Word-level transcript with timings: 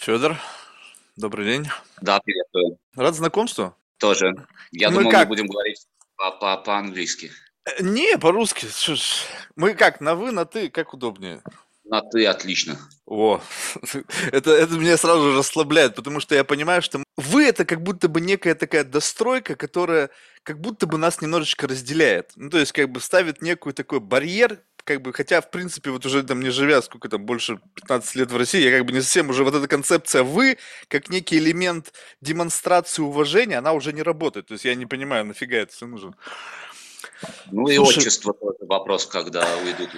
Федор, 0.00 0.38
добрый 1.16 1.44
день. 1.44 1.68
Да, 2.00 2.20
приветствую. 2.20 2.78
Рад 2.96 3.14
знакомству. 3.14 3.76
Тоже. 3.98 4.32
Я 4.70 4.88
Мы 4.88 4.94
думал, 4.94 5.10
мы 5.10 5.12
как? 5.12 5.28
будем 5.28 5.46
говорить 5.46 5.86
по- 6.16 6.30
по- 6.30 6.56
по-английски. 6.56 7.30
Э, 7.66 7.82
Не, 7.82 8.16
по-русски. 8.16 8.66
Мы 9.56 9.74
как, 9.74 10.00
на 10.00 10.14
вы, 10.14 10.30
на 10.32 10.46
ты, 10.46 10.70
как 10.70 10.94
удобнее? 10.94 11.42
На 11.84 12.00
ты 12.00 12.24
отлично. 12.24 12.78
О, 13.04 13.42
это, 14.32 14.52
это 14.52 14.74
меня 14.76 14.96
сразу 14.96 15.32
же 15.32 15.38
расслабляет, 15.38 15.94
потому 15.96 16.20
что 16.20 16.34
я 16.34 16.44
понимаю, 16.44 16.80
что 16.80 17.04
вы 17.18 17.44
это 17.44 17.66
как 17.66 17.82
будто 17.82 18.08
бы 18.08 18.22
некая 18.22 18.54
такая 18.54 18.84
достройка, 18.84 19.54
которая 19.54 20.08
как 20.44 20.62
будто 20.62 20.86
бы 20.86 20.96
нас 20.96 21.20
немножечко 21.20 21.68
разделяет. 21.68 22.30
Ну, 22.36 22.48
то 22.48 22.56
есть 22.56 22.72
как 22.72 22.88
бы 22.88 23.00
ставит 23.00 23.42
некую 23.42 23.74
такой 23.74 24.00
барьер, 24.00 24.62
как 24.90 25.02
бы, 25.02 25.12
хотя, 25.12 25.40
в 25.40 25.48
принципе, 25.50 25.90
вот 25.90 26.04
уже 26.04 26.24
там 26.24 26.40
не 26.40 26.50
живя, 26.50 26.82
сколько 26.82 27.08
там, 27.08 27.24
больше 27.24 27.60
15 27.76 28.16
лет 28.16 28.32
в 28.32 28.36
России, 28.36 28.60
я 28.60 28.76
как 28.76 28.84
бы 28.84 28.92
не 28.92 29.00
совсем 29.00 29.30
уже 29.30 29.44
вот 29.44 29.54
эта 29.54 29.68
концепция 29.68 30.24
«вы», 30.24 30.58
как 30.88 31.10
некий 31.10 31.38
элемент 31.38 31.92
демонстрации 32.20 33.00
уважения, 33.00 33.58
она 33.58 33.72
уже 33.72 33.92
не 33.92 34.02
работает. 34.02 34.46
То 34.46 34.54
есть 34.54 34.64
я 34.64 34.74
не 34.74 34.86
понимаю, 34.86 35.24
нафига 35.26 35.58
это 35.58 35.72
все 35.72 35.86
нужно. 35.86 36.16
Ну 37.52 37.68
и 37.68 37.76
Слушай, 37.76 37.98
отчество 37.98 38.34
тоже 38.34 38.56
вопрос, 38.62 39.06
когда 39.06 39.46
уйдут 39.58 39.90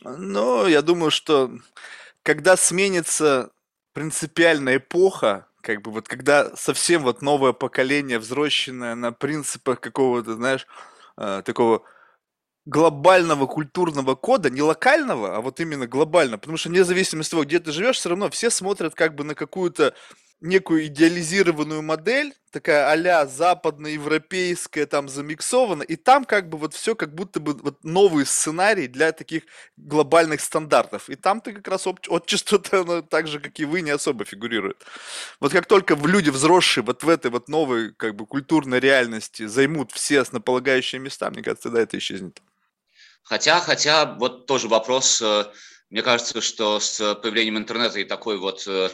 ну, 0.00 0.66
я 0.66 0.80
думаю, 0.80 1.10
что 1.10 1.50
когда 2.22 2.56
сменится 2.56 3.50
принципиальная 3.92 4.78
эпоха, 4.78 5.48
как 5.60 5.82
бы 5.82 5.90
вот 5.90 6.08
когда 6.08 6.56
совсем 6.56 7.02
вот 7.02 7.20
новое 7.20 7.52
поколение, 7.52 8.18
взросшенное 8.18 8.94
на 8.94 9.12
принципах 9.12 9.80
какого-то, 9.80 10.34
знаешь, 10.34 10.66
э, 11.18 11.42
такого 11.44 11.84
глобального 12.66 13.46
культурного 13.46 14.14
кода, 14.14 14.50
не 14.50 14.62
локального, 14.62 15.36
а 15.36 15.40
вот 15.40 15.60
именно 15.60 15.86
глобально, 15.86 16.38
потому 16.38 16.56
что 16.56 16.70
вне 16.70 16.84
зависимости 16.84 17.28
от 17.28 17.32
того, 17.32 17.44
где 17.44 17.60
ты 17.60 17.72
живешь, 17.72 17.96
все 17.96 18.08
равно 18.08 18.30
все 18.30 18.50
смотрят 18.50 18.94
как 18.94 19.14
бы 19.14 19.24
на 19.24 19.34
какую-то 19.34 19.94
некую 20.40 20.86
идеализированную 20.86 21.82
модель, 21.82 22.34
такая 22.50 22.90
а-ля 22.90 23.26
западноевропейская, 23.26 24.86
там 24.86 25.08
замиксована, 25.08 25.82
и 25.82 25.96
там 25.96 26.24
как 26.24 26.48
бы 26.48 26.58
вот 26.58 26.74
все 26.74 26.94
как 26.94 27.14
будто 27.14 27.40
бы 27.40 27.54
вот 27.54 27.82
новый 27.82 28.26
сценарий 28.26 28.86
для 28.86 29.12
таких 29.12 29.44
глобальных 29.76 30.40
стандартов. 30.40 31.08
И 31.08 31.16
там 31.16 31.40
ты 31.40 31.52
как 31.52 31.66
раз 31.68 31.86
отчество-то 31.86 32.82
оно 32.82 33.02
так 33.02 33.26
же, 33.26 33.40
как 33.40 33.58
и 33.58 33.64
вы, 33.64 33.80
не 33.80 33.90
особо 33.90 34.24
фигурирует. 34.24 34.84
Вот 35.40 35.52
как 35.52 35.66
только 35.66 35.94
люди 35.94 36.30
взросшие 36.30 36.84
вот 36.84 37.02
в 37.02 37.08
этой 37.08 37.30
вот 37.30 37.48
новой 37.48 37.94
как 37.94 38.14
бы 38.14 38.26
культурной 38.26 38.80
реальности 38.80 39.46
займут 39.46 39.92
все 39.92 40.20
основополагающие 40.20 41.00
места, 41.00 41.30
мне 41.30 41.42
кажется, 41.42 41.64
тогда 41.64 41.80
это 41.80 41.96
исчезнет. 41.98 42.40
Хотя, 43.24 43.60
хотя, 43.60 44.04
вот 44.04 44.46
тоже 44.46 44.68
вопрос, 44.68 45.20
э, 45.22 45.46
мне 45.88 46.02
кажется, 46.02 46.40
что 46.40 46.78
с 46.78 47.14
появлением 47.16 47.56
интернета 47.56 47.98
и 47.98 48.04
такой 48.04 48.36
вот 48.36 48.64
э, 48.66 48.90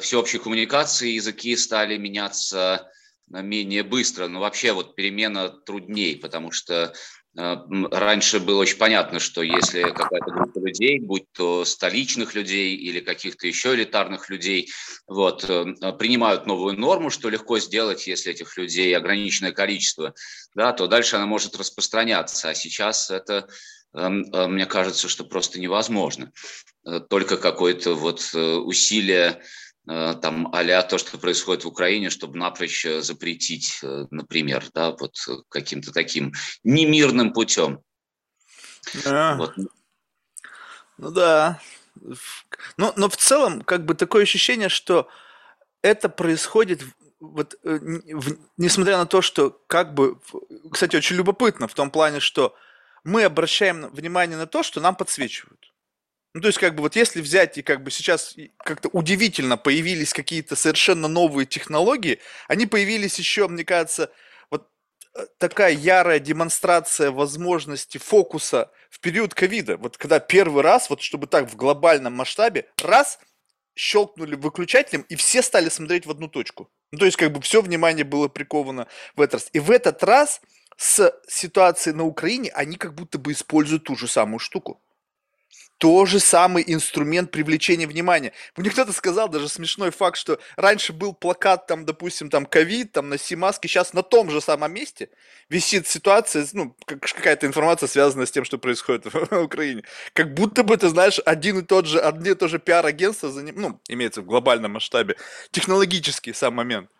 всеобщей 0.00 0.38
коммуникации 0.38 1.10
языки 1.10 1.56
стали 1.56 1.96
меняться 1.96 2.90
э, 3.32 3.40
менее 3.40 3.84
быстро. 3.84 4.26
Но 4.26 4.40
вообще 4.40 4.72
вот 4.72 4.96
перемена 4.96 5.48
трудней, 5.48 6.16
потому 6.16 6.50
что 6.50 6.92
раньше 7.38 8.40
было 8.40 8.62
очень 8.62 8.78
понятно, 8.78 9.20
что 9.20 9.42
если 9.42 9.82
какая-то 9.82 10.30
группа 10.32 10.58
людей, 10.58 10.98
будь 10.98 11.30
то 11.32 11.64
столичных 11.64 12.34
людей 12.34 12.74
или 12.74 12.98
каких-то 12.98 13.46
еще 13.46 13.74
элитарных 13.74 14.28
людей, 14.28 14.70
вот, 15.06 15.44
э, 15.48 15.74
э, 15.80 15.92
принимают 15.92 16.46
новую 16.46 16.76
норму, 16.78 17.10
что 17.10 17.28
легко 17.28 17.60
сделать, 17.60 18.08
если 18.08 18.32
этих 18.32 18.56
людей 18.56 18.96
ограниченное 18.96 19.52
количество, 19.52 20.14
да, 20.54 20.72
то 20.72 20.88
дальше 20.88 21.16
она 21.16 21.26
может 21.26 21.56
распространяться. 21.56 22.48
А 22.48 22.54
сейчас 22.54 23.10
это, 23.10 23.48
эм, 23.94 24.24
э, 24.32 24.48
мне 24.48 24.66
кажется, 24.66 25.08
что 25.08 25.24
просто 25.24 25.60
невозможно. 25.60 26.32
Э, 26.84 27.00
Только 27.08 27.36
какое-то 27.36 27.94
вот 27.94 28.30
э, 28.34 28.38
усилие 28.56 29.42
там 29.88 30.50
а 30.52 30.82
то, 30.82 30.98
что 30.98 31.16
происходит 31.16 31.64
в 31.64 31.68
Украине, 31.68 32.10
чтобы 32.10 32.36
напрочь 32.38 32.84
э, 32.84 33.00
запретить, 33.00 33.80
э, 33.82 34.04
например, 34.10 34.64
да, 34.74 34.90
вот 34.90 35.14
э, 35.28 35.32
каким-то 35.48 35.92
таким 35.92 36.32
немирным 36.62 37.32
путем. 37.32 37.80
А, 39.06 39.36
Вот. 39.36 39.54
ну 40.98 41.10
да. 41.10 41.60
Но, 42.76 42.92
но 42.96 43.08
в 43.08 43.16
целом, 43.16 43.62
как 43.62 43.86
бы 43.86 43.94
такое 43.94 44.24
ощущение, 44.24 44.68
что 44.68 45.08
это 45.80 46.10
происходит, 46.10 46.82
вот, 47.18 47.54
э, 47.64 47.78
в- 47.78 48.38
несмотря 48.58 48.98
на 48.98 49.06
то, 49.06 49.22
что 49.22 49.50
как 49.68 49.94
бы, 49.94 50.20
кстати, 50.70 50.96
очень 50.96 51.16
любопытно 51.16 51.66
в 51.66 51.74
том 51.74 51.90
плане, 51.90 52.20
что 52.20 52.54
мы 53.04 53.24
обращаем 53.24 53.88
внимание 53.88 54.36
на 54.36 54.46
то, 54.46 54.62
что 54.62 54.80
нам 54.82 54.94
подсвечивают. 54.96 55.67
Ну, 56.38 56.42
то 56.42 56.46
есть, 56.50 56.58
как 56.58 56.76
бы, 56.76 56.82
вот 56.82 56.94
если 56.94 57.20
взять 57.20 57.58
и 57.58 57.62
как 57.62 57.82
бы 57.82 57.90
сейчас 57.90 58.36
как-то 58.58 58.88
удивительно 58.90 59.56
появились 59.56 60.12
какие-то 60.12 60.54
совершенно 60.54 61.08
новые 61.08 61.46
технологии, 61.46 62.20
они 62.46 62.66
появились 62.66 63.18
еще, 63.18 63.48
мне 63.48 63.64
кажется, 63.64 64.12
вот 64.48 64.70
э, 65.16 65.26
такая 65.38 65.72
ярая 65.72 66.20
демонстрация 66.20 67.10
возможности 67.10 67.98
фокуса 67.98 68.70
в 68.88 69.00
период 69.00 69.34
ковида. 69.34 69.78
Вот 69.78 69.98
когда 69.98 70.20
первый 70.20 70.62
раз, 70.62 70.88
вот 70.90 71.02
чтобы 71.02 71.26
так 71.26 71.50
в 71.50 71.56
глобальном 71.56 72.12
масштабе, 72.12 72.68
раз, 72.84 73.18
щелкнули 73.74 74.36
выключателем, 74.36 75.04
и 75.08 75.16
все 75.16 75.42
стали 75.42 75.68
смотреть 75.68 76.06
в 76.06 76.10
одну 76.12 76.28
точку. 76.28 76.70
Ну, 76.92 77.00
то 77.00 77.06
есть, 77.06 77.16
как 77.16 77.32
бы 77.32 77.40
все 77.40 77.62
внимание 77.62 78.04
было 78.04 78.28
приковано 78.28 78.86
в 79.16 79.22
этот 79.22 79.40
раз. 79.40 79.50
И 79.54 79.58
в 79.58 79.72
этот 79.72 80.04
раз 80.04 80.40
с 80.76 81.12
ситуацией 81.26 81.96
на 81.96 82.04
Украине 82.04 82.52
они 82.54 82.76
как 82.76 82.94
будто 82.94 83.18
бы 83.18 83.32
используют 83.32 83.82
ту 83.82 83.96
же 83.96 84.06
самую 84.06 84.38
штуку. 84.38 84.80
То 85.78 86.06
же 86.06 86.18
самый 86.18 86.64
инструмент 86.66 87.30
привлечения 87.30 87.86
внимания. 87.86 88.32
Мне 88.56 88.68
кто-то 88.70 88.92
сказал, 88.92 89.28
даже 89.28 89.48
смешной 89.48 89.92
факт, 89.92 90.16
что 90.16 90.40
раньше 90.56 90.92
был 90.92 91.14
плакат, 91.14 91.68
там, 91.68 91.84
допустим, 91.84 92.30
там, 92.30 92.46
ковид, 92.46 92.90
там, 92.90 93.08
носи 93.08 93.36
маски, 93.36 93.68
сейчас 93.68 93.92
на 93.92 94.02
том 94.02 94.28
же 94.28 94.40
самом 94.40 94.74
месте 94.74 95.08
висит 95.48 95.86
ситуация, 95.86 96.44
ну, 96.52 96.76
как- 96.84 97.00
какая-то 97.00 97.46
информация, 97.46 97.86
связанная 97.86 98.26
с 98.26 98.32
тем, 98.32 98.44
что 98.44 98.58
происходит 98.58 99.04
в 99.12 99.32
Украине. 99.40 99.84
Как 100.14 100.34
будто 100.34 100.64
бы, 100.64 100.76
ты 100.76 100.88
знаешь, 100.88 101.20
один 101.24 101.60
и 101.60 101.62
тот 101.62 101.86
же, 101.86 102.00
одни 102.00 102.30
и 102.30 102.34
то 102.34 102.48
же 102.48 102.58
пиар-агентство, 102.58 103.30
за 103.30 103.42
ним, 103.44 103.54
ну, 103.56 103.80
имеется 103.88 104.20
в 104.20 104.26
глобальном 104.26 104.72
масштабе, 104.72 105.16
технологический 105.52 106.32
сам 106.32 106.54
момент. 106.54 106.90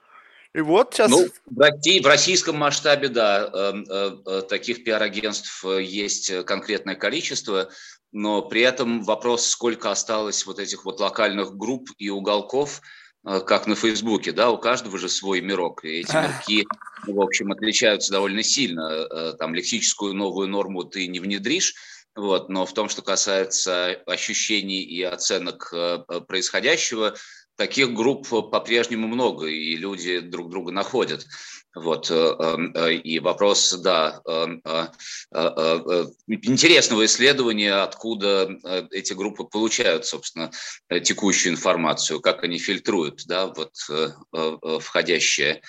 И 0.55 0.61
вот 0.61 0.94
сейчас... 0.94 1.11
Ну, 1.11 1.28
в, 1.47 2.03
в 2.03 2.06
российском 2.06 2.56
масштабе, 2.56 3.09
да, 3.09 3.50
э, 3.53 3.72
э, 3.88 4.11
э, 4.25 4.43
таких 4.49 4.83
пиар-агентств 4.83 5.65
есть 5.65 6.44
конкретное 6.44 6.94
количество, 6.94 7.71
но 8.12 8.42
при 8.42 8.62
этом 8.62 9.02
вопрос, 9.02 9.46
сколько 9.46 9.91
осталось 9.91 10.46
вот 10.46 10.58
этих 10.58 10.84
вот 10.84 11.00
локальных 11.00 11.56
групп 11.56 11.88
и 11.98 12.08
уголков, 12.08 12.80
э, 13.26 13.41
как 13.41 13.66
на 13.66 13.74
Фейсбуке, 13.74 14.32
да, 14.32 14.50
у 14.50 14.58
каждого 14.58 14.98
же 14.98 15.08
свой 15.08 15.41
мирок, 15.41 15.84
и 15.84 16.00
эти 16.00 16.14
мирки, 16.14 16.66
в 17.06 17.20
общем, 17.20 17.52
отличаются 17.52 18.12
довольно 18.12 18.42
сильно. 18.42 19.06
Э, 19.10 19.34
Там 19.38 19.54
лексическую 19.54 20.14
новую 20.14 20.48
норму 20.48 20.84
ты 20.84 21.06
не 21.06 21.20
внедришь, 21.20 21.74
вот, 22.14 22.48
но 22.48 22.66
в 22.66 22.72
том, 22.72 22.88
что 22.88 23.02
касается 23.02 24.02
ощущений 24.06 24.82
и 24.82 25.02
оценок 25.02 25.72
э, 25.72 25.98
происходящего, 26.26 27.14
таких 27.58 27.92
групп 27.92 28.28
по-прежнему 28.28 29.08
много, 29.08 29.46
и 29.46 29.74
люди 29.76 30.20
друг 30.20 30.48
друга 30.48 30.72
находят. 30.72 31.26
Вот, 31.74 32.10
э, 32.10 32.14
э, 32.14 32.94
и 32.94 33.19
вопрос, 33.19 33.72
да, 33.72 34.22
э, 34.26 34.46
э, 34.64 34.86
э, 35.32 35.80
э, 35.91 36.04
интересного 36.28 37.04
исследования, 37.04 37.74
откуда 37.74 38.48
э, 38.64 38.86
эти 38.92 39.12
группы 39.12 39.44
получают, 39.44 40.06
собственно, 40.06 40.50
э, 40.88 41.00
текущую 41.00 41.52
информацию, 41.52 42.20
как 42.20 42.42
они 42.42 42.58
фильтруют, 42.58 43.26
да, 43.26 43.46
вот 43.46 43.75
э, 43.90 44.08
э, 44.34 44.56
э, 44.62 44.78
входящее 44.80 45.60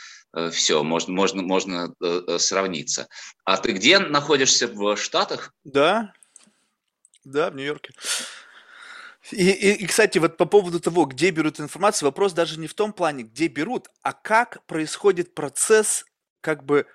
все, 0.51 0.83
можно, 0.83 1.11
можно, 1.11 1.41
можно 1.41 1.95
э, 2.01 2.21
э, 2.27 2.38
сравниться. 2.38 3.07
А 3.45 3.57
ты 3.57 3.71
где 3.71 3.97
находишься 3.97 4.67
в 4.67 4.95
Штатах? 4.95 5.56
Да, 5.63 6.13
да, 7.23 7.50
в 7.50 7.56
Нью-Йорке. 7.56 7.94
И, 9.31 9.50
и, 9.51 9.73
и, 9.73 9.85
кстати, 9.85 10.17
вот 10.17 10.38
по 10.38 10.45
поводу 10.45 10.79
того, 10.79 11.06
где 11.06 11.29
берут 11.31 11.59
информацию, 11.59 12.07
вопрос 12.07 12.33
даже 12.33 12.59
не 12.59 12.68
в 12.68 12.74
том 12.74 12.94
плане, 12.94 13.24
где 13.24 13.48
берут, 13.48 13.88
а 14.01 14.13
как 14.13 14.65
происходит 14.65 15.36
процесс, 15.36 16.06
как 16.42 16.63
бы, 16.65 16.86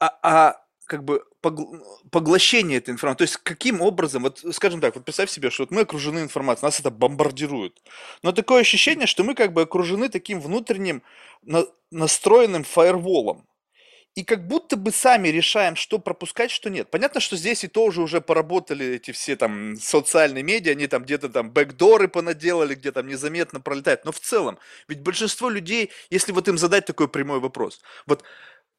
а, 0.00 0.18
а, 0.22 0.62
как 0.86 1.04
бы 1.04 1.24
погл- 1.42 1.80
поглощения 2.10 2.78
этой 2.78 2.90
информации. 2.90 3.18
То 3.18 3.24
есть 3.24 3.36
каким 3.38 3.80
образом, 3.82 4.22
вот 4.22 4.42
скажем 4.52 4.80
так, 4.80 4.94
вот 4.94 5.04
представь 5.04 5.30
себе, 5.30 5.50
что 5.50 5.64
вот 5.64 5.70
мы 5.70 5.82
окружены 5.82 6.20
информацией, 6.20 6.66
нас 6.66 6.80
это 6.80 6.90
бомбардирует. 6.90 7.80
Но 8.22 8.32
такое 8.32 8.60
ощущение, 8.62 9.06
что 9.06 9.24
мы 9.24 9.34
как 9.34 9.52
бы 9.52 9.62
окружены 9.62 10.08
таким 10.08 10.40
внутренним 10.40 11.02
на- 11.42 11.66
настроенным 11.90 12.64
фаерволом. 12.64 13.46
И 14.14 14.24
как 14.24 14.46
будто 14.46 14.76
бы 14.76 14.92
сами 14.92 15.28
решаем, 15.28 15.74
что 15.74 15.98
пропускать, 15.98 16.50
что 16.50 16.68
нет. 16.68 16.90
Понятно, 16.90 17.18
что 17.18 17.34
здесь 17.36 17.64
и 17.64 17.68
тоже 17.68 18.02
уже 18.02 18.20
поработали 18.20 18.84
эти 18.96 19.10
все 19.10 19.36
там 19.36 19.76
социальные 19.76 20.42
медиа, 20.42 20.72
они 20.72 20.86
там 20.86 21.04
где-то 21.04 21.30
там 21.30 21.50
бэкдоры 21.50 22.08
понаделали, 22.08 22.74
где 22.74 22.92
там 22.92 23.06
незаметно 23.06 23.60
пролетает. 23.60 24.04
Но 24.04 24.12
в 24.12 24.20
целом, 24.20 24.58
ведь 24.86 25.00
большинство 25.00 25.48
людей, 25.48 25.90
если 26.10 26.32
вот 26.32 26.46
им 26.48 26.58
задать 26.58 26.84
такой 26.84 27.08
прямой 27.08 27.40
вопрос, 27.40 27.80
вот 28.04 28.22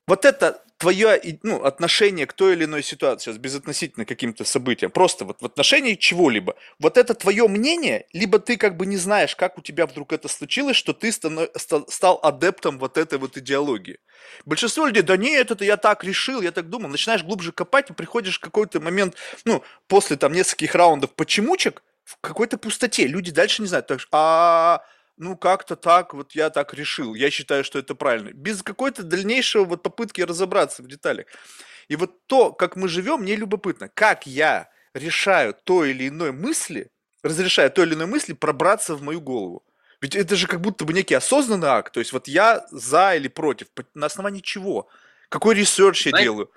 вот 0.07 0.25
это 0.25 0.63
твое 0.77 1.39
ну, 1.43 1.63
отношение 1.63 2.25
к 2.25 2.33
той 2.33 2.53
или 2.53 2.65
иной 2.65 2.83
ситуации, 2.83 3.31
сейчас 3.31 3.37
безотносительно 3.37 4.05
каким-то 4.05 4.43
событиям, 4.43 4.91
просто 4.91 5.23
вот 5.23 5.41
в 5.41 5.45
отношении 5.45 5.95
чего-либо, 5.95 6.55
вот 6.77 6.97
это 6.97 7.13
твое 7.13 7.47
мнение, 7.47 8.05
либо 8.11 8.39
ты 8.39 8.57
как 8.57 8.75
бы 8.75 8.85
не 8.85 8.97
знаешь, 8.97 9.33
как 9.35 9.57
у 9.57 9.61
тебя 9.61 9.85
вдруг 9.85 10.11
это 10.11 10.27
случилось, 10.27 10.75
что 10.75 10.91
ты 10.91 11.13
станов, 11.13 11.49
стал 11.87 12.19
адептом 12.21 12.79
вот 12.79 12.97
этой 12.97 13.17
вот 13.17 13.37
идеологии. 13.37 13.99
Большинство 14.45 14.85
людей, 14.85 15.03
да 15.03 15.15
нет, 15.15 15.51
это 15.51 15.63
я 15.63 15.77
так 15.77 16.03
решил, 16.03 16.41
я 16.41 16.51
так 16.51 16.69
думал. 16.69 16.89
Начинаешь 16.89 17.23
глубже 17.23 17.53
копать 17.53 17.89
и 17.89 17.93
приходишь 17.93 18.37
в 18.37 18.41
какой-то 18.41 18.81
момент, 18.81 19.15
ну, 19.45 19.63
после 19.87 20.17
там 20.17 20.33
нескольких 20.33 20.75
раундов 20.75 21.11
почемучек, 21.11 21.81
в 22.03 22.17
какой-то 22.19 22.57
пустоте. 22.57 23.07
Люди 23.07 23.31
дальше 23.31 23.61
не 23.61 23.67
знают. 23.67 23.87
Так, 23.87 24.01
а 24.11 24.83
ну 25.17 25.37
как-то 25.37 25.75
так, 25.75 26.13
вот 26.13 26.33
я 26.33 26.49
так 26.49 26.73
решил, 26.73 27.13
я 27.13 27.29
считаю, 27.29 27.63
что 27.63 27.79
это 27.79 27.95
правильно. 27.95 28.31
Без 28.33 28.63
какой-то 28.63 29.03
дальнейшего 29.03 29.65
вот 29.65 29.83
попытки 29.83 30.21
разобраться 30.21 30.83
в 30.83 30.87
деталях. 30.87 31.27
И 31.87 31.95
вот 31.95 32.25
то, 32.27 32.51
как 32.53 32.75
мы 32.75 32.87
живем, 32.87 33.21
мне 33.21 33.35
любопытно, 33.35 33.89
как 33.89 34.25
я 34.25 34.69
решаю 34.93 35.53
то 35.63 35.85
или 35.85 36.07
иное 36.07 36.31
мысли, 36.31 36.89
разрешаю 37.23 37.71
то 37.71 37.83
или 37.83 37.93
иное 37.93 38.07
мысли 38.07 38.33
пробраться 38.33 38.95
в 38.95 39.01
мою 39.01 39.21
голову. 39.21 39.63
Ведь 40.01 40.15
это 40.15 40.35
же 40.35 40.47
как 40.47 40.59
будто 40.59 40.83
бы 40.85 40.93
некий 40.93 41.15
осознанный 41.15 41.69
акт. 41.69 41.93
То 41.93 41.99
есть 42.01 42.11
вот 42.11 42.27
я 42.27 42.65
за 42.71 43.15
или 43.15 43.29
против. 43.29 43.67
На 43.93 44.07
основании 44.07 44.41
чего? 44.41 44.89
Какой 45.29 45.55
research 45.55 46.07
я 46.07 46.11
делаю? 46.11 46.51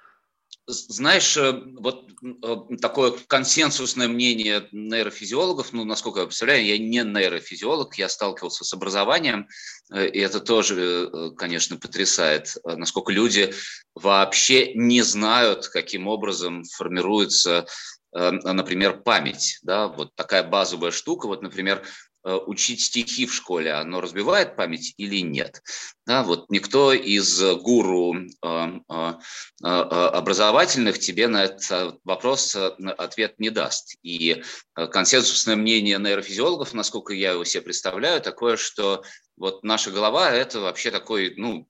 Знаешь, 0.68 1.36
э, 1.36 1.52
вот 1.78 2.10
э, 2.22 2.76
такое 2.80 3.12
консенсусное 3.28 4.08
мнение 4.08 4.68
нейрофизиологов, 4.72 5.72
ну, 5.72 5.84
насколько 5.84 6.20
я 6.20 6.26
представляю, 6.26 6.64
я 6.64 6.76
не 6.76 7.04
нейрофизиолог, 7.04 7.94
я 7.94 8.08
сталкивался 8.08 8.64
с 8.64 8.74
образованием, 8.74 9.46
э, 9.92 10.08
и 10.08 10.18
это 10.18 10.40
тоже, 10.40 11.32
конечно, 11.36 11.76
потрясает, 11.76 12.56
насколько 12.64 13.12
люди 13.12 13.54
вообще 13.94 14.74
не 14.74 15.02
знают, 15.02 15.68
каким 15.68 16.08
образом 16.08 16.64
формируется 16.64 17.66
например, 18.12 19.02
память, 19.02 19.58
да, 19.60 19.88
вот 19.88 20.14
такая 20.14 20.42
базовая 20.42 20.90
штука, 20.90 21.26
вот, 21.26 21.42
например, 21.42 21.86
учить 22.24 22.80
стихи 22.80 23.26
в 23.26 23.34
школе, 23.34 23.74
оно 23.74 24.00
разбивает 24.00 24.56
память 24.56 24.94
или 24.96 25.20
нет? 25.20 25.60
Да, 26.06 26.22
вот 26.22 26.50
никто 26.50 26.92
из 26.92 27.42
гуру 27.62 28.14
э, 28.14 28.80
э, 28.88 29.16
образовательных 29.64 30.98
тебе 31.00 31.26
на 31.26 31.44
этот 31.44 31.98
вопрос 32.04 32.54
ответ 32.54 33.38
не 33.38 33.50
даст. 33.50 33.96
И 34.02 34.42
консенсусное 34.74 35.56
мнение 35.56 35.98
нейрофизиологов, 35.98 36.74
насколько 36.74 37.12
я 37.12 37.32
его 37.32 37.44
себе 37.44 37.62
представляю, 37.62 38.20
такое, 38.20 38.56
что 38.56 39.02
вот 39.36 39.62
наша 39.62 39.90
голова– 39.90 40.30
это 40.32 40.60
вообще 40.60 40.90
такой, 40.90 41.34
ну, 41.36 41.68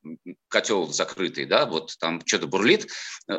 котел 0.48 0.86
закрытый, 0.88 1.46
да, 1.46 1.66
вот 1.66 1.96
там 1.98 2.22
что-то 2.24 2.46
бурлит, 2.46 2.88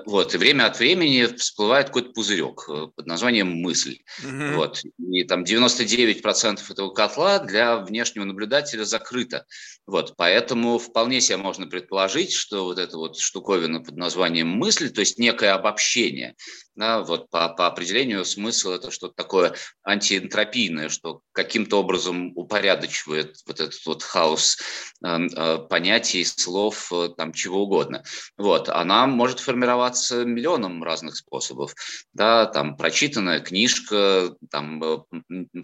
вот, 0.06 0.36
и 0.36 0.38
время 0.38 0.66
от 0.66 0.80
времени 0.80 1.26
всплывает 1.38 1.88
какой-то 1.88 2.12
пузырек 2.12 2.66
э, 2.68 2.88
под 2.94 3.06
названием 3.08 3.48
мысль, 3.48 4.00
mm-hmm. 4.22 4.56
вот, 4.56 4.82
и 5.00 5.24
там 5.24 5.44
99% 5.44 6.60
этого 6.70 6.90
котла 6.90 7.40
для 7.40 7.78
внешнего 7.78 8.26
наблюдателя 8.26 8.84
закрыто, 8.84 9.46
вот, 9.86 10.16
поэтому 10.18 10.78
вполне 10.89 11.22
себе 11.22 11.38
можно 11.38 11.68
предположить, 11.68 12.34
что 12.34 12.63
вот 12.63 12.80
эта 12.80 12.98
вот 12.98 13.18
штуковина 13.18 13.81
под 13.81 13.98
названием 13.98 14.48
мысль, 14.48 14.89
то 14.89 15.01
есть 15.01 15.19
некое 15.19 15.54
обобщение, 15.54 16.36
да, 16.78 17.01
вот 17.01 17.30
по, 17.30 17.50
по 17.50 17.66
определению 17.66 18.24
смысл 18.24 18.69
это 18.69 18.92
что-то 18.92 19.16
такое 19.16 19.56
антиэнтропийное, 19.84 20.89
что 20.89 21.22
каким-то 21.31 21.80
образом 21.80 22.31
упорядочивает 22.36 23.38
вот 23.48 23.60
этот 23.60 23.86
вот 23.86 24.04
хаос 24.04 24.57
э, 25.04 25.07
э, 25.07 25.57
понятий, 25.69 26.24
слов, 26.24 26.92
э, 26.94 27.10
там 27.18 27.34
чего 27.34 27.63
угодно. 27.63 28.04
Вот, 28.38 28.69
она 28.69 29.07
может 29.07 29.39
формироваться 29.39 30.24
миллионом 30.24 30.84
разных 30.84 31.18
способов, 31.18 31.74
да, 32.13 32.45
там 32.45 32.78
прочитанная 32.78 33.39
книжка, 33.39 34.36
там 34.51 34.84
э, 34.84 34.98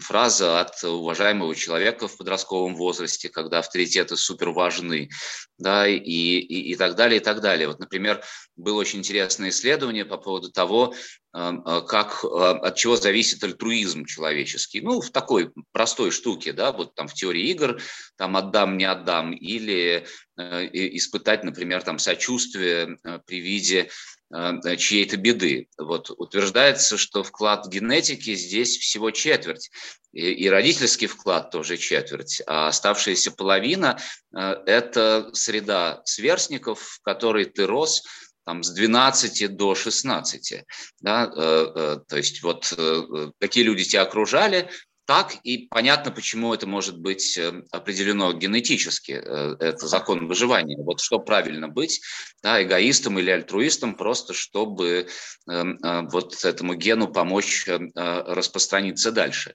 фраза 0.00 0.60
от 0.60 0.82
уважаемого 0.82 1.54
человека 1.54 2.08
в 2.08 2.16
подростковом 2.16 2.74
возрасте, 2.74 3.28
когда 3.28 3.60
авторитеты 3.60 4.16
супер 4.16 4.50
важны, 4.50 5.10
да, 5.58 5.86
и, 5.86 5.98
и, 5.98 6.72
и 6.72 6.76
так 6.76 6.96
далее, 6.96 7.20
и 7.20 7.22
так 7.22 7.40
далее. 7.40 7.68
Вот, 7.68 7.78
например, 7.78 8.22
было 8.56 8.78
очень 8.78 9.00
интересное 9.00 9.50
исследование 9.50 10.04
по 10.04 10.16
поводу 10.16 10.50
того, 10.50 10.94
а, 11.32 11.80
как, 11.80 12.24
а, 12.24 12.52
от 12.52 12.76
чего 12.76 12.96
зависит 12.96 13.42
альтруизм 13.42 14.04
человеческий. 14.04 14.80
Ну, 14.80 15.00
в 15.00 15.10
такой 15.10 15.50
простой 15.72 16.10
штуке, 16.10 16.52
да, 16.52 16.70
вот 16.72 16.94
там 16.94 17.08
в 17.08 17.14
теории 17.14 17.50
игр, 17.50 17.80
там 18.16 18.36
отдам, 18.36 18.76
не 18.78 18.84
отдам, 18.84 19.32
или 19.32 20.06
э, 20.36 20.68
испытать, 20.96 21.42
например, 21.42 21.82
там 21.82 21.98
сочувствие 21.98 22.98
э, 23.02 23.18
при 23.26 23.40
виде 23.40 23.80
э, 23.80 23.88
чьей-то 24.32 25.16
беды. 25.16 25.68
Вот 25.78 26.10
утверждается, 26.10 26.96
что 26.96 27.22
вклад 27.22 27.68
генетики 27.68 28.34
здесь 28.34 28.78
всего 28.78 29.10
четверть, 29.10 29.70
и, 30.12 30.32
и 30.32 30.48
родительский 30.48 31.06
вклад 31.06 31.50
тоже 31.50 31.76
четверть, 31.76 32.42
а 32.46 32.68
оставшаяся 32.68 33.30
половина– 33.32 33.98
это 34.32 35.30
среда 35.32 36.02
сверстников, 36.04 36.80
в 36.80 37.02
которой 37.02 37.44
ты 37.44 37.66
рос– 37.66 38.02
там, 38.44 38.62
с 38.62 38.70
12 38.70 39.56
до 39.56 39.74
16. 39.74 40.64
Да? 41.00 41.32
Э, 41.34 41.66
э, 41.74 41.98
то 42.06 42.16
есть 42.16 42.42
вот 42.42 42.72
э, 42.76 43.30
какие 43.40 43.64
люди 43.64 43.84
тебя 43.84 44.02
окружали, 44.02 44.70
так, 45.06 45.36
и 45.44 45.66
понятно, 45.68 46.10
почему 46.10 46.54
это 46.54 46.66
может 46.66 46.98
быть 46.98 47.38
определено 47.70 48.32
генетически. 48.32 49.12
Это 49.12 49.86
закон 49.86 50.26
выживания. 50.28 50.76
Вот 50.78 51.00
что 51.00 51.18
правильно 51.18 51.68
быть, 51.68 52.00
да, 52.42 52.62
эгоистом 52.62 53.18
или 53.18 53.30
альтруистом, 53.30 53.96
просто 53.96 54.32
чтобы 54.32 55.08
вот 55.46 56.44
этому 56.44 56.74
гену 56.74 57.08
помочь 57.08 57.68
распространиться 57.94 59.12
дальше. 59.12 59.54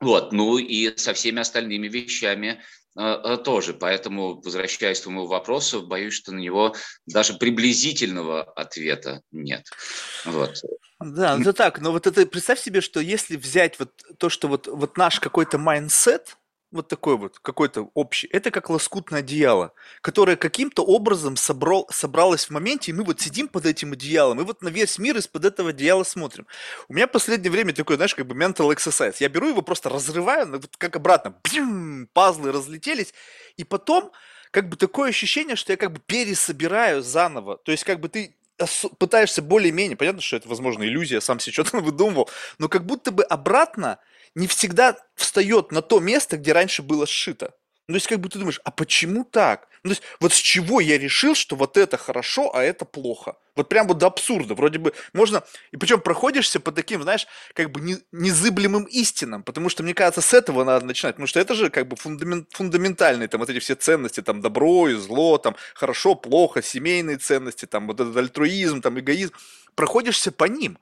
Вот, 0.00 0.32
ну 0.32 0.58
и 0.58 0.96
со 0.96 1.12
всеми 1.12 1.40
остальными 1.40 1.88
вещами 1.88 2.62
а, 2.96 3.14
а, 3.14 3.36
тоже. 3.36 3.74
Поэтому, 3.74 4.40
возвращаясь 4.40 5.00
к 5.00 5.02
твоему 5.04 5.26
вопросу, 5.26 5.86
боюсь, 5.86 6.14
что 6.14 6.32
на 6.32 6.38
него 6.38 6.74
даже 7.06 7.34
приблизительного 7.34 8.42
ответа 8.42 9.22
нет. 9.30 9.66
Вот. 10.24 10.62
Да, 11.00 11.38
это 11.38 11.52
так. 11.52 11.80
Но 11.80 11.92
вот 11.92 12.06
это 12.06 12.26
представь 12.26 12.60
себе, 12.60 12.80
что 12.80 13.00
если 13.00 13.36
взять 13.36 13.78
вот 13.78 13.90
то, 14.18 14.28
что 14.28 14.48
вот, 14.48 14.66
вот 14.66 14.96
наш 14.96 15.20
какой-то 15.20 15.56
mindset, 15.58 16.36
вот 16.72 16.88
такой 16.88 17.16
вот, 17.16 17.38
какой-то 17.38 17.90
общий. 17.94 18.28
Это 18.28 18.50
как 18.50 18.70
лоскутное 18.70 19.20
одеяло, 19.20 19.72
которое 20.00 20.36
каким-то 20.36 20.84
образом 20.84 21.36
собрал, 21.36 21.88
собралось 21.90 22.46
в 22.46 22.50
моменте, 22.50 22.92
и 22.92 22.94
мы 22.94 23.04
вот 23.04 23.20
сидим 23.20 23.48
под 23.48 23.66
этим 23.66 23.92
одеялом, 23.92 24.40
и 24.40 24.44
вот 24.44 24.62
на 24.62 24.68
весь 24.68 24.98
мир 24.98 25.16
из-под 25.16 25.44
этого 25.44 25.70
одеяла 25.70 26.04
смотрим. 26.04 26.46
У 26.88 26.94
меня 26.94 27.06
в 27.06 27.12
последнее 27.12 27.50
время 27.50 27.72
такой, 27.72 27.96
знаешь, 27.96 28.14
как 28.14 28.26
бы 28.26 28.34
mental 28.34 28.72
exercise. 28.74 29.16
Я 29.18 29.28
беру 29.28 29.48
его, 29.48 29.62
просто 29.62 29.88
разрываю, 29.88 30.46
ну, 30.46 30.58
вот 30.58 30.76
как 30.76 30.96
обратно, 30.96 31.34
бьюм, 31.44 32.08
пазлы 32.12 32.52
разлетелись, 32.52 33.14
и 33.56 33.64
потом 33.64 34.12
как 34.50 34.68
бы 34.68 34.76
такое 34.76 35.10
ощущение, 35.10 35.56
что 35.56 35.72
я 35.72 35.76
как 35.76 35.92
бы 35.92 36.00
пересобираю 36.00 37.02
заново. 37.02 37.58
То 37.58 37.72
есть 37.72 37.84
как 37.84 38.00
бы 38.00 38.08
ты 38.08 38.36
пытаешься 38.98 39.42
более-менее, 39.42 39.96
понятно, 39.96 40.20
что 40.20 40.36
это, 40.36 40.48
возможно, 40.48 40.84
иллюзия, 40.84 41.20
сам 41.20 41.40
себе 41.40 41.52
что-то 41.52 41.78
выдумывал, 41.80 42.28
но 42.58 42.68
как 42.68 42.84
будто 42.84 43.10
бы 43.10 43.22
обратно 43.24 43.98
не 44.34 44.46
всегда 44.46 44.96
встает 45.14 45.72
на 45.72 45.82
то 45.82 46.00
место, 46.00 46.36
где 46.36 46.52
раньше 46.52 46.82
было 46.82 47.06
сшито. 47.06 47.54
Ну, 47.90 47.94
то 47.94 47.96
есть, 47.96 48.06
как 48.06 48.20
бы 48.20 48.28
ты 48.28 48.38
думаешь, 48.38 48.60
а 48.62 48.70
почему 48.70 49.24
так? 49.24 49.66
Ну, 49.82 49.90
то 49.90 49.94
есть, 49.94 50.02
вот 50.20 50.32
с 50.32 50.36
чего 50.36 50.78
я 50.78 50.96
решил, 50.96 51.34
что 51.34 51.56
вот 51.56 51.76
это 51.76 51.96
хорошо, 51.96 52.54
а 52.54 52.62
это 52.62 52.84
плохо? 52.84 53.34
Вот 53.56 53.68
прям 53.68 53.88
вот 53.88 53.98
до 53.98 54.06
абсурда. 54.06 54.54
Вроде 54.54 54.78
бы 54.78 54.92
можно... 55.12 55.42
И 55.72 55.76
причем 55.76 56.00
проходишься 56.00 56.60
по 56.60 56.70
таким, 56.70 57.02
знаешь, 57.02 57.26
как 57.52 57.72
бы 57.72 57.80
не, 57.80 57.96
незыблемым 58.12 58.84
истинам. 58.84 59.42
Потому 59.42 59.68
что, 59.70 59.82
мне 59.82 59.92
кажется, 59.92 60.20
с 60.20 60.32
этого 60.32 60.62
надо 60.62 60.86
начинать. 60.86 61.16
Потому 61.16 61.26
что 61.26 61.40
это 61.40 61.54
же 61.54 61.68
как 61.68 61.88
бы 61.88 61.96
фундамент, 61.96 62.52
фундаментальные 62.52 63.26
там 63.26 63.40
вот 63.40 63.50
эти 63.50 63.58
все 63.58 63.74
ценности, 63.74 64.22
там 64.22 64.40
добро 64.40 64.88
и 64.88 64.94
зло, 64.94 65.38
там 65.38 65.56
хорошо, 65.74 66.14
плохо, 66.14 66.62
семейные 66.62 67.16
ценности, 67.16 67.66
там 67.66 67.88
вот 67.88 67.98
этот 67.98 68.16
альтруизм, 68.16 68.82
там 68.82 69.00
эгоизм. 69.00 69.32
Проходишься 69.74 70.30
по 70.30 70.44
ним. 70.44 70.78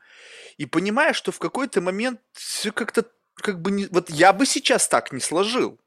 И 0.59 0.67
понимаешь, 0.67 1.17
что 1.17 1.33
в 1.33 1.38
какой-то 1.38 1.81
момент 1.81 2.21
все 2.35 2.71
как-то 2.71 3.07
как 3.42 3.61
бы 3.61 3.71
не, 3.71 3.87
вот 3.87 4.11
я 4.11 4.33
бы 4.33 4.47
сейчас 4.47 4.88
так 4.88 5.12
не 5.12 5.21
сложил. 5.21 5.78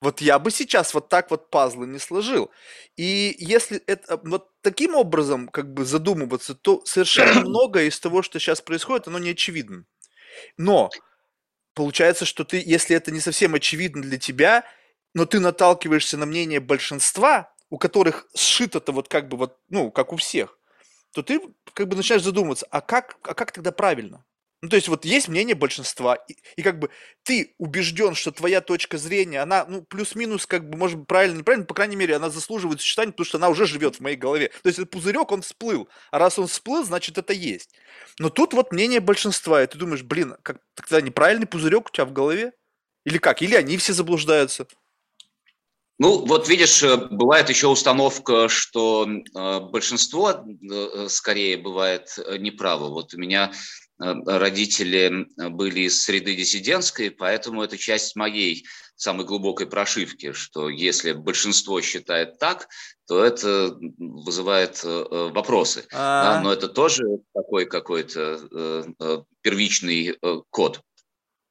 Вот 0.00 0.20
я 0.20 0.38
бы 0.38 0.50
сейчас 0.50 0.94
вот 0.94 1.08
так 1.08 1.30
вот 1.30 1.50
пазлы 1.50 1.86
не 1.86 1.98
сложил. 1.98 2.50
И 2.96 3.34
если 3.38 3.78
это 3.86 4.20
вот 4.22 4.50
таким 4.62 4.94
образом 4.94 5.48
как 5.48 5.72
бы 5.72 5.84
задумываться, 5.84 6.54
то 6.54 6.84
совершенно 6.84 7.40
многое 7.48 7.86
из 7.86 7.98
того, 7.98 8.22
что 8.22 8.38
сейчас 8.38 8.60
происходит, 8.60 9.08
оно 9.08 9.18
не 9.18 9.30
очевидно. 9.30 9.84
Но 10.56 10.90
получается, 11.74 12.24
что 12.24 12.44
ты, 12.44 12.62
если 12.64 12.94
это 12.96 13.10
не 13.10 13.20
совсем 13.20 13.54
очевидно 13.54 14.02
для 14.02 14.18
тебя, 14.18 14.64
но 15.14 15.26
ты 15.26 15.40
наталкиваешься 15.40 16.16
на 16.16 16.26
мнение 16.26 16.60
большинства, 16.60 17.52
у 17.70 17.78
которых 17.78 18.26
сшито-то 18.34 18.92
вот 18.92 19.08
как 19.08 19.28
бы 19.28 19.36
вот, 19.36 19.58
ну, 19.68 19.90
как 19.90 20.12
у 20.12 20.16
всех, 20.16 20.58
то 21.12 21.22
ты 21.22 21.40
как 21.74 21.88
бы 21.88 21.96
начинаешь 21.96 22.22
задумываться, 22.22 22.66
а 22.70 22.80
как, 22.80 23.18
а 23.22 23.34
как 23.34 23.52
тогда 23.52 23.72
правильно? 23.72 24.24
Ну, 24.60 24.68
то 24.68 24.76
есть 24.76 24.88
вот 24.88 25.04
есть 25.04 25.28
мнение 25.28 25.54
большинства, 25.54 26.16
и, 26.16 26.34
и 26.56 26.62
как 26.62 26.80
бы 26.80 26.90
ты 27.22 27.54
убежден, 27.58 28.16
что 28.16 28.32
твоя 28.32 28.60
точка 28.60 28.98
зрения, 28.98 29.40
она, 29.40 29.64
ну, 29.68 29.82
плюс-минус, 29.82 30.46
как 30.46 30.68
бы, 30.68 30.76
может 30.76 30.98
быть, 30.98 31.06
правильно, 31.06 31.38
неправильно, 31.38 31.64
по 31.64 31.74
крайней 31.74 31.94
мере, 31.94 32.16
она 32.16 32.28
заслуживает 32.28 32.80
существования, 32.80 33.12
потому 33.12 33.26
что 33.26 33.38
она 33.38 33.50
уже 33.50 33.66
живет 33.66 33.96
в 33.96 34.00
моей 34.00 34.16
голове. 34.16 34.48
То 34.62 34.68
есть 34.68 34.80
этот 34.80 34.90
пузырек, 34.90 35.30
он 35.30 35.42
всплыл. 35.42 35.88
А 36.10 36.18
раз 36.18 36.40
он 36.40 36.48
всплыл, 36.48 36.84
значит, 36.84 37.18
это 37.18 37.32
есть. 37.32 37.70
Но 38.18 38.30
тут 38.30 38.52
вот 38.52 38.72
мнение 38.72 38.98
большинства, 38.98 39.62
и 39.62 39.66
ты 39.68 39.78
думаешь, 39.78 40.02
блин, 40.02 40.34
как 40.42 40.58
тогда 40.74 41.00
неправильный 41.00 41.46
пузырек 41.46 41.86
у 41.86 41.92
тебя 41.92 42.04
в 42.04 42.12
голове? 42.12 42.52
Или 43.04 43.18
как? 43.18 43.42
Или 43.42 43.54
они 43.54 43.76
все 43.76 43.92
заблуждаются? 43.92 44.66
Ну, 46.00 46.24
вот 46.26 46.48
видишь, 46.48 46.82
э, 46.82 46.96
бывает 46.96 47.48
еще 47.48 47.66
установка, 47.66 48.48
что 48.48 49.08
э, 49.08 49.60
большинство 49.60 50.30
э, 50.30 51.08
скорее 51.08 51.56
бывает 51.56 52.16
неправо. 52.38 52.88
Вот 52.88 53.14
у 53.14 53.18
меня 53.18 53.52
родители 53.98 55.26
были 55.36 55.80
из 55.80 56.02
среды 56.02 56.34
диссидентской, 56.36 57.10
поэтому 57.10 57.62
это 57.62 57.76
часть 57.76 58.16
моей 58.16 58.66
самой 58.96 59.26
глубокой 59.26 59.66
прошивки, 59.66 60.32
что 60.32 60.68
если 60.68 61.12
большинство 61.12 61.80
считает 61.80 62.38
так, 62.38 62.68
то 63.06 63.24
это 63.24 63.76
вызывает 63.98 64.82
вопросы. 64.82 65.84
Да, 65.90 66.40
но 66.42 66.52
это 66.52 66.68
тоже 66.68 67.02
такой 67.34 67.66
какой-то 67.66 69.24
первичный 69.42 70.16
код 70.50 70.80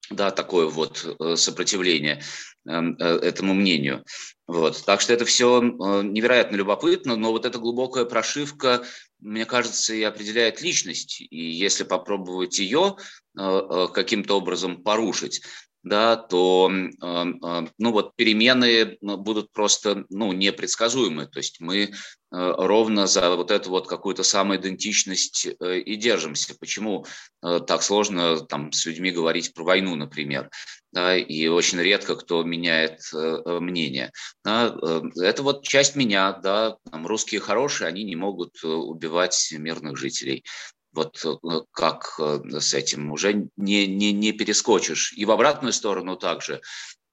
да, 0.09 0.31
такое 0.31 0.67
вот 0.67 1.17
сопротивление 1.35 2.21
этому 2.65 3.53
мнению. 3.53 4.03
Вот. 4.47 4.83
Так 4.85 5.01
что 5.01 5.13
это 5.13 5.25
все 5.25 5.61
э, 5.61 5.63
невероятно 6.03 6.55
любопытно, 6.55 7.15
но 7.17 7.31
вот 7.31 7.45
эта 7.45 7.59
глубокая 7.59 8.05
прошивка, 8.05 8.83
мне 9.19 9.45
кажется, 9.45 9.93
и 9.93 10.03
определяет 10.03 10.61
личность. 10.61 11.21
И 11.21 11.51
если 11.51 11.83
попробовать 11.83 12.59
ее 12.59 12.95
э, 13.37 13.41
э, 13.41 13.87
каким-то 13.93 14.37
образом 14.37 14.83
порушить, 14.83 15.41
да, 15.83 16.17
то 16.17 16.69
ну 16.69 17.91
вот 17.91 18.15
перемены 18.17 18.97
будут 18.99 19.53
просто 19.53 20.03
ну, 20.09 20.33
непредсказуемы. 20.33 21.27
То 21.27 21.39
есть 21.39 21.61
мы 21.61 21.93
ровно 22.29 23.07
за 23.07 23.33
вот 23.37 23.51
эту 23.51 23.69
вот 23.69 23.87
какую-то 23.87 24.23
самоидентичность 24.23 25.45
и 25.45 25.95
держимся. 25.95 26.57
Почему 26.59 27.05
так 27.41 27.83
сложно 27.83 28.41
там, 28.41 28.73
с 28.73 28.85
людьми 28.85 29.11
говорить 29.11 29.53
про 29.53 29.63
войну, 29.63 29.95
например? 29.95 30.49
Да, 30.91 31.17
и 31.17 31.47
очень 31.47 31.79
редко 31.79 32.15
кто 32.15 32.43
меняет 32.43 33.01
э, 33.13 33.59
мнение. 33.59 34.11
Да, 34.43 34.75
э, 34.81 35.01
это 35.21 35.43
вот 35.43 35.63
часть 35.67 35.95
меня, 35.95 36.31
да, 36.33 36.77
там, 36.89 37.05
русские 37.05 37.41
хорошие, 37.41 37.87
они 37.87 38.03
не 38.03 38.15
могут 38.15 38.63
э, 38.63 38.67
убивать 38.67 39.53
мирных 39.57 39.97
жителей. 39.97 40.45
Вот 40.93 41.23
э, 41.25 41.35
как 41.71 42.15
э, 42.19 42.39
с 42.59 42.73
этим 42.73 43.11
уже 43.11 43.49
не, 43.57 43.85
не, 43.87 44.13
не 44.13 44.31
перескочишь. 44.31 45.13
И 45.13 45.25
в 45.25 45.31
обратную 45.31 45.73
сторону 45.73 46.15
также. 46.15 46.61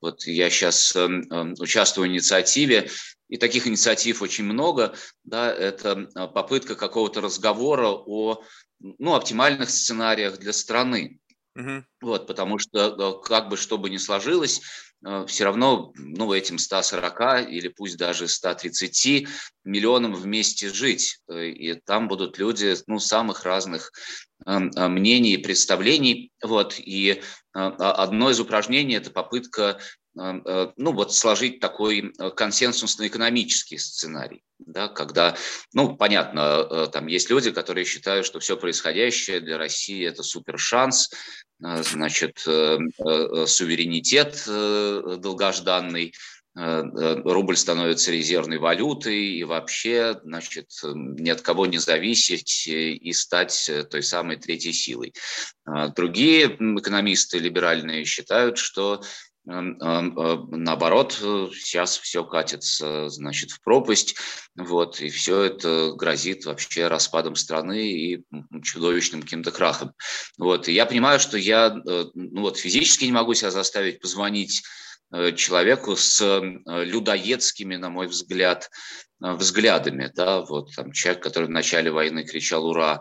Вот 0.01 0.27
я 0.27 0.51
сейчас 0.51 0.95
участвую 1.59 2.09
в 2.09 2.13
инициативе, 2.13 2.91
и 3.29 3.39
таких 3.39 3.67
инициатив 3.67 4.21
очень 4.21 4.45
много. 4.45 4.95
Да, 5.25 5.51
это 5.51 6.07
попытка 6.35 6.75
какого-то 6.75 7.23
разговора 7.23 7.89
о 7.89 8.43
ну, 8.81 9.15
оптимальных 9.15 9.71
сценариях 9.71 10.39
для 10.39 10.53
страны. 10.53 11.19
Угу. 11.57 11.85
Вот, 12.01 12.27
потому 12.27 12.59
что 12.59 12.89
э, 12.89 13.27
как 13.27 13.49
бы 13.49 13.57
что 13.57 13.79
бы 13.79 13.89
ни 13.89 13.97
сложилось, 13.97 14.61
э, 15.07 15.25
все 15.29 15.45
равно 15.45 15.93
ну, 15.97 16.33
этим 16.33 16.59
140 16.59 17.49
или 17.49 17.69
пусть 17.69 17.97
даже 17.97 18.27
130 18.27 19.29
миллионам 19.63 20.15
вместе 20.15 20.69
жить. 20.69 21.21
Э, 21.29 21.47
и 21.47 21.75
там 21.75 22.09
будут 22.09 22.39
люди 22.39 22.75
ну, 22.87 22.99
самых 22.99 23.45
разных 23.45 23.93
мнений 24.47 25.35
и 25.35 25.43
представлений. 25.43 26.31
Вот, 26.43 26.75
и 26.79 27.23
одно 27.53 28.31
из 28.31 28.41
упражнений– 28.41 28.95
это 28.97 29.11
попытка 29.11 29.79
ну, 30.15 30.93
вот 30.93 31.13
сложить 31.13 31.61
такой 31.61 32.13
консенсусно-экономический 32.37 33.79
сценарий 33.79 34.43
да, 34.61 34.89
когда, 34.89 35.37
ну, 35.73 35.97
понятно, 35.97 36.87
там 36.87 37.09
есть 37.09 37.29
люди, 37.29 37.51
которые 37.51 37.85
считают, 37.85 38.25
что 38.25 38.39
все 38.39 38.57
происходящее 38.57 39.41
для 39.41 39.59
России– 39.59 40.07
это 40.07 40.23
супер 40.23 40.59
шанс, 40.59 41.11
Э, 41.63 41.83
значит, 41.83 42.43
э, 42.47 42.79
э, 42.79 43.47
суверенитет 43.47 44.43
долгожданный, 44.47 46.13
рубль 46.57 47.57
становится 47.57 48.13
резервной 48.13 48.59
валютой 48.59 49.25
и 49.25 49.43
вообще, 49.43 50.21
значит, 50.23 50.71
ни 50.85 51.29
от 51.29 51.41
кого 51.41 51.67
не 51.67 51.79
зависеть 51.79 52.69
и 52.69 53.13
стать 53.13 53.69
той 53.91 54.05
самой 54.05 54.37
третьей 54.37 54.73
силой. 54.73 55.15
А 55.65 55.89
другие 55.89 56.47
экономисты 56.47 57.41
либеральные 57.41 58.05
считают, 58.05 58.59
что 58.59 59.03
наоборот, 59.47 61.13
сейчас 61.13 61.99
все 61.99 62.25
катится, 62.25 63.09
значит, 63.11 63.51
в 63.51 63.61
пропасть, 63.61 64.17
вот, 64.57 65.01
и 65.01 65.11
все 65.11 65.43
это 65.43 65.93
грозит 65.93 66.47
вообще 66.47 66.89
распадом 66.89 67.37
страны 67.37 67.93
и 67.93 68.25
чудовищным 68.63 69.23
каким-то 69.23 69.51
крахом. 69.51 69.93
Вот, 70.39 70.69
и 70.69 70.73
я 70.73 70.87
понимаю, 70.87 71.21
что 71.21 71.37
я, 71.37 71.77
э, 71.87 72.05
ну 72.15 72.41
вот, 72.41 72.57
физически 72.59 73.05
не 73.05 73.13
могу 73.13 73.35
себя 73.35 73.51
заставить 73.51 74.01
позвонить 74.01 74.63
э, 75.13 75.33
человеку 75.33 75.97
с 75.97 76.21
э, 76.23 76.85
людоедскими, 76.85 77.77
на 77.77 77.91
мой 77.91 78.07
взгляд, 78.07 78.71
взглядами, 79.21 80.11
да, 80.15 80.43
вот 80.43 80.75
там 80.75 80.93
человек, 80.93 81.23
который 81.23 81.47
в 81.47 81.51
начале 81.51 81.91
войны 81.91 82.25
кричал 82.25 82.67
«Ура!», 82.67 83.01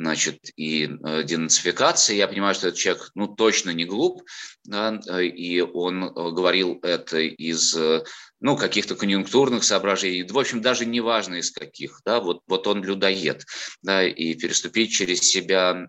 значит, 0.00 0.38
и 0.56 0.88
э, 1.04 1.22
денацификации. 1.24 2.16
Я 2.16 2.26
понимаю, 2.26 2.54
что 2.54 2.68
этот 2.68 2.80
человек, 2.80 3.10
ну, 3.14 3.28
точно 3.28 3.70
не 3.70 3.84
глуп, 3.84 4.22
да, 4.64 4.98
и 5.20 5.60
он 5.60 6.04
э, 6.04 6.08
говорил 6.08 6.78
это 6.82 7.18
из 7.18 7.76
э, 7.76 8.02
ну, 8.40 8.56
каких-то 8.56 8.94
конъюнктурных 8.94 9.62
соображений, 9.62 10.22
в 10.22 10.38
общем, 10.38 10.62
даже 10.62 10.86
неважно 10.86 11.34
из 11.34 11.50
каких, 11.50 12.00
да, 12.06 12.20
вот, 12.20 12.40
вот 12.46 12.66
он 12.66 12.82
людоед, 12.82 13.44
да, 13.82 14.02
и 14.02 14.32
переступить 14.34 14.92
через 14.92 15.20
себя, 15.20 15.86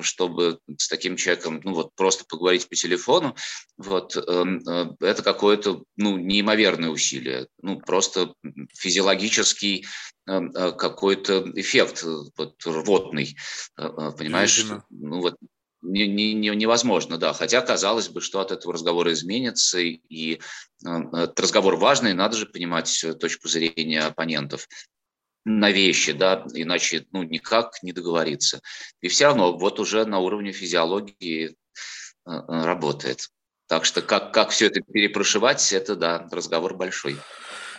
чтобы 0.00 0.60
с 0.76 0.86
таким 0.86 1.16
человеком, 1.16 1.60
ну, 1.64 1.74
вот 1.74 1.96
просто 1.96 2.24
поговорить 2.28 2.68
по 2.68 2.76
телефону, 2.76 3.34
вот, 3.76 4.14
это 4.16 5.22
какое-то, 5.24 5.82
ну, 5.96 6.16
неимоверное 6.18 6.90
усилие, 6.90 7.48
ну, 7.62 7.80
просто 7.80 8.32
физиологический 8.74 9.84
какой-то 10.28 11.50
эффект 11.54 12.04
вот, 12.36 12.62
рвотный, 12.64 13.36
э, 13.78 13.88
понимаешь? 14.16 14.64
Ну, 14.90 15.20
вот 15.20 15.36
не, 15.80 16.06
не, 16.06 16.34
невозможно, 16.34 17.18
да. 17.18 17.32
Хотя 17.32 17.60
казалось 17.60 18.08
бы, 18.08 18.20
что 18.20 18.40
от 18.40 18.52
этого 18.52 18.74
разговора 18.74 19.12
изменится, 19.12 19.78
и 19.78 20.34
э, 20.34 20.38
этот 20.84 21.40
разговор 21.40 21.76
важный, 21.76 22.14
надо 22.14 22.36
же 22.36 22.46
понимать 22.46 23.04
э, 23.04 23.14
точку 23.14 23.48
зрения 23.48 24.02
оппонентов 24.02 24.68
на 25.44 25.70
вещи, 25.70 26.12
да, 26.12 26.44
иначе 26.52 27.06
ну, 27.12 27.22
никак 27.22 27.82
не 27.82 27.92
договориться. 27.92 28.60
И 29.00 29.08
все 29.08 29.26
равно 29.26 29.56
вот 29.56 29.80
уже 29.80 30.04
на 30.04 30.18
уровне 30.18 30.52
физиологии 30.52 31.48
э, 31.48 31.54
работает. 32.24 33.28
Так 33.66 33.84
что 33.84 34.02
как, 34.02 34.32
как 34.32 34.50
все 34.50 34.66
это 34.66 34.80
перепрошивать, 34.80 35.72
это, 35.72 35.94
да, 35.94 36.26
разговор 36.30 36.74
большой. 36.74 37.16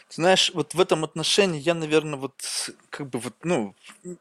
Знаешь, 0.09 0.51
вот 0.53 0.73
в 0.73 0.81
этом 0.81 1.03
отношении 1.03 1.59
я, 1.59 1.73
наверное, 1.73 2.19
вот 2.19 2.33
как 2.89 3.09
бы 3.09 3.19
вот, 3.19 3.35
ну, 3.43 3.75
не 4.03 4.17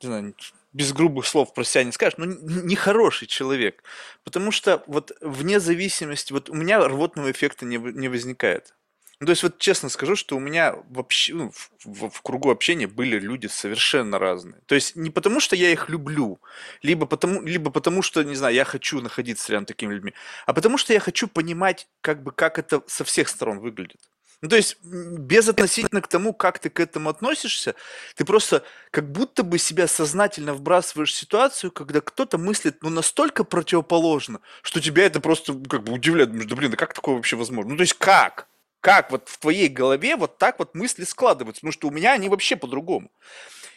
знаю, 0.00 0.34
без 0.72 0.92
грубых 0.92 1.26
слов 1.26 1.52
про 1.52 1.64
себя 1.64 1.84
не 1.84 1.92
скажешь, 1.92 2.18
но 2.18 2.24
нехороший 2.24 3.28
человек. 3.28 3.82
Потому 4.24 4.50
что 4.50 4.82
вот 4.86 5.12
вне 5.20 5.60
зависимости, 5.60 6.32
вот 6.32 6.48
у 6.50 6.54
меня 6.54 6.80
рвотного 6.80 7.30
эффекта 7.30 7.64
не, 7.64 7.76
не 7.76 8.08
возникает. 8.08 8.74
Ну, 9.20 9.26
то 9.26 9.30
есть 9.30 9.44
вот 9.44 9.58
честно 9.58 9.88
скажу, 9.88 10.16
что 10.16 10.36
у 10.36 10.40
меня 10.40 10.74
вообще 10.90 11.34
ну, 11.34 11.52
в, 11.52 11.70
в, 11.84 12.10
в 12.10 12.22
кругу 12.22 12.50
общения 12.50 12.88
были 12.88 13.20
люди 13.20 13.46
совершенно 13.46 14.18
разные. 14.18 14.60
То 14.66 14.74
есть 14.74 14.96
не 14.96 15.10
потому, 15.10 15.38
что 15.38 15.54
я 15.54 15.70
их 15.70 15.88
люблю, 15.88 16.40
либо 16.82 17.06
потому, 17.06 17.40
либо 17.40 17.70
потому, 17.70 18.02
что, 18.02 18.24
не 18.24 18.34
знаю, 18.34 18.52
я 18.52 18.64
хочу 18.64 19.00
находиться 19.00 19.52
рядом 19.52 19.66
с 19.66 19.68
такими 19.68 19.94
людьми, 19.94 20.12
а 20.44 20.52
потому 20.52 20.76
что 20.76 20.92
я 20.92 20.98
хочу 20.98 21.28
понимать, 21.28 21.86
как 22.00 22.24
бы, 22.24 22.32
как 22.32 22.58
это 22.58 22.82
со 22.88 23.04
всех 23.04 23.28
сторон 23.28 23.60
выглядит. 23.60 24.00
Ну, 24.42 24.48
то 24.48 24.56
есть, 24.56 24.76
без 24.82 25.48
относительно 25.48 26.02
к 26.02 26.08
тому, 26.08 26.32
как 26.34 26.58
ты 26.58 26.68
к 26.68 26.80
этому 26.80 27.08
относишься, 27.08 27.76
ты 28.16 28.24
просто 28.24 28.64
как 28.90 29.10
будто 29.10 29.44
бы 29.44 29.56
себя 29.56 29.86
сознательно 29.86 30.52
вбрасываешь 30.52 31.12
в 31.12 31.16
ситуацию, 31.16 31.70
когда 31.70 32.00
кто-то 32.00 32.38
мыслит, 32.38 32.82
ну, 32.82 32.90
настолько 32.90 33.44
противоположно, 33.44 34.40
что 34.62 34.80
тебя 34.80 35.06
это 35.06 35.20
просто 35.20 35.54
как 35.70 35.84
бы 35.84 35.92
удивляет. 35.92 36.32
Да 36.48 36.56
блин, 36.56 36.72
да 36.72 36.76
как 36.76 36.92
такое 36.92 37.14
вообще 37.14 37.36
возможно? 37.36 37.70
Ну, 37.70 37.76
то 37.76 37.82
есть, 37.82 37.94
как? 37.94 38.48
Как 38.80 39.12
вот 39.12 39.28
в 39.28 39.38
твоей 39.38 39.68
голове 39.68 40.16
вот 40.16 40.38
так 40.38 40.58
вот 40.58 40.74
мысли 40.74 41.04
складываются? 41.04 41.60
Потому 41.60 41.72
что 41.72 41.86
у 41.86 41.92
меня 41.92 42.12
они 42.12 42.28
вообще 42.28 42.56
по-другому. 42.56 43.12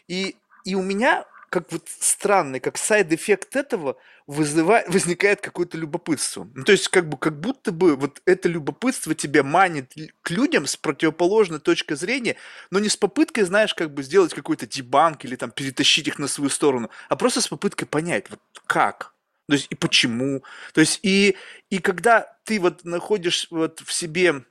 И, 0.08 0.36
и 0.64 0.74
у 0.74 0.82
меня 0.82 1.26
как 1.56 1.72
вот 1.72 1.88
странный, 1.88 2.60
как 2.60 2.78
side-эффект 2.78 3.56
этого 3.56 3.96
вызывает, 4.28 4.90
возникает 4.94 5.40
какое-то 5.40 5.78
любопытство. 5.78 6.50
Ну, 6.54 6.66
то 6.66 6.74
есть 6.74 6.90
как 6.90 7.08
бы 7.08 7.18
как 7.18 7.40
будто 7.40 7.72
бы 7.72 7.96
вот 7.96 8.22
это 8.26 8.50
любопытство 8.50 9.16
тебя 9.16 9.42
манит 9.42 9.94
к 10.22 10.32
людям 10.32 10.66
с 10.66 10.76
противоположной 10.76 11.62
точки 11.62 11.94
зрения, 11.94 12.36
но 12.72 12.80
не 12.80 12.90
с 12.90 12.98
попыткой, 12.98 13.46
знаешь, 13.46 13.74
как 13.74 13.94
бы 13.94 14.04
сделать 14.04 14.34
какой-то 14.34 14.68
debunk 14.68 15.24
или 15.24 15.38
там 15.38 15.50
перетащить 15.50 16.10
их 16.10 16.20
на 16.20 16.28
свою 16.28 16.50
сторону, 16.50 16.90
а 17.08 17.16
просто 17.16 17.40
с 17.40 17.48
попыткой 17.48 17.88
понять, 17.88 18.30
вот 18.30 18.42
как, 18.68 19.14
То 19.48 19.54
есть 19.54 19.68
и 19.70 19.76
почему? 19.76 20.44
То 20.74 20.82
есть 20.82 21.00
и, 21.04 21.38
и 21.70 21.78
когда 21.80 22.38
ты 22.44 22.60
вот 22.60 22.84
находишь 22.84 23.48
вот 23.50 23.80
в 23.80 23.94
себе 23.94 24.44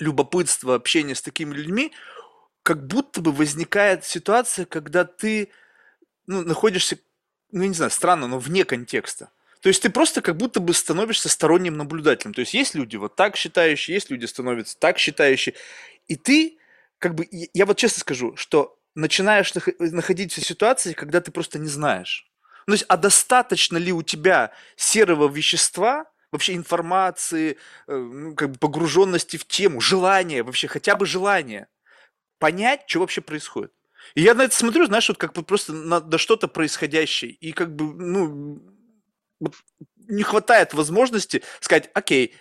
любопытство, 0.00 0.74
общение 0.74 1.14
с 1.14 1.22
такими 1.22 1.54
людьми, 1.54 1.92
как 2.64 2.88
будто 2.88 3.20
бы 3.20 3.30
возникает 3.30 4.04
ситуация, 4.04 4.66
когда 4.66 5.04
ты 5.04 5.52
ну, 6.26 6.42
находишься, 6.42 6.98
ну, 7.50 7.62
я 7.62 7.68
не 7.68 7.74
знаю, 7.74 7.90
странно, 7.90 8.26
но 8.26 8.38
вне 8.38 8.64
контекста. 8.64 9.30
То 9.60 9.68
есть 9.68 9.82
ты 9.82 9.88
просто 9.88 10.20
как 10.20 10.36
будто 10.36 10.60
бы 10.60 10.74
становишься 10.74 11.28
сторонним 11.28 11.76
наблюдателем. 11.76 12.34
То 12.34 12.40
есть 12.40 12.52
есть 12.52 12.74
люди 12.74 12.96
вот 12.96 13.16
так 13.16 13.36
считающие, 13.36 13.94
есть 13.94 14.10
люди 14.10 14.26
становятся 14.26 14.78
так 14.78 14.98
считающие. 14.98 15.54
И 16.06 16.16
ты, 16.16 16.58
как 16.98 17.14
бы, 17.14 17.26
я 17.30 17.64
вот 17.64 17.78
честно 17.78 18.00
скажу, 18.00 18.36
что 18.36 18.78
начинаешь 18.94 19.52
находиться 19.78 20.40
в 20.40 20.46
ситуации, 20.46 20.92
когда 20.92 21.20
ты 21.20 21.30
просто 21.32 21.58
не 21.58 21.68
знаешь. 21.68 22.30
Ну, 22.66 22.72
то 22.72 22.74
есть, 22.74 22.84
а 22.88 22.96
достаточно 22.96 23.76
ли 23.76 23.92
у 23.92 24.02
тебя 24.02 24.52
серого 24.76 25.28
вещества, 25.32 26.06
вообще 26.30 26.54
информации, 26.54 27.56
э, 27.86 27.96
ну, 27.96 28.34
как 28.34 28.50
бы 28.50 28.58
погруженности 28.58 29.36
в 29.36 29.46
тему, 29.46 29.80
желания, 29.80 30.42
вообще 30.42 30.66
хотя 30.66 30.96
бы 30.96 31.06
желания, 31.06 31.68
понять, 32.38 32.82
что 32.86 33.00
вообще 33.00 33.20
происходит. 33.20 33.72
И 34.14 34.22
я 34.22 34.34
на 34.34 34.42
это 34.42 34.54
смотрю, 34.54 34.86
знаешь, 34.86 35.08
вот 35.08 35.18
как 35.18 35.32
бы 35.32 35.42
просто 35.42 35.72
на, 35.72 36.00
на 36.00 36.18
что-то 36.18 36.48
происходящее. 36.48 37.32
И 37.32 37.52
как 37.52 37.74
бы, 37.74 37.94
ну, 37.94 38.62
не 39.96 40.22
хватает 40.22 40.74
возможности 40.74 41.42
сказать, 41.60 41.90
окей, 41.94 42.34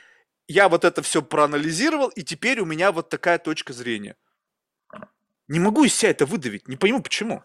я 0.48 0.70
вот 0.70 0.84
это 0.84 1.01
все 1.01 1.22
проанализировал, 1.22 2.10
и 2.10 2.24
теперь 2.24 2.60
у 2.60 2.65
меня 2.65 2.91
вот 2.91 3.10
такая 3.10 3.38
точка 3.39 3.74
зрения. 3.74 4.15
Не 5.48 5.60
могу 5.60 5.84
из 5.84 5.96
себя 5.96 6.12
это 6.12 6.25
выдавить, 6.25 6.67
не 6.67 6.75
пойму 6.75 7.01
почему. 7.01 7.43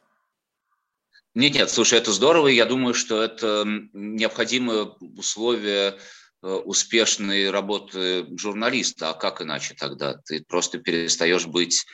Нет, 1.35 1.55
нет, 1.55 1.71
слушай, 1.71 1.99
это 1.99 2.13
здорово, 2.13 2.49
и 2.49 2.57
я 2.57 2.65
думаю, 2.65 2.95
что 2.95 3.23
это 3.23 3.65
необходимое 3.93 4.85
условие 5.17 5.99
э, 6.43 6.49
успешной 6.49 7.51
работы 7.51 8.27
журналиста. 8.37 9.11
А 9.11 9.15
как 9.15 9.41
иначе 9.41 9.75
тогда? 9.75 10.15
Ты 10.25 10.43
просто 10.43 10.79
перестаешь 10.79 11.47
быть 11.47 11.87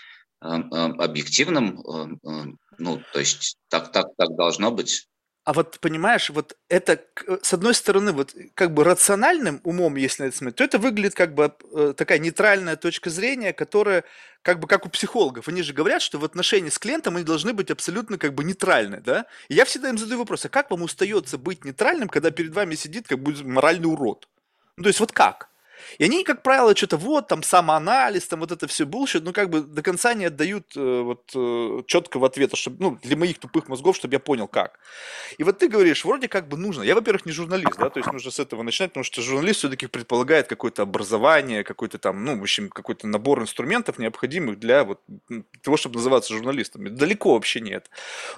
объективным, 0.45 1.83
ну, 2.79 3.03
то 3.13 3.19
есть 3.19 3.57
так, 3.69 3.93
так, 3.93 4.09
так 4.17 4.37
должно 4.37 4.71
быть. 4.71 5.09
А 5.45 5.53
вот 5.53 5.79
понимаешь, 5.81 6.31
вот 6.31 6.57
это 6.71 7.05
с 7.43 7.53
одной 7.53 7.75
стороны 7.75 8.13
вот 8.13 8.35
как 8.55 8.73
бы 8.73 8.83
рациональным 8.83 9.61
умом, 9.63 9.97
если 9.97 10.23
на 10.23 10.29
это 10.29 10.37
смотреть, 10.39 10.57
то 10.57 10.65
это 10.65 10.79
выглядит 10.79 11.15
как 11.15 11.35
бы 11.35 11.55
э, 11.75 11.93
такая 11.95 12.19
нейтральная 12.19 12.77
точка 12.77 13.11
зрения, 13.11 13.53
которая 13.53 14.05
как 14.41 14.59
бы 14.59 14.67
как 14.67 14.87
у 14.87 14.89
психологов. 14.89 15.47
Они 15.47 15.61
же 15.61 15.75
говорят, 15.75 16.01
что 16.01 16.19
в 16.19 16.25
отношении 16.25 16.71
с 16.71 16.79
клиентом 16.79 17.17
они 17.17 17.27
должны 17.27 17.53
быть 17.53 17.71
абсолютно 17.71 18.17
как 18.17 18.35
бы 18.35 18.43
нейтральны, 18.43 19.03
да? 19.03 19.27
И 19.49 19.55
я 19.55 19.67
всегда 19.67 19.91
им 19.91 19.99
задаю 19.99 20.21
вопрос, 20.21 20.47
а 20.47 20.49
как 20.49 20.71
вам 20.71 20.81
удается 20.81 21.37
быть 21.37 21.63
нейтральным, 21.67 22.09
когда 22.09 22.31
перед 22.31 22.55
вами 22.55 22.75
сидит 22.75 23.07
как 23.07 23.19
бы 23.19 23.35
моральный 23.45 23.93
урод? 23.93 24.27
Ну, 24.79 24.85
то 24.85 24.89
есть 24.89 25.01
вот 25.01 25.13
как? 25.13 25.51
И 25.99 26.05
они, 26.05 26.25
как 26.25 26.43
правило, 26.43 26.75
что-то 26.77 26.97
вот, 26.97 27.29
там, 27.29 27.43
самоанализ, 27.43 28.27
там, 28.27 28.41
вот 28.41 28.53
это 28.53 28.67
все 28.67 28.85
bullshit, 28.85 29.25
ну, 29.25 29.33
как 29.33 29.51
бы 29.51 29.63
до 29.63 29.83
конца 29.83 30.15
не 30.15 30.27
отдают 30.27 30.77
э, 30.77 31.01
вот 31.03 31.33
э, 31.35 31.83
четкого 31.87 32.27
ответа, 32.27 32.57
чтобы, 32.57 32.77
ну, 32.81 32.99
для 33.03 33.17
моих 33.17 33.39
тупых 33.39 33.69
мозгов, 33.69 33.97
чтобы 33.97 34.15
я 34.15 34.19
понял, 34.19 34.49
как. 34.49 34.79
И 35.39 35.45
вот 35.45 35.59
ты 35.59 35.69
говоришь, 35.69 36.05
вроде 36.05 36.29
как 36.29 36.49
бы 36.49 36.57
нужно. 36.57 36.83
Я, 36.83 36.95
во-первых, 36.95 37.27
не 37.27 37.33
журналист, 37.33 37.77
да, 37.79 37.91
то 37.91 38.01
есть 38.01 38.13
нужно 38.13 38.31
с 38.31 38.39
этого 38.39 38.63
начинать, 38.63 38.91
потому 38.91 39.05
что 39.05 39.23
журналист 39.23 39.61
все-таки 39.61 39.87
предполагает 39.87 40.49
какое-то 40.49 40.83
образование, 40.83 41.65
какой-то 41.65 41.99
там, 41.99 42.25
ну, 42.25 42.39
в 42.39 42.43
общем, 42.43 42.69
какой-то 42.69 43.07
набор 43.07 43.41
инструментов, 43.43 43.99
необходимых 43.99 44.59
для 44.59 44.85
вот 44.85 45.01
того, 45.63 45.77
чтобы 45.77 45.97
называться 45.97 46.35
журналистом. 46.35 46.95
Далеко 46.95 47.35
вообще 47.35 47.61
нет. 47.61 47.91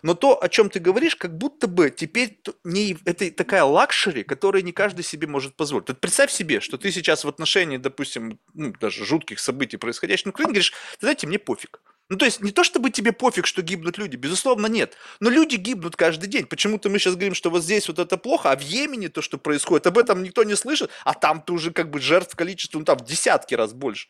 Но 0.02 0.14
то, 0.14 0.42
о 0.42 0.48
чем 0.48 0.70
ты 0.70 0.80
говоришь, 0.80 1.16
как 1.16 1.36
будто 1.36 1.68
бы 1.68 1.90
теперь 1.90 2.38
не, 2.64 2.96
это 3.04 3.30
такая 3.30 3.64
luxury, 3.64 4.22
которую 4.22 4.64
не 4.64 4.72
каждый 4.72 5.02
себе 5.02 5.26
может 5.26 5.54
позволить. 5.54 5.88
Вот 5.88 6.00
представь 6.00 6.30
себе, 6.30 6.60
что 6.60 6.78
ты 6.78 6.90
сейчас 6.92 7.24
вот 7.24 7.35
отношении, 7.36 7.76
допустим, 7.76 8.38
ну, 8.54 8.72
даже 8.80 9.04
жутких 9.04 9.38
событий, 9.38 9.76
происходящих 9.76 10.26
на 10.26 10.30
Украине, 10.30 10.52
говоришь, 10.52 10.72
знаете, 11.00 11.26
мне 11.26 11.38
пофиг. 11.38 11.80
Ну, 12.08 12.16
то 12.16 12.24
есть 12.24 12.40
не 12.40 12.52
то, 12.52 12.62
чтобы 12.62 12.90
тебе 12.90 13.12
пофиг, 13.12 13.46
что 13.46 13.62
гибнут 13.62 13.98
люди, 13.98 14.14
безусловно, 14.16 14.68
нет. 14.68 14.96
Но 15.18 15.28
люди 15.28 15.56
гибнут 15.56 15.96
каждый 15.96 16.28
день. 16.28 16.46
Почему-то 16.46 16.88
мы 16.88 16.98
сейчас 16.98 17.14
говорим, 17.14 17.34
что 17.34 17.50
вот 17.50 17.64
здесь 17.64 17.88
вот 17.88 17.98
это 17.98 18.16
плохо, 18.16 18.52
а 18.52 18.56
в 18.56 18.60
Йемене 18.60 19.08
то, 19.08 19.22
что 19.22 19.38
происходит, 19.38 19.88
об 19.88 19.98
этом 19.98 20.22
никто 20.22 20.44
не 20.44 20.54
слышит, 20.54 20.90
а 21.04 21.14
там 21.14 21.42
ты 21.42 21.52
уже 21.52 21.72
как 21.72 21.90
бы 21.90 22.00
жертв 22.00 22.36
количество, 22.36 22.78
ну, 22.78 22.84
там 22.84 22.98
в 22.98 23.04
десятки 23.04 23.54
раз 23.54 23.72
больше. 23.72 24.08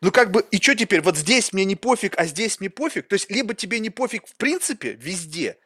Ну, 0.00 0.12
как 0.12 0.30
бы, 0.30 0.44
и 0.52 0.60
что 0.60 0.76
теперь, 0.76 1.00
вот 1.00 1.16
здесь 1.16 1.52
мне 1.52 1.64
не 1.64 1.74
пофиг, 1.74 2.14
а 2.16 2.26
здесь 2.26 2.60
мне 2.60 2.70
пофиг? 2.70 3.08
То 3.08 3.14
есть, 3.14 3.28
либо 3.28 3.54
тебе 3.54 3.80
не 3.80 3.90
пофиг 3.90 4.28
в 4.28 4.36
принципе 4.36 4.92
везде, 4.92 5.58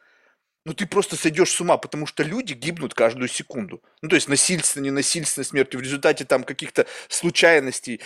ну 0.67 0.73
ты 0.73 0.85
просто 0.85 1.15
сойдешь 1.15 1.51
с 1.51 1.61
ума, 1.61 1.77
потому 1.77 2.05
что 2.05 2.23
люди 2.23 2.51
гибнут 2.51 2.93
каждую 2.93 3.29
секунду. 3.29 3.81
Ну, 4.01 4.09
то 4.09 4.15
есть 4.15 4.27
насильственно, 4.27 4.83
ненасильственной 4.83 5.45
смертью 5.45 5.79
в 5.79 5.83
результате 5.83 6.25
там 6.25 6.43
каких-то 6.43 6.85
случайностей, 7.07 8.01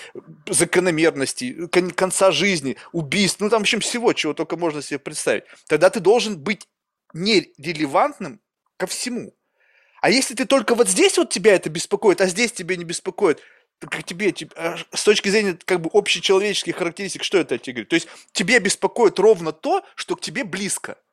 закономерностей, 0.47 1.67
конца 1.67 2.29
жизни, 2.29 2.77
убийств, 2.91 3.39
ну 3.39 3.49
там, 3.49 3.61
в 3.61 3.63
общем, 3.63 3.79
всего, 3.79 4.13
чего 4.13 4.35
только 4.35 4.57
можно 4.57 4.83
себе 4.83 4.99
представить. 4.99 5.45
Тогда 5.67 5.89
ты 5.89 6.01
должен 6.01 6.37
быть 6.37 6.67
нерелевантным 7.15 8.39
ко 8.77 8.85
всему. 8.85 9.33
А 9.99 10.11
если 10.11 10.35
ты 10.35 10.45
только 10.45 10.75
вот 10.75 10.87
здесь 10.87 11.17
вот 11.17 11.31
тебя 11.31 11.55
это 11.55 11.71
беспокоит, 11.71 12.21
а 12.21 12.27
здесь 12.27 12.51
тебя 12.51 12.75
не 12.75 12.83
беспокоит, 12.83 13.41
как 13.79 14.03
тебе, 14.03 14.35
а, 14.55 14.77
с 14.93 15.03
точки 15.03 15.29
зрения 15.29 15.57
как 15.65 15.81
бы 15.81 15.89
общечеловеческих 15.91 16.75
характеристик, 16.75 17.23
что 17.23 17.39
это 17.39 17.57
тебе 17.57 17.73
говорит? 17.73 17.89
То 17.89 17.95
есть 17.95 18.07
тебе 18.33 18.59
беспокоит 18.59 19.17
ровно 19.17 19.51
то, 19.51 19.83
что 19.95 20.15
к 20.15 20.21
тебе 20.21 20.43
близко– 20.43 20.99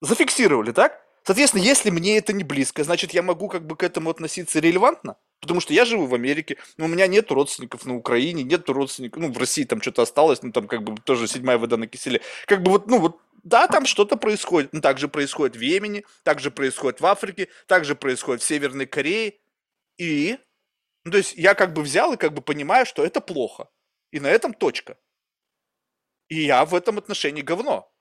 Зафиксировали, 0.00 0.72
так? 0.72 1.00
Соответственно, 1.24 1.62
если 1.62 1.88
мне 1.88 2.18
это 2.18 2.34
не 2.34 2.44
близко, 2.44 2.84
значит, 2.84 3.14
я 3.14 3.22
могу 3.22 3.48
как 3.48 3.66
бы 3.66 3.76
к 3.76 3.82
этому 3.82 4.10
относиться 4.10 4.60
релевантно, 4.60 5.16
потому 5.40 5.60
что 5.60 5.72
я 5.72 5.86
живу 5.86 6.06
в 6.06 6.14
Америке, 6.14 6.58
но 6.76 6.84
у 6.84 6.88
меня 6.88 7.06
нет 7.06 7.30
родственников 7.30 7.86
на 7.86 7.96
Украине, 7.96 8.42
нет 8.42 8.68
родственников, 8.68 9.22
ну, 9.22 9.32
в 9.32 9.38
России 9.38 9.64
там 9.64 9.80
что-то 9.80 10.02
осталось, 10.02 10.42
ну, 10.42 10.52
там 10.52 10.68
как 10.68 10.82
бы 10.82 11.00
тоже 11.00 11.26
седьмая 11.26 11.56
вода 11.56 11.78
на 11.78 11.86
киселе. 11.86 12.20
Как 12.46 12.62
бы 12.62 12.72
вот, 12.72 12.88
ну, 12.88 12.98
вот, 12.98 13.20
да, 13.42 13.68
там 13.68 13.86
что-то 13.86 14.16
происходит. 14.16 14.72
Ну, 14.72 14.82
так 14.82 14.98
же 14.98 15.08
происходит 15.08 15.56
в 15.56 15.60
Йемене, 15.60 16.04
так 16.24 16.40
же 16.40 16.50
происходит 16.50 17.00
в 17.00 17.06
Африке, 17.06 17.48
так 17.66 17.86
же 17.86 17.94
происходит 17.94 18.42
в 18.42 18.46
Северной 18.46 18.86
Корее. 18.86 19.38
И, 19.98 20.38
ну, 21.04 21.12
то 21.12 21.18
есть 21.18 21.34
я 21.34 21.54
как 21.54 21.72
бы 21.72 21.82
взял 21.82 22.12
и 22.12 22.18
как 22.18 22.34
бы 22.34 22.42
понимаю, 22.42 22.84
что 22.84 23.04
это 23.04 23.20
плохо. 23.20 23.68
И 24.10 24.20
на 24.20 24.28
этом 24.28 24.52
точка. 24.52 24.98
И 26.28 26.42
я 26.44 26.64
в 26.64 26.74
этом 26.74 26.98
отношении 26.98 27.42
говно. 27.42 27.93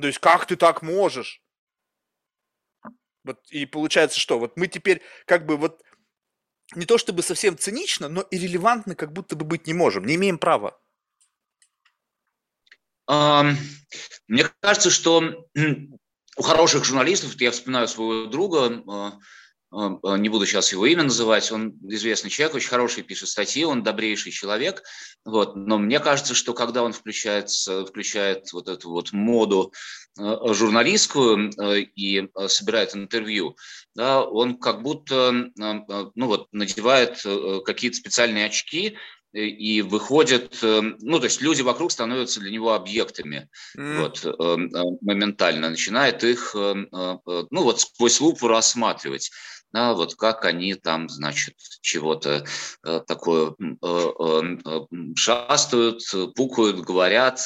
То 0.00 0.06
есть 0.06 0.18
как 0.18 0.46
ты 0.46 0.56
так 0.56 0.82
можешь? 0.82 1.42
Вот, 3.24 3.38
и 3.50 3.66
получается, 3.66 4.18
что 4.18 4.38
вот 4.38 4.56
мы 4.56 4.66
теперь 4.66 5.02
как 5.26 5.46
бы 5.46 5.56
вот 5.56 5.82
не 6.74 6.86
то 6.86 6.98
чтобы 6.98 7.22
совсем 7.22 7.58
цинично, 7.58 8.08
но 8.08 8.22
и 8.22 8.38
релевантны 8.38 8.94
как 8.94 9.12
будто 9.12 9.36
бы 9.36 9.44
быть 9.44 9.66
не 9.66 9.74
можем, 9.74 10.04
не 10.04 10.14
имеем 10.14 10.38
права. 10.38 10.80
Мне 13.08 14.48
кажется, 14.60 14.90
что 14.90 15.48
у 16.36 16.42
хороших 16.42 16.84
журналистов, 16.84 17.38
я 17.40 17.50
вспоминаю 17.50 17.88
своего 17.88 18.26
друга, 18.26 18.82
а, 18.88 19.18
не 19.72 20.28
буду 20.28 20.46
сейчас 20.46 20.72
его 20.72 20.84
имя 20.86 21.04
называть, 21.04 21.52
он 21.52 21.78
известный 21.82 22.30
человек, 22.30 22.56
очень 22.56 22.68
хороший 22.68 23.02
пишет 23.04 23.28
статьи, 23.28 23.64
он 23.64 23.82
добрейший 23.82 24.32
человек, 24.32 24.82
вот, 25.24 25.54
но 25.54 25.78
мне 25.78 26.00
кажется, 26.00 26.34
что 26.34 26.54
когда 26.54 26.82
он 26.82 26.92
включает, 26.92 27.50
включает 27.50 28.52
вот 28.52 28.68
эту 28.68 28.90
вот 28.90 29.12
моду 29.12 29.72
Э, 30.18 30.52
журналистскую 30.52 31.50
э, 31.50 31.80
и 31.94 32.22
э, 32.22 32.48
собирает 32.48 32.96
интервью, 32.96 33.56
да, 33.94 34.22
он 34.24 34.58
как 34.58 34.82
будто 34.82 35.32
ну 35.56 36.26
вот, 36.26 36.48
надевает 36.52 37.22
какие-то 37.64 37.96
специальные 37.96 38.46
очки 38.46 38.96
и 39.32 39.82
выходит, 39.82 40.58
ну, 40.62 41.18
то 41.18 41.24
есть 41.24 41.40
люди 41.40 41.62
вокруг 41.62 41.92
становятся 41.92 42.40
для 42.40 42.50
него 42.50 42.72
объектами, 42.72 43.48
mm. 43.76 44.00
вот, 44.00 45.00
моментально, 45.02 45.70
начинает 45.70 46.24
их, 46.24 46.52
ну, 46.54 47.48
вот 47.50 47.80
сквозь 47.80 48.20
лупу 48.20 48.48
рассматривать 48.48 49.30
да, 49.72 49.94
вот 49.94 50.14
как 50.16 50.44
они 50.44 50.74
там, 50.74 51.08
значит, 51.08 51.54
чего-то 51.80 52.44
э, 52.84 53.00
такое 53.06 53.54
э, 53.58 53.74
э, 53.82 54.80
шастают, 55.16 56.02
пукают, 56.34 56.80
говорят, 56.80 57.40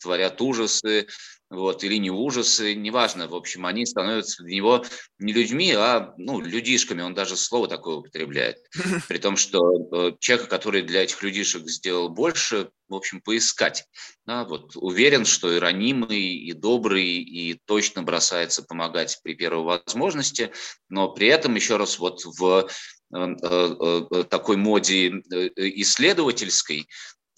творят 0.00 0.40
ужасы, 0.40 1.06
вот, 1.50 1.82
или 1.82 1.96
не 1.96 2.10
ужасы, 2.10 2.74
неважно, 2.74 3.26
в 3.26 3.34
общем, 3.34 3.66
они 3.66 3.84
становятся 3.84 4.44
для 4.44 4.54
него 4.54 4.84
не 5.18 5.32
людьми, 5.32 5.72
а, 5.72 6.14
ну, 6.16 6.40
людишками, 6.40 7.02
он 7.02 7.12
даже 7.12 7.36
слово 7.36 7.66
такое 7.66 7.96
употребляет, 7.96 8.58
при 9.08 9.18
том, 9.18 9.36
что 9.36 10.16
человека, 10.20 10.48
который 10.48 10.82
для 10.82 11.02
этих 11.02 11.22
людишек 11.24 11.68
сделал 11.68 12.08
больше, 12.08 12.70
в 12.88 12.94
общем, 12.94 13.20
поискать. 13.20 13.84
Да, 14.26 14.44
вот, 14.44 14.76
уверен, 14.76 15.24
что 15.24 15.52
и 15.52 15.58
ранимый, 15.58 16.20
и 16.20 16.52
добрый, 16.52 17.04
и 17.04 17.60
точно 17.64 18.04
бросается 18.04 18.62
помогать 18.62 19.18
при 19.24 19.34
первой 19.34 19.64
возможности, 19.64 20.52
но 20.88 21.08
при 21.08 21.26
этом, 21.26 21.56
еще 21.56 21.76
раз, 21.76 21.98
вот 21.98 22.24
в 22.24 22.68
э, 23.12 23.18
э, 23.18 24.06
э, 24.12 24.24
такой 24.24 24.56
моде 24.56 25.08
исследовательской, 25.08 26.86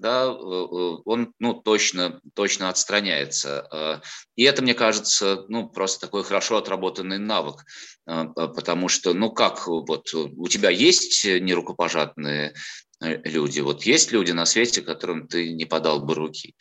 да, 0.03 0.31
он 0.33 1.33
ну, 1.39 1.55
точно, 1.55 2.21
точно 2.35 2.69
отстраняется. 2.69 4.03
И 4.37 4.43
это, 4.43 4.61
мне 4.63 4.75
кажется, 4.75 5.47
ну, 5.49 5.69
просто 5.69 6.01
такой 6.01 6.25
хорошо 6.25 6.57
отработанный 6.59 7.19
навык, 7.19 7.65
потому 8.05 8.89
что, 8.89 9.15
ну 9.15 9.31
как, 9.31 9.67
вот 9.67 10.13
у 10.13 10.49
тебя 10.49 10.71
есть 10.71 11.25
нерукопожатные 11.25 12.55
люди, 13.01 13.61
вот 13.61 13.85
есть 13.85 14.13
люди 14.13 14.33
на 14.33 14.45
свете, 14.45 14.83
которым 14.83 15.29
ты 15.29 15.53
не 15.53 15.65
подал 15.65 16.05
бы 16.05 16.15
руки? 16.15 16.55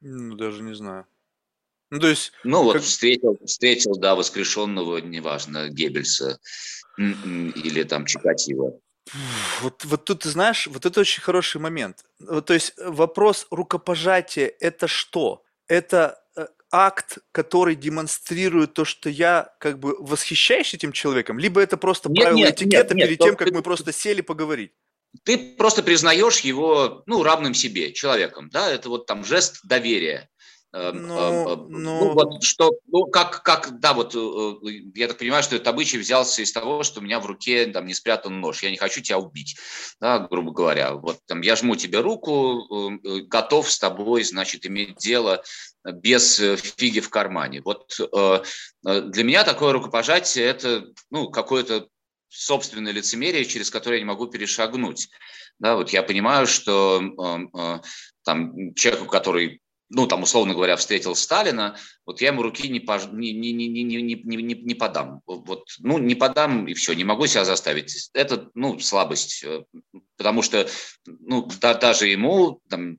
Ну, 0.00 0.34
даже 0.34 0.62
не 0.62 0.74
знаю. 0.74 1.06
Ну, 1.90 2.00
то 2.00 2.08
есть... 2.08 2.32
Ну, 2.42 2.62
вот 2.64 2.72
как... 2.72 2.82
встретил, 2.82 3.38
встретил, 3.44 3.92
да, 3.96 4.14
воскрешенного, 4.14 4.96
неважно, 4.98 5.68
Геббельса 5.68 6.40
или 6.96 7.82
там 7.82 8.06
Чикатило. 8.06 8.80
Вот, 9.60 9.84
вот 9.84 10.04
тут, 10.04 10.20
ты 10.20 10.28
знаешь, 10.28 10.66
вот 10.66 10.86
это 10.86 11.00
очень 11.00 11.22
хороший 11.22 11.60
момент. 11.60 12.04
Вот, 12.20 12.46
то 12.46 12.54
есть 12.54 12.74
вопрос 12.78 13.46
рукопожатия– 13.50 14.52
это 14.60 14.86
что? 14.86 15.42
Это 15.66 16.22
э, 16.36 16.46
акт, 16.70 17.18
который 17.32 17.74
демонстрирует 17.74 18.74
то, 18.74 18.84
что 18.84 19.10
я 19.10 19.54
как 19.58 19.78
бы 19.78 19.96
восхищаюсь 19.98 20.74
этим 20.74 20.92
человеком, 20.92 21.38
либо 21.38 21.60
это 21.60 21.76
просто 21.76 22.08
нет, 22.08 22.22
правило 22.22 22.38
нет, 22.38 22.54
этикета 22.54 22.94
нет, 22.94 23.06
перед 23.06 23.20
нет, 23.20 23.28
тем, 23.28 23.36
как 23.36 23.48
ты, 23.48 23.54
мы 23.54 23.62
просто 23.62 23.92
сели 23.92 24.20
поговорить? 24.20 24.72
Ты 25.24 25.56
просто 25.56 25.82
признаешь 25.82 26.40
его, 26.40 27.02
ну, 27.06 27.22
равным 27.22 27.54
себе, 27.54 27.92
человеком, 27.92 28.48
да, 28.50 28.70
это 28.70 28.88
вот 28.88 29.06
там 29.06 29.24
жест 29.24 29.60
доверия. 29.64 30.30
Эм, 30.74 31.06
ну, 31.06 31.18
эм, 31.18 31.48
эм, 31.48 31.70
ну, 31.70 31.78
ну, 31.80 32.14
вот 32.14 32.42
что, 32.42 32.72
ну, 32.86 33.04
как, 33.06 33.42
как, 33.42 33.78
да, 33.78 33.92
вот 33.92 34.14
э, 34.14 34.54
я 34.94 35.08
так 35.08 35.18
понимаю, 35.18 35.42
что 35.42 35.56
этот 35.56 35.68
обычай 35.68 35.98
взялся 35.98 36.40
из 36.40 36.50
того, 36.50 36.82
что 36.82 37.00
у 37.00 37.02
меня 37.02 37.20
в 37.20 37.26
руке 37.26 37.66
там 37.66 37.86
не 37.86 37.92
спрятан 37.92 38.40
нож, 38.40 38.62
я 38.62 38.70
не 38.70 38.78
хочу 38.78 39.02
тебя 39.02 39.18
убить, 39.18 39.56
да, 40.00 40.18
грубо 40.20 40.52
говоря. 40.52 40.94
Вот 40.94 41.18
там 41.26 41.42
я 41.42 41.56
жму 41.56 41.76
тебе 41.76 42.00
руку, 42.00 42.98
э, 43.04 43.20
готов 43.22 43.70
с 43.70 43.78
тобой, 43.78 44.24
значит, 44.24 44.64
иметь 44.66 44.96
дело 44.96 45.42
без 45.84 46.40
э, 46.40 46.56
фиги 46.56 47.00
в 47.00 47.10
кармане. 47.10 47.60
Вот 47.62 47.98
для 48.82 49.24
меня 49.24 49.44
такое 49.44 49.72
рукопожатие– 49.72 50.44
это, 50.46 50.86
ну, 51.10 51.30
какое-то 51.30 51.88
собственное 52.32 52.92
лицемерие, 52.92 53.44
через 53.44 53.70
которое 53.70 53.96
я 53.96 54.02
не 54.02 54.08
могу 54.08 54.26
перешагнуть. 54.26 55.10
Да, 55.58 55.76
вот 55.76 55.90
я 55.90 56.02
понимаю, 56.02 56.46
что 56.46 57.00
э, 57.00 57.58
э, 57.58 57.80
там 58.24 58.74
человеку, 58.74 59.06
который 59.06 59.61
ну, 59.94 60.06
там, 60.06 60.22
условно 60.22 60.54
говоря, 60.54 60.76
встретил 60.76 61.14
Сталина, 61.14 61.76
вот 62.06 62.22
я 62.22 62.28
ему 62.28 62.42
руки 62.42 62.68
не, 62.68 62.80
пож... 62.80 63.06
не, 63.12 63.32
не, 63.32 63.52
не, 63.52 63.68
не, 63.68 63.84
не, 63.84 64.02
не, 64.02 64.54
не 64.54 64.74
подам. 64.74 65.20
Вот, 65.26 65.64
ну, 65.80 65.98
не 65.98 66.14
подам, 66.14 66.66
и 66.66 66.72
все, 66.72 66.94
не 66.94 67.04
могу 67.04 67.26
себя 67.26 67.44
заставить. 67.44 68.10
Это, 68.14 68.50
ну, 68.54 68.78
слабость, 68.80 69.44
э, 69.44 69.64
потому 70.16 70.40
что, 70.42 70.66
ну, 71.06 71.46
да, 71.60 71.74
даже 71.74 72.08
ему, 72.08 72.60
там, 72.70 72.96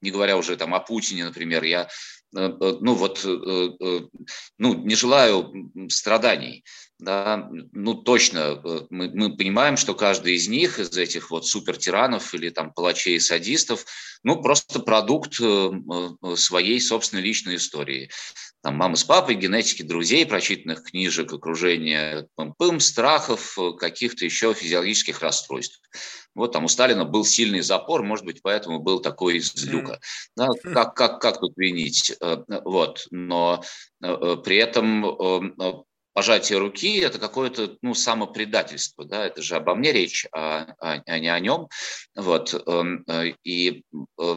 не 0.00 0.10
говоря 0.10 0.36
уже 0.36 0.56
там 0.56 0.74
о 0.74 0.80
Путине, 0.80 1.24
например, 1.24 1.62
я, 1.62 1.88
э, 2.36 2.40
э, 2.40 2.76
ну, 2.80 2.94
вот, 2.94 3.24
ну, 3.24 4.74
не 4.74 4.96
желаю 4.96 5.52
страданий 5.88 6.64
да, 6.98 7.50
ну 7.72 7.94
точно 7.94 8.60
э, 8.64 8.80
мы, 8.88 9.10
мы 9.10 9.36
понимаем, 9.36 9.76
что 9.76 9.94
каждый 9.94 10.34
из 10.34 10.48
них, 10.48 10.78
из 10.78 10.96
этих 10.96 11.30
вот 11.30 11.46
супертиранов 11.46 12.32
или 12.34 12.48
там 12.48 12.72
палачей 12.72 13.16
и 13.16 13.20
садистов, 13.20 13.84
ну 14.22 14.40
просто 14.40 14.80
продукт 14.80 15.38
э, 15.40 15.44
э, 15.44 16.36
своей 16.36 16.80
собственной 16.80 17.22
личной 17.22 17.56
истории. 17.56 18.10
Там 18.62 18.76
мамы 18.76 18.96
с 18.96 19.04
папой, 19.04 19.34
генетики 19.34 19.82
друзей, 19.82 20.24
прочитанных 20.24 20.84
книжек, 20.84 21.32
окружения 21.32 22.28
пым-пым, 22.34 22.80
страхов, 22.80 23.56
каких-то 23.78 24.24
еще 24.24 24.54
физиологических 24.54 25.20
расстройств. 25.20 25.80
Вот 26.34 26.52
там 26.52 26.64
у 26.64 26.68
Сталина 26.68 27.04
был 27.04 27.24
сильный 27.24 27.60
запор, 27.60 28.02
может 28.02 28.24
быть, 28.24 28.40
поэтому 28.42 28.80
был 28.80 29.00
такой 29.00 29.38
злюка. 29.38 30.00
Да, 30.36 30.48
как, 30.62 30.96
как, 30.96 31.20
как 31.20 31.40
тут 31.40 31.52
винить? 31.56 32.16
Вот. 32.48 33.06
Но 33.10 33.62
при 34.00 34.56
этом 34.56 35.86
пожатие 36.16 36.58
руки– 36.58 36.98
это 37.00 37.18
какое-то 37.18 37.76
ну, 37.82 37.92
самопредательство, 37.92 39.04
да, 39.04 39.26
это 39.26 39.42
же 39.42 39.54
обо 39.54 39.74
мне 39.74 39.92
речь, 39.92 40.26
а, 40.32 40.66
а, 40.80 41.02
а 41.04 41.18
не 41.18 41.28
о 41.28 41.38
нем. 41.38 41.68
Вот, 42.14 42.54
эм, 42.54 43.04
э, 43.06 43.34
и 43.44 43.84
э, 44.18 44.36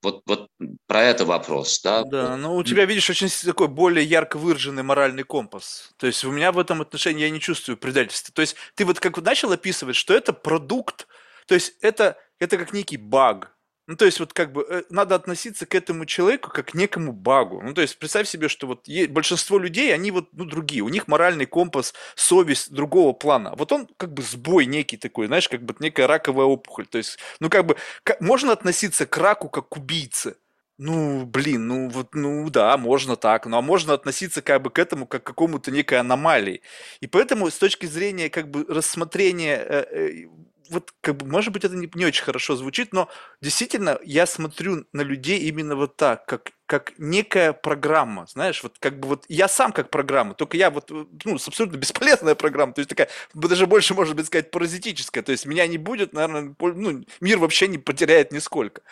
вот, 0.00 0.22
вот 0.24 0.48
про 0.86 1.02
это 1.02 1.26
вопрос, 1.26 1.82
да. 1.82 2.02
Да, 2.04 2.38
ну 2.38 2.56
у 2.56 2.64
тебя, 2.64 2.86
видишь, 2.86 3.10
очень 3.10 3.28
такой 3.44 3.68
более 3.68 4.06
ярко 4.06 4.38
выраженный 4.38 4.82
моральный 4.82 5.24
компас. 5.24 5.90
То 5.98 6.06
есть 6.06 6.24
у 6.24 6.32
меня 6.32 6.50
в 6.50 6.58
этом 6.58 6.80
отношении 6.80 7.24
я 7.24 7.30
не 7.30 7.40
чувствую 7.40 7.76
предательства. 7.76 8.32
То 8.32 8.40
есть 8.40 8.56
ты 8.74 8.86
вот 8.86 8.98
как 8.98 9.18
начал 9.18 9.52
описывать, 9.52 9.96
что 9.96 10.14
это 10.14 10.32
продукт, 10.32 11.08
то 11.46 11.54
есть 11.54 11.74
это, 11.82 12.16
это 12.38 12.56
как 12.56 12.72
некий 12.72 12.96
баг, 12.96 13.54
ну, 13.86 13.94
то 13.96 14.04
есть, 14.04 14.18
вот 14.18 14.32
как 14.32 14.52
бы 14.52 14.66
э, 14.68 14.82
надо 14.90 15.14
относиться 15.14 15.64
к 15.64 15.74
этому 15.74 16.06
человеку 16.06 16.50
как 16.50 16.66
к 16.66 16.74
некому 16.74 17.12
багу. 17.12 17.62
Ну, 17.62 17.72
то 17.72 17.82
есть, 17.82 17.98
представь 17.98 18.28
себе, 18.28 18.48
что 18.48 18.66
вот 18.66 18.88
большинство 19.08 19.58
людей, 19.58 19.94
они 19.94 20.10
вот, 20.10 20.28
ну, 20.32 20.44
другие. 20.44 20.82
У 20.82 20.88
них 20.88 21.06
моральный 21.06 21.46
компас, 21.46 21.94
совесть 22.16 22.72
другого 22.72 23.12
плана. 23.12 23.54
Вот 23.56 23.70
он 23.70 23.88
как 23.96 24.12
бы 24.12 24.22
сбой 24.22 24.66
некий 24.66 24.96
такой, 24.96 25.28
знаешь, 25.28 25.48
как 25.48 25.62
бы 25.62 25.74
некая 25.78 26.08
раковая 26.08 26.46
опухоль. 26.46 26.86
То 26.86 26.98
есть, 26.98 27.18
ну, 27.38 27.48
как 27.48 27.64
бы, 27.66 27.76
как, 28.02 28.20
можно 28.20 28.52
относиться 28.52 29.06
к 29.06 29.16
раку 29.18 29.48
как 29.48 29.68
к 29.68 29.76
убийце. 29.76 30.36
Ну, 30.78 31.24
блин, 31.24 31.68
ну 31.68 31.88
вот, 31.88 32.14
ну 32.14 32.50
да, 32.50 32.76
можно 32.76 33.16
так, 33.16 33.46
ну 33.46 33.56
а 33.56 33.62
можно 33.62 33.94
относиться 33.94 34.42
как 34.42 34.60
бы 34.60 34.68
к 34.70 34.78
этому 34.78 35.06
как 35.06 35.22
к 35.22 35.26
какому-то 35.26 35.70
некой 35.70 35.98
аномалии. 35.98 36.60
И 37.00 37.06
поэтому 37.06 37.50
с 37.50 37.56
точки 37.56 37.86
зрения 37.86 38.28
как 38.28 38.50
бы 38.50 38.66
рассмотрения 38.68 39.56
э, 39.56 39.86
э, 39.90 40.26
вот 40.70 40.92
как 41.00 41.16
бы, 41.16 41.26
может 41.26 41.52
быть, 41.52 41.64
это 41.64 41.74
не, 41.74 41.90
не 41.94 42.04
очень 42.06 42.24
хорошо 42.24 42.56
звучит, 42.56 42.92
но 42.92 43.08
действительно 43.40 43.98
я 44.04 44.26
смотрю 44.26 44.86
на 44.92 45.02
людей 45.02 45.40
именно 45.40 45.76
вот 45.76 45.96
так, 45.96 46.26
как, 46.26 46.52
как 46.66 46.92
некая 46.98 47.52
программа, 47.52 48.26
знаешь, 48.26 48.62
вот 48.62 48.76
как 48.78 48.98
бы 49.00 49.08
вот 49.08 49.24
я 49.28 49.48
сам 49.48 49.72
как 49.72 49.90
программа, 49.90 50.34
только 50.34 50.56
я 50.56 50.70
вот, 50.70 50.90
ну, 50.90 51.34
абсолютно 51.34 51.76
бесполезная 51.78 52.34
программа, 52.34 52.72
то 52.72 52.80
есть 52.80 52.88
такая, 52.88 53.08
даже 53.34 53.66
больше, 53.66 53.94
может 53.94 54.16
быть, 54.16 54.26
сказать, 54.26 54.50
паразитическая, 54.50 55.22
то 55.22 55.32
есть 55.32 55.46
меня 55.46 55.66
не 55.66 55.78
будет, 55.78 56.12
наверное, 56.12 56.54
ну, 56.58 57.04
мир 57.20 57.38
вообще 57.38 57.68
не 57.68 57.78
потеряет 57.78 58.32
нисколько. 58.32 58.82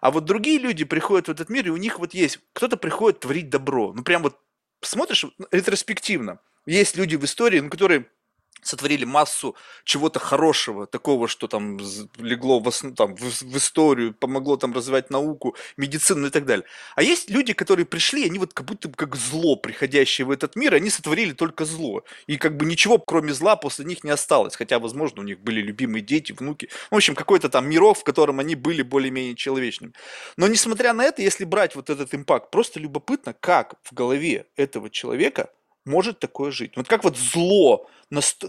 А 0.00 0.10
вот 0.10 0.24
другие 0.24 0.58
люди 0.58 0.84
приходят 0.84 1.28
в 1.28 1.30
этот 1.30 1.48
мир, 1.48 1.66
и 1.66 1.70
у 1.70 1.76
них 1.76 1.98
вот 1.98 2.14
есть, 2.14 2.38
кто-то 2.52 2.76
приходит 2.76 3.20
творить 3.20 3.50
добро, 3.50 3.92
ну, 3.92 4.02
прям 4.02 4.22
вот 4.22 4.38
смотришь 4.80 5.26
ретроспективно, 5.50 6.40
есть 6.66 6.96
люди 6.96 7.16
в 7.16 7.24
истории, 7.24 7.60
ну, 7.60 7.70
которые 7.70 8.06
сотворили 8.62 9.04
массу 9.04 9.56
чего-то 9.84 10.18
хорошего, 10.18 10.86
такого, 10.86 11.28
что 11.28 11.48
там 11.48 11.78
легло 12.18 12.60
в, 12.60 12.68
основ, 12.68 12.94
там, 12.94 13.16
в, 13.16 13.22
в 13.22 13.56
историю, 13.56 14.14
помогло 14.14 14.56
там 14.56 14.72
развивать 14.72 15.10
науку, 15.10 15.56
медицину 15.76 16.26
и 16.26 16.30
так 16.30 16.44
далее. 16.44 16.64
А 16.96 17.02
есть 17.02 17.30
люди, 17.30 17.52
которые 17.52 17.86
пришли, 17.86 18.24
они 18.24 18.38
вот 18.38 18.52
как 18.52 18.66
будто 18.66 18.88
как 18.90 19.16
зло, 19.16 19.56
приходящее 19.56 20.26
в 20.26 20.30
этот 20.30 20.56
мир, 20.56 20.74
они 20.74 20.90
сотворили 20.90 21.32
только 21.32 21.64
зло. 21.64 22.04
И 22.26 22.36
как 22.36 22.56
бы 22.56 22.66
ничего, 22.66 22.98
кроме 22.98 23.32
зла, 23.32 23.56
после 23.56 23.84
них 23.84 24.04
не 24.04 24.10
осталось. 24.10 24.56
Хотя, 24.56 24.78
возможно, 24.78 25.22
у 25.22 25.24
них 25.24 25.40
были 25.40 25.60
любимые 25.60 26.02
дети, 26.02 26.32
внуки. 26.32 26.68
В 26.90 26.96
общем, 26.96 27.14
какой-то 27.14 27.48
там 27.48 27.68
миров, 27.68 28.00
в 28.00 28.04
котором 28.04 28.40
они 28.40 28.54
были 28.54 28.82
более-менее 28.82 29.34
человечными. 29.34 29.92
Но 30.36 30.48
несмотря 30.48 30.92
на 30.92 31.04
это, 31.04 31.22
если 31.22 31.44
брать 31.44 31.74
вот 31.74 31.90
этот 31.90 32.14
импакт, 32.14 32.50
просто 32.50 32.80
любопытно, 32.80 33.34
как 33.34 33.74
в 33.82 33.94
голове 33.94 34.46
этого 34.56 34.90
человека 34.90 35.50
может 35.88 36.18
такое 36.18 36.50
жить. 36.50 36.76
Вот 36.76 36.86
как 36.86 37.04
вот 37.04 37.16
зло 37.16 37.88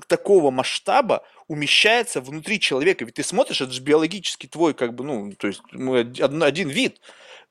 такого 0.07 0.51
масштаба 0.51 1.25
умещается 1.47 2.21
внутри 2.21 2.59
человека. 2.59 3.05
Ведь 3.05 3.15
ты 3.15 3.23
смотришь, 3.23 3.61
это 3.61 3.71
же 3.71 3.81
биологически 3.81 4.47
твой, 4.47 4.73
как 4.73 4.93
бы, 4.93 5.03
ну, 5.03 5.33
то 5.33 5.47
есть 5.47 5.61
мы 5.71 5.99
один, 5.99 6.43
один 6.43 6.69
вид. 6.69 7.01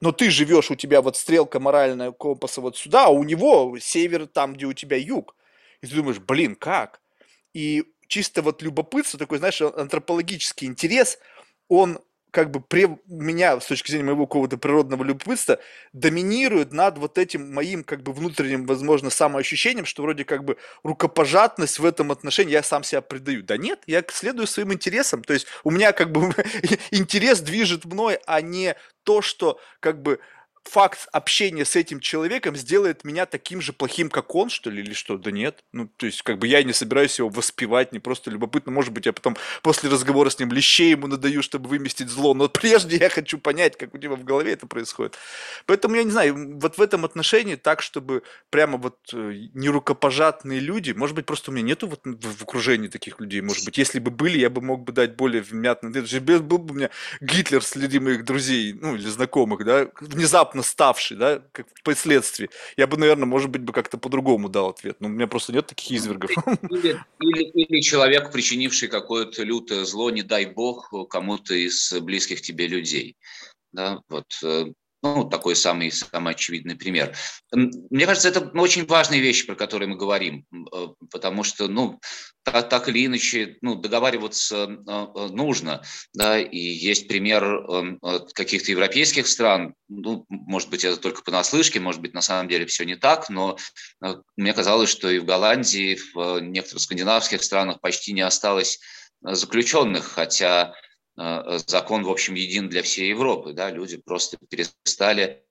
Но 0.01 0.12
ты 0.12 0.31
живешь, 0.31 0.70
у 0.70 0.77
тебя 0.77 1.03
вот 1.03 1.16
стрелка 1.16 1.59
моральная 1.59 2.12
компаса 2.12 2.61
вот 2.61 2.77
сюда, 2.77 3.07
а 3.07 3.09
у 3.09 3.24
него 3.24 3.77
север 3.81 4.27
там, 4.27 4.55
где 4.55 4.66
у 4.66 4.72
тебя 4.72 4.96
юг. 4.96 5.35
И 5.83 5.87
ты 5.87 5.94
думаешь, 5.96 6.18
блин, 6.18 6.55
как? 6.55 7.01
И 7.53 7.85
чисто 8.07 8.42
вот 8.42 8.62
любопытство, 8.62 9.18
такой, 9.18 9.38
знаешь, 9.38 9.61
антропологический 9.61 10.66
интерес, 10.66 11.18
он 11.68 11.98
как 12.30 12.50
бы 12.50 12.60
при, 12.60 12.88
меня, 13.06 13.60
с 13.60 13.66
точки 13.66 13.90
зрения 13.90 14.06
моего 14.06 14.26
какого-то 14.26 14.58
природного 14.58 15.04
любопытства, 15.04 15.58
доминирует 15.92 16.72
над 16.72 16.98
вот 16.98 17.18
этим 17.18 17.52
моим 17.52 17.84
как 17.84 18.02
бы 18.02 18.12
внутренним, 18.12 18.66
возможно, 18.66 19.10
самоощущением, 19.10 19.86
что 19.86 20.02
вроде 20.02 20.24
как 20.24 20.44
бы 20.44 20.56
рукопожатность 20.82 21.78
в 21.78 21.84
этом 21.84 22.12
отношении 22.12 22.52
я 22.52 22.62
сам 22.62 22.82
себя 22.82 23.00
предаю. 23.00 23.42
Да 23.42 23.56
нет, 23.56 23.80
я 23.86 24.04
следую 24.08 24.46
своим 24.46 24.72
интересам. 24.72 25.24
То 25.24 25.32
есть 25.32 25.46
у 25.64 25.70
меня 25.70 25.92
как 25.92 26.12
бы 26.12 26.30
интерес 26.90 27.40
движет 27.40 27.84
мной, 27.84 28.18
а 28.26 28.40
не 28.40 28.76
то, 29.04 29.22
что 29.22 29.58
как 29.80 30.02
бы 30.02 30.20
факт 30.68 31.09
общения 31.12 31.64
с 31.64 31.76
этим 31.76 32.00
человеком 32.00 32.57
сделает 32.57 33.04
меня 33.04 33.26
таким 33.26 33.61
же 33.61 33.72
плохим, 33.72 34.11
как 34.11 34.35
он, 34.35 34.50
что 34.50 34.70
ли, 34.70 34.83
или 34.83 34.92
что? 34.92 35.16
Да 35.16 35.31
нет. 35.31 35.64
Ну, 35.72 35.88
то 35.96 36.07
есть, 36.07 36.22
как 36.22 36.38
бы 36.38 36.46
я 36.46 36.62
не 36.62 36.72
собираюсь 36.72 37.18
его 37.18 37.28
воспевать, 37.28 37.92
не 37.92 37.98
просто 37.98 38.31
любопытно. 38.31 38.72
Может 38.72 38.92
быть, 38.92 39.07
я 39.07 39.12
потом 39.12 39.37
после 39.62 39.90
разговора 39.90 40.31
с 40.31 40.38
ним 40.38 40.52
лещей 40.52 40.90
ему 40.90 41.07
надаю, 41.07 41.42
чтобы 41.42 41.68
выместить 41.68 42.09
зло. 42.09 42.35
Но 42.35 42.48
прежде 42.48 42.96
я 42.96 43.09
хочу 43.09 43.38
понять, 43.38 43.76
как 43.76 43.94
у 43.94 43.98
тебя 43.98 44.14
в 44.14 44.24
голове 44.24 44.52
это 44.52 44.66
происходит. 44.66 45.16
Поэтому 45.66 45.96
я 45.96 46.04
не 46.04 46.11
знаю, 46.11 46.59
вот 46.59 46.78
в 46.78 46.83
этом 46.83 47.04
отношении 47.04 47.57
так, 47.57 47.83
чтобы 47.83 48.22
прямо 48.50 48.78
вот 48.78 48.98
э, 49.12 49.48
не 49.54 49.68
рукопожатные 49.68 50.61
люди, 50.61 50.92
может 50.92 51.16
быть, 51.16 51.26
просто 51.26 51.50
у 51.50 51.54
меня 51.54 51.66
нету 51.66 51.88
вот 51.88 52.00
в 52.04 52.42
окружении 52.42 52.88
таких 52.88 53.20
людей, 53.20 53.40
может 53.40 53.64
быть, 53.64 53.78
если 53.78 53.98
бы 53.98 54.11
были, 54.11 54.38
я 54.38 54.50
бы 54.50 54.61
мог 54.61 54.85
бы 54.85 54.92
дать 54.92 55.16
более 55.16 55.42
вмятный, 55.42 55.90
был 56.40 56.59
бы 56.59 56.72
у 56.72 56.76
меня 56.76 56.90
Гитлер 57.20 57.62
среди 57.62 57.98
моих 57.98 58.24
друзей, 58.24 58.72
ну, 58.72 58.94
или 58.94 59.09
знакомых, 59.09 59.64
да, 59.64 59.88
внезапно 60.00 60.58
ставший, 60.62 61.16
да, 61.16 61.42
как 61.53 61.66
последствии, 61.85 62.51
я 62.77 62.87
бы, 62.87 62.97
наверное, 62.97 63.27
может 63.27 63.51
быть, 63.51 63.62
бы 63.62 63.73
как-то 63.73 63.99
по-другому 63.99 64.49
дал 64.49 64.71
ответ. 64.71 64.97
Но 65.01 65.09
у 65.09 65.11
меня 65.11 65.27
просто 65.27 65.53
нет 65.53 65.66
таких 65.66 65.92
извергов. 65.99 66.31
Или, 66.71 67.01
или, 67.21 67.42
или 67.44 67.81
человек, 67.81 68.31
причинивший 68.33 68.88
какое-то 68.88 69.42
лютое 69.42 69.85
зло, 69.85 70.11
не 70.11 70.23
дай 70.23 70.47
бог, 70.47 70.92
кому-то 71.09 71.55
из 71.55 71.92
близких 72.01 72.42
тебе 72.42 72.66
людей. 72.66 73.16
Да, 73.73 74.01
вот 74.09 74.27
э, 74.42 74.73
ну, 75.02 75.24
такой 75.24 75.54
самый, 75.54 75.92
самый 75.92 76.34
очевидный 76.34 76.76
пример. 76.76 77.14
Мне 77.52 78.06
кажется, 78.06 78.28
это 78.28 78.40
очень 78.40 78.87
важные 78.87 79.20
вещи, 79.20 79.46
про 79.46 79.54
которые 79.54 79.88
мы 79.88 79.96
говорим, 79.96 80.44
э, 80.52 80.87
потому 81.11 81.44
что, 81.44 81.68
ну, 81.68 82.00
так, 82.42 82.68
так 82.68 82.88
или 82.88 83.06
иначе, 83.06 83.58
ну, 83.61 83.76
договариваться 83.76 84.56
э, 84.56 84.66
э, 84.87 85.28
нужно, 85.28 85.82
да, 86.14 86.40
и 86.40 86.58
есть 86.58 87.06
пример 87.08 87.98
каких-то 88.34 88.70
европейских 88.70 89.28
стран, 89.28 89.74
ну, 89.88 90.24
может 90.28 90.68
быть, 90.70 90.84
это 90.84 90.96
только 90.96 91.22
понаслышке, 91.22 91.78
может 91.78 92.00
быть, 92.00 92.14
на 92.14 92.22
самом 92.22 92.48
деле 92.48 92.66
все 92.66 92.84
не 92.84 92.96
так, 92.96 93.30
но 93.30 93.56
мне 94.37 94.52
казалось, 94.52 94.90
что 94.90 95.08
и 95.11 95.18
в 95.18 95.24
Голландии, 95.24 95.92
и 95.92 96.00
в 96.14 96.40
некоторых 96.40 96.82
скандинавских 96.82 97.42
странах 97.42 97.80
почти 97.80 98.12
не 98.12 98.22
осталось 98.22 98.80
заключенных, 99.22 100.04
хотя 100.04 100.74
закон, 101.66 102.04
в 102.04 102.11
общем, 102.11 102.35
един 102.35 102.68
для 102.68 102.83
всей 102.83 103.11
Европы. 103.11 103.52
Да? 103.52 103.70
Люди 103.70 103.96
просто 103.96 104.37
перестали 104.48 105.42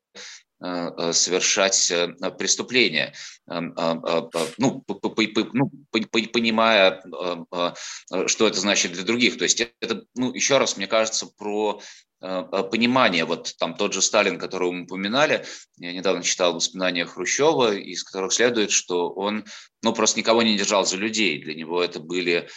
э, 0.62 0.66
э, 0.66 1.14
совершать 1.14 1.92
преступления, 2.38 3.14
ну, 3.46 4.82
понимая, 6.32 7.04
что 8.28 8.48
это 8.48 8.60
значит 8.60 8.94
для 8.94 9.04
других. 9.04 9.38
То 9.38 9.44
есть 9.44 9.62
это, 9.82 10.06
ну, 10.16 10.34
еще 10.34 10.58
раз, 10.58 10.78
мне 10.78 10.88
кажется, 10.88 11.28
про 11.38 11.82
понимание, 12.20 13.26
вот 13.26 13.54
там 13.60 13.76
тот 13.76 13.94
же 13.94 14.02
Сталин, 14.02 14.40
которого 14.40 14.72
мы 14.72 14.86
упоминали, 14.86 15.46
я 15.78 15.94
недавно 15.94 16.24
читал 16.24 16.56
воспоминания 16.56 17.06
Хрущева, 17.06 17.76
из 17.76 18.04
которых 18.04 18.34
следует, 18.34 18.72
что 18.72 19.10
он, 19.10 19.46
ну, 19.84 19.94
просто 19.94 20.20
никого 20.20 20.42
не 20.42 20.58
держал 20.58 20.84
за 20.84 20.98
людей, 20.98 21.40
для 21.44 21.54
него 21.54 21.84
это 21.84 22.00
были 22.00 22.50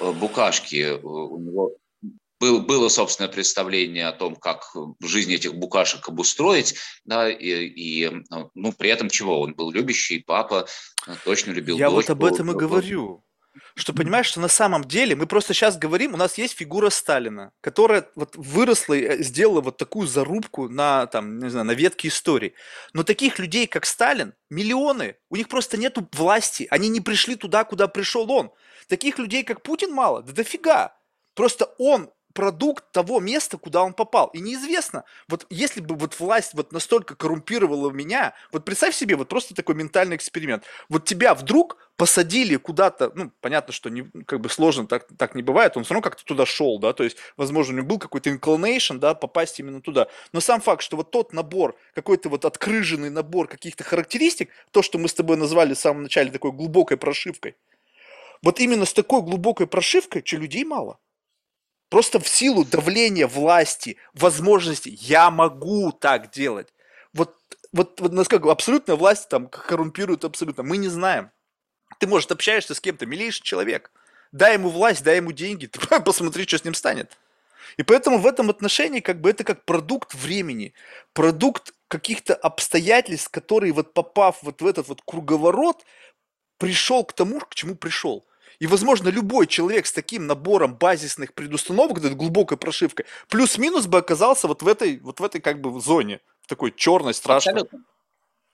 букашки, 0.00 0.98
у 1.00 1.38
него 1.38 1.76
был, 2.44 2.60
было 2.60 2.88
собственное 2.90 3.30
представление 3.30 4.06
о 4.06 4.12
том, 4.12 4.36
как 4.36 4.70
жизнь 5.00 5.32
этих 5.32 5.54
букашек 5.54 6.06
обустроить, 6.06 6.74
да, 7.06 7.30
и, 7.30 7.48
и 7.48 8.10
ну, 8.54 8.72
при 8.72 8.90
этом 8.90 9.08
чего? 9.08 9.40
Он 9.40 9.54
был 9.54 9.70
любящий 9.70 10.18
папа, 10.18 10.66
точно 11.24 11.52
любил 11.52 11.78
Я 11.78 11.88
дочку. 11.88 12.12
вот 12.12 12.22
об 12.22 12.34
этом 12.34 12.50
и 12.50 12.54
говорю. 12.54 13.24
Что 13.76 13.94
понимаешь, 13.94 14.26
что 14.26 14.40
на 14.40 14.48
самом 14.48 14.84
деле 14.84 15.16
мы 15.16 15.26
просто 15.26 15.54
сейчас 15.54 15.78
говорим, 15.78 16.12
у 16.12 16.16
нас 16.18 16.36
есть 16.36 16.54
фигура 16.54 16.90
Сталина, 16.90 17.52
которая 17.62 18.06
вот 18.14 18.36
выросла 18.36 18.94
и 18.94 19.22
сделала 19.22 19.62
вот 19.62 19.78
такую 19.78 20.06
зарубку 20.06 20.68
на, 20.68 21.06
там, 21.06 21.38
не 21.38 21.48
знаю, 21.48 21.64
на 21.64 21.72
ветке 21.72 22.08
истории. 22.08 22.52
Но 22.92 23.04
таких 23.04 23.38
людей, 23.38 23.66
как 23.66 23.86
Сталин, 23.86 24.34
миллионы. 24.50 25.16
У 25.30 25.36
них 25.36 25.48
просто 25.48 25.76
нету 25.76 26.06
власти. 26.12 26.66
Они 26.70 26.88
не 26.88 27.00
пришли 27.00 27.36
туда, 27.36 27.64
куда 27.64 27.88
пришел 27.88 28.30
он. 28.30 28.50
Таких 28.88 29.18
людей, 29.18 29.44
как 29.44 29.62
Путин, 29.62 29.92
мало. 29.92 30.22
Да 30.22 30.32
дофига. 30.32 30.94
Просто 31.34 31.72
он 31.78 32.10
продукт 32.34 32.84
того 32.92 33.20
места, 33.20 33.56
куда 33.56 33.82
он 33.82 33.94
попал. 33.94 34.26
И 34.34 34.40
неизвестно, 34.40 35.04
вот 35.28 35.46
если 35.48 35.80
бы 35.80 35.94
вот 35.94 36.18
власть 36.18 36.52
вот 36.52 36.72
настолько 36.72 37.14
коррумпировала 37.14 37.90
меня, 37.90 38.34
вот 38.52 38.64
представь 38.64 38.94
себе, 38.94 39.16
вот 39.16 39.28
просто 39.28 39.54
такой 39.54 39.76
ментальный 39.76 40.16
эксперимент. 40.16 40.64
Вот 40.88 41.04
тебя 41.04 41.34
вдруг 41.34 41.78
посадили 41.96 42.56
куда-то, 42.56 43.12
ну, 43.14 43.30
понятно, 43.40 43.72
что 43.72 43.88
не, 43.88 44.10
как 44.26 44.40
бы 44.40 44.48
сложно, 44.50 44.86
так, 44.86 45.06
так 45.16 45.36
не 45.36 45.42
бывает, 45.42 45.76
он 45.76 45.84
все 45.84 45.94
равно 45.94 46.02
как-то 46.02 46.24
туда 46.24 46.44
шел, 46.44 46.80
да, 46.80 46.92
то 46.92 47.04
есть, 47.04 47.16
возможно, 47.36 47.74
у 47.74 47.76
него 47.78 47.86
был 47.86 47.98
какой-то 48.00 48.30
inclination, 48.30 48.98
да, 48.98 49.14
попасть 49.14 49.60
именно 49.60 49.80
туда. 49.80 50.08
Но 50.32 50.40
сам 50.40 50.60
факт, 50.60 50.82
что 50.82 50.96
вот 50.96 51.12
тот 51.12 51.32
набор, 51.32 51.76
какой-то 51.94 52.28
вот 52.28 52.44
открыженный 52.44 53.10
набор 53.10 53.46
каких-то 53.46 53.84
характеристик, 53.84 54.50
то, 54.72 54.82
что 54.82 54.98
мы 54.98 55.08
с 55.08 55.14
тобой 55.14 55.36
назвали 55.36 55.74
в 55.74 55.78
самом 55.78 56.02
начале 56.02 56.32
такой 56.32 56.50
глубокой 56.50 56.96
прошивкой, 56.96 57.54
вот 58.42 58.58
именно 58.58 58.84
с 58.84 58.92
такой 58.92 59.22
глубокой 59.22 59.68
прошивкой, 59.68 60.22
что 60.24 60.36
людей 60.36 60.64
мало. 60.64 60.98
Просто 61.88 62.18
в 62.18 62.28
силу 62.28 62.64
давления 62.64 63.26
власти, 63.26 63.96
возможности, 64.14 64.96
я 65.00 65.30
могу 65.30 65.92
так 65.92 66.30
делать. 66.30 66.72
Вот, 67.12 67.36
вот, 67.72 68.00
вот 68.00 68.12
насколько 68.12 68.50
абсолютная 68.50 68.96
власть 68.96 69.28
там 69.28 69.48
коррумпирует 69.48 70.24
абсолютно, 70.24 70.62
мы 70.62 70.76
не 70.76 70.88
знаем. 70.88 71.30
Ты, 71.98 72.06
может, 72.06 72.32
общаешься 72.32 72.74
с 72.74 72.80
кем-то, 72.80 73.06
милейший 73.06 73.44
человек, 73.44 73.92
дай 74.32 74.54
ему 74.54 74.68
власть, 74.68 75.04
дай 75.04 75.16
ему 75.16 75.32
деньги, 75.32 75.66
ты 75.66 75.78
посмотри, 76.00 76.46
что 76.46 76.58
с 76.58 76.64
ним 76.64 76.74
станет. 76.74 77.16
И 77.76 77.82
поэтому 77.82 78.18
в 78.18 78.26
этом 78.26 78.50
отношении 78.50 79.00
как 79.00 79.20
бы 79.20 79.30
это 79.30 79.44
как 79.44 79.64
продукт 79.64 80.14
времени, 80.14 80.74
продукт 81.12 81.74
каких-то 81.88 82.34
обстоятельств, 82.34 83.30
которые 83.30 83.72
вот 83.72 83.94
попав 83.94 84.42
вот 84.42 84.60
в 84.60 84.66
этот 84.66 84.88
вот 84.88 85.02
круговорот, 85.04 85.84
пришел 86.58 87.04
к 87.04 87.12
тому, 87.12 87.40
к 87.40 87.54
чему 87.54 87.74
пришел. 87.74 88.24
И, 88.58 88.66
возможно, 88.66 89.08
любой 89.08 89.46
человек 89.46 89.86
с 89.86 89.92
таким 89.92 90.26
набором 90.26 90.76
базисных 90.76 91.34
предустановок, 91.34 91.98
этой 91.98 92.14
глубокой 92.14 92.56
прошивкой, 92.56 93.06
плюс-минус 93.28 93.86
бы 93.86 93.98
оказался 93.98 94.48
вот 94.48 94.62
в 94.62 94.68
этой, 94.68 94.98
вот 94.98 95.20
в 95.20 95.24
этой 95.24 95.40
как 95.40 95.60
бы 95.60 95.80
зоне, 95.80 96.20
в 96.42 96.46
такой 96.46 96.72
черной, 96.72 97.14
страшной. 97.14 97.54
Абсолютно. 97.54 97.84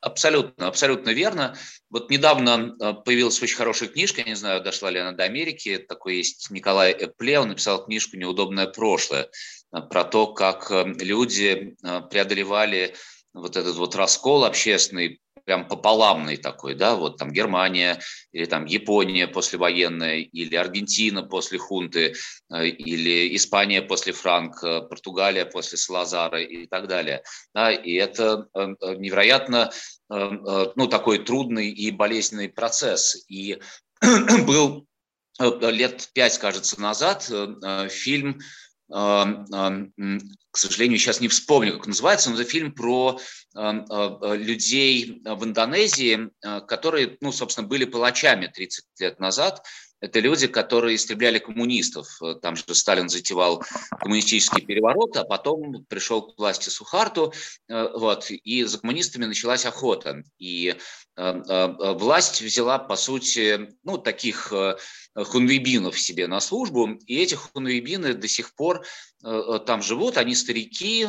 Абсолютно, 0.00 0.66
абсолютно 0.66 1.10
верно. 1.10 1.56
Вот 1.90 2.10
недавно 2.10 2.74
а, 2.80 2.92
появилась 2.94 3.40
очень 3.42 3.56
хорошая 3.56 3.90
книжка, 3.90 4.22
я 4.22 4.28
не 4.28 4.34
знаю, 4.34 4.62
дошла 4.62 4.90
ли 4.90 4.98
она 4.98 5.12
до 5.12 5.24
Америки, 5.24 5.76
такой 5.76 6.16
есть 6.16 6.50
Николай 6.50 6.92
Эпле, 6.92 7.38
он 7.38 7.48
написал 7.48 7.84
книжку 7.84 8.16
«Неудобное 8.16 8.66
прошлое», 8.66 9.28
а, 9.70 9.82
про 9.82 10.04
то, 10.04 10.28
как 10.28 10.70
а, 10.70 10.84
люди 10.84 11.76
преодолевали 12.10 12.94
вот 13.32 13.56
этот 13.56 13.76
вот 13.76 13.94
раскол 13.94 14.44
общественный 14.44 15.20
прям 15.44 15.66
пополамный 15.66 16.36
такой, 16.36 16.74
да, 16.74 16.94
вот 16.94 17.16
там 17.16 17.32
Германия 17.32 18.00
или 18.32 18.44
там 18.44 18.66
Япония 18.66 19.26
послевоенная, 19.26 20.18
или 20.18 20.54
Аргентина 20.54 21.22
после 21.22 21.58
хунты, 21.58 22.14
э, 22.52 22.66
или 22.66 23.34
Испания 23.34 23.82
после 23.82 24.12
Франка, 24.12 24.82
Португалия 24.82 25.44
после 25.46 25.78
Салазара 25.78 26.40
и 26.40 26.66
так 26.66 26.88
далее. 26.88 27.22
Да, 27.54 27.72
и 27.72 27.94
это 27.94 28.46
э, 28.54 28.74
э, 28.80 28.94
невероятно 28.96 29.70
ну, 30.12 30.88
такой 30.88 31.18
трудный 31.18 31.70
и 31.70 31.92
болезненный 31.92 32.48
процесс. 32.48 33.24
И 33.28 33.60
был 34.44 34.84
лет 35.38 36.10
пять, 36.14 36.36
кажется, 36.38 36.80
назад 36.80 37.30
фильм 37.90 38.40
к 38.90 40.56
сожалению, 40.56 40.98
сейчас 40.98 41.20
не 41.20 41.28
вспомню, 41.28 41.74
как 41.78 41.86
называется, 41.86 42.30
но 42.30 42.40
это 42.40 42.44
фильм 42.44 42.72
про 42.72 43.20
людей 43.54 45.22
в 45.24 45.44
Индонезии, 45.44 46.30
которые, 46.66 47.16
ну, 47.20 47.30
собственно, 47.30 47.68
были 47.68 47.84
палачами 47.84 48.48
30 48.48 48.84
лет 48.98 49.20
назад, 49.20 49.62
это 50.00 50.18
люди, 50.20 50.46
которые 50.46 50.96
истребляли 50.96 51.38
коммунистов. 51.38 52.08
Там 52.40 52.56
же 52.56 52.64
Сталин 52.74 53.08
затевал 53.08 53.62
коммунистический 54.00 54.62
переворот, 54.62 55.16
а 55.16 55.24
потом 55.24 55.84
пришел 55.88 56.22
к 56.22 56.38
власти 56.38 56.70
Сухарту, 56.70 57.32
э, 57.68 57.88
вот, 57.94 58.30
и 58.30 58.64
за 58.64 58.78
коммунистами 58.78 59.26
началась 59.26 59.66
охота. 59.66 60.22
И 60.38 60.68
э, 60.68 60.76
э, 60.76 61.09
власть 61.98 62.40
взяла, 62.40 62.78
по 62.78 62.96
сути, 62.96 63.74
ну, 63.82 63.98
таких 63.98 64.52
хунвейбинов 65.14 65.98
себе 65.98 66.26
на 66.26 66.40
службу, 66.40 66.98
и 67.06 67.16
эти 67.16 67.34
хунвейбины 67.34 68.14
до 68.14 68.28
сих 68.28 68.54
пор 68.54 68.84
там 69.22 69.82
живут, 69.82 70.16
они 70.16 70.34
старики, 70.34 71.06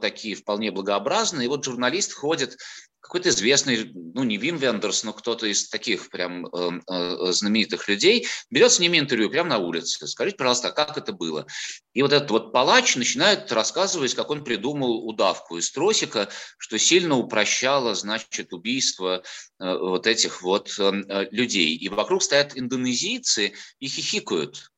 такие 0.00 0.34
вполне 0.34 0.70
благообразные, 0.70 1.46
и 1.46 1.48
вот 1.48 1.64
журналист 1.64 2.12
ходит 2.12 2.58
какой-то 3.04 3.28
известный, 3.28 3.92
ну 3.94 4.24
не 4.24 4.38
Вим 4.38 4.56
Вендерс, 4.56 5.04
но 5.04 5.12
кто-то 5.12 5.46
из 5.46 5.68
таких 5.68 6.08
прям 6.08 6.46
э, 6.46 6.80
э, 6.90 7.32
знаменитых 7.32 7.86
людей 7.86 8.26
берет 8.48 8.72
с 8.72 8.78
ними 8.78 8.98
интервью 8.98 9.28
прямо 9.28 9.50
на 9.50 9.58
улице. 9.58 10.06
Скажите, 10.06 10.38
пожалуйста, 10.38 10.68
а 10.68 10.72
как 10.72 10.96
это 10.96 11.12
было? 11.12 11.46
И 11.94 12.02
вот 12.02 12.12
этот 12.12 12.30
вот 12.30 12.52
палач 12.52 12.96
начинает 12.96 13.50
рассказывать, 13.52 14.14
как 14.14 14.30
он 14.30 14.44
придумал 14.44 15.08
удавку 15.08 15.56
из 15.58 15.70
тросика, 15.70 16.28
что 16.58 16.76
сильно 16.76 17.16
упрощало, 17.16 17.94
значит, 17.94 18.52
убийство 18.52 19.22
э, 19.60 19.78
вот 19.78 20.06
этих 20.08 20.42
вот 20.42 20.74
э, 20.78 20.92
э 21.08 21.28
людей. 21.30 21.76
И 21.76 21.88
вокруг 21.88 22.22
стоят 22.22 22.58
индонезийцы 22.58 23.52
и 23.78 23.86
хихикают. 23.86 24.70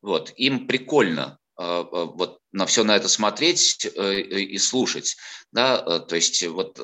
Вот, 0.00 0.32
им 0.36 0.66
прикольно, 0.66 1.38
вот 1.56 2.38
на 2.52 2.66
все 2.66 2.84
на 2.84 2.94
это 2.94 3.08
смотреть 3.08 3.86
и 3.86 4.58
слушать, 4.58 5.16
да, 5.50 6.00
то 6.00 6.14
есть 6.14 6.46
вот 6.46 6.78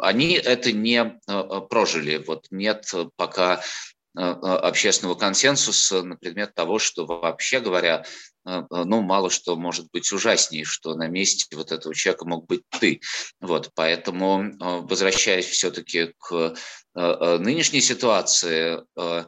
они 0.00 0.32
это 0.32 0.72
не 0.72 1.20
прожили, 1.68 2.16
вот 2.16 2.48
нет 2.50 2.92
пока 3.14 3.62
общественного 4.14 5.14
консенсуса 5.14 6.02
на 6.02 6.16
предмет 6.16 6.52
того, 6.54 6.80
что 6.80 7.06
вообще 7.06 7.60
говоря, 7.60 8.04
ну, 8.44 9.00
мало 9.02 9.30
что 9.30 9.56
может 9.56 9.90
быть 9.92 10.10
ужаснее, 10.12 10.64
что 10.64 10.94
на 10.94 11.08
месте 11.08 11.44
вот 11.56 11.72
этого 11.72 11.94
человека 11.94 12.26
мог 12.26 12.46
быть 12.46 12.62
ты. 12.80 13.00
Вот, 13.40 13.70
поэтому, 13.74 14.52
возвращаясь 14.58 15.46
все-таки 15.46 16.12
к 16.18 16.54
нынешней 16.94 17.80
ситуации, 17.80 18.80
э, 18.96 19.24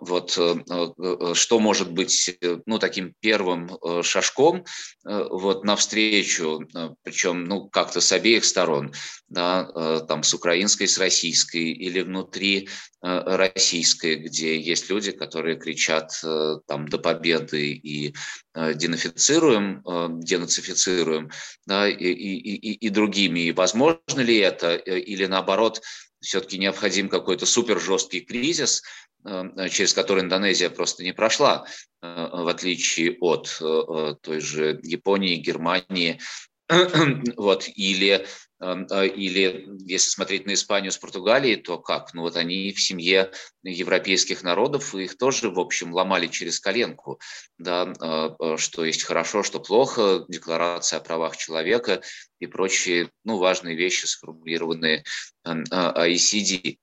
вот 0.00 0.38
э, 0.38 0.54
э, 0.70 1.34
что 1.34 1.58
может 1.58 1.90
быть 1.90 2.38
ну, 2.66 2.78
таким 2.78 3.14
первым 3.18 3.70
шажком 4.02 4.64
вот, 5.04 5.64
навстречу, 5.64 6.60
причем 7.02 7.44
ну, 7.44 7.68
как-то 7.68 8.00
с 8.00 8.12
обеих 8.12 8.44
сторон, 8.44 8.92
да, 9.28 10.02
там, 10.06 10.22
с 10.22 10.32
украинской, 10.34 10.86
с 10.86 10.98
российской 10.98 11.72
или 11.72 12.02
внутри 12.02 12.68
российской, 13.00 14.16
где 14.16 14.60
есть 14.60 14.88
люди, 14.88 15.10
которые 15.10 15.58
кричат 15.58 16.12
там, 16.68 16.86
до 16.86 16.98
победы 16.98 17.72
и 17.72 18.01
денацифицируем, 18.54 19.82
денацифицируем, 20.20 21.30
да, 21.66 21.88
и, 21.88 21.94
и, 21.94 22.34
и, 22.36 22.72
и 22.86 22.88
другими. 22.88 23.40
И 23.40 23.52
возможно 23.52 24.20
ли 24.20 24.38
это, 24.38 24.74
или 24.74 25.26
наоборот, 25.26 25.82
все-таки 26.20 26.58
необходим 26.58 27.08
какой-то 27.08 27.46
супер 27.46 27.80
жесткий 27.80 28.20
кризис, 28.20 28.82
Э, 29.24 29.68
через 29.68 29.94
который 29.94 30.22
Индонезия 30.22 30.70
просто 30.70 31.04
не 31.04 31.12
прошла, 31.12 31.66
э, 32.02 32.28
в 32.32 32.48
отличие 32.48 33.16
от 33.20 33.58
э, 33.60 34.14
той 34.20 34.40
же 34.40 34.80
Японии, 34.82 35.36
Германии, 35.36 36.20
вот, 37.36 37.68
или, 37.68 38.26
или 38.62 39.68
если 39.84 40.10
смотреть 40.10 40.46
на 40.46 40.54
Испанию 40.54 40.92
с 40.92 40.98
Португалией, 40.98 41.56
то 41.56 41.78
как? 41.78 42.14
Ну 42.14 42.22
вот 42.22 42.36
они 42.36 42.72
в 42.72 42.80
семье 42.80 43.32
европейских 43.62 44.42
народов, 44.42 44.94
их 44.94 45.18
тоже, 45.18 45.50
в 45.50 45.58
общем, 45.58 45.92
ломали 45.92 46.28
через 46.28 46.60
коленку, 46.60 47.20
да, 47.58 47.92
что 48.56 48.84
есть 48.84 49.02
хорошо, 49.02 49.42
что 49.42 49.58
плохо, 49.58 50.24
декларация 50.28 50.98
о 50.98 51.02
правах 51.02 51.36
человека 51.36 52.02
и 52.38 52.46
прочие, 52.46 53.10
ну, 53.24 53.38
важные 53.38 53.76
вещи, 53.76 54.06
сформулированные 54.06 55.04
OECD. 55.44 56.78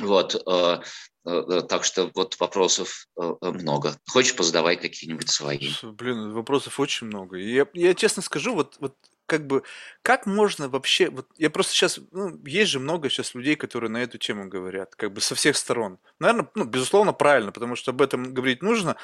Вот, 0.00 0.34
э, 0.34 0.80
э, 1.24 1.30
э, 1.30 1.62
так 1.62 1.84
что 1.84 2.10
вот 2.14 2.38
вопросов 2.38 3.08
много. 3.40 3.96
Хочешь, 4.08 4.36
позадавай 4.36 4.76
какие-нибудь 4.76 5.30
свои. 5.30 5.70
Блин, 5.82 6.32
вопросов 6.32 6.78
очень 6.78 7.06
много. 7.06 7.36
Я, 7.36 7.66
я 7.72 7.94
честно 7.94 8.22
скажу, 8.22 8.54
вот, 8.54 8.76
вот 8.78 8.96
как 9.26 9.46
бы, 9.46 9.62
как 10.02 10.26
можно 10.26 10.68
вообще, 10.68 11.10
вот 11.10 11.28
я 11.36 11.50
просто 11.50 11.72
сейчас, 11.72 12.00
ну, 12.12 12.40
есть 12.44 12.70
же 12.70 12.80
много 12.80 13.10
сейчас 13.10 13.34
людей, 13.34 13.56
которые 13.56 13.90
на 13.90 13.98
эту 13.98 14.18
тему 14.18 14.48
говорят, 14.48 14.94
как 14.96 15.12
бы 15.12 15.20
со 15.20 15.34
всех 15.34 15.56
сторон. 15.56 15.98
Наверное, 16.18 16.48
ну, 16.54 16.64
безусловно, 16.64 17.12
правильно, 17.12 17.52
потому 17.52 17.76
что 17.76 17.90
об 17.90 18.02
этом 18.02 18.32
говорить 18.32 18.62
нужно. 18.62 18.96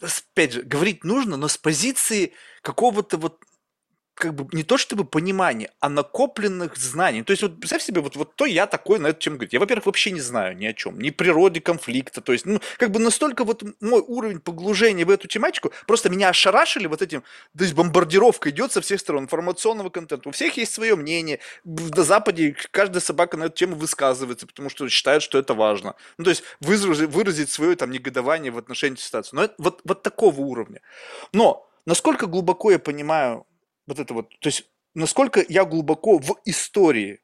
Опять 0.00 0.52
же, 0.52 0.62
говорить 0.62 1.04
нужно, 1.04 1.36
но 1.36 1.48
с 1.48 1.56
позиции 1.56 2.34
какого-то 2.62 3.16
вот 3.16 3.42
как 4.20 4.34
бы 4.34 4.46
не 4.52 4.62
то 4.62 4.76
чтобы 4.76 5.04
понимание, 5.04 5.70
а 5.80 5.88
накопленных 5.88 6.76
знаний. 6.76 7.22
То 7.22 7.32
есть 7.32 7.42
вот 7.42 7.58
представь 7.58 7.82
себе, 7.82 8.02
вот, 8.02 8.16
вот 8.16 8.36
то 8.36 8.44
я 8.44 8.66
такой 8.66 8.98
на 8.98 9.08
эту 9.08 9.18
тему 9.18 9.36
говорит. 9.36 9.54
Я, 9.54 9.60
во-первых, 9.60 9.86
вообще 9.86 10.10
не 10.10 10.20
знаю 10.20 10.56
ни 10.56 10.66
о 10.66 10.74
чем, 10.74 11.00
ни 11.00 11.10
природе 11.10 11.60
конфликта. 11.60 12.20
То 12.20 12.32
есть, 12.32 12.44
ну, 12.44 12.60
как 12.76 12.90
бы 12.90 13.00
настолько 13.00 13.44
вот 13.44 13.64
мой 13.80 14.00
уровень 14.00 14.38
погружения 14.38 15.06
в 15.06 15.10
эту 15.10 15.26
тематику, 15.26 15.72
просто 15.86 16.10
меня 16.10 16.28
ошарашили 16.28 16.86
вот 16.86 17.00
этим, 17.00 17.22
то 17.56 17.64
есть 17.64 17.74
бомбардировка 17.74 18.50
идет 18.50 18.72
со 18.72 18.82
всех 18.82 19.00
сторон 19.00 19.24
информационного 19.24 19.88
контента. 19.88 20.28
У 20.28 20.32
всех 20.32 20.56
есть 20.58 20.72
свое 20.72 20.94
мнение. 20.96 21.40
На 21.64 22.02
Западе 22.02 22.54
каждая 22.70 23.00
собака 23.00 23.38
на 23.38 23.44
эту 23.44 23.56
тему 23.56 23.76
высказывается, 23.76 24.46
потому 24.46 24.68
что 24.68 24.86
считает, 24.88 25.22
что 25.22 25.38
это 25.38 25.54
важно. 25.54 25.94
Ну, 26.18 26.24
то 26.24 26.30
есть 26.30 26.42
выразить, 26.60 27.08
выразить 27.08 27.50
свое 27.50 27.74
там 27.74 27.90
негодование 27.90 28.52
в 28.52 28.58
отношении 28.58 28.96
ситуации. 28.96 29.34
Но 29.34 29.44
это 29.44 29.54
вот, 29.56 29.80
вот 29.84 30.02
такого 30.02 30.42
уровня. 30.42 30.82
Но 31.32 31.66
насколько 31.86 32.26
глубоко 32.26 32.70
я 32.70 32.78
понимаю 32.78 33.46
вот 33.86 33.98
это 33.98 34.14
вот, 34.14 34.30
то 34.40 34.48
есть 34.48 34.66
насколько 34.94 35.44
я 35.48 35.64
глубоко 35.64 36.18
в 36.18 36.40
истории 36.44 37.20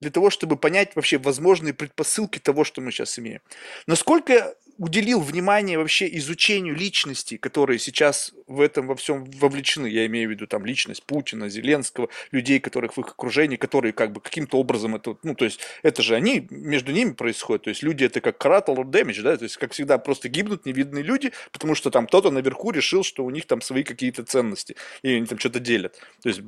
для 0.00 0.10
того, 0.10 0.30
чтобы 0.30 0.56
понять 0.56 0.94
вообще 0.94 1.18
возможные 1.18 1.72
предпосылки 1.72 2.38
того, 2.38 2.64
что 2.64 2.80
мы 2.80 2.92
сейчас 2.92 3.18
имеем. 3.18 3.40
Насколько 3.86 4.54
уделил 4.78 5.20
внимание 5.20 5.78
вообще 5.78 6.06
изучению 6.18 6.74
личности, 6.74 7.38
которые 7.38 7.78
сейчас 7.78 8.32
в 8.46 8.60
этом 8.60 8.86
во 8.86 8.94
всем 8.94 9.24
вовлечены. 9.24 9.86
Я 9.86 10.06
имею 10.06 10.28
в 10.28 10.32
виду 10.32 10.46
там 10.46 10.64
личность 10.64 11.02
Путина, 11.04 11.48
Зеленского, 11.48 12.08
людей, 12.30 12.60
которых 12.60 12.96
в 12.96 13.00
их 13.00 13.08
окружении, 13.08 13.56
которые 13.56 13.92
как 13.92 14.12
бы 14.12 14.20
каким-то 14.20 14.58
образом 14.58 14.94
это, 14.94 15.16
ну, 15.22 15.34
то 15.34 15.44
есть 15.44 15.60
это 15.82 16.02
же 16.02 16.14
они, 16.14 16.46
между 16.50 16.92
ними 16.92 17.12
происходит. 17.12 17.64
То 17.64 17.70
есть 17.70 17.82
люди 17.82 18.04
это 18.04 18.20
как 18.20 18.44
collateral 18.44 18.84
damage, 18.84 19.22
да, 19.22 19.36
то 19.36 19.44
есть 19.44 19.56
как 19.56 19.72
всегда 19.72 19.98
просто 19.98 20.28
гибнут 20.28 20.66
невидные 20.66 21.02
люди, 21.02 21.32
потому 21.52 21.74
что 21.74 21.90
там 21.90 22.06
кто-то 22.06 22.30
наверху 22.30 22.70
решил, 22.70 23.02
что 23.02 23.24
у 23.24 23.30
них 23.30 23.46
там 23.46 23.60
свои 23.60 23.82
какие-то 23.82 24.24
ценности, 24.24 24.76
и 25.02 25.14
они 25.14 25.26
там 25.26 25.38
что-то 25.38 25.60
делят. 25.60 26.00
То 26.22 26.28
есть 26.28 26.40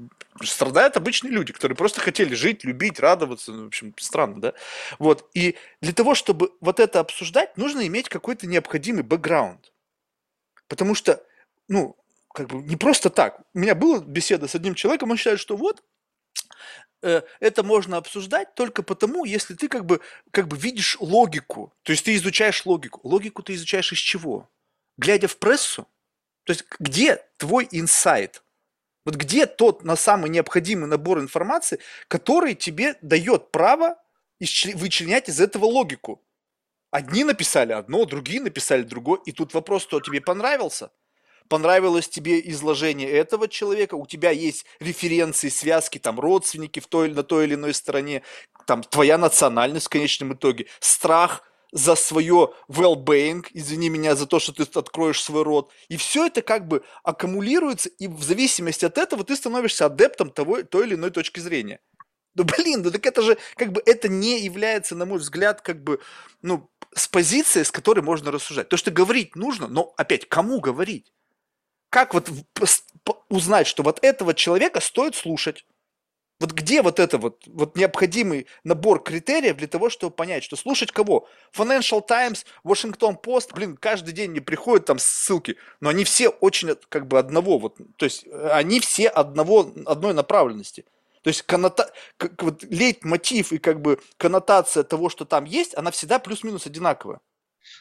страдают 0.43 0.97
обычные 0.97 1.33
люди, 1.33 1.53
которые 1.53 1.77
просто 1.77 2.01
хотели 2.01 2.35
жить, 2.35 2.65
любить, 2.65 3.01
радоваться, 3.01 3.53
ну, 3.53 3.65
в 3.65 3.67
общем, 3.69 3.95
странно, 3.99 4.41
да. 4.41 4.53
Вот, 4.99 5.29
и 5.35 5.57
для 5.81 5.93
того, 5.93 6.15
чтобы 6.15 6.53
вот 6.61 6.81
это 6.81 7.01
обсуждать, 7.01 7.57
нужно 7.57 7.87
иметь 7.87 8.09
какой-то 8.09 8.47
необходимый 8.47 9.03
бэкграунд. 9.03 9.73
Потому 10.69 10.95
что, 10.95 11.25
ну, 11.69 11.97
как 12.35 12.49
бы 12.49 12.63
не 12.63 12.77
просто 12.77 13.11
так. 13.11 13.41
У 13.55 13.59
меня 13.59 13.75
была 13.75 14.01
беседа 14.01 14.49
с 14.49 14.55
одним 14.55 14.75
человеком, 14.75 15.11
он 15.11 15.17
считает, 15.17 15.41
что 15.41 15.57
вот 15.57 15.83
э, 17.03 17.23
это 17.41 17.63
можно 17.63 17.97
обсуждать 17.97 18.55
только 18.55 18.83
потому, 18.83 19.25
если 19.25 19.55
ты 19.55 19.69
как 19.69 19.85
бы, 19.87 20.01
как 20.31 20.49
бы 20.49 20.57
видишь 20.57 20.97
логику. 21.01 21.73
То 21.83 21.93
есть 21.93 22.05
ты 22.05 22.15
изучаешь 22.17 22.65
логику. 22.67 23.01
Логику 23.03 23.43
ты 23.43 23.55
изучаешь 23.55 23.93
из 23.93 23.99
чего? 23.99 24.49
Глядя 24.97 25.29
в 25.29 25.37
прессу? 25.37 25.87
То 26.45 26.53
есть 26.53 26.65
где 26.79 27.25
твой 27.37 27.69
инсайт? 27.71 28.43
Вот 29.05 29.15
где 29.17 29.47
тот 29.47 29.85
на 29.85 29.97
самый 29.97 30.29
необходимый 30.29 30.87
набор 30.87 31.19
информации, 31.21 31.79
который 32.09 32.55
тебе 32.55 32.97
дает 33.01 33.51
право 33.51 33.97
вычленять 34.39 35.29
из 35.29 35.41
этого 35.41 35.65
логику? 35.65 36.23
Одни 36.91 37.25
написали 37.25 37.73
одно, 37.73 38.05
другие 38.07 38.41
написали 38.41 38.83
другое, 38.83 39.21
и 39.27 39.33
тут 39.33 39.53
вопрос, 39.55 39.87
кто 39.87 40.01
тебе 40.01 40.21
понравился? 40.21 40.91
Понравилось 41.49 42.09
тебе 42.09 42.41
изложение 42.51 43.11
этого 43.11 43.49
человека, 43.49 43.95
у 43.95 44.07
тебя 44.07 44.31
есть 44.31 44.67
референции, 44.81 45.49
связки, 45.49 45.99
там, 45.99 46.21
родственники 46.21 46.81
в 46.81 46.87
той, 46.87 47.11
на 47.11 47.23
той 47.23 47.47
или 47.47 47.55
иной 47.55 47.75
стороне, 47.75 48.23
там, 48.67 48.83
твоя 48.83 49.17
национальность 49.19 49.87
в 49.87 49.91
конечном 49.91 50.35
итоге, 50.35 50.67
страх 50.81 51.43
за 51.73 51.95
свое 51.95 52.53
well-being, 52.69 53.47
извини 53.53 53.89
меня 53.89 54.15
за 54.15 54.27
то, 54.27 54.39
что 54.39 54.53
ты 54.53 54.63
откроешь 54.79 55.23
свой 55.23 55.43
рот. 55.43 55.71
И 55.89 55.97
все 55.97 56.27
это 56.27 56.43
как 56.43 56.67
бы 56.67 56.83
аккумулируется, 57.03 57.89
и 57.89 58.09
в 58.09 58.23
зависимости 58.23 58.85
от 58.85 58.99
этого 58.99 59.25
ты 59.25 59.37
становишься 59.37 59.87
адептом 59.87 60.31
того, 60.31 60.63
той 60.63 60.87
или 60.87 60.95
иной 60.95 61.11
точки 61.11 61.41
зрения. 61.41 61.81
Ну, 62.35 62.45
блин, 62.45 62.83
ну 62.83 62.91
так 62.91 63.05
это 63.05 63.21
же, 63.23 63.37
как 63.57 63.73
бы, 63.73 63.83
это 63.85 64.09
не 64.09 64.41
является, 64.41 64.95
на 64.95 65.07
мой 65.07 65.19
взгляд, 65.19 65.61
как 65.61 65.83
бы, 65.83 66.01
ну, 66.41 66.71
с 66.95 67.09
позиции, 67.09 67.63
с 67.63 67.71
которой 67.71 68.01
можно 68.01 68.31
рассуждать. 68.31 68.69
То, 68.69 68.77
что 68.77 68.91
говорить 68.91 69.35
нужно, 69.35 69.67
но, 69.67 69.93
опять, 69.97 70.29
кому 70.29 70.61
говорить? 70.61 71.13
Как 71.91 72.15
вот 72.15 72.31
узнать, 73.29 73.67
что 73.67 73.83
вот 73.83 73.99
этого 74.03 74.35
человека 74.35 74.81
стоит 74.81 75.15
слушать? 75.15 75.65
Вот 76.41 76.53
где 76.53 76.83
вот 76.83 77.01
это 77.01 77.19
вот, 77.19 77.43
вот 77.47 77.77
необходимый 77.77 78.47
набор 78.63 79.03
критериев 79.03 79.57
для 79.57 79.67
того, 79.67 79.91
чтобы 79.91 80.15
понять, 80.15 80.45
что 80.45 80.55
слушать 80.55 80.93
кого? 80.93 81.27
Financial 81.53 82.01
Times, 82.07 82.47
Washington 82.65 83.21
Post, 83.21 83.55
блин, 83.55 83.77
каждый 83.77 84.13
день 84.13 84.31
мне 84.31 84.41
приходят 84.41 84.87
там 84.87 85.01
ссылки, 85.01 85.57
но 85.81 85.89
они 85.89 86.05
все 86.05 86.29
очень 86.29 86.77
как 86.89 87.09
бы 87.09 87.19
одного, 87.19 87.59
вот, 87.59 87.79
то 87.97 88.05
есть 88.05 88.25
э, 88.25 88.51
они 88.53 88.79
все 88.79 89.09
одного, 89.09 89.73
одной 89.87 90.15
направленности– 90.15 90.85
то 91.23 91.31
есть 91.31 91.43
коннота... 91.43 91.93
как, 92.17 92.43
вот, 92.43 92.63
лейтмотив 92.65 93.53
и 93.53 93.59
как 93.59 93.81
бы 93.81 94.01
коннотация 94.17 94.83
того, 94.85 95.09
что 95.09 95.25
там 95.25 95.45
есть, 95.45 95.77
она 95.77 95.91
всегда 95.91 96.19
плюс-минус 96.19 96.67
одинаковая. 96.67 97.21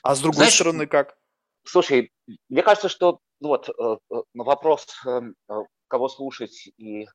А 0.04 0.16
с 0.16 0.20
другой 0.20 0.38
Знаешь, 0.38 0.56
стороны 0.56 0.88
как? 0.88 1.18
Слушай, 1.64 2.12
мне 2.50 2.64
кажется, 2.64 2.90
что 2.90 3.20
ну 3.40 3.50
вот 3.50 3.70
э, 3.70 3.98
э, 4.12 4.22
вопрос, 4.34 4.88
эм, 5.06 5.36
э, 5.50 5.54
кого 5.88 6.08
слушать 6.10 6.70
и 6.78 7.08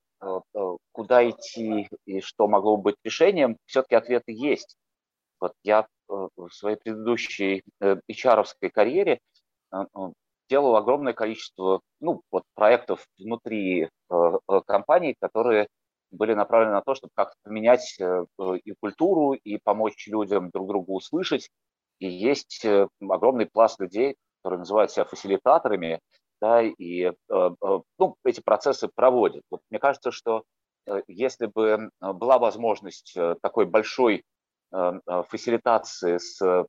куда 0.93 1.29
идти 1.29 1.89
и 2.07 2.21
что 2.21 2.47
могло 2.47 2.77
быть 2.77 2.95
решением, 3.03 3.57
все-таки 3.67 3.97
ответы 3.97 4.31
есть. 4.31 4.77
Вот 5.41 5.53
я 5.65 5.89
в 6.07 6.49
своей 6.53 6.77
предыдущей 6.77 7.65
HR 7.81 8.45
карьере 8.73 9.19
делал 10.49 10.77
огромное 10.77 11.13
количество 11.13 11.81
ну, 11.99 12.23
вот, 12.31 12.45
проектов 12.55 13.05
внутри 13.19 13.89
компаний, 14.67 15.17
которые 15.21 15.67
были 16.13 16.35
направлены 16.35 16.75
на 16.75 16.83
то, 16.83 16.95
чтобы 16.95 17.11
как-то 17.17 17.35
поменять 17.43 17.99
и 17.99 18.75
культуру, 18.79 19.33
и 19.33 19.59
помочь 19.59 20.07
людям 20.07 20.51
друг 20.51 20.69
другу 20.69 20.95
услышать. 20.95 21.51
И 21.99 22.07
есть 22.07 22.65
огромный 23.01 23.47
пласт 23.47 23.81
людей, 23.81 24.15
которые 24.43 24.59
называют 24.59 24.91
себя 24.91 25.05
фасилитаторами, 25.05 26.01
да, 26.41 26.61
и 26.63 27.13
ну, 27.29 28.17
эти 28.25 28.41
процессы 28.41 28.89
проводят. 28.93 29.45
Вот 29.51 29.61
мне 29.71 29.79
кажется, 29.79 30.11
что 30.11 30.43
если 31.07 31.47
бы 31.47 31.91
была 32.01 32.39
возможность 32.39 33.17
такой 33.41 33.67
большой 33.67 34.25
фасилитации 34.71 36.19
с 36.19 36.67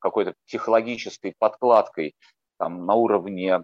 какой-то 0.00 0.34
психологической 0.46 1.34
подкладкой 1.38 2.14
там, 2.58 2.84
на 2.84 2.94
уровне 2.94 3.62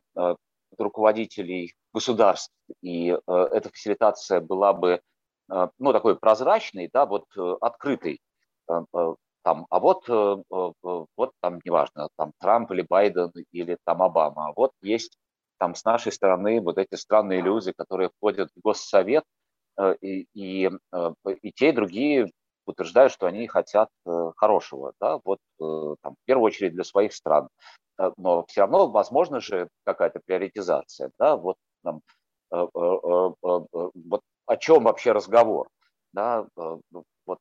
руководителей 0.79 1.75
государств, 1.93 2.53
и 2.81 3.09
эта 3.27 3.69
фасилитация 3.71 4.41
была 4.41 4.73
бы 4.73 5.01
ну, 5.49 5.93
такой 5.93 6.17
прозрачной, 6.17 6.89
да, 6.93 7.05
вот 7.05 7.25
открытой, 7.61 8.21
там, 9.43 9.67
а 9.71 9.79
вот, 9.81 10.09
вот 10.09 11.33
там, 11.41 11.61
неважно, 11.65 12.09
там 12.17 12.33
Трамп 12.39 12.71
или 12.73 12.83
Байден 12.83 13.33
или 13.53 13.77
там 13.85 14.03
Обама, 14.03 14.49
а 14.49 14.53
вот 14.55 14.73
есть 14.83 15.17
там 15.59 15.75
с 15.75 15.85
нашей 15.85 16.13
стороны 16.13 16.61
вот 16.61 16.79
эти 16.79 16.95
странные 16.95 17.41
люди, 17.41 17.73
которые 17.73 18.11
входят 18.17 18.51
в 18.55 18.61
Госсовет, 18.61 19.25
и, 20.01 20.27
и, 20.35 20.71
и 21.43 21.53
те, 21.53 21.69
и 21.69 21.73
другие 21.73 22.31
утверждают, 22.67 23.13
что 23.13 23.27
они 23.27 23.47
хотят 23.49 23.89
хорошего, 24.37 24.93
да, 25.01 25.19
вот 25.25 25.39
там, 25.59 26.15
в 26.15 26.25
первую 26.25 26.47
очередь 26.47 26.75
для 26.75 26.85
своих 26.85 27.13
стран. 27.13 27.49
Но 28.17 28.45
все 28.47 28.63
равно 28.63 28.89
возможно 28.89 29.41
же 29.41 29.69
какая-то 29.85 30.21
приоритизация, 30.25 31.11
да, 31.19 31.37
вот 31.37 31.57
там, 31.83 32.01
вот 32.51 34.21
о 34.47 34.57
чем 34.57 34.85
вообще 34.85 35.13
разговор, 35.13 35.69
да, 36.13 36.47
вот 37.25 37.39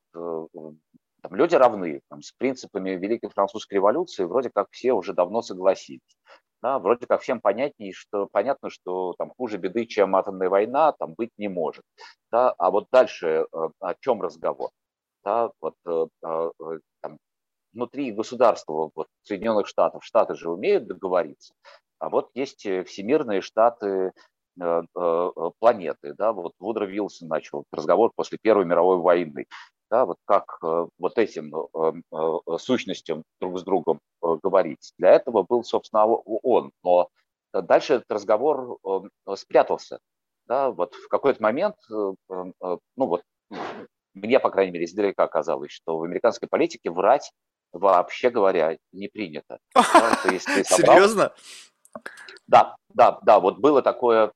там, 1.22 1.36
люди 1.36 1.56
равны, 1.56 2.02
там, 2.10 2.22
с 2.22 2.32
принципами 2.32 2.92
Великой 2.92 3.30
Французской 3.30 3.76
революции 3.76 4.24
вроде 4.24 4.50
как 4.54 4.68
все 4.72 4.94
уже 4.94 5.14
давно 5.14 5.42
согласились. 5.42 6.18
Да, 6.62 6.78
вроде 6.78 7.08
как 7.08 7.22
всем 7.22 7.42
понятнее, 7.42 7.92
что, 7.92 8.28
понятно, 8.32 8.70
что 8.70 9.14
там 9.18 9.32
хуже 9.36 9.58
беды, 9.58 9.86
чем 9.88 10.16
атомная 10.16 10.48
война, 10.48 10.92
там 10.92 11.16
быть 11.16 11.32
не 11.38 11.48
может. 11.48 11.84
Да, 12.32 12.54
а 12.58 12.70
вот 12.70 12.88
дальше 12.92 13.46
э, 13.52 13.70
о 13.80 13.94
чем 14.00 14.22
разговор? 14.22 14.70
Да, 15.24 15.52
вот, 15.60 15.74
э, 15.88 16.06
э, 16.24 16.50
там, 17.02 17.18
внутри 17.74 18.12
государства, 18.12 18.92
вот, 18.94 19.08
Соединенных 19.24 19.66
Штатов, 19.68 20.06
Штаты 20.06 20.36
же 20.36 20.52
умеют 20.52 20.88
договориться, 20.88 21.56
а 21.98 22.10
вот 22.10 22.30
есть 22.36 22.62
всемирные 22.62 23.42
штаты 23.42 24.12
планеты. 25.60 26.14
Да, 26.14 26.34
вот 26.34 26.52
Вудро 26.60 26.86
Вилсон 26.86 27.30
начал 27.30 27.64
разговор 27.72 28.12
после 28.14 28.38
Первой 28.38 28.66
мировой 28.66 28.98
войны 28.98 29.48
да, 29.92 30.06
вот 30.06 30.18
как 30.26 30.58
э, 30.64 30.88
вот 30.98 31.18
этим 31.18 31.54
э, 31.54 31.94
э, 32.14 32.58
сущностям 32.58 33.24
друг 33.42 33.60
с 33.60 33.64
другом 33.64 34.00
говорить. 34.22 34.94
Для 34.98 35.12
этого 35.12 35.44
был, 35.44 35.64
собственно, 35.64 36.06
он. 36.06 36.72
Но 36.84 37.10
дальше 37.54 37.96
этот 37.96 38.10
разговор 38.10 38.78
спрятался. 39.36 40.00
Да, 40.48 40.72
вот 40.72 40.96
в 40.96 41.08
какой-то 41.10 41.44
момент, 41.44 41.76
ну 41.90 42.16
вот, 42.98 43.24
мне, 44.14 44.40
по 44.40 44.50
крайней 44.50 44.72
мере, 44.72 44.86
издалека 44.86 45.28
казалось, 45.28 45.72
что 45.72 45.98
в 45.98 46.04
американской 46.04 46.48
политике 46.48 46.90
врать, 46.90 47.32
вообще 47.74 48.30
говоря, 48.30 48.78
не 48.92 49.08
принято. 49.08 49.60
Серьезно? 49.76 51.34
Да, 52.48 52.76
да, 52.94 53.20
да, 53.24 53.40
вот 53.40 53.60
было 53.60 53.82
такое 53.82 54.32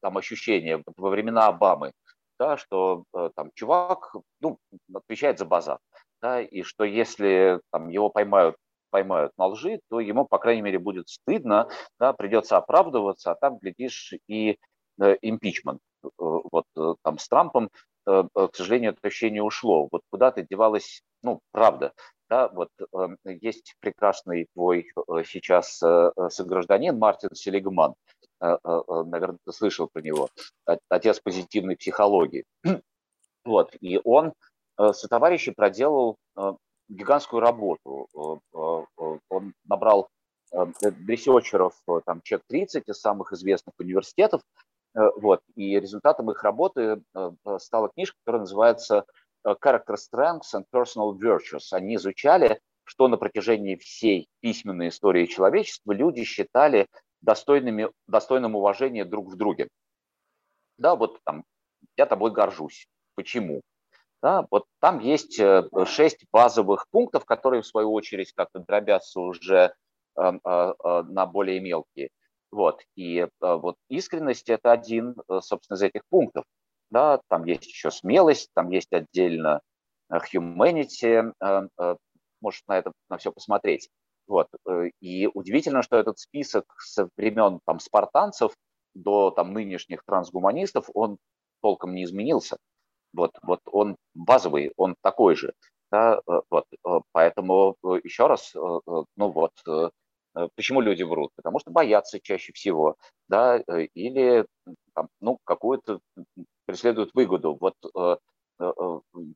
там 0.00 0.16
ощущение 0.16 0.82
во 0.96 1.10
времена 1.10 1.48
Обамы 1.48 1.92
да, 2.38 2.56
что 2.56 3.04
э, 3.14 3.30
там 3.34 3.50
чувак 3.54 4.14
ну, 4.40 4.58
отвечает 4.92 5.38
за 5.38 5.44
базар, 5.44 5.78
да, 6.20 6.40
и 6.40 6.62
что 6.62 6.84
если 6.84 7.60
там, 7.70 7.88
его 7.88 8.10
поймают 8.10 8.56
поймают 8.90 9.32
на 9.36 9.48
лжи, 9.48 9.80
то 9.90 10.00
ему, 10.00 10.24
по 10.26 10.38
крайней 10.38 10.62
мере, 10.62 10.78
будет 10.78 11.08
стыдно, 11.08 11.68
да, 11.98 12.12
придется 12.12 12.56
оправдываться, 12.56 13.32
а 13.32 13.34
там, 13.34 13.58
глядишь, 13.58 14.14
и 14.28 14.58
э, 15.00 15.16
импичмент. 15.22 15.80
Э, 16.04 16.08
вот 16.18 16.64
там 17.02 17.18
с 17.18 17.28
Трампом, 17.28 17.70
к 18.06 18.50
сожалению, 18.54 18.92
это 18.92 19.00
ощущение 19.08 19.42
ушло. 19.42 19.88
Вот 19.90 20.02
куда-то 20.10 20.40
девалась, 20.40 21.02
ну, 21.22 21.40
правда. 21.50 21.92
Да, 22.30 22.48
вот 22.48 22.68
есть 23.24 23.74
прекрасный 23.80 24.46
твой 24.54 24.92
сейчас 25.24 25.78
согражданин 25.78 26.96
Мартин 26.96 27.34
Селигман, 27.34 27.94
наверное, 28.40 29.38
ты 29.44 29.52
слышал 29.52 29.88
про 29.92 30.02
него, 30.02 30.28
отец 30.88 31.20
позитивной 31.20 31.76
психологии. 31.76 32.44
Вот, 33.44 33.76
и 33.80 34.00
он 34.02 34.32
со 34.76 35.06
товарищем 35.08 35.54
проделал 35.54 36.16
гигантскую 36.88 37.40
работу. 37.40 38.08
Он 38.52 39.54
набрал 39.64 40.08
ресерчеров, 40.52 41.74
там, 42.04 42.22
чек 42.22 42.42
30 42.48 42.88
из 42.88 43.00
самых 43.00 43.32
известных 43.32 43.74
университетов, 43.78 44.42
вот, 44.94 45.42
и 45.54 45.78
результатом 45.78 46.30
их 46.30 46.42
работы 46.42 47.02
стала 47.58 47.88
книжка, 47.90 48.16
которая 48.24 48.40
называется 48.40 49.04
Character 49.46 49.94
Strengths 49.94 50.54
and 50.54 50.64
Personal 50.72 51.16
Virtues. 51.16 51.68
Они 51.70 51.94
изучали, 51.94 52.60
что 52.82 53.06
на 53.06 53.16
протяжении 53.16 53.76
всей 53.76 54.28
письменной 54.40 54.88
истории 54.88 55.26
человечества 55.26 55.92
люди 55.92 56.24
считали 56.24 56.88
достойными, 57.20 57.90
достойным 58.06 58.54
уважения 58.54 59.04
друг 59.04 59.28
в 59.28 59.36
друге. 59.36 59.68
Да, 60.78 60.94
вот 60.96 61.18
там, 61.24 61.44
я 61.96 62.06
тобой 62.06 62.32
горжусь. 62.32 62.86
Почему? 63.14 63.62
Да, 64.22 64.46
вот 64.50 64.64
там 64.80 64.98
есть 64.98 65.38
э, 65.38 65.68
шесть 65.86 66.24
базовых 66.32 66.86
пунктов, 66.90 67.24
которые, 67.24 67.62
в 67.62 67.66
свою 67.66 67.92
очередь, 67.92 68.32
как-то 68.32 68.60
дробятся 68.60 69.20
уже 69.20 69.74
э, 70.16 70.20
э, 70.20 70.32
на 70.44 71.26
более 71.26 71.60
мелкие. 71.60 72.08
Вот. 72.50 72.82
И 72.94 73.26
вот 73.40 73.76
искренность– 73.88 74.48
это 74.50 74.72
один, 74.72 75.16
собственно, 75.40 75.76
из 75.76 75.82
этих 75.82 76.02
пунктов. 76.08 76.44
Да, 76.90 77.20
там 77.28 77.44
есть 77.44 77.66
еще 77.66 77.90
смелость, 77.90 78.50
там 78.54 78.70
есть 78.70 78.92
отдельно 78.92 79.60
humanity, 80.10 81.32
может 82.40 82.62
на 82.68 82.78
это 82.78 82.92
на 83.10 83.18
все 83.18 83.32
посмотреть. 83.32 83.90
Вот. 84.26 84.48
Э, 84.68 84.88
и 85.00 85.26
удивительно, 85.26 85.82
что 85.82 85.96
этот 85.96 86.18
список 86.18 86.64
со 86.78 87.08
времен 87.16 87.60
там, 87.64 87.78
спартанцев 87.78 88.52
до 88.94 89.30
там, 89.30 89.52
нынешних 89.52 90.02
трансгуманистов, 90.04 90.88
он 90.94 91.18
толком 91.62 91.94
не 91.94 92.04
изменился. 92.04 92.58
Вот, 93.12 93.32
вот 93.42 93.60
он 93.66 93.96
базовый, 94.14 94.72
он 94.76 94.96
такой 95.02 95.36
же. 95.36 95.54
Да, 95.90 96.20
э, 96.28 96.40
вот, 96.50 96.64
э, 96.72 96.88
поэтому 97.12 97.76
еще 98.04 98.26
раз, 98.26 98.52
ну 98.54 99.30
вот, 99.30 99.52
почему 100.54 100.80
люди 100.80 101.02
врут? 101.02 101.30
Потому 101.36 101.60
что 101.60 101.70
боятся 101.70 102.20
чаще 102.20 102.52
всего, 102.52 102.96
да, 103.28 103.58
или 103.94 104.46
там, 104.94 105.08
ну, 105.20 105.38
какую-то 105.44 106.00
преследуют 106.66 107.10
выгоду. 107.14 107.56
Вот 107.60 107.74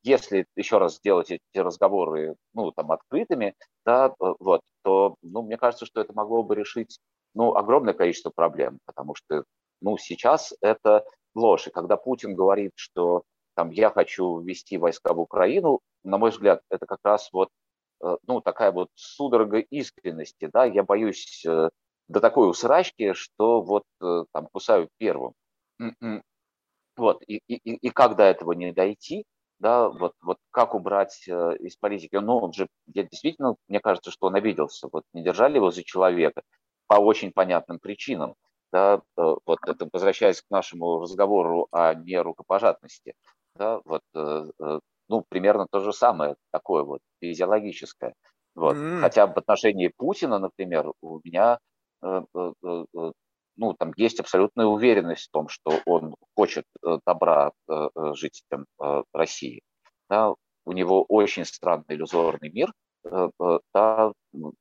если 0.02 0.46
еще 0.56 0.78
раз 0.78 0.96
сделать 0.96 1.30
эти 1.30 1.58
разговоры 1.58 2.36
ну, 2.54 2.72
там, 2.72 2.90
открытыми, 2.92 3.54
да, 3.84 4.08
э, 4.08 4.32
вот, 4.38 4.62
то 4.82 5.16
ну, 5.22 5.42
мне 5.42 5.56
кажется, 5.56 5.86
что 5.86 6.00
это 6.00 6.12
могло 6.14 6.42
бы 6.42 6.54
решить 6.54 6.98
ну, 7.34 7.54
огромное 7.54 7.94
количество 7.94 8.30
проблем, 8.30 8.78
потому 8.86 9.14
что 9.14 9.44
ну, 9.80 9.98
сейчас 9.98 10.54
это 10.62 11.04
ложь. 11.34 11.66
И 11.66 11.70
когда 11.70 11.96
Путин 11.96 12.34
говорит, 12.34 12.72
что 12.74 13.22
там, 13.54 13.70
я 13.70 13.90
хочу 13.90 14.40
ввести 14.40 14.78
войска 14.78 15.12
в 15.12 15.20
Украину, 15.20 15.80
на 16.02 16.18
мой 16.18 16.30
взгляд, 16.30 16.62
это 16.70 16.86
как 16.86 17.00
раз 17.04 17.28
вот 17.32 17.50
ну, 18.26 18.40
такая 18.40 18.72
вот 18.72 18.88
судорога 18.94 19.58
искренности. 19.58 20.48
Да? 20.50 20.64
Я 20.64 20.82
боюсь 20.82 21.44
до 21.44 22.20
такой 22.20 22.48
усрачки, 22.48 23.12
что 23.12 23.60
вот 23.60 23.82
там 23.98 24.48
кусаю 24.50 24.88
первым. 24.96 25.34
Вот, 27.01 27.22
и, 27.26 27.40
и, 27.48 27.55
и 27.55 27.88
как 27.88 28.14
до 28.16 28.24
этого 28.24 28.53
не 28.53 28.72
дойти, 28.72 29.24
да, 29.59 29.88
вот, 29.88 30.12
вот 30.20 30.36
как 30.51 30.74
убрать 30.74 31.24
э, 31.26 31.57
из 31.61 31.74
политики, 31.76 32.16
ну, 32.16 32.36
он 32.36 32.53
же, 32.53 32.68
я 32.92 33.05
действительно, 33.05 33.57
мне 33.68 33.80
кажется, 33.80 34.11
что 34.11 34.26
он 34.26 34.34
обиделся, 34.34 34.90
вот 34.92 35.05
не 35.14 35.22
держали 35.24 35.55
его 35.55 35.70
за 35.70 35.82
человека 35.82 36.42
по 36.88 36.96
очень 36.96 37.32
понятным 37.32 37.78
причинам, 37.78 38.34
да, 38.70 39.01
э, 39.16 39.22
вот 39.46 39.59
это 39.66 39.88
возвращаясь 39.90 40.42
к 40.42 40.51
нашему 40.51 41.01
разговору 41.01 41.68
о 41.70 41.94
нерукопожатности, 41.94 43.14
да, 43.55 43.80
вот, 43.86 44.03
э, 44.14 44.44
ну, 45.09 45.24
примерно 45.26 45.66
то 45.70 45.80
же 45.80 45.94
самое, 45.94 46.36
такое 46.53 46.82
вот 46.82 47.01
физиологическое, 47.22 48.12
вот, 48.55 48.76
mm. 48.76 49.01
хотя 49.01 49.26
в 49.26 49.38
отношении 49.38 49.88
Путина, 49.88 50.38
например, 50.38 50.92
у 51.01 51.18
меня 51.24 51.61
ну, 53.57 53.74
там 53.74 53.92
есть 53.96 54.20
абсолютная 54.20 54.66
уверенность 54.66 55.28
в 55.28 55.30
том, 55.30 55.48
что 55.48 55.80
он 55.86 56.14
хочет 56.34 56.64
э, 56.84 56.98
добра 57.07 57.53
э, 57.68 57.88
э, 57.94 58.14
жителям 58.14 58.66
России. 59.12 59.62
Да, 60.09 60.34
у 60.64 60.72
него 60.72 61.05
очень 61.05 61.44
странный 61.44 61.96
иллюзорный 61.96 62.51
мир. 62.51 62.72
Да, 63.03 64.12
у 64.32 64.53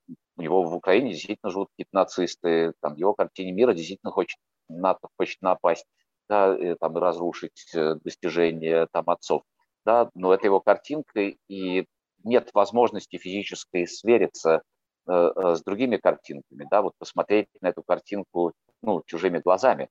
него 0.42 0.64
в 0.64 0.76
Украине 0.76 1.12
действительно 1.12 1.52
живут 1.52 1.70
какие-то 1.72 1.96
нацисты, 1.96 2.74
там, 2.82 2.96
его 2.96 3.14
картине 3.14 3.52
мира 3.52 3.74
действительно 3.74 4.12
хочет, 4.12 4.38
НАТО 4.70 5.10
хочет 5.18 5.42
напасть, 5.42 5.86
да, 6.30 6.56
и, 6.56 6.76
там, 6.76 6.96
разрушить 6.98 7.70
достижения 7.74 8.88
там, 8.94 9.10
отцов. 9.10 9.42
Да, 9.86 10.10
но 10.14 10.34
это 10.34 10.46
его 10.46 10.62
картинка, 10.62 11.34
и 11.50 11.86
нет 12.24 12.50
возможности 12.54 13.18
физической 13.18 13.88
свериться 13.88 14.62
с 15.06 15.64
другими 15.64 15.98
картинками, 15.98 16.68
да, 16.70 16.82
вот 16.82 16.94
посмотреть 16.98 17.48
на 17.62 17.70
эту 17.70 17.84
картинку 17.84 18.54
ну, 18.82 19.04
чужими 19.06 19.40
глазами. 19.40 19.90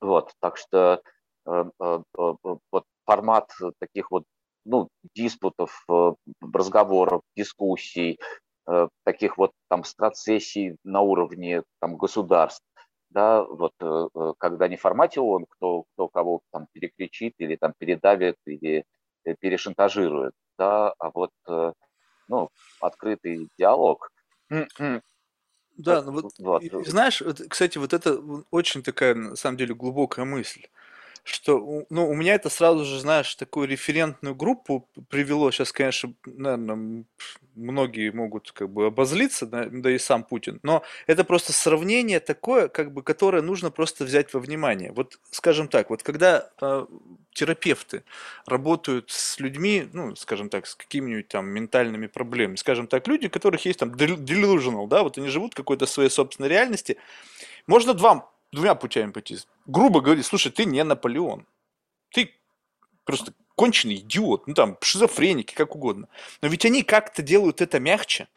Вот, 0.00 0.32
так 0.40 0.56
что 0.56 1.02
вот 1.44 2.84
формат 3.04 3.50
таких 3.78 4.10
вот 4.10 4.24
ну, 4.64 4.88
диспутов, 5.14 5.84
разговоров, 6.40 7.22
дискуссий, 7.36 8.18
таких 9.04 9.38
вот 9.38 9.52
там 9.68 9.84
страцессий 9.84 10.76
на 10.84 11.00
уровне 11.00 11.62
там 11.80 11.96
государств, 11.96 12.64
да, 13.10 13.42
вот 13.42 13.72
когда 14.38 14.68
не 14.68 14.76
в 14.76 14.80
формате 14.80 15.20
ООН, 15.20 15.46
кто, 15.48 15.84
кто 15.92 16.08
кого 16.08 16.40
там 16.52 16.66
перекричит 16.72 17.34
или 17.38 17.56
там 17.56 17.72
передавит 17.76 18.36
или 18.46 18.84
э, 19.24 19.34
перешантажирует, 19.34 20.34
да, 20.58 20.94
а 20.98 21.10
вот 21.10 21.30
ну, 22.28 22.48
открытый 22.80 23.48
диалог. 23.58 24.10
Да, 25.76 26.02
ну 26.02 26.12
вот, 26.12 26.32
вот. 26.38 26.62
знаешь, 26.86 27.22
кстати, 27.48 27.78
вот 27.78 27.92
это 27.92 28.20
очень 28.50 28.82
такая, 28.82 29.14
на 29.14 29.36
самом 29.36 29.56
деле, 29.56 29.74
глубокая 29.74 30.24
мысль 30.24 30.66
что, 31.24 31.84
ну, 31.90 32.08
у 32.08 32.14
меня 32.14 32.34
это 32.34 32.48
сразу 32.48 32.84
же, 32.84 32.98
знаешь, 33.00 33.34
такую 33.34 33.68
референтную 33.68 34.34
группу 34.34 34.88
привело. 35.08 35.50
Сейчас, 35.50 35.72
конечно, 35.72 36.14
наверное, 36.24 37.04
многие 37.54 38.10
могут 38.10 38.52
как 38.52 38.70
бы 38.70 38.86
обозлиться, 38.86 39.46
да, 39.46 39.90
и 39.90 39.98
сам 39.98 40.24
Путин. 40.24 40.60
Но 40.62 40.82
это 41.06 41.24
просто 41.24 41.52
сравнение 41.52 42.20
такое, 42.20 42.68
как 42.68 42.92
бы, 42.92 43.02
которое 43.02 43.42
нужно 43.42 43.70
просто 43.70 44.04
взять 44.04 44.32
во 44.34 44.40
внимание. 44.40 44.92
Вот, 44.92 45.18
скажем 45.30 45.68
так, 45.68 45.90
вот 45.90 46.02
когда 46.02 46.50
э, 46.60 46.86
терапевты 47.32 48.04
работают 48.46 49.10
с 49.10 49.38
людьми, 49.38 49.88
ну, 49.92 50.16
скажем 50.16 50.48
так, 50.48 50.66
с 50.66 50.74
какими-нибудь 50.74 51.28
там 51.28 51.48
ментальными 51.48 52.06
проблемами, 52.06 52.56
скажем 52.56 52.86
так, 52.86 53.06
люди, 53.08 53.26
у 53.26 53.30
которых 53.30 53.64
есть 53.64 53.78
там 53.78 53.90
delusional, 53.90 54.88
да, 54.88 55.02
вот 55.02 55.18
они 55.18 55.28
живут 55.28 55.52
в 55.52 55.56
какой-то 55.56 55.86
своей 55.86 56.10
собственной 56.10 56.48
реальности, 56.48 56.96
можно 57.66 57.94
два 57.94 58.30
двумя 58.52 58.74
путями 58.74 59.12
пойти. 59.12 59.38
Грубо 59.66 60.00
говоря, 60.00 60.22
слушай, 60.22 60.50
ты 60.50 60.64
не 60.64 60.82
Наполеон. 60.82 61.46
Ты 62.10 62.34
просто 63.04 63.32
конченый 63.54 63.96
идиот, 63.96 64.46
ну 64.46 64.54
там, 64.54 64.78
шизофреники, 64.80 65.54
как 65.54 65.74
угодно. 65.76 66.08
Но 66.40 66.48
ведь 66.48 66.64
они 66.64 66.82
как-то 66.82 67.22
делают 67.22 67.60
это 67.60 67.78
мягче. 67.78 68.28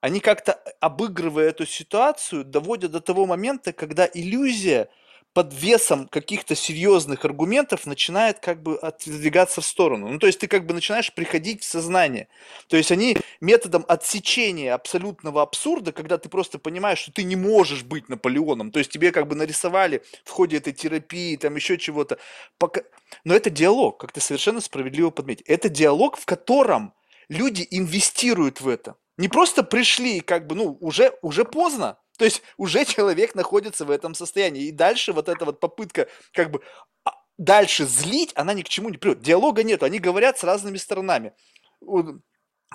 Они 0.00 0.20
как-то, 0.20 0.52
обыгрывая 0.80 1.48
эту 1.48 1.66
ситуацию, 1.66 2.44
доводят 2.44 2.92
до 2.92 3.00
того 3.00 3.26
момента, 3.26 3.72
когда 3.72 4.08
иллюзия 4.12 4.88
под 5.32 5.54
весом 5.54 6.08
каких-то 6.08 6.56
серьезных 6.56 7.24
аргументов 7.24 7.86
начинает 7.86 8.40
как 8.40 8.62
бы 8.62 8.76
отодвигаться 8.76 9.60
в 9.60 9.64
сторону. 9.64 10.08
Ну, 10.08 10.18
то 10.18 10.26
есть 10.26 10.40
ты 10.40 10.48
как 10.48 10.66
бы 10.66 10.74
начинаешь 10.74 11.12
приходить 11.14 11.62
в 11.62 11.66
сознание. 11.66 12.28
То 12.68 12.76
есть 12.76 12.90
они 12.90 13.16
методом 13.40 13.84
отсечения 13.86 14.74
абсолютного 14.74 15.42
абсурда, 15.42 15.92
когда 15.92 16.18
ты 16.18 16.28
просто 16.28 16.58
понимаешь, 16.58 16.98
что 16.98 17.12
ты 17.12 17.22
не 17.22 17.36
можешь 17.36 17.84
быть 17.84 18.08
Наполеоном. 18.08 18.72
То 18.72 18.80
есть 18.80 18.90
тебе 18.90 19.12
как 19.12 19.28
бы 19.28 19.36
нарисовали 19.36 20.02
в 20.24 20.30
ходе 20.30 20.56
этой 20.56 20.72
терапии, 20.72 21.36
там 21.36 21.54
еще 21.54 21.78
чего-то. 21.78 22.18
Пока... 22.58 22.82
Но 23.22 23.34
это 23.34 23.50
диалог, 23.50 24.00
как 24.00 24.12
ты 24.12 24.20
совершенно 24.20 24.60
справедливо 24.60 25.10
подметил. 25.10 25.44
Это 25.46 25.68
диалог, 25.68 26.16
в 26.16 26.26
котором 26.26 26.92
люди 27.28 27.66
инвестируют 27.70 28.60
в 28.60 28.68
это. 28.68 28.96
Не 29.16 29.28
просто 29.28 29.62
пришли, 29.62 30.20
как 30.20 30.46
бы, 30.46 30.56
ну, 30.56 30.76
уже, 30.80 31.12
уже 31.22 31.44
поздно, 31.44 31.98
то 32.20 32.26
есть 32.26 32.42
уже 32.58 32.84
человек 32.84 33.34
находится 33.34 33.86
в 33.86 33.90
этом 33.90 34.14
состоянии. 34.14 34.64
И 34.64 34.72
дальше 34.72 35.14
вот 35.14 35.30
эта 35.30 35.46
вот 35.46 35.58
попытка 35.58 36.06
как 36.34 36.50
бы 36.50 36.60
а, 37.02 37.12
дальше 37.38 37.86
злить, 37.86 38.32
она 38.34 38.52
ни 38.52 38.60
к 38.60 38.68
чему 38.68 38.90
не 38.90 38.98
приводит. 38.98 39.22
Диалога 39.22 39.62
нет, 39.62 39.82
они 39.82 39.98
говорят 39.98 40.38
с 40.38 40.44
разными 40.44 40.76
сторонами. 40.76 41.32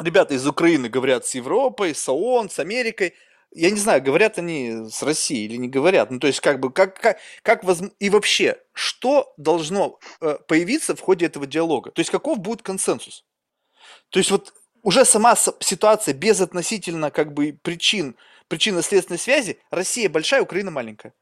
Ребята 0.01 0.33
из 0.33 0.47
Украины 0.47 0.89
говорят 0.89 1.27
с 1.27 1.35
Европой, 1.35 1.93
с 1.93 2.09
ООН, 2.09 2.49
с 2.49 2.57
Америкой. 2.57 3.13
Я 3.51 3.69
не 3.69 3.77
знаю, 3.77 4.01
говорят 4.01 4.39
они 4.39 4.89
с 4.89 5.03
Россией 5.03 5.45
или 5.45 5.57
не 5.57 5.69
говорят. 5.69 6.09
Ну, 6.09 6.17
то 6.17 6.25
есть, 6.25 6.39
как 6.39 6.59
бы, 6.59 6.73
как, 6.73 6.99
как, 6.99 7.19
как 7.43 7.63
воз... 7.63 7.83
и 7.99 8.09
вообще, 8.09 8.57
что 8.73 9.31
должно 9.37 9.99
э, 10.21 10.39
появиться 10.47 10.95
в 10.95 11.01
ходе 11.01 11.27
этого 11.27 11.45
диалога? 11.45 11.91
То 11.91 11.99
есть, 11.99 12.09
каков 12.09 12.39
будет 12.39 12.63
консенсус? 12.63 13.23
То 14.09 14.17
есть, 14.17 14.31
вот 14.31 14.55
уже 14.81 15.05
сама 15.05 15.35
ситуация 15.35 16.15
без 16.15 16.41
относительно, 16.41 17.11
как 17.11 17.31
бы, 17.31 17.55
причин 17.61 18.15
причинно-следственной 18.47 19.19
связи, 19.19 19.59
Россия 19.69 20.09
большая, 20.09 20.41
Украина 20.41 20.71
маленькая. 20.71 21.13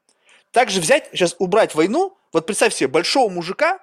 Также 0.51 0.81
взять, 0.81 1.09
сейчас 1.11 1.35
убрать 1.39 1.75
войну, 1.75 2.17
вот 2.31 2.45
представь 2.45 2.73
себе 2.73 2.87
большого 2.87 3.29
мужика, 3.29 3.79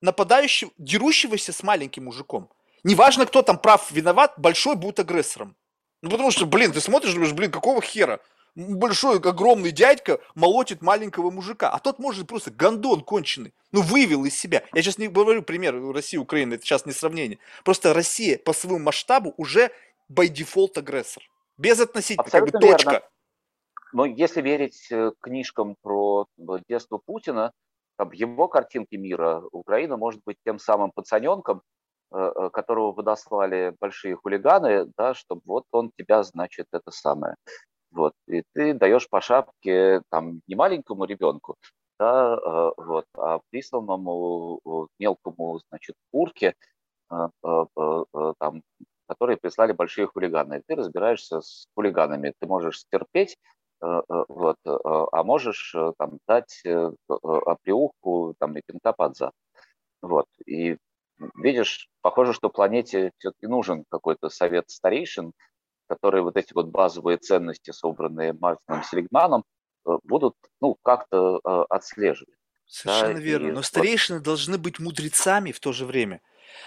нападающего, 0.00 0.70
дерущегося 0.78 1.52
с 1.52 1.62
маленьким 1.62 2.04
мужиком. 2.04 2.50
Неважно, 2.84 3.26
кто 3.26 3.42
там 3.42 3.58
прав, 3.58 3.90
виноват, 3.90 4.34
большой 4.36 4.76
будет 4.76 5.00
агрессором. 5.00 5.56
Ну, 6.02 6.10
потому 6.10 6.30
что, 6.30 6.46
блин, 6.46 6.72
ты 6.72 6.80
смотришь, 6.80 7.12
думаешь, 7.12 7.32
блин, 7.32 7.50
какого 7.50 7.82
хера? 7.82 8.20
Большой, 8.54 9.18
огромный 9.18 9.70
дядька 9.70 10.18
молотит 10.34 10.82
маленького 10.82 11.30
мужика, 11.30 11.70
а 11.70 11.78
тот 11.78 11.98
может 11.98 12.26
просто 12.26 12.50
гондон 12.50 13.02
конченый. 13.02 13.52
Ну, 13.70 13.82
вывел 13.82 14.24
из 14.24 14.36
себя. 14.36 14.64
Я 14.72 14.82
сейчас 14.82 14.98
не 14.98 15.08
говорю 15.08 15.42
пример 15.42 15.80
России, 15.92 16.16
Украины, 16.16 16.54
это 16.54 16.64
сейчас 16.64 16.86
не 16.86 16.92
сравнение. 16.92 17.38
Просто 17.64 17.94
Россия 17.94 18.38
по 18.38 18.52
своему 18.52 18.80
масштабу 18.80 19.34
уже 19.36 19.70
by 20.10 20.26
default 20.28 20.78
агрессор. 20.78 21.22
Без 21.60 21.78
относительно, 21.78 22.24
Абсолютно 22.24 22.52
как 22.52 22.60
бы 22.60 22.72
точка. 22.72 22.90
Верно. 22.90 23.08
Но 23.92 24.04
если 24.06 24.40
верить 24.40 24.86
э, 24.90 25.12
книжкам 25.20 25.76
про 25.82 26.26
э, 26.38 26.42
детство 26.68 26.96
Путина, 26.96 27.52
там, 27.98 28.12
его 28.12 28.48
картинки 28.48 28.94
мира, 28.96 29.42
Украина 29.52 29.98
может 29.98 30.22
быть 30.24 30.38
тем 30.46 30.58
самым 30.58 30.90
пацаненком, 30.90 31.60
э, 32.12 32.50
которого 32.50 32.92
подослали 32.92 33.74
большие 33.78 34.16
хулиганы, 34.16 34.86
да, 34.96 35.12
чтобы 35.12 35.42
вот 35.44 35.64
он 35.70 35.90
тебя, 35.98 36.22
значит, 36.22 36.66
это 36.72 36.90
самое. 36.90 37.34
Вот, 37.90 38.14
и 38.26 38.42
ты 38.54 38.72
даешь 38.72 39.08
по 39.10 39.20
шапке 39.20 40.00
там 40.10 40.40
не 40.46 40.54
маленькому 40.54 41.04
ребенку, 41.04 41.56
да, 41.98 42.38
вот, 42.76 43.04
а 43.18 43.40
присланному 43.50 44.88
мелкому, 45.00 45.60
значит, 45.68 45.96
курке, 46.12 46.54
там, 47.08 48.62
которые 49.10 49.38
прислали 49.38 49.72
большие 49.72 50.06
хулиганы. 50.06 50.62
ты 50.68 50.76
разбираешься 50.76 51.40
с 51.40 51.66
хулиганами. 51.74 52.32
Ты 52.38 52.46
можешь 52.46 52.78
стерпеть, 52.78 53.36
э, 53.82 53.86
э, 53.86 54.24
вот, 54.28 54.56
э, 54.64 54.70
а 55.12 55.24
можешь 55.24 55.74
там, 55.98 56.18
дать 56.28 56.62
оплеуху 57.08 58.34
там, 58.38 58.56
и 58.56 58.62
пинка 58.64 58.92
под 58.92 59.16
зад. 59.16 59.32
Вот. 60.00 60.26
И 60.46 60.76
видишь, 61.34 61.88
похоже, 62.02 62.32
что 62.34 62.50
планете 62.50 63.10
все-таки 63.18 63.48
нужен 63.48 63.84
какой-то 63.90 64.28
совет 64.28 64.70
старейшин, 64.70 65.32
которые 65.88 66.22
вот 66.22 66.36
эти 66.36 66.54
вот 66.54 66.66
базовые 66.66 67.18
ценности, 67.18 67.72
собранные 67.72 68.32
Мартином 68.32 68.84
Селигманом, 68.84 69.42
будут 70.04 70.34
ну, 70.60 70.76
как-то 70.84 71.40
отслеживать. 71.68 72.36
Совершенно 72.66 73.14
да, 73.14 73.20
верно. 73.20 73.52
Но 73.54 73.62
старейшины 73.62 74.20
должны 74.20 74.56
быть 74.56 74.78
мудрецами 74.78 75.50
в 75.50 75.58
то 75.58 75.72
же 75.72 75.84
время. 75.84 76.20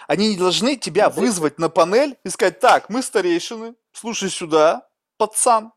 Они 0.07 0.29
не 0.29 0.37
должны 0.37 0.75
тебя 0.75 1.09
вызвать 1.09 1.59
на 1.59 1.69
панель 1.69 2.17
и 2.23 2.29
сказать, 2.29 2.59
так, 2.59 2.89
мы 2.89 3.01
старейшины, 3.01 3.75
слушай 3.91 4.29
сюда, 4.29 4.87
пацан, 5.17 5.71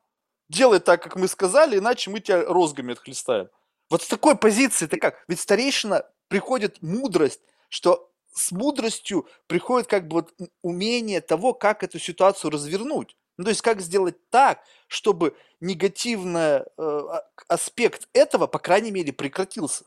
делай 0.48 0.80
так, 0.80 1.02
как 1.02 1.16
мы 1.16 1.28
сказали, 1.28 1.78
иначе 1.78 2.10
мы 2.10 2.20
тебя 2.20 2.44
розгами 2.44 2.92
отхлестаем. 2.92 3.48
Вот 3.90 4.02
с 4.02 4.08
такой 4.08 4.36
позиции 4.36 4.86
ты 4.86 4.98
как? 4.98 5.24
Ведь 5.28 5.40
старейшина 5.40 6.04
приходит 6.28 6.82
мудрость, 6.82 7.40
что 7.68 8.10
с 8.34 8.52
мудростью 8.52 9.26
приходит 9.46 9.88
как 9.88 10.08
бы 10.08 10.16
вот 10.16 10.34
умение 10.62 11.20
того, 11.20 11.54
как 11.54 11.82
эту 11.82 11.98
ситуацию 11.98 12.50
развернуть. 12.50 13.16
Ну, 13.38 13.44
то 13.44 13.50
есть 13.50 13.62
как 13.62 13.80
сделать 13.80 14.16
так, 14.30 14.60
чтобы 14.88 15.36
негативный 15.60 16.60
э, 16.60 16.62
а, 16.78 17.22
аспект 17.48 18.08
этого, 18.12 18.46
по 18.46 18.58
крайней 18.58 18.90
мере, 18.90 19.12
прекратился. 19.12 19.84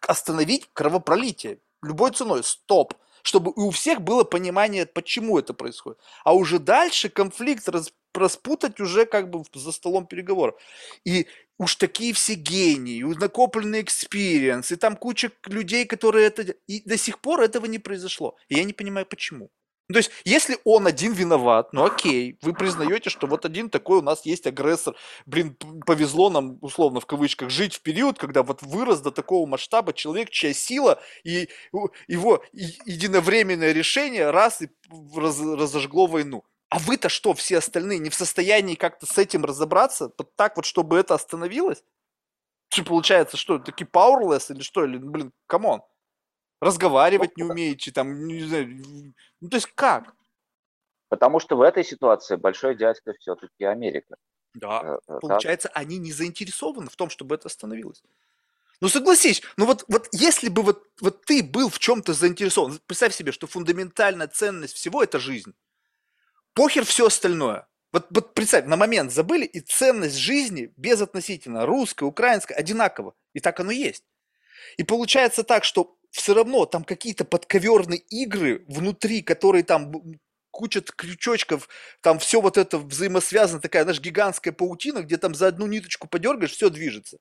Остановить 0.00 0.68
кровопролитие 0.72 1.58
любой 1.82 2.12
ценой. 2.12 2.42
Стоп 2.44 2.94
чтобы 3.28 3.52
у 3.56 3.70
всех 3.70 4.00
было 4.00 4.24
понимание, 4.24 4.86
почему 4.86 5.38
это 5.38 5.52
происходит. 5.52 5.98
А 6.24 6.34
уже 6.34 6.58
дальше 6.58 7.10
конфликт 7.10 7.68
распутать 8.14 8.80
уже 8.80 9.04
как 9.04 9.28
бы 9.30 9.44
за 9.54 9.70
столом 9.70 10.06
переговоров. 10.06 10.54
И 11.04 11.26
уж 11.58 11.76
такие 11.76 12.14
все 12.14 12.34
гении, 12.34 13.02
накопленный 13.02 13.82
experience, 13.82 14.72
и 14.72 14.76
там 14.76 14.96
куча 14.96 15.30
людей, 15.44 15.84
которые 15.84 16.26
это... 16.26 16.54
И 16.66 16.80
до 16.88 16.96
сих 16.96 17.18
пор 17.20 17.42
этого 17.42 17.66
не 17.66 17.78
произошло. 17.78 18.34
И 18.48 18.54
я 18.54 18.64
не 18.64 18.72
понимаю, 18.72 19.04
почему. 19.06 19.50
Ну, 19.88 19.94
то 19.94 19.98
есть, 20.00 20.10
если 20.24 20.58
он 20.64 20.86
один 20.86 21.14
виноват, 21.14 21.72
ну 21.72 21.84
окей, 21.84 22.38
вы 22.42 22.52
признаете, 22.52 23.08
что 23.08 23.26
вот 23.26 23.46
один 23.46 23.70
такой 23.70 24.00
у 24.00 24.02
нас 24.02 24.26
есть 24.26 24.46
агрессор. 24.46 24.94
Блин, 25.24 25.56
повезло 25.86 26.28
нам, 26.28 26.58
условно, 26.60 27.00
в 27.00 27.06
кавычках, 27.06 27.48
жить 27.48 27.76
в 27.76 27.80
период, 27.80 28.18
когда 28.18 28.42
вот 28.42 28.60
вырос 28.62 29.00
до 29.00 29.10
такого 29.10 29.46
масштаба 29.46 29.94
человек, 29.94 30.28
чья 30.28 30.52
сила 30.52 31.00
и 31.24 31.48
его 32.06 32.42
единовременное 32.52 33.72
решение 33.72 34.30
раз 34.30 34.60
и 34.60 34.68
раз, 35.16 35.40
разожгло 35.40 36.06
войну. 36.06 36.44
А 36.68 36.78
вы-то 36.80 37.08
что, 37.08 37.32
все 37.32 37.56
остальные, 37.56 37.98
не 37.98 38.10
в 38.10 38.14
состоянии 38.14 38.74
как-то 38.74 39.06
с 39.06 39.16
этим 39.16 39.46
разобраться, 39.46 40.12
вот 40.18 40.36
так 40.36 40.56
вот, 40.56 40.66
чтобы 40.66 40.98
это 40.98 41.14
остановилось? 41.14 41.82
Что 42.70 42.84
получается, 42.84 43.36
что, 43.36 43.58
такие 43.58 43.86
powerless 43.86 44.52
или 44.52 44.62
что? 44.62 44.84
Или, 44.84 44.98
блин, 44.98 45.32
come 45.46 45.70
on 45.70 45.82
разговаривать 46.60 47.36
не 47.36 47.44
умеете, 47.44 47.92
там, 47.92 48.26
не 48.26 48.40
знаю, 48.40 48.82
ну, 49.40 49.48
то 49.48 49.56
есть 49.56 49.68
как? 49.74 50.14
Потому 51.08 51.40
что 51.40 51.56
в 51.56 51.62
этой 51.62 51.84
ситуации 51.84 52.36
большой 52.36 52.76
дядька 52.76 53.14
все-таки 53.18 53.64
Америка. 53.64 54.16
Да, 54.54 54.98
получается, 55.06 55.68
да? 55.68 55.80
они 55.80 55.98
не 55.98 56.12
заинтересованы 56.12 56.90
в 56.90 56.96
том, 56.96 57.10
чтобы 57.10 57.34
это 57.34 57.48
остановилось. 57.48 58.02
Ну 58.80 58.88
согласись, 58.88 59.42
ну 59.56 59.66
вот, 59.66 59.84
вот 59.88 60.08
если 60.12 60.48
бы 60.48 60.62
вот, 60.62 60.84
вот 61.00 61.24
ты 61.24 61.42
был 61.42 61.68
в 61.68 61.78
чем-то 61.78 62.12
заинтересован, 62.12 62.78
представь 62.86 63.14
себе, 63.14 63.32
что 63.32 63.46
фундаментальная 63.46 64.28
ценность 64.28 64.74
всего– 64.74 65.02
это 65.04 65.18
жизнь. 65.18 65.54
Похер 66.54 66.84
все 66.84 67.06
остальное. 67.06 67.66
Вот, 67.90 68.06
вот 68.10 68.34
представь, 68.34 68.66
на 68.66 68.76
момент 68.76 69.12
забыли, 69.12 69.44
и 69.44 69.60
ценность 69.60 70.16
жизни 70.16 70.72
безотносительно 70.76 71.66
русская, 71.66 72.04
украинская 72.04 72.56
одинаково. 72.56 73.14
И 73.32 73.40
так 73.40 73.58
оно 73.60 73.72
есть. 73.72 74.04
И 74.76 74.84
получается 74.84 75.42
так, 75.42 75.64
что 75.64 75.97
все 76.10 76.34
равно 76.34 76.66
там 76.66 76.84
какие-то 76.84 77.24
подковерные 77.24 77.98
игры 77.98 78.64
внутри, 78.68 79.22
которые 79.22 79.64
там 79.64 79.92
куча 80.50 80.80
крючочков, 80.80 81.68
там 82.00 82.18
все 82.18 82.40
вот 82.40 82.56
это 82.56 82.78
взаимосвязано, 82.78 83.60
такая, 83.60 83.84
знаешь, 83.84 84.00
гигантская 84.00 84.52
паутина, 84.52 85.02
где 85.02 85.16
там 85.16 85.34
за 85.34 85.48
одну 85.48 85.66
ниточку 85.66 86.08
подергаешь, 86.08 86.52
все 86.52 86.70
движется. 86.70 87.18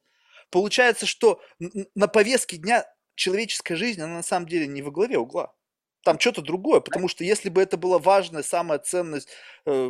Получается, 0.50 1.06
что 1.06 1.42
на 1.60 2.08
повестке 2.08 2.58
дня 2.58 2.86
человеческая 3.16 3.76
жизнь, 3.76 4.02
она 4.02 4.16
на 4.16 4.24
самом 4.24 4.48
деле 4.48 4.68
не 4.68 4.82
во 4.82 4.92
главе 4.92 5.18
угла. 5.18 5.54
Там 6.04 6.20
что-то 6.20 6.42
другое, 6.42 6.80
потому 6.80 7.10
что 7.10 7.26
если 7.26 7.50
бы 7.50 7.62
это 7.62 7.76
была 7.76 8.00
важная 8.00 8.44
самая 8.44 8.80
ценность 8.80 9.28
э, 9.66 9.90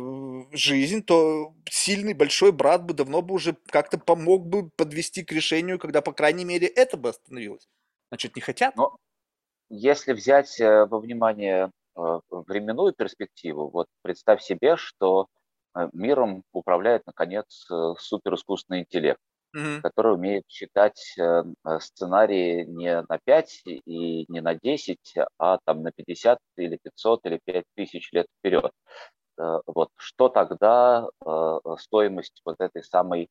жизнь, 0.52 1.02
то 1.02 1.54
сильный 1.70 2.14
большой 2.14 2.50
брат 2.50 2.84
бы 2.84 2.92
давно 2.92 3.22
бы 3.22 3.34
уже 3.34 3.56
как-то 3.68 3.98
помог 3.98 4.46
бы 4.46 4.68
подвести 4.70 5.22
к 5.22 5.30
решению, 5.30 5.78
когда, 5.78 6.00
по 6.02 6.12
крайней 6.12 6.44
мере, 6.44 6.66
это 6.66 6.96
бы 6.96 7.10
остановилось. 7.10 7.68
Значит, 8.10 8.36
не 8.36 8.42
хотят? 8.42 8.76
Но 8.76 8.96
если 9.70 10.12
взять 10.12 10.58
э, 10.60 10.86
во 10.86 10.98
внимание 10.98 11.70
э, 11.96 12.20
временную 12.30 12.94
перспективу, 12.94 13.68
вот 13.70 13.86
представь 14.02 14.42
себе, 14.42 14.76
что 14.76 15.26
э, 15.74 15.88
миром 15.92 16.42
управляет, 16.52 17.02
наконец, 17.06 17.66
суперискусственный 17.98 18.80
интеллект 18.80 19.20
угу. 19.54 19.82
который 19.82 20.14
умеет 20.14 20.46
читать 20.46 21.16
сценарии 21.80 22.64
не 22.64 23.02
на 23.02 23.18
5 23.24 23.62
и 23.64 24.24
не 24.30 24.40
на 24.40 24.54
10, 24.54 24.98
а 25.38 25.58
там 25.64 25.82
на 25.82 25.90
50 25.90 26.38
или 26.56 26.78
500 26.82 27.26
или 27.26 27.40
5000 27.44 28.12
лет 28.12 28.26
вперед. 28.38 28.70
Вот 29.66 29.90
что 29.96 30.28
тогда 30.28 31.08
стоимость 31.78 32.42
вот 32.44 32.56
этой 32.60 32.82
самой 32.84 33.28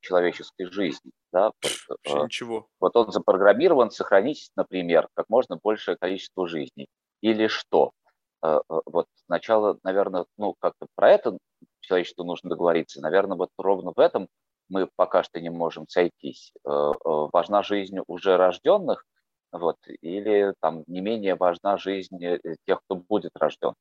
человеческой 0.00 0.66
жизни. 0.66 1.12
Да? 1.32 1.52
Вот, 1.88 2.24
ничего. 2.24 2.66
Вот 2.80 2.96
он 2.96 3.10
запрограммирован 3.12 3.90
сохранить, 3.90 4.50
например, 4.56 5.08
как 5.14 5.28
можно 5.28 5.58
большее 5.62 5.96
количество 5.96 6.48
жизней. 6.48 6.88
Или 7.20 7.46
что? 7.46 7.92
Вот 8.40 9.06
сначала, 9.26 9.78
наверное, 9.84 10.26
ну 10.36 10.54
как-то 10.58 10.86
про 10.96 11.10
это 11.10 11.38
человечеству 11.80 12.24
нужно 12.24 12.50
договориться. 12.50 13.00
Наверное, 13.00 13.36
вот 13.36 13.50
ровно 13.58 13.92
в 13.94 14.00
этом 14.00 14.28
мы 14.68 14.88
пока 14.96 15.22
что 15.22 15.40
не 15.40 15.50
можем 15.50 15.86
сойтись. 15.88 16.52
Э, 16.64 16.70
э, 16.70 16.92
важна 17.04 17.62
жизнь 17.62 17.98
уже 18.06 18.36
рожденных, 18.36 19.04
вот, 19.52 19.76
или 20.00 20.54
там 20.60 20.82
не 20.86 21.00
менее 21.00 21.34
важна 21.34 21.76
жизнь 21.76 22.24
э, 22.24 22.40
тех, 22.66 22.80
кто 22.84 22.96
будет 22.96 23.32
рожден. 23.36 23.74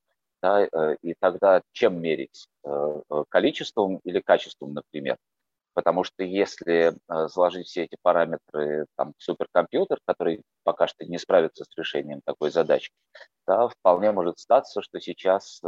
Да, 0.44 0.66
и 1.04 1.14
тогда 1.20 1.62
чем 1.72 2.02
мерить? 2.02 2.48
Количеством 3.30 4.00
или 4.04 4.22
качеством, 4.22 4.74
например? 4.74 5.18
Потому 5.74 6.04
что 6.04 6.24
если 6.24 6.94
заложить 7.08 7.68
все 7.68 7.84
эти 7.84 7.96
параметры 8.02 8.86
там, 8.98 9.14
в 9.18 9.24
суперкомпьютер, 9.24 10.00
который 10.06 10.44
пока 10.64 10.88
что 10.88 11.06
не 11.06 11.18
справится 11.18 11.64
с 11.64 11.78
решением 11.78 12.22
такой 12.26 12.52
задачи, 12.52 12.92
да, 13.48 13.70
вполне 13.70 14.12
может 14.12 14.40
статься, 14.40 14.82
что 14.82 15.00
сейчас 15.00 15.62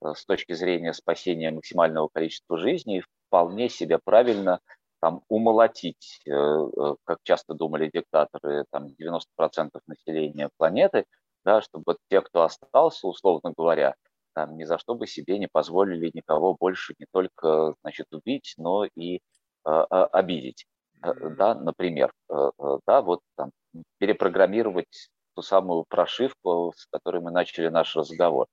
с 0.00 0.24
точки 0.26 0.52
зрения 0.52 0.92
спасения 0.92 1.50
максимального 1.50 2.08
количества 2.12 2.58
жизней 2.58 3.02
вполне 3.28 3.68
себе 3.68 3.98
правильно 4.02 4.60
там, 5.00 5.22
умолотить, 5.28 6.20
э, 6.26 6.30
э, 6.32 6.94
как 7.04 7.18
часто 7.22 7.54
думали 7.54 7.90
диктаторы, 7.92 8.64
там 8.70 8.88
90% 8.88 9.80
населения 9.86 10.50
планеты, 10.56 11.04
да, 11.44 11.62
чтобы 11.62 11.96
те, 12.10 12.20
кто 12.20 12.42
остался, 12.42 13.06
условно 13.06 13.52
говоря, 13.56 13.94
там, 14.38 14.56
ни 14.56 14.62
за 14.62 14.78
что 14.78 14.94
бы 14.94 15.08
себе 15.08 15.36
не 15.38 15.48
позволили 15.48 16.12
никого 16.14 16.54
больше 16.54 16.94
не 17.00 17.06
только 17.10 17.74
значит, 17.82 18.06
убить, 18.12 18.54
но 18.56 18.84
и 18.84 19.16
э, 19.16 19.70
обидеть. 19.70 20.66
Да, 21.02 21.54
например, 21.54 22.12
да, 22.28 23.02
вот 23.02 23.20
там, 23.36 23.50
перепрограммировать 23.98 25.10
ту 25.34 25.42
самую 25.42 25.84
прошивку, 25.88 26.72
с 26.76 26.86
которой 26.86 27.20
мы 27.20 27.30
начали 27.32 27.68
наш 27.68 27.96
разговор. 27.96 28.46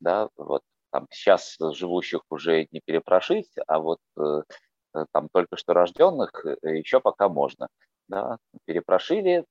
Да, 0.00 0.28
вот 0.36 0.62
там 0.90 1.06
сейчас 1.10 1.56
живущих 1.58 2.20
уже 2.30 2.66
не 2.70 2.80
перепрошить, 2.84 3.50
а 3.66 3.78
вот 3.78 3.98
э, 4.18 4.42
э, 4.94 5.04
там 5.12 5.28
только 5.32 5.56
что 5.56 5.72
рожденных 5.72 6.44
э, 6.44 6.78
еще 6.78 7.00
пока 7.00 7.28
можно. 7.30 7.68
Да? 8.08 8.36
Перепрошили, 8.66 9.44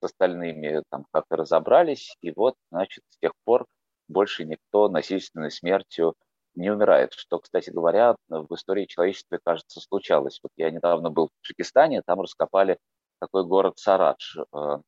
с 0.00 0.04
остальными 0.04 0.82
там 0.90 1.04
как-то 1.12 1.36
разобрались, 1.36 2.16
и 2.20 2.32
вот, 2.32 2.54
значит, 2.70 3.02
с 3.08 3.18
тех 3.18 3.32
пор 3.44 3.66
больше 4.08 4.44
никто 4.44 4.88
насильственной 4.88 5.50
смертью 5.50 6.14
не 6.54 6.70
умирает, 6.70 7.12
что, 7.14 7.38
кстати 7.38 7.70
говоря, 7.70 8.14
в 8.28 8.54
истории 8.54 8.86
человечества, 8.86 9.38
кажется, 9.42 9.80
случалось. 9.80 10.40
Вот 10.42 10.52
я 10.56 10.70
недавно 10.70 11.10
был 11.10 11.28
в 11.28 11.30
Таджикистане, 11.42 12.02
там 12.04 12.20
раскопали 12.20 12.78
такой 13.20 13.44
город 13.44 13.78
Сарадж. 13.78 14.36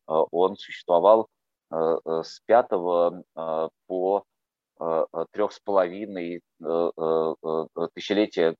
Он 0.06 0.56
существовал 0.56 1.28
с 1.70 2.40
5 2.46 2.68
по 3.86 4.24
Э, 4.80 5.04
э, 5.12 5.24
трех 5.32 5.52
с 5.52 5.60
половиной 5.60 6.42
э, 6.60 6.90
тысячелетия 7.94 8.56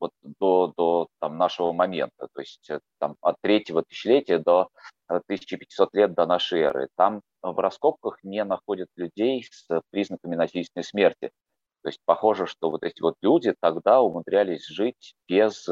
вот 0.00 0.12
до, 0.22 0.72
до 0.76 1.08
там, 1.20 1.38
нашего 1.38 1.72
момента, 1.72 2.28
то 2.32 2.40
есть 2.40 2.70
там, 2.98 3.16
от 3.20 3.36
третьего 3.40 3.82
тысячелетия 3.82 4.38
до 4.38 4.68
1500 5.08 5.94
лет 5.94 6.14
до 6.14 6.26
нашей 6.26 6.60
эры. 6.60 6.88
Там 6.96 7.22
в 7.42 7.58
раскопках 7.58 8.18
не 8.22 8.44
находят 8.44 8.88
людей 8.96 9.44
с 9.50 9.68
признаками 9.90 10.36
насильственной 10.36 10.84
смерти. 10.84 11.30
То 11.82 11.88
есть 11.88 12.00
похоже, 12.04 12.46
что 12.46 12.70
вот 12.70 12.82
эти 12.82 13.02
вот 13.02 13.14
люди 13.20 13.54
тогда 13.60 14.00
умудрялись 14.00 14.66
жить 14.66 15.14
без 15.28 15.68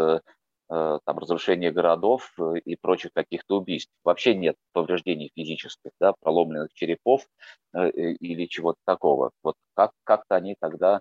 Э, 0.74 1.00
там, 1.04 1.18
разрушения 1.18 1.70
городов 1.70 2.32
э, 2.38 2.54
и 2.64 2.76
прочих 2.76 3.12
каких-то 3.12 3.58
убийств. 3.58 3.92
Вообще 4.04 4.34
нет 4.34 4.56
повреждений 4.72 5.30
физических, 5.36 5.90
да, 6.00 6.14
проломленных 6.18 6.72
черепов 6.72 7.26
э, 7.74 7.90
или 7.90 8.46
чего-то 8.46 8.78
такого. 8.86 9.32
Вот 9.42 9.56
как, 9.74 9.92
как-то 10.04 10.36
они 10.36 10.56
тогда 10.58 11.00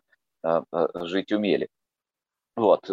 жить 0.96 1.32
умели. 1.32 1.70
Вот, 2.56 2.90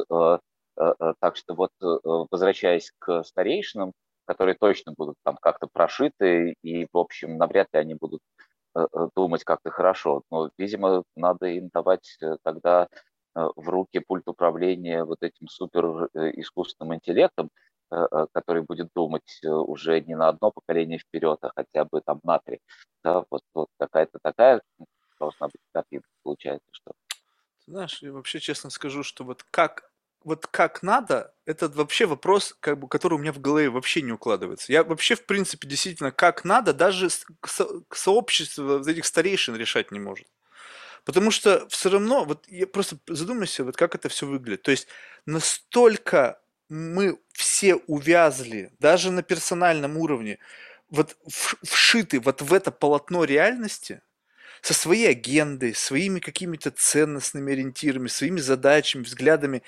так 0.76 1.36
что 1.36 1.54
вот 1.54 1.70
возвращаясь 1.80 2.92
к 2.98 3.24
старейшинам, 3.24 3.92
которые 4.24 4.54
точно 4.54 4.92
будут 4.96 5.16
там 5.24 5.36
как-то 5.36 5.66
прошиты, 5.72 6.54
и, 6.62 6.86
в 6.92 6.98
общем, 6.98 7.36
навряд 7.36 7.68
ли 7.72 7.80
они 7.80 7.94
будут 7.94 8.20
думать 9.16 9.44
как-то 9.44 9.70
хорошо. 9.70 10.22
Но, 10.30 10.50
видимо, 10.56 11.02
надо 11.16 11.46
им 11.46 11.70
давать 11.72 12.18
тогда 12.42 12.88
Э, 13.38 13.48
в 13.56 13.68
руки 13.68 14.00
пульт 14.00 14.28
управления 14.28 15.04
вот 15.04 15.22
этим 15.22 15.48
супер 15.48 16.08
э, 16.14 16.30
искусственным 16.40 16.94
интеллектом, 16.96 17.50
э, 17.90 18.26
который 18.32 18.62
будет 18.62 18.88
думать 18.94 19.40
уже 19.44 20.00
не 20.00 20.16
на 20.16 20.28
одно 20.28 20.50
поколение 20.50 20.98
вперед, 20.98 21.38
а 21.42 21.50
хотя 21.54 21.84
бы 21.84 22.00
там 22.00 22.20
на 22.24 22.38
три. 22.40 22.60
Да, 23.04 23.24
вот, 23.30 23.42
вот 23.54 23.68
какая-то 23.78 24.18
такая 24.22 24.60
должна 25.20 25.46
быть 25.46 25.60
картина, 25.72 26.02
получается, 26.22 26.68
что. 26.72 26.92
Знаешь, 27.68 27.98
я 28.00 28.12
вообще 28.12 28.40
честно 28.40 28.70
скажу, 28.70 29.02
что 29.02 29.24
вот 29.24 29.44
как 29.50 29.90
вот 30.24 30.46
как 30.48 30.82
надо, 30.82 31.32
это 31.46 31.68
вообще 31.68 32.04
вопрос, 32.04 32.54
как 32.60 32.78
бы, 32.80 32.88
который 32.88 33.14
у 33.14 33.18
меня 33.18 33.32
в 33.32 33.40
голове 33.40 33.70
вообще 33.70 34.02
не 34.02 34.10
укладывается. 34.12 34.72
Я 34.72 34.82
вообще, 34.82 35.14
в 35.14 35.24
принципе, 35.24 35.68
действительно, 35.68 36.10
как 36.10 36.44
надо, 36.44 36.72
даже 36.72 37.08
со- 37.08 37.68
сообщество 37.92 38.82
этих 38.88 39.06
старейшин 39.06 39.54
решать 39.56 39.92
не 39.92 40.00
может. 40.00 40.26
Потому 41.04 41.30
что 41.30 41.68
все 41.68 41.90
равно, 41.90 42.24
вот 42.24 42.46
я 42.48 42.66
просто 42.66 42.98
задумайся, 43.08 43.64
вот 43.64 43.76
как 43.76 43.94
это 43.94 44.08
все 44.08 44.26
выглядит. 44.26 44.62
То 44.62 44.72
есть 44.72 44.88
настолько 45.26 46.40
мы 46.68 47.18
все 47.32 47.76
увязли, 47.76 48.72
даже 48.80 49.10
на 49.12 49.22
персональном 49.22 49.96
уровне, 49.98 50.38
вот 50.90 51.16
вшиты 51.64 52.20
вот 52.20 52.42
в 52.42 52.52
это 52.54 52.72
полотно 52.72 53.24
реальности, 53.24 54.02
со 54.62 54.74
своей 54.74 55.10
агендой, 55.10 55.74
своими 55.74 56.20
какими-то 56.20 56.70
ценностными 56.70 57.52
ориентирами, 57.52 58.08
своими 58.08 58.40
задачами, 58.40 59.02
взглядами. 59.02 59.62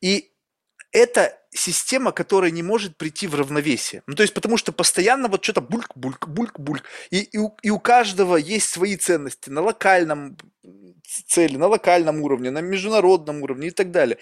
И 0.00 0.32
это 0.92 1.38
система, 1.50 2.12
которая 2.12 2.50
не 2.50 2.62
может 2.62 2.96
прийти 2.96 3.26
в 3.26 3.34
равновесие. 3.34 4.02
Ну, 4.06 4.14
то 4.14 4.22
есть, 4.22 4.34
потому 4.34 4.56
что 4.56 4.72
постоянно 4.72 5.28
вот 5.28 5.44
что-то 5.44 5.60
бульк, 5.60 5.90
бульк, 5.94 6.28
бульк, 6.28 6.58
бульк. 6.58 6.84
И, 7.10 7.20
и, 7.20 7.38
у, 7.38 7.56
и 7.62 7.70
у 7.70 7.78
каждого 7.78 8.36
есть 8.36 8.68
свои 8.68 8.96
ценности 8.96 9.50
на 9.50 9.60
локальном 9.60 10.38
цели, 11.26 11.56
на 11.56 11.66
локальном 11.68 12.22
уровне, 12.22 12.50
на 12.50 12.60
международном 12.60 13.42
уровне 13.42 13.68
и 13.68 13.70
так 13.70 13.90
далее. 13.90 14.18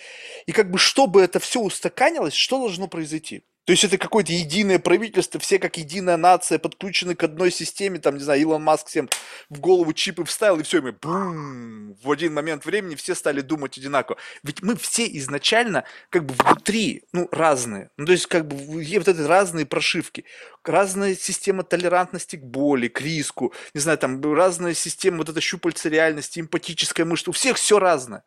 И 0.46 0.52
как 0.52 0.70
бы, 0.70 0.78
чтобы 0.78 1.22
это 1.22 1.38
все 1.38 1.60
устаканилось, 1.60 2.34
что 2.34 2.58
должно 2.58 2.88
произойти? 2.88 3.44
То 3.64 3.72
есть 3.72 3.82
это 3.82 3.96
какое-то 3.96 4.32
единое 4.32 4.78
правительство, 4.78 5.40
все 5.40 5.58
как 5.58 5.78
единая 5.78 6.18
нация 6.18 6.58
подключены 6.58 7.14
к 7.14 7.22
одной 7.22 7.50
системе, 7.50 7.98
там, 7.98 8.16
не 8.16 8.22
знаю, 8.22 8.40
Илон 8.42 8.62
Маск 8.62 8.88
всем 8.88 9.08
в 9.48 9.58
голову 9.58 9.94
чипы 9.94 10.24
вставил, 10.24 10.60
и 10.60 10.62
все, 10.62 10.78
и 10.78 10.80
мы 10.82 10.92
бум, 10.92 11.94
в 12.02 12.10
один 12.10 12.34
момент 12.34 12.66
времени 12.66 12.94
все 12.94 13.14
стали 13.14 13.40
думать 13.40 13.78
одинаково. 13.78 14.18
Ведь 14.42 14.62
мы 14.62 14.76
все 14.76 15.06
изначально 15.18 15.84
как 16.10 16.26
бы 16.26 16.34
внутри, 16.34 17.04
ну, 17.12 17.26
разные. 17.32 17.90
Ну, 17.96 18.04
то 18.04 18.12
есть 18.12 18.26
как 18.26 18.46
бы 18.46 18.56
вот 18.56 19.08
эти 19.08 19.20
разные 19.20 19.64
прошивки, 19.64 20.26
разная 20.62 21.14
система 21.14 21.62
толерантности 21.62 22.36
к 22.36 22.44
боли, 22.44 22.88
к 22.88 23.00
риску, 23.00 23.54
не 23.72 23.80
знаю, 23.80 23.96
там 23.96 24.20
разная 24.34 24.74
система 24.74 25.18
вот 25.18 25.30
эта 25.30 25.40
щупальца 25.40 25.88
реальности, 25.88 26.40
эмпатическая 26.40 27.06
мышца, 27.06 27.30
у 27.30 27.32
всех 27.32 27.56
все 27.56 27.78
разное. 27.78 28.24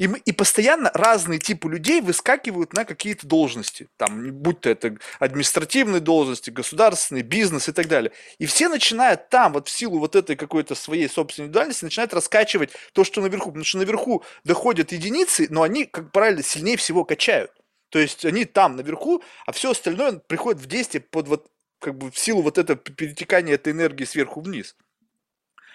И, 0.00 0.06
и 0.24 0.32
постоянно 0.32 0.90
разные 0.94 1.38
типы 1.38 1.68
людей 1.68 2.00
выскакивают 2.00 2.72
на 2.72 2.86
какие-то 2.86 3.26
должности. 3.26 3.90
Там, 3.98 4.32
будь 4.32 4.62
то 4.62 4.70
это 4.70 4.96
административные 5.18 6.00
должности, 6.00 6.48
государственные, 6.48 7.22
бизнес 7.22 7.68
и 7.68 7.72
так 7.72 7.86
далее. 7.86 8.10
И 8.38 8.46
все 8.46 8.70
начинают 8.70 9.28
там, 9.28 9.52
вот 9.52 9.68
в 9.68 9.70
силу 9.70 9.98
вот 9.98 10.16
этой 10.16 10.36
какой-то 10.36 10.74
своей 10.74 11.06
собственной 11.06 11.48
индивидуальности, 11.48 11.84
начинают 11.84 12.14
раскачивать 12.14 12.70
то, 12.94 13.04
что 13.04 13.20
наверху. 13.20 13.50
Потому 13.50 13.64
что 13.66 13.76
наверху 13.76 14.24
доходят 14.42 14.92
единицы, 14.92 15.48
но 15.50 15.60
они, 15.60 15.84
как 15.84 16.12
правило, 16.12 16.42
сильнее 16.42 16.78
всего 16.78 17.04
качают. 17.04 17.52
То 17.90 17.98
есть 17.98 18.24
они 18.24 18.46
там 18.46 18.76
наверху, 18.76 19.22
а 19.44 19.52
все 19.52 19.72
остальное 19.72 20.12
приходит 20.12 20.62
в 20.62 20.66
действие 20.66 21.02
под 21.02 21.28
вот 21.28 21.50
как 21.78 21.98
бы 21.98 22.10
в 22.10 22.18
силу 22.18 22.40
вот 22.40 22.56
этого 22.56 22.78
перетекания 22.78 23.52
этой 23.52 23.74
энергии 23.74 24.04
сверху 24.06 24.40
вниз. 24.40 24.76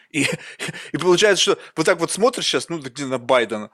И, 0.09 0.25
и 0.93 0.97
получается, 0.97 1.43
что 1.43 1.59
вот 1.75 1.85
так 1.85 1.99
вот 1.99 2.09
смотришь 2.09 2.45
сейчас, 2.45 2.69
ну, 2.69 2.79
где 2.79 3.05
на 3.05 3.19
Байдена, 3.19 3.69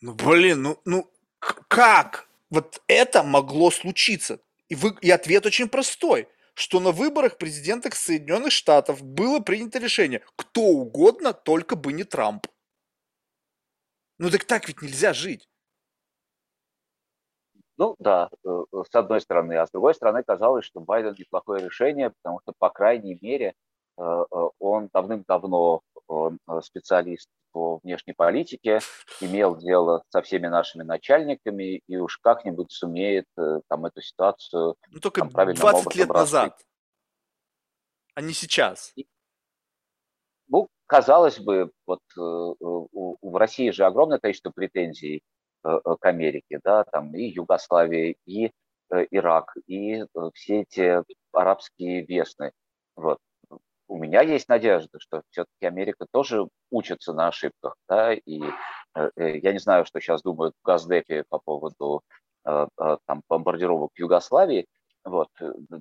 ну, 0.00 0.14
блин, 0.14 0.62
ну, 0.62 0.80
ну, 0.84 1.10
как? 1.38 2.28
Вот 2.50 2.82
это 2.88 3.22
могло 3.22 3.70
случиться. 3.70 4.40
И, 4.68 4.74
вы, 4.74 4.96
и 5.00 5.10
ответ 5.10 5.46
очень 5.46 5.68
простой, 5.68 6.28
что 6.54 6.80
на 6.80 6.92
выборах 6.92 7.38
президента 7.38 7.90
Соединенных 7.94 8.52
Штатов 8.52 9.02
было 9.02 9.40
принято 9.40 9.78
решение, 9.78 10.22
кто 10.36 10.62
угодно, 10.62 11.32
только 11.32 11.76
бы 11.76 11.92
не 11.92 12.04
Трамп. 12.04 12.46
Ну 14.18 14.30
так 14.30 14.44
так 14.44 14.68
ведь 14.68 14.82
нельзя 14.82 15.12
жить. 15.14 15.48
Ну 17.78 17.96
да, 17.98 18.28
э, 18.44 18.48
э, 18.72 18.82
с 18.90 18.94
одной 18.94 19.22
стороны. 19.22 19.54
А 19.54 19.66
с 19.66 19.70
другой 19.70 19.94
стороны, 19.94 20.22
казалось, 20.22 20.66
что 20.66 20.80
Байден 20.80 21.14
неплохое 21.18 21.64
решение, 21.64 22.10
потому 22.10 22.40
что, 22.42 22.52
по 22.58 22.68
крайней 22.68 23.18
мере, 23.22 23.54
э, 23.98 24.24
он 24.58 24.90
давным-давно 24.92 25.80
специалист 26.62 27.28
по 27.52 27.78
внешней 27.82 28.14
политике, 28.14 28.80
имел 29.20 29.56
дело 29.56 30.02
со 30.08 30.22
всеми 30.22 30.46
нашими 30.46 30.82
начальниками 30.82 31.82
и 31.86 31.96
уж 31.96 32.18
как-нибудь 32.18 32.70
сумеет 32.70 33.26
э, 33.38 33.60
там 33.68 33.86
эту 33.86 34.00
ситуацию 34.00 34.76
ну, 34.88 35.00
только 35.00 35.26
там, 35.28 35.52
20 35.52 35.94
лет 35.96 36.08
назад, 36.08 36.60
а 38.14 38.22
не 38.22 38.32
сейчас. 38.32 38.92
Ну, 40.48 40.68
казалось 40.86 41.38
бы, 41.38 41.70
вот 41.86 42.00
э, 42.16 42.20
у, 42.20 43.30
в 43.30 43.36
России 43.36 43.70
же 43.70 43.84
огромное 43.84 44.18
количество 44.18 44.50
претензий 44.50 45.22
э, 45.64 45.78
к 46.00 46.04
Америке, 46.06 46.60
да, 46.62 46.84
там 46.84 47.14
и 47.14 47.24
Югославия, 47.24 48.14
и 48.26 48.50
Ирак, 49.12 49.54
и 49.68 50.04
все 50.34 50.62
эти 50.62 51.04
арабские 51.32 52.04
весны. 52.04 52.50
Вот 52.96 53.18
у 53.90 53.96
меня 53.98 54.22
есть 54.22 54.48
надежда, 54.48 54.98
что 55.00 55.22
все-таки 55.30 55.66
Америка 55.66 56.06
тоже 56.12 56.46
учится 56.70 57.12
на 57.12 57.26
ошибках, 57.26 57.74
да, 57.88 58.14
и 58.14 58.40
э, 58.94 59.10
э, 59.16 59.38
я 59.38 59.52
не 59.52 59.58
знаю, 59.58 59.84
что 59.84 60.00
сейчас 60.00 60.22
думают 60.22 60.54
в 60.62 60.64
Газдепе 60.64 61.24
по 61.28 61.40
поводу 61.40 62.02
э, 62.46 62.66
там, 62.76 63.22
бомбардировок 63.28 63.90
Югославии, 63.96 64.66
вот, 65.04 65.28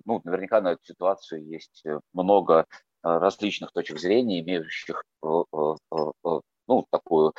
ну, 0.05 0.21
наверняка 0.23 0.59
на 0.61 0.71
эту 0.71 0.83
ситуацию 0.83 1.45
есть 1.45 1.83
много 2.13 2.65
различных 3.03 3.71
точек 3.73 3.99
зрения, 3.99 4.39
имеющих 4.39 5.03
ну, 5.21 6.85
такую 6.89 7.33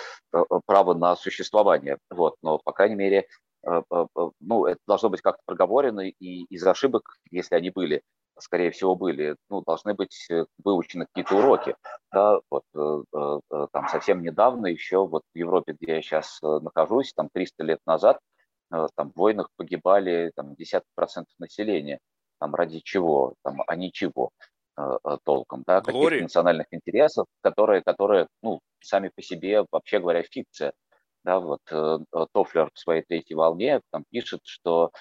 право 0.66 0.94
на 0.94 1.16
существование, 1.16 1.96
вот, 2.10 2.36
но, 2.42 2.58
по 2.58 2.72
крайней 2.72 2.96
мере, 2.96 3.26
ну, 3.64 4.66
это 4.66 4.78
должно 4.86 5.08
быть 5.08 5.22
как-то 5.22 5.40
проговорено, 5.46 6.00
и 6.00 6.44
из 6.44 6.66
ошибок, 6.66 7.16
если 7.30 7.54
они 7.54 7.70
были, 7.70 8.02
скорее 8.40 8.70
всего, 8.70 8.94
были, 8.96 9.36
ну, 9.48 9.62
должны 9.62 9.94
быть 9.94 10.26
э, 10.30 10.44
выучены 10.62 11.06
какие-то 11.06 11.36
уроки. 11.36 11.76
Да, 12.12 12.40
вот, 12.50 12.64
э, 12.74 13.02
э, 13.14 13.66
там 13.72 13.88
совсем 13.88 14.22
недавно 14.22 14.66
еще 14.66 15.06
вот 15.06 15.22
в 15.34 15.38
Европе, 15.38 15.76
где 15.78 15.96
я 15.96 16.02
сейчас 16.02 16.40
нахожусь, 16.42 17.12
там 17.14 17.28
300 17.32 17.64
лет 17.64 17.78
назад, 17.86 18.18
там 18.70 19.10
в 19.10 19.16
войнах 19.16 19.48
погибали 19.56 20.30
там, 20.36 20.54
десятки 20.54 20.88
процентов 20.94 21.34
населения. 21.40 21.98
Там 22.38 22.54
ради 22.54 22.80
чего? 22.80 23.34
Там, 23.42 23.62
а 23.66 23.74
ничего 23.74 24.30
толком, 25.24 25.64
да, 25.66 25.80
каких-то 25.80 26.22
национальных 26.22 26.68
интересов, 26.70 27.26
которые, 27.42 27.82
которые, 27.82 28.28
ну, 28.42 28.60
сами 28.80 29.10
по 29.14 29.20
себе, 29.20 29.64
вообще 29.72 29.98
говоря, 29.98 30.22
фикция. 30.22 30.72
Да, 31.24 31.40
вот 31.40 31.60
Тофлер 32.32 32.70
в 32.72 32.78
своей 32.78 33.02
третьей 33.02 33.34
волне 33.34 33.80
там 33.90 34.04
пишет, 34.08 34.40
что 34.44 34.92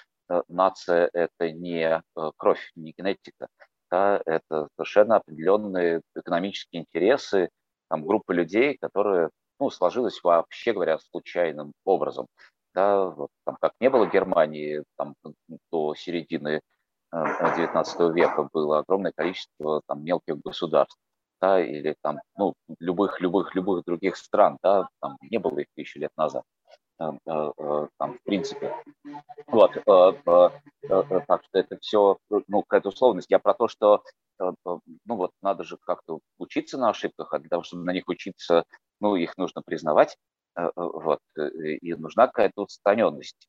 нация– 0.48 1.10
это 1.12 1.50
не 1.52 2.02
э, 2.16 2.30
кровь, 2.36 2.70
не 2.74 2.92
генетика, 2.96 3.48
да, 3.90 4.20
это 4.24 4.68
совершенно 4.76 5.16
определенные 5.16 6.02
экономические 6.14 6.82
интересы 6.82 7.50
там, 7.88 8.06
группы 8.06 8.34
людей, 8.34 8.76
которые 8.80 9.30
ну, 9.58 9.70
сложилась 9.70 10.22
вообще 10.22 10.72
говоря 10.72 10.98
случайным 10.98 11.72
образом. 11.84 12.26
Да, 12.72 13.06
вот, 13.06 13.30
там, 13.44 13.56
как 13.60 13.72
не 13.80 13.90
было 13.90 14.06
Германии 14.06 14.84
там, 14.96 15.14
до 15.72 15.94
середины 15.96 16.60
XIX 17.12 17.84
э, 17.98 18.12
века 18.12 18.48
было 18.52 18.78
огромное 18.78 19.12
количество 19.12 19.82
там, 19.86 20.04
мелких 20.04 20.40
государств, 20.40 20.96
да, 21.40 21.60
или 21.60 21.96
там, 22.00 22.20
ну, 22.36 22.54
любых, 22.78 23.20
любых, 23.20 23.54
любых 23.54 23.84
других 23.84 24.16
стран, 24.16 24.58
да, 24.62 24.88
там 25.00 25.16
не 25.22 25.38
было 25.38 25.58
их 25.58 25.66
тысячу 25.74 25.98
лет 25.98 26.12
назад. 26.16 26.44
Э, 27.00 27.12
э, 27.26 27.86
там, 27.98 28.18
в 28.18 28.22
принципе. 28.24 28.74
Вот, 29.46 29.74
э, 29.74 29.80
так 29.82 31.44
что 31.44 31.58
это 31.58 31.78
все, 31.80 32.18
ну, 32.28 32.62
какая-то 32.62 32.90
условность. 32.90 33.30
Я 33.30 33.38
про 33.38 33.54
то, 33.54 33.68
что, 33.68 34.02
ну, 34.38 34.80
вот, 35.06 35.30
надо 35.42 35.64
же 35.64 35.78
как-то 35.80 36.20
учиться 36.38 36.78
на 36.78 36.90
ошибках, 36.90 37.32
а 37.32 37.38
для 37.38 37.48
того, 37.48 37.62
чтобы 37.62 37.84
на 37.84 37.92
них 37.92 38.04
учиться, 38.08 38.64
ну, 39.00 39.16
их 39.16 39.36
нужно 39.38 39.62
признавать, 39.62 40.16
вот, 40.76 41.20
и 41.36 41.94
нужна 41.94 42.26
какая-то 42.26 42.62
устраненность, 42.62 43.46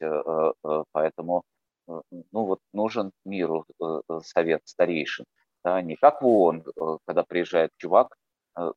поэтому, 0.91 1.43
ну, 1.87 2.05
вот, 2.31 2.59
нужен 2.73 3.11
миру 3.25 3.65
совет 4.23 4.61
старейшин, 4.65 5.25
да, 5.63 5.81
не 5.81 5.95
как 5.95 6.21
в 6.21 6.27
ООН, 6.27 6.65
когда 7.05 7.23
приезжает 7.23 7.71
чувак, 7.77 8.15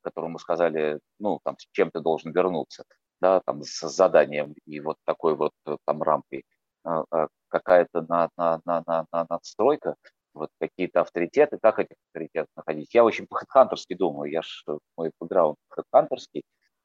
которому 0.03 0.39
сказали, 0.39 1.01
ну, 1.19 1.41
там, 1.45 1.59
с 1.59 1.67
чем 1.73 1.91
ты 1.91 2.01
должен 2.01 2.33
вернуться, 2.33 2.85
да, 3.25 3.41
там 3.41 3.63
с 3.63 3.89
заданием 3.89 4.55
и 4.67 4.81
вот 4.81 4.99
такой 5.05 5.35
вот 5.35 5.53
э, 5.67 5.79
там 5.87 6.03
рамкой, 6.03 6.45
а, 6.85 7.05
а, 7.11 7.29
какая-то 7.49 8.03
на, 8.03 8.29
на, 8.37 8.61
на, 8.67 8.83
на, 8.87 9.07
на 9.11 9.27
надстройка, 9.31 9.97
вот 10.35 10.51
какие-то 10.61 11.01
авторитеты, 11.01 11.59
как 11.59 11.79
этих 11.79 11.97
авторитетов 12.09 12.51
находить. 12.55 12.93
Я 12.93 13.03
очень 13.03 13.27
по-хедхантерски 13.27 13.95
думаю, 13.95 14.31
я 14.31 14.43
ж, 14.43 14.65
мой 14.99 15.11
бэкграунд 15.19 15.57
хедхантерский, 15.71 16.43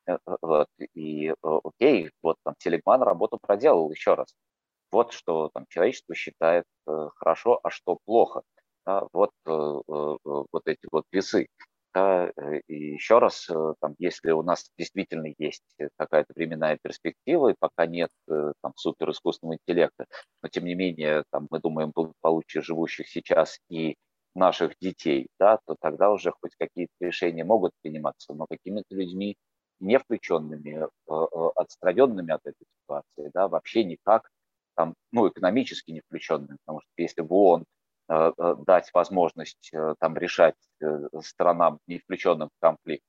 э, 0.07 0.13
э, 0.13 0.35
вот, 0.41 0.67
и 0.95 1.33
окей, 1.41 2.09
вот 2.23 2.37
там 2.45 2.53
Телегман 2.57 3.01
работу 3.03 3.37
проделал 3.41 3.91
еще 3.91 4.13
раз. 4.13 4.33
Вот 4.91 5.11
что 5.11 5.49
там 5.53 5.65
человечество 5.67 6.15
считает 6.15 6.63
хорошо, 7.17 7.59
а 7.63 7.69
что 7.69 7.97
плохо. 8.05 8.41
Да, 8.85 9.07
вот, 9.13 9.31
вот 9.45 10.63
эти 10.65 10.87
вот 10.91 11.03
весы. 11.11 11.47
Да, 11.93 12.31
э, 12.37 12.59
и 12.67 12.93
еще 12.93 13.17
раз, 13.19 13.49
э, 13.49 13.73
там, 13.81 13.95
если 13.97 14.31
у 14.31 14.43
нас 14.43 14.69
действительно 14.77 15.27
есть 15.39 15.63
какая-то 15.97 16.33
временная 16.35 16.77
перспектива, 16.81 17.49
и 17.49 17.55
пока 17.59 17.87
нет 17.87 18.11
э, 18.29 18.53
там, 18.61 18.73
супер 18.75 19.09
искусственного 19.09 19.55
интеллекта, 19.57 20.05
но 20.43 20.49
тем 20.49 20.65
не 20.65 20.75
менее 20.75 21.23
там, 21.31 21.47
мы 21.49 21.59
думаем 21.59 21.91
благополучие 21.95 22.61
живущих 22.61 23.07
сейчас 23.09 23.59
и 23.69 23.95
наших 24.35 24.73
детей, 24.79 25.27
да, 25.39 25.57
то 25.65 25.75
тогда 25.81 26.11
уже 26.11 26.31
хоть 26.39 26.51
какие-то 26.59 26.93
решения 26.99 27.43
могут 27.43 27.71
приниматься, 27.81 28.33
но 28.35 28.45
какими-то 28.47 28.93
людьми 28.95 29.35
не 29.79 29.97
включенными, 29.97 30.87
отстраненными 31.55 32.31
от 32.33 32.41
этой 32.45 32.65
ситуации, 32.83 33.31
да, 33.33 33.47
вообще 33.47 33.83
никак, 33.83 34.29
там, 34.75 34.93
ну, 35.11 35.27
экономически 35.27 35.91
не 35.91 36.01
включенными, 36.01 36.57
потому 36.65 36.81
что 36.81 36.91
если 36.97 37.21
в 37.21 37.33
ООН 37.33 37.63
Э, 37.63 37.63
э, 37.63 37.65
дать 38.09 38.89
возможность 38.93 39.69
э, 39.71 39.93
там 39.99 40.17
решать 40.17 40.55
странам, 41.21 41.79
не 41.85 41.99
включенным 41.99 42.49
в 42.49 42.59
конфликт, 42.59 43.03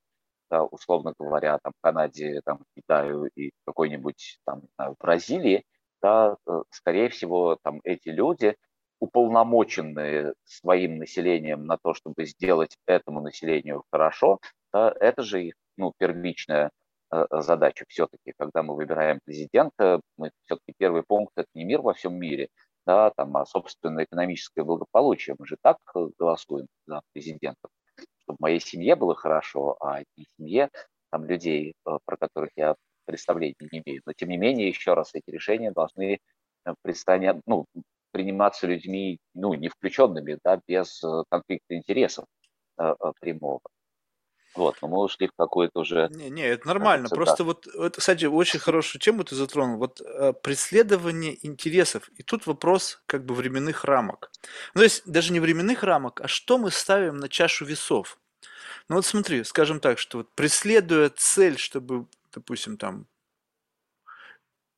да, 0.51 0.63
условно 0.65 1.15
говоря, 1.19 1.59
там, 1.63 1.73
Канаде, 1.81 2.43
там, 2.45 2.65
Китаю 2.77 3.27
и 3.35 3.53
какой-нибудь 3.67 4.39
там, 4.45 4.63
Бразилии, 4.99 5.65
да, 6.03 6.37
скорее 6.71 7.09
всего, 7.09 7.57
там 7.63 7.81
эти 7.85 8.09
люди, 8.09 8.57
уполномоченные 8.99 10.35
своим 10.45 10.99
населением 10.99 11.65
на 11.65 11.79
то, 11.83 11.95
чтобы 11.95 12.27
сделать 12.27 12.77
этому 12.87 13.23
населению 13.23 13.85
хорошо, 13.91 14.39
да, 14.73 14.95
это 15.01 15.23
же 15.23 15.45
их 15.45 15.55
ну, 15.79 15.95
первичная 15.97 16.71
задача 17.31 17.85
все-таки. 17.89 18.35
Когда 18.39 18.63
мы 18.63 18.75
выбираем 18.77 19.21
президента, 19.25 20.01
мы 20.17 20.31
все-таки 20.45 20.75
первый 20.77 21.03
пункт– 21.03 21.33
это 21.37 21.49
не 21.55 21.65
мир 21.65 21.81
во 21.81 21.95
всем 21.95 22.15
мире, 22.17 22.49
да, 22.87 23.11
там, 23.17 23.37
а 23.37 23.47
собственное 23.47 24.05
экономическое 24.05 24.65
благополучие. 24.65 25.37
Мы 25.39 25.47
же 25.47 25.57
так 25.63 25.79
голосуем 26.19 26.67
за 26.87 27.01
президентов, 27.13 27.71
чтобы 28.23 28.39
моей 28.41 28.61
семье 28.61 28.97
было 28.97 29.15
хорошо, 29.15 29.77
а 29.81 30.01
не 30.17 30.27
семье 30.37 30.71
там, 31.11 31.25
людей, 31.27 31.75
про 31.85 32.17
которых 32.17 32.51
я 32.57 32.75
представления 33.07 33.57
не 33.73 33.83
имею. 33.85 34.03
Но, 34.07 34.13
тем 34.13 34.29
не 34.29 34.37
менее, 34.37 34.69
еще 34.69 34.95
раз, 34.95 35.11
эти 35.15 35.31
решения 35.31 35.73
должны 35.73 36.19
предстать, 36.83 37.23
ну, 37.47 37.67
приниматься 38.13 38.67
людьми, 38.67 39.19
ну, 39.35 39.55
не 39.55 39.69
включенными, 39.69 40.39
да, 40.45 40.61
без 40.67 41.03
конфликта 41.31 41.77
интересов 41.77 42.27
прямого. 43.21 43.61
Вот, 44.57 44.77
но 44.83 44.89
мы 44.89 44.99
ушли 44.99 45.29
в 45.29 45.33
какую-то 45.33 45.81
уже... 45.81 46.09
Не, 46.11 46.29
не, 46.29 46.43
это 46.43 46.67
нормально. 46.67 47.09
Кажется, 47.09 47.15
Просто 47.15 47.37
да. 47.39 47.45
вот, 47.45 47.67
это, 47.69 48.01
кстати, 48.01 48.25
очень 48.25 48.59
хорошую 48.59 49.01
тему 49.01 49.23
ты 49.23 49.37
затронул. 49.37 49.79
Вот 49.79 50.01
э, 50.01 50.33
преследование 50.33 51.47
интересов. 51.47 52.09
И 52.17 52.23
тут 52.25 52.47
вопрос 52.47 53.01
как 53.07 53.25
бы 53.25 53.35
временных 53.35 53.85
рамок. 53.85 54.31
Ну, 54.75 54.81
то 54.81 54.85
есть 54.85 55.03
даже 55.07 55.33
не 55.33 55.39
временных 55.39 55.85
рамок, 55.85 56.21
а 56.21 56.29
что 56.29 56.59
мы 56.59 56.71
ставим 56.71 57.19
на 57.19 57.29
чашу 57.29 57.65
весов. 57.65 58.19
Ну 58.89 58.97
вот 58.97 59.07
смотри, 59.07 59.45
скажем 59.45 59.79
так, 59.79 60.01
что 60.01 60.19
вот 60.19 60.35
преследуя 60.35 61.11
цель, 61.11 61.57
чтобы, 61.57 62.07
допустим, 62.33 62.77
там 62.77 63.07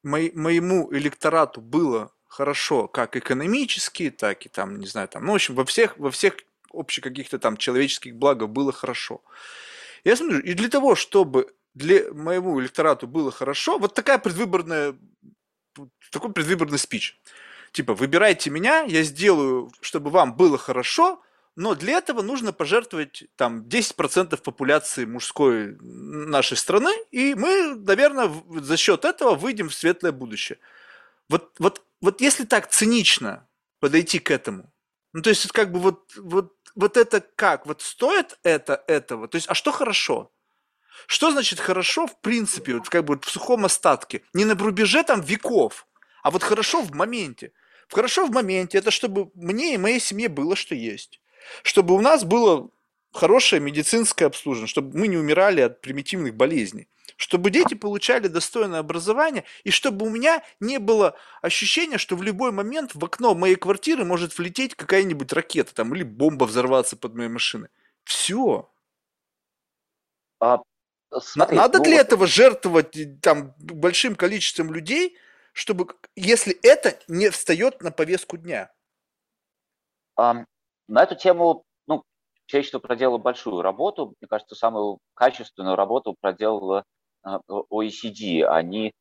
мой, 0.03 0.33
моему 0.35 0.93
электорату 0.93 1.63
было 1.63 2.13
хорошо 2.29 2.89
как 2.89 3.17
экономически, 3.17 4.11
так 4.11 4.45
и 4.47 4.49
там, 4.49 4.79
не 4.79 4.87
знаю, 4.87 5.09
там, 5.09 5.25
ну, 5.25 5.33
в 5.33 5.35
общем, 5.37 5.55
во 5.55 5.65
всех, 5.65 5.97
во 5.99 6.11
всех 6.11 6.37
общих 6.73 7.05
каких-то 7.05 7.39
там 7.39 7.57
человеческих 7.57 8.17
благов 8.17 8.51
было 8.51 8.73
хорошо. 8.73 9.23
Я 10.05 10.17
смотрю, 10.17 10.41
и 10.41 10.55
для 10.55 10.69
того, 10.69 10.95
чтобы 10.95 11.55
для 11.75 12.13
моему 12.13 12.61
электорату 12.61 13.07
было 13.07 13.31
хорошо, 13.31 13.79
вот 13.79 13.95
такая 13.95 14.19
предвыборная, 14.19 14.95
такой 16.11 16.33
предвыборный 16.33 16.79
спич. 16.79 17.21
Типа, 17.73 17.95
выбирайте 17.95 18.51
меня, 18.51 18.83
я 18.83 19.03
сделаю, 19.03 19.73
чтобы 19.81 20.11
вам 20.11 20.37
было 20.37 20.59
хорошо, 20.59 21.23
но 21.57 21.75
для 21.75 21.99
этого 21.99 22.23
нужно 22.23 22.53
пожертвовать 22.53 23.25
там 23.37 23.63
10% 23.63 24.41
популяции 24.43 25.05
мужской 25.05 25.77
нашей 25.81 26.57
страны, 26.57 26.93
и 27.11 27.35
мы, 27.35 27.75
наверное, 27.75 28.31
за 28.61 28.77
счет 28.77 29.05
этого 29.05 29.35
выйдем 29.35 29.69
в 29.69 29.75
светлое 29.75 30.13
будущее. 30.13 30.59
Вот, 31.29 31.53
вот, 31.59 31.83
вот 32.01 32.21
если 32.21 32.45
так 32.45 32.71
цинично 32.71 33.47
подойти 33.81 34.19
к 34.19 34.31
этому, 34.31 34.73
ну 35.13 35.23
то 35.23 35.31
есть 35.31 35.47
как 35.53 35.73
бы 35.73 35.79
вот, 35.79 36.13
вот 36.17 36.55
вот 36.75 36.97
это 36.97 37.21
как? 37.21 37.67
Вот 37.67 37.83
стоит 37.83 38.39
это 38.43 38.83
этого? 38.87 39.29
То 39.29 39.37
есть, 39.37 39.49
а 39.49 39.55
что 39.55 39.73
хорошо? 39.73 40.31
Что 41.07 41.31
значит 41.31 41.59
хорошо, 41.59 42.07
в 42.07 42.21
принципе, 42.21 42.75
вот 42.75 42.89
как 42.89 43.05
бы 43.05 43.19
в 43.19 43.29
сухом 43.29 43.65
остатке? 43.65 44.23
Не 44.35 44.45
на 44.45 44.55
рубеже 44.55 45.03
там 45.03 45.21
веков, 45.21 45.87
а 46.23 46.31
вот 46.31 46.43
хорошо 46.43 46.83
в 46.83 46.93
моменте. 46.93 47.53
Хорошо 47.89 48.27
в 48.27 48.31
моменте, 48.31 48.79
это 48.79 48.91
чтобы 48.91 49.31
мне 49.35 49.75
и 49.75 49.79
моей 49.79 50.01
семье 50.01 50.29
было, 50.29 50.57
что 50.57 50.75
есть. 50.75 51.21
Чтобы 51.63 51.95
у 51.95 52.01
нас 52.01 52.25
было 52.25 52.71
хорошее 53.13 53.61
медицинское 53.61 54.27
обслуживание, 54.27 54.69
чтобы 54.69 54.97
мы 54.97 55.09
не 55.09 55.19
умирали 55.19 55.61
от 55.61 55.81
примитивных 55.81 56.35
болезней 56.35 56.89
чтобы 57.23 57.51
дети 57.51 57.75
получали 57.75 58.27
достойное 58.27 58.81
образование, 58.81 59.45
и 59.63 59.71
чтобы 59.71 60.05
у 60.05 60.11
меня 60.11 60.43
не 60.59 60.81
было 60.81 61.15
ощущения, 61.41 61.97
что 61.97 62.17
в 62.17 62.23
любой 62.25 62.51
момент 62.51 62.97
в 62.97 63.05
окно 63.05 63.37
моей 63.37 63.55
квартиры 63.55 64.05
может 64.05 64.37
влететь 64.37 64.75
какая-нибудь 64.75 65.33
ракета 65.33 65.73
там, 65.73 65.95
или 65.95 66.03
бомба 66.03 66.47
взорваться 66.47 66.97
под 66.97 67.15
моей 67.15 67.29
машиной. 67.29 67.69
Все. 68.03 68.69
А, 70.41 70.63
смотри, 71.21 71.57
Надо 71.57 71.79
ну, 71.79 71.85
для 71.85 71.99
вот... 71.99 72.07
этого 72.07 72.27
жертвовать 72.27 72.97
э, 72.97 73.17
там 73.23 73.55
большим 73.57 74.17
количеством 74.17 74.73
людей, 74.73 75.17
чтобы, 75.53 75.95
если 76.17 76.59
это 76.65 76.99
не 77.07 77.31
встает 77.31 77.83
на 77.83 77.93
повестку 77.93 78.37
дня. 78.37 78.73
А, 80.17 80.45
на 80.89 81.03
эту 81.05 81.15
тему 81.15 81.63
ну, 81.87 82.03
человечество 82.47 82.81
проделало 82.81 83.19
большую 83.19 83.63
работу. 83.63 84.17
Мне 84.21 84.27
кажется, 84.29 84.57
самую 84.57 84.99
качественную 85.15 85.77
работу 85.77 86.17
проделала 86.21 86.85
OECD, 87.25 88.43
они 88.45 88.93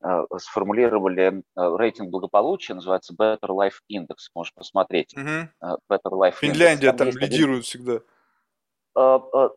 а, 0.00 0.24
сформулировали 0.38 1.42
а, 1.54 1.76
рейтинг 1.76 2.10
благополучия, 2.10 2.74
называется 2.74 3.14
Better 3.14 3.48
Life 3.48 3.80
Index, 3.92 4.16
можешь 4.34 4.54
посмотреть. 4.54 5.14
Угу. 5.16 5.76
Better 5.90 6.12
Life 6.12 6.36
Финляндия 6.40 6.88
Index. 6.88 6.96
там, 6.96 7.10
там 7.12 7.18
лидирует 7.18 7.50
один... 7.50 7.62
всегда. 7.62 8.00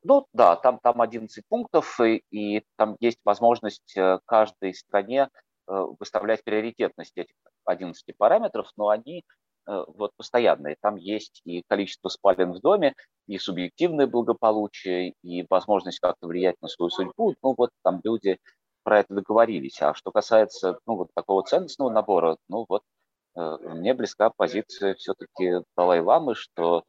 Ну 0.03 0.28
да, 0.34 0.55
там, 0.55 0.80
там 0.84 1.01
11 1.01 1.43
пунктов, 1.49 1.99
и, 1.99 2.24
и 2.30 2.63
там 2.76 2.95
есть 2.99 3.17
возможность 3.26 3.97
э, 3.97 4.19
каждой 4.26 4.76
стране 4.76 5.30
э, 5.67 5.86
выставлять 5.99 6.43
приоритетность 6.43 7.17
этих 7.17 7.34
11 7.65 8.05
параметров, 8.17 8.69
но 8.78 8.89
они 8.89 9.24
Э, 9.67 9.84
вот 9.88 10.11
постоянные. 10.17 10.76
Там 10.82 10.95
есть 10.95 11.41
и 11.45 11.63
количество 11.67 12.09
спален 12.09 12.51
в 12.51 12.59
доме, 12.61 12.95
и 13.32 13.38
субъективное 13.38 14.07
благополучие, 14.07 15.13
и 15.23 15.45
возможность 15.49 15.99
как-то 15.99 16.27
влиять 16.27 16.61
на 16.61 16.67
свою 16.67 16.89
судьбу. 16.89 17.36
Ну 17.41 17.55
вот 17.57 17.69
там 17.82 18.01
люди 18.03 18.39
про 18.84 18.99
это 18.99 19.13
договорились. 19.13 19.82
А 19.82 19.93
что 19.93 20.11
касается 20.11 20.79
ну, 20.86 20.97
вот 20.97 21.09
такого 21.15 21.43
ценностного 21.43 21.89
набора, 21.89 22.38
ну 22.49 22.65
вот 22.67 22.84
э, 23.38 23.57
мне 23.63 23.93
близка 23.93 24.32
позиция 24.36 24.95
все-таки 24.95 25.63
Далай-Ламы, 25.77 26.36
что 26.36 26.84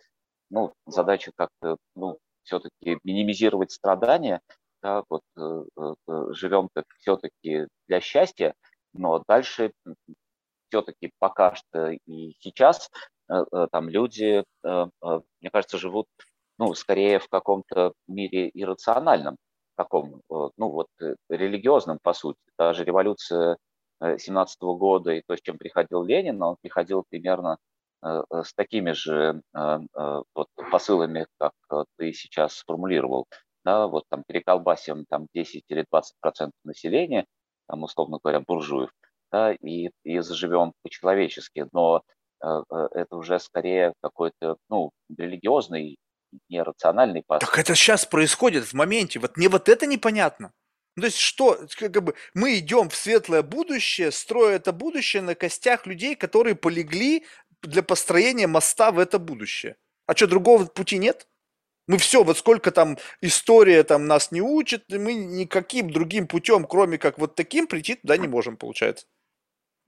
ну, 0.50 0.72
задача 0.86 1.30
как-то 1.36 1.76
ну, 1.94 2.18
все-таки 2.42 2.98
минимизировать 3.04 3.70
страдания, 3.70 4.40
да, 4.82 5.04
вот 5.08 5.22
э, 5.36 5.64
э, 5.78 5.94
живем 6.30 6.70
так 6.74 6.86
все-таки 6.98 7.68
для 7.86 8.00
счастья, 8.00 8.54
но 8.94 9.22
дальше 9.28 9.72
все-таки 10.72 11.12
пока 11.20 11.54
что 11.54 11.90
и 11.90 12.34
сейчас 12.40 12.90
э, 13.30 13.44
э, 13.52 13.66
там 13.70 13.88
люди, 13.88 14.42
э, 14.64 14.86
мне 15.40 15.50
кажется, 15.52 15.78
живут 15.78 16.06
ну, 16.62 16.74
скорее 16.74 17.18
в 17.18 17.28
каком-то 17.28 17.92
мире 18.06 18.48
иррациональном, 18.54 19.36
таком, 19.76 20.20
ну 20.30 20.68
вот, 20.68 20.86
религиозном, 21.28 21.98
по 22.00 22.12
сути. 22.12 22.38
Даже 22.56 22.84
революция 22.84 23.56
17 24.00 24.60
года 24.60 25.12
и 25.12 25.22
то, 25.26 25.36
с 25.36 25.40
чем 25.40 25.58
приходил 25.58 26.04
Ленин, 26.04 26.40
он 26.40 26.56
приходил 26.60 27.04
примерно 27.08 27.58
с 28.02 28.54
такими 28.54 28.92
же 28.92 29.42
вот, 29.52 30.48
посылами, 30.70 31.26
как 31.38 31.52
ты 31.96 32.12
сейчас 32.12 32.54
сформулировал. 32.54 33.26
Да, 33.64 33.88
вот 33.88 34.04
там 34.08 34.22
переколбасим 34.24 35.04
там 35.08 35.26
10 35.34 35.64
или 35.68 35.84
20 35.90 36.14
процентов 36.20 36.58
населения, 36.64 37.26
там, 37.68 37.82
условно 37.82 38.18
говоря, 38.22 38.40
буржуев, 38.40 38.90
да, 39.32 39.52
и, 39.52 39.90
и 40.04 40.18
заживем 40.20 40.72
по-человечески. 40.82 41.66
Но 41.72 42.02
э, 42.42 42.46
э, 42.48 42.88
это 42.92 43.16
уже 43.16 43.38
скорее 43.38 43.94
какой-то 44.00 44.56
ну, 44.68 44.90
религиозный, 45.16 45.96
нерациональный 46.48 47.22
посыл. 47.22 47.46
Так 47.46 47.58
это 47.58 47.74
сейчас 47.74 48.06
происходит 48.06 48.64
в 48.64 48.74
моменте. 48.74 49.18
Вот 49.18 49.36
мне 49.36 49.48
вот 49.48 49.68
это 49.68 49.86
непонятно. 49.86 50.52
Ну, 50.96 51.02
то 51.02 51.06
есть 51.06 51.18
что, 51.18 51.58
как 51.78 52.02
бы 52.02 52.14
мы 52.34 52.58
идем 52.58 52.90
в 52.90 52.96
светлое 52.96 53.42
будущее, 53.42 54.10
строя 54.10 54.56
это 54.56 54.72
будущее 54.72 55.22
на 55.22 55.34
костях 55.34 55.86
людей, 55.86 56.14
которые 56.16 56.54
полегли 56.54 57.24
для 57.62 57.82
построения 57.82 58.46
моста 58.46 58.92
в 58.92 58.98
это 58.98 59.18
будущее. 59.18 59.76
А 60.06 60.14
что, 60.14 60.26
другого 60.26 60.66
пути 60.66 60.98
нет? 60.98 61.26
Мы 61.88 61.98
все, 61.98 62.22
вот 62.22 62.38
сколько 62.38 62.70
там 62.70 62.98
история 63.20 63.82
там 63.82 64.06
нас 64.06 64.30
не 64.30 64.40
учит, 64.40 64.84
мы 64.88 65.14
никаким 65.14 65.90
другим 65.90 66.26
путем, 66.28 66.64
кроме 66.64 66.98
как 66.98 67.18
вот 67.18 67.34
таким, 67.34 67.66
прийти 67.66 67.96
туда 67.96 68.16
не 68.16 68.28
можем, 68.28 68.56
получается. 68.56 69.06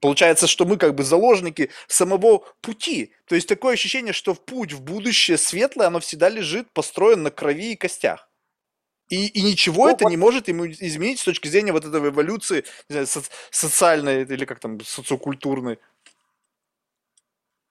Получается, 0.01 0.47
что 0.47 0.65
мы 0.65 0.77
как 0.77 0.93
бы 0.95 1.03
заложники 1.03 1.71
самого 1.87 2.43
пути. 2.61 3.13
То 3.25 3.35
есть 3.35 3.47
такое 3.47 3.73
ощущение, 3.73 4.13
что 4.13 4.33
в 4.33 4.41
путь 4.43 4.73
в 4.73 4.81
будущее 4.81 5.37
светлое, 5.37 5.87
оно 5.87 5.99
всегда 5.99 6.29
лежит 6.29 6.71
построен 6.73 7.23
на 7.23 7.31
крови 7.31 7.71
и 7.71 7.75
костях. 7.75 8.29
И, 9.09 9.27
и 9.27 9.41
ничего 9.41 9.85
ну, 9.85 9.89
это 9.91 10.03
вот... 10.05 10.09
не 10.09 10.17
может 10.17 10.47
ему 10.47 10.65
изменить 10.67 11.19
с 11.19 11.23
точки 11.23 11.47
зрения 11.47 11.71
вот 11.71 11.85
этой 11.85 11.99
эволюции 12.09 12.65
не 12.89 12.93
знаю, 12.93 13.07
со- 13.07 13.21
социальной 13.51 14.23
или 14.23 14.45
как 14.45 14.59
там, 14.59 14.79
социокультурной. 14.81 15.79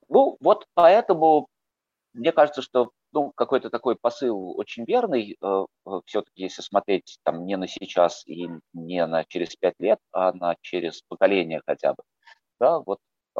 Ну, 0.08 0.36
вот 0.40 0.66
поэтому 0.74 1.48
мне 2.12 2.30
кажется, 2.30 2.62
что 2.62 2.90
ну, 3.12 3.32
какой-то 3.32 3.70
такой 3.70 3.96
посыл 3.96 4.56
очень 4.58 4.84
верный, 4.84 5.36
э, 5.40 5.64
э, 5.86 5.90
все-таки 6.04 6.42
если 6.42 6.62
смотреть 6.62 7.18
там 7.24 7.46
не 7.46 7.56
на 7.56 7.66
сейчас 7.66 8.24
и 8.26 8.48
не 8.72 9.06
на 9.06 9.24
через 9.24 9.56
пять 9.56 9.78
лет, 9.78 9.98
а 10.12 10.32
на 10.32 10.56
через 10.60 11.02
поколение 11.02 11.60
хотя 11.66 11.94
бы 11.94 12.02
да, 12.60 12.80
вот 12.80 12.98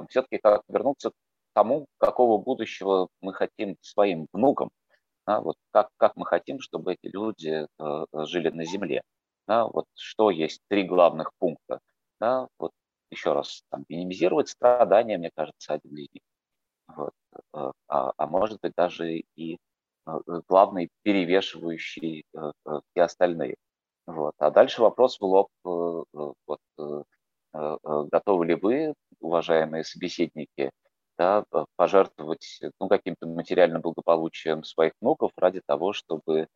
все-таки 0.09 0.39
как 0.39 0.63
вернуться 0.69 1.11
к 1.11 1.15
тому, 1.55 1.87
какого 1.99 2.39
будущего 2.43 3.09
мы 3.21 3.33
хотим 3.33 3.77
своим 3.81 4.27
внукам, 4.33 4.71
да, 5.27 5.41
вот 5.41 5.57
как, 5.73 5.89
как 5.97 6.17
мы 6.17 6.27
хотим, 6.27 6.61
чтобы 6.61 6.95
эти 6.95 7.11
люди 7.13 7.67
э, 7.67 8.05
жили 8.27 8.51
на 8.51 8.65
Земле. 8.65 9.03
Да, 9.47 9.67
вот 9.67 9.87
что 9.95 10.31
есть 10.31 10.61
три 10.69 10.85
главных 10.85 11.31
пункта. 11.39 11.81
Да, 12.21 12.49
вот 12.59 12.73
еще 13.11 13.33
раз, 13.33 13.63
там, 13.71 13.85
минимизировать 13.89 14.49
страдания, 14.49 15.19
мне 15.19 15.31
кажется, 15.35 15.75
один 15.75 15.97
из 15.97 16.09
них. 16.13 16.23
Вот, 16.89 17.13
э, 17.55 17.73
а, 17.89 18.13
а 18.17 18.27
может 18.27 18.61
быть 18.61 18.73
даже 18.77 19.19
и 19.37 19.59
э, 20.07 20.19
главный 20.49 20.89
перевешивающий 21.03 22.25
э, 22.35 22.53
все 22.65 23.03
остальные. 23.03 23.57
Вот. 24.07 24.35
А 24.39 24.51
дальше 24.51 24.83
вопрос 24.83 25.19
в 25.19 25.25
лоб, 25.25 25.49
вот, 25.63 26.61
готовы 27.55 28.47
ли 28.47 28.55
вы 28.55 28.95
уважаемые 29.21 29.85
собеседники, 29.85 30.71
да, 31.17 31.45
пожертвовать 31.77 32.61
ну, 32.81 32.89
каким-то 32.89 33.27
материальным 33.27 33.81
благополучием 33.81 34.65
своих 34.65 34.93
внуков 35.01 35.31
ради 35.37 35.63
того, 35.65 35.93
чтобы 35.93 36.49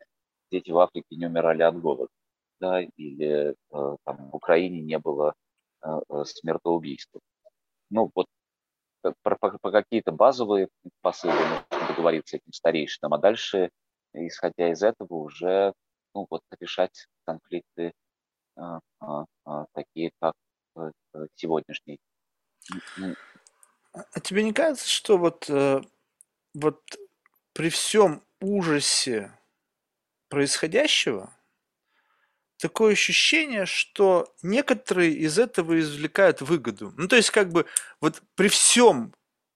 дети 0.50 0.70
в 0.70 0.78
Африке 0.78 1.16
не 1.16 1.26
умирали 1.26 1.62
от 1.62 1.80
голода, 1.80 2.10
да, 2.60 2.80
или 2.80 3.54
э, 3.54 3.96
там, 4.04 4.30
в 4.30 4.34
Украине 4.34 4.80
не 4.80 4.98
было 4.98 5.34
э, 5.82 5.88
э 6.10 6.24
смертоубийства. 6.24 7.20
Ну, 7.90 8.10
вот 8.14 8.26
про, 9.22 9.36
про, 9.36 9.58
про 9.58 9.70
какие-то 9.70 10.12
базовые 10.12 10.68
посылы 11.00 11.34
нужно 11.34 11.88
договориться 11.88 12.36
с 12.36 12.40
этим 12.40 12.52
старейшинам, 12.52 13.14
а 13.14 13.18
дальше, 13.18 13.70
исходя 14.12 14.72
из 14.72 14.82
этого, 14.82 15.14
уже 15.14 15.72
ну, 16.14 16.26
вот, 16.28 16.42
решать 16.58 17.06
конфликты 17.24 17.92
а, 18.56 18.80
а, 19.00 19.24
а, 19.44 19.66
такие, 19.72 20.10
как 20.20 20.34
э, 20.34 20.47
сегодняшний. 21.36 21.98
А 23.92 24.20
тебе 24.20 24.42
не 24.42 24.52
кажется, 24.52 24.88
что 24.88 25.18
вот, 25.18 25.46
э, 25.48 25.80
вот 26.54 26.82
при 27.52 27.70
всем 27.70 28.22
ужасе 28.40 29.32
происходящего, 30.28 31.32
такое 32.58 32.92
ощущение, 32.92 33.66
что 33.66 34.34
некоторые 34.42 35.12
из 35.12 35.38
этого 35.38 35.78
извлекают 35.80 36.42
выгоду. 36.42 36.92
Ну, 36.96 37.08
то 37.08 37.16
есть, 37.16 37.30
как 37.30 37.50
бы, 37.50 37.66
вот 38.00 38.22
при 38.34 38.48
всем 38.48 39.14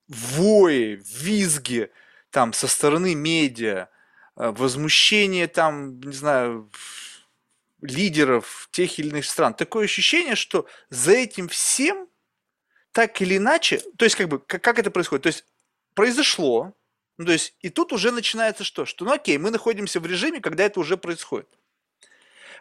вое, 0.09 0.97
визге, 1.05 1.91
там, 2.31 2.53
со 2.53 2.68
стороны 2.68 3.14
медиа, 3.14 3.89
э, 4.37 4.51
возмущение, 4.51 5.47
там, 5.47 6.01
не 6.01 6.14
знаю, 6.14 6.70
лидеров 7.83 8.68
тех 8.72 8.99
или 8.99 9.09
иных 9.09 9.26
стран, 9.26 9.55
такое 9.55 9.85
ощущение, 9.85 10.37
что 10.37 10.66
за 10.89 11.12
этим 11.12 11.49
всем 11.49 12.09
так 12.93 13.20
или 13.20 13.37
иначе, 13.37 13.83
то 13.97 14.05
есть 14.05 14.16
как 14.16 14.28
бы, 14.28 14.39
как, 14.39 14.62
как 14.62 14.78
это 14.78 14.91
происходит? 14.91 15.24
То 15.24 15.28
есть 15.28 15.45
произошло, 15.95 16.72
ну, 17.18 17.26
то 17.26 17.33
есть 17.33 17.55
и 17.61 17.68
тут 17.68 17.93
уже 17.93 18.11
начинается 18.11 18.64
что? 18.64 18.85
Что 18.87 19.05
ну 19.05 19.12
окей, 19.12 19.39
мы 19.39 19.51
находимся 19.51 20.01
в 20.01 20.07
режиме, 20.07 20.41
когда 20.41 20.64
это 20.64 20.80
уже 20.80 20.97
происходит. 20.97 21.49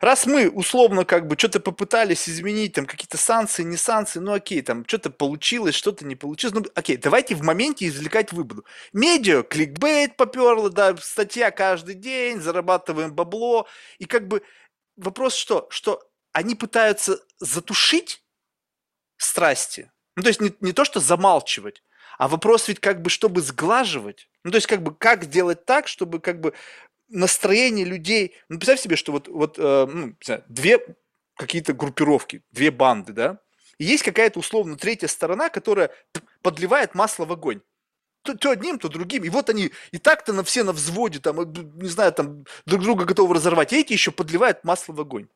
Раз 0.02 0.26
мы 0.26 0.50
условно 0.50 1.06
как 1.06 1.28
бы 1.28 1.38
что-то 1.38 1.60
попытались 1.60 2.28
изменить, 2.28 2.74
там 2.74 2.88
какие-то 2.88 3.18
санкции, 3.18 3.62
не 3.62 3.78
санкции, 3.78 4.20
ну 4.20 4.34
окей, 4.34 4.64
там 4.64 4.84
что-то 4.88 5.12
получилось, 5.12 5.76
что-то 5.76 6.06
не 6.06 6.16
получилось, 6.16 6.56
ну 6.56 6.66
окей, 6.74 6.98
давайте 6.98 7.36
в 7.36 7.44
моменте 7.44 7.88
извлекать 7.88 8.34
выбоду. 8.34 8.66
Медиа, 8.94 9.44
кликбейт 9.44 10.18
поперло, 10.18 10.72
да, 10.72 10.98
статья 10.98 11.52
каждый 11.52 11.94
день, 11.94 12.42
зарабатываем 12.42 13.14
бабло, 13.14 13.68
и 14.00 14.06
как 14.06 14.28
бы 14.28 14.42
вопрос 14.96 15.36
что? 15.36 15.68
Что 15.70 16.02
они 16.34 16.56
пытаются 16.56 17.20
затушить 17.40 18.24
страсти, 19.18 19.92
ну, 20.16 20.24
то 20.24 20.30
есть 20.30 20.42
не, 20.42 20.54
не 20.60 20.74
то, 20.74 20.86
что 20.86 21.00
замалчивать, 21.00 21.84
а 22.18 22.28
вопрос 22.28 22.68
ведь 22.68 22.80
как 22.80 23.02
бы, 23.02 23.10
чтобы 23.10 23.42
сглаживать. 23.42 24.30
Ну, 24.44 24.52
то 24.52 24.58
есть 24.58 24.68
как 24.68 24.82
бы, 24.84 24.94
как 24.94 25.24
сделать 25.24 25.66
так, 25.66 25.88
чтобы 25.88 26.20
как 26.20 26.40
бы 26.40 26.54
настроение 27.10 27.86
людей... 27.86 28.36
Ну, 28.50 28.58
представь 28.58 28.82
себе, 28.82 28.96
что 28.96 29.12
вот, 29.12 29.28
вот 29.28 29.58
э, 29.58 29.86
ну, 29.86 30.16
две 30.48 30.80
какие-то 31.36 31.74
группировки, 31.74 32.44
две 32.52 32.72
банды, 32.72 33.14
да, 33.14 33.40
и 33.78 33.86
есть 33.86 34.04
какая-то 34.04 34.38
условно 34.38 34.78
третья 34.78 35.08
сторона, 35.08 35.50
которая 35.50 35.90
подливает 36.44 36.94
масло 36.94 37.26
в 37.26 37.32
огонь. 37.32 37.62
То, 38.24 38.36
то 38.36 38.52
одним, 38.52 38.80
то 38.80 38.90
другим. 38.90 39.24
И 39.24 39.30
вот 39.30 39.50
они 39.50 39.72
и 39.92 39.98
так-то 39.98 40.34
на 40.34 40.44
все 40.44 40.64
на 40.64 40.74
взводе, 40.74 41.20
там, 41.20 41.38
не 41.82 41.90
знаю, 41.90 42.12
там, 42.14 42.46
друг 42.66 42.84
друга 42.84 43.06
готовы 43.06 43.36
разорвать, 43.36 43.74
а 43.74 43.76
эти 43.76 43.94
еще 43.94 44.12
подливают 44.12 44.64
масло 44.64 44.94
в 44.94 45.02
огонь. 45.02 45.28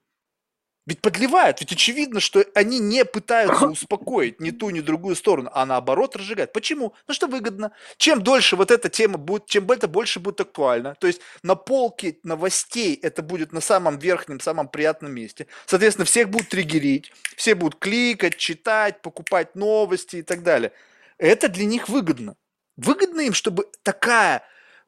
Ведь 0.88 1.02
подливают, 1.02 1.62
ведь 1.62 1.72
очевидно, 1.72 2.20
что 2.20 2.46
они 2.54 2.78
не 2.78 3.06
пытаются 3.06 3.66
успокоить 3.70 4.40
ни 4.40 4.52
ту, 4.52 4.70
ни 4.70 4.82
другую 4.82 5.16
сторону, 5.16 5.50
а 5.52 5.66
наоборот 5.66 6.16
разжигают. 6.16 6.54
Почему? 6.54 6.94
Ну 7.08 7.14
что 7.16 7.26
выгодно. 7.26 7.72
Чем 7.98 8.22
дольше 8.22 8.56
вот 8.56 8.70
эта 8.70 8.88
тема 8.88 9.18
будет, 9.18 9.48
чем 9.48 9.70
это 9.72 9.88
больше 9.88 10.20
будет 10.20 10.42
актуально. 10.42 10.96
То 11.00 11.08
есть 11.08 11.22
на 11.42 11.56
полке 11.56 12.20
новостей 12.22 13.00
это 13.02 13.24
будет 13.24 13.52
на 13.52 13.62
самом 13.62 13.98
верхнем, 13.98 14.40
самом 14.40 14.68
приятном 14.68 15.12
месте. 15.12 15.48
Соответственно, 15.66 16.06
всех 16.06 16.30
будут 16.30 16.50
триггерить, 16.50 17.12
все 17.36 17.56
будут 17.56 17.80
кликать, 17.80 18.38
читать, 18.38 19.02
покупать 19.02 19.56
новости 19.56 20.18
и 20.18 20.22
так 20.22 20.44
далее. 20.44 20.72
Это 21.18 21.50
для 21.50 21.66
них 21.66 21.90
выгодно. 21.90 22.36
Выгодно 22.78 23.22
им, 23.22 23.34
чтобы 23.34 23.68
такая 23.84 24.44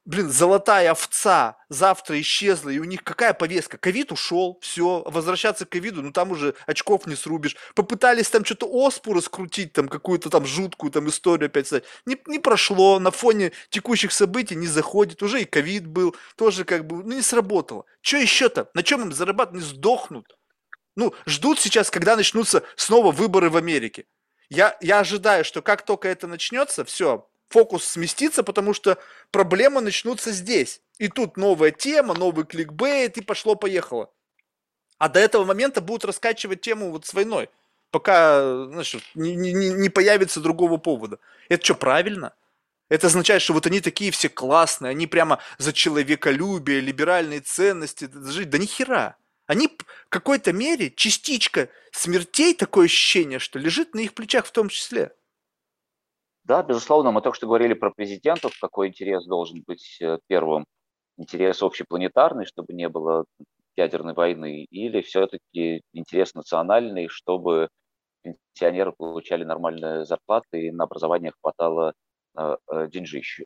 блин, 0.07 0.31
золотая 0.31 0.91
овца 0.91 1.57
завтра 1.67 2.19
исчезла, 2.21 2.69
и 2.69 2.79
у 2.79 2.85
них 2.85 3.03
какая 3.03 3.33
повестка? 3.33 3.77
Ковид 3.77 4.13
ушел, 4.13 4.57
все, 4.61 5.03
возвращаться 5.05 5.65
к 5.65 5.69
ковиду, 5.69 6.01
ну 6.01 6.13
там 6.13 6.31
уже 6.31 6.55
очков 6.65 7.05
не 7.07 7.15
срубишь. 7.15 7.57
Попытались 7.75 8.29
там 8.29 8.45
что-то 8.45 8.67
оспу 8.67 9.13
раскрутить, 9.13 9.73
там 9.73 9.89
какую-то 9.89 10.29
там 10.29 10.45
жуткую 10.45 10.91
там 10.91 11.09
историю 11.09 11.47
опять 11.47 11.67
сказать. 11.67 11.83
Не, 12.05 12.17
не 12.25 12.39
прошло, 12.39 12.99
на 12.99 13.11
фоне 13.11 13.51
текущих 13.69 14.13
событий 14.13 14.55
не 14.55 14.67
заходит, 14.67 15.21
уже 15.21 15.41
и 15.41 15.45
ковид 15.45 15.85
был, 15.85 16.15
тоже 16.37 16.63
как 16.63 16.87
бы, 16.87 17.03
ну 17.03 17.15
не 17.15 17.21
сработало. 17.21 17.83
Что 18.01 18.17
еще-то? 18.17 18.69
На 18.73 18.83
чем 18.83 19.01
им 19.01 19.11
зарабатывать? 19.11 19.61
Не 19.61 19.67
сдохнут. 19.67 20.37
Ну, 20.95 21.13
ждут 21.27 21.59
сейчас, 21.59 21.91
когда 21.91 22.15
начнутся 22.15 22.63
снова 22.77 23.11
выборы 23.11 23.49
в 23.49 23.57
Америке. 23.57 24.05
Я, 24.49 24.77
я 24.79 24.99
ожидаю, 24.99 25.43
что 25.43 25.61
как 25.61 25.83
только 25.83 26.07
это 26.07 26.27
начнется, 26.27 26.85
все, 26.85 27.27
фокус 27.49 27.83
сместится, 27.83 28.43
потому 28.43 28.73
что 28.73 28.97
проблемы 29.31 29.81
начнутся 29.81 30.31
здесь. 30.31 30.81
И 30.97 31.07
тут 31.07 31.37
новая 31.37 31.71
тема, 31.71 32.13
новый 32.13 32.45
кликбейт, 32.45 33.17
и 33.17 33.21
пошло-поехало. 33.21 34.11
А 34.97 35.09
до 35.09 35.19
этого 35.19 35.45
момента 35.45 35.81
будут 35.81 36.05
раскачивать 36.05 36.61
тему 36.61 36.91
вот 36.91 37.05
с 37.05 37.13
войной, 37.13 37.49
пока 37.91 38.65
значит, 38.65 39.03
не, 39.13 39.35
не, 39.35 39.53
не 39.53 39.89
появится 39.89 40.39
другого 40.39 40.77
повода. 40.77 41.19
Это 41.49 41.63
что, 41.63 41.75
правильно? 41.75 42.33
Это 42.89 43.07
означает, 43.07 43.41
что 43.41 43.53
вот 43.53 43.67
они 43.67 43.81
такие 43.81 44.11
все 44.11 44.29
классные, 44.29 44.91
они 44.91 45.07
прямо 45.07 45.39
за 45.57 45.73
человеколюбие, 45.73 46.79
либеральные 46.79 47.41
ценности. 47.41 48.05
Да 48.05 48.57
ни 48.57 48.65
хера. 48.65 49.17
Они 49.45 49.67
в 49.67 50.09
какой-то 50.09 50.51
мере 50.51 50.91
частичка 50.91 51.69
смертей, 51.91 52.53
такое 52.53 52.85
ощущение, 52.85 53.39
что 53.39 53.59
лежит 53.59 53.93
на 53.93 53.99
их 53.99 54.13
плечах 54.13 54.45
в 54.45 54.51
том 54.51 54.69
числе. 54.69 55.13
Да, 56.47 56.63
безусловно, 56.63 57.11
мы 57.11 57.21
только 57.21 57.35
что 57.35 57.47
говорили 57.47 57.73
про 57.73 57.91
президентов, 57.91 58.53
какой 58.61 58.87
интерес 58.87 59.25
должен 59.25 59.63
быть 59.67 59.97
э, 60.01 60.17
первым. 60.27 60.65
Интерес 61.17 61.61
общепланетарный, 61.61 62.45
чтобы 62.45 62.73
не 62.73 62.87
было 62.87 63.25
ядерной 63.75 64.13
войны, 64.13 64.63
или 64.71 65.01
все-таки 65.01 65.81
интерес 65.91 66.35
национальный, 66.35 67.09
чтобы 67.09 67.67
пенсионеры 68.23 68.93
получали 68.97 69.43
нормальные 69.43 70.05
зарплаты 70.05 70.67
и 70.67 70.71
на 70.71 70.85
образование 70.85 71.33
хватало 71.41 71.93
э, 72.37 72.55
э, 72.71 72.87
деньжищ. 72.87 73.41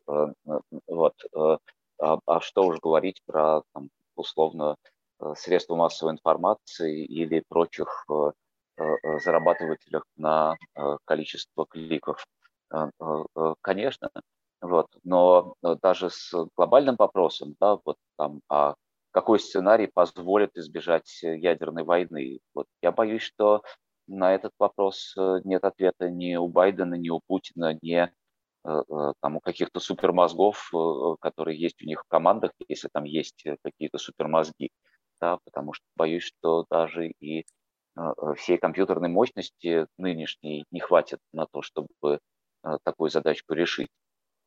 Вот. 0.86 1.14
А, 1.34 2.18
а 2.26 2.40
что 2.40 2.66
уж 2.66 2.78
говорить 2.80 3.20
про 3.26 3.62
там, 3.74 3.88
условно 4.14 4.76
средства 5.34 5.74
массовой 5.74 6.12
информации 6.12 7.04
или 7.04 7.42
прочих 7.48 8.06
зарабатывателях 9.22 10.04
на 10.16 10.56
количество 11.04 11.66
кликов. 11.66 12.24
А, 12.72 12.90
а, 12.98 13.24
а, 13.34 13.54
конечно, 13.60 14.10
вот, 14.60 14.86
но 15.04 15.54
даже 15.82 16.08
с 16.10 16.32
глобальным 16.56 16.96
вопросом, 16.98 17.54
да, 17.60 17.78
вот 17.84 17.96
там, 18.16 18.40
а 18.48 18.74
какой 19.10 19.40
сценарий 19.40 19.88
позволит 19.88 20.56
избежать 20.56 21.22
ядерной 21.22 21.84
войны? 21.84 22.40
Вот 22.54 22.66
я 22.80 22.92
боюсь, 22.92 23.22
что 23.22 23.62
на 24.06 24.34
этот 24.34 24.52
вопрос 24.58 25.14
э, 25.18 25.40
нет 25.44 25.64
ответа 25.64 26.08
ни 26.10 26.34
у 26.36 26.48
Байдена, 26.48 26.94
ни 26.94 27.10
у 27.10 27.20
Путина, 27.26 27.78
ни 27.82 27.94
э, 27.94 28.08
э, 28.64 29.12
там, 29.20 29.36
у 29.36 29.40
каких-то 29.40 29.80
супермозгов, 29.80 30.70
которые 31.20 31.60
есть 31.60 31.82
у 31.82 31.86
них 31.86 32.02
в 32.02 32.08
командах, 32.08 32.52
если 32.68 32.88
там 32.92 33.04
есть 33.04 33.44
какие-то 33.62 33.98
супермозги. 33.98 34.70
Да, 35.20 35.38
потому 35.44 35.72
что 35.74 35.84
боюсь, 35.96 36.24
что 36.24 36.64
даже 36.70 37.08
и 37.20 37.44
всей 38.36 38.58
компьютерной 38.58 39.08
мощности 39.10 39.86
нынешней 39.98 40.64
не 40.70 40.80
хватит 40.80 41.20
на 41.32 41.46
то, 41.46 41.62
чтобы 41.62 41.88
Э, 42.04 42.18
такую 42.84 43.10
задачку 43.10 43.54
решить. 43.54 43.88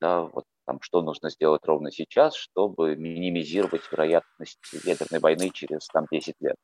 Да, 0.01 0.21
вот 0.21 0.45
там, 0.65 0.79
что 0.81 1.01
нужно 1.01 1.29
сделать 1.29 1.63
ровно 1.65 1.91
сейчас, 1.91 2.35
чтобы 2.35 2.95
минимизировать 2.95 3.89
вероятность 3.91 4.59
ядерной 4.83 5.19
войны 5.19 5.49
через 5.53 5.87
там, 5.87 6.05
10 6.11 6.35
лет. 6.41 6.55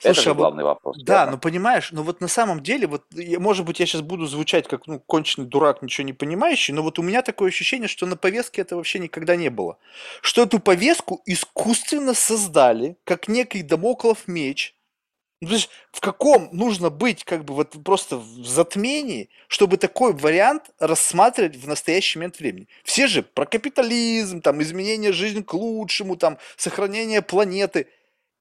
Слушай, 0.00 0.12
Это 0.12 0.20
же 0.22 0.30
а 0.30 0.34
главный 0.34 0.64
вопрос. 0.64 0.96
Да, 1.02 1.20
верно? 1.20 1.32
ну 1.32 1.38
понимаешь, 1.38 1.90
ну 1.92 2.02
вот 2.02 2.20
на 2.20 2.28
самом 2.28 2.62
деле, 2.62 2.86
вот, 2.86 3.04
может 3.38 3.64
быть, 3.66 3.80
я 3.80 3.86
сейчас 3.86 4.02
буду 4.02 4.26
звучать 4.26 4.68
как 4.68 4.86
ну, 4.86 5.00
конченый 5.00 5.46
дурак, 5.46 5.82
ничего 5.82 6.06
не 6.06 6.12
понимающий, 6.12 6.72
но 6.72 6.82
вот 6.82 6.98
у 6.98 7.02
меня 7.02 7.22
такое 7.22 7.48
ощущение, 7.48 7.88
что 7.88 8.06
на 8.06 8.16
повестке 8.16 8.62
это 8.62 8.76
вообще 8.76 8.98
никогда 9.00 9.34
не 9.34 9.48
было. 9.48 9.78
Что 10.20 10.42
эту 10.42 10.60
повестку 10.60 11.20
искусственно 11.26 12.14
создали, 12.14 12.96
как 13.04 13.28
некий 13.28 13.62
домоклов 13.62 14.28
меч, 14.28 14.77
ну, 15.40 15.48
то 15.48 15.54
есть 15.54 15.70
в 15.92 16.00
каком 16.00 16.48
нужно 16.52 16.90
быть 16.90 17.24
как 17.24 17.44
бы 17.44 17.54
вот 17.54 17.76
просто 17.84 18.16
в 18.18 18.44
затмении, 18.46 19.30
чтобы 19.46 19.76
такой 19.76 20.12
вариант 20.12 20.70
рассматривать 20.80 21.56
в 21.56 21.68
настоящий 21.68 22.18
момент 22.18 22.40
времени? 22.40 22.68
Все 22.84 23.06
же 23.06 23.22
про 23.22 23.46
капитализм, 23.46 24.40
там, 24.40 24.60
изменение 24.62 25.12
жизни 25.12 25.42
к 25.42 25.54
лучшему, 25.54 26.16
там, 26.16 26.38
сохранение 26.56 27.22
планеты. 27.22 27.86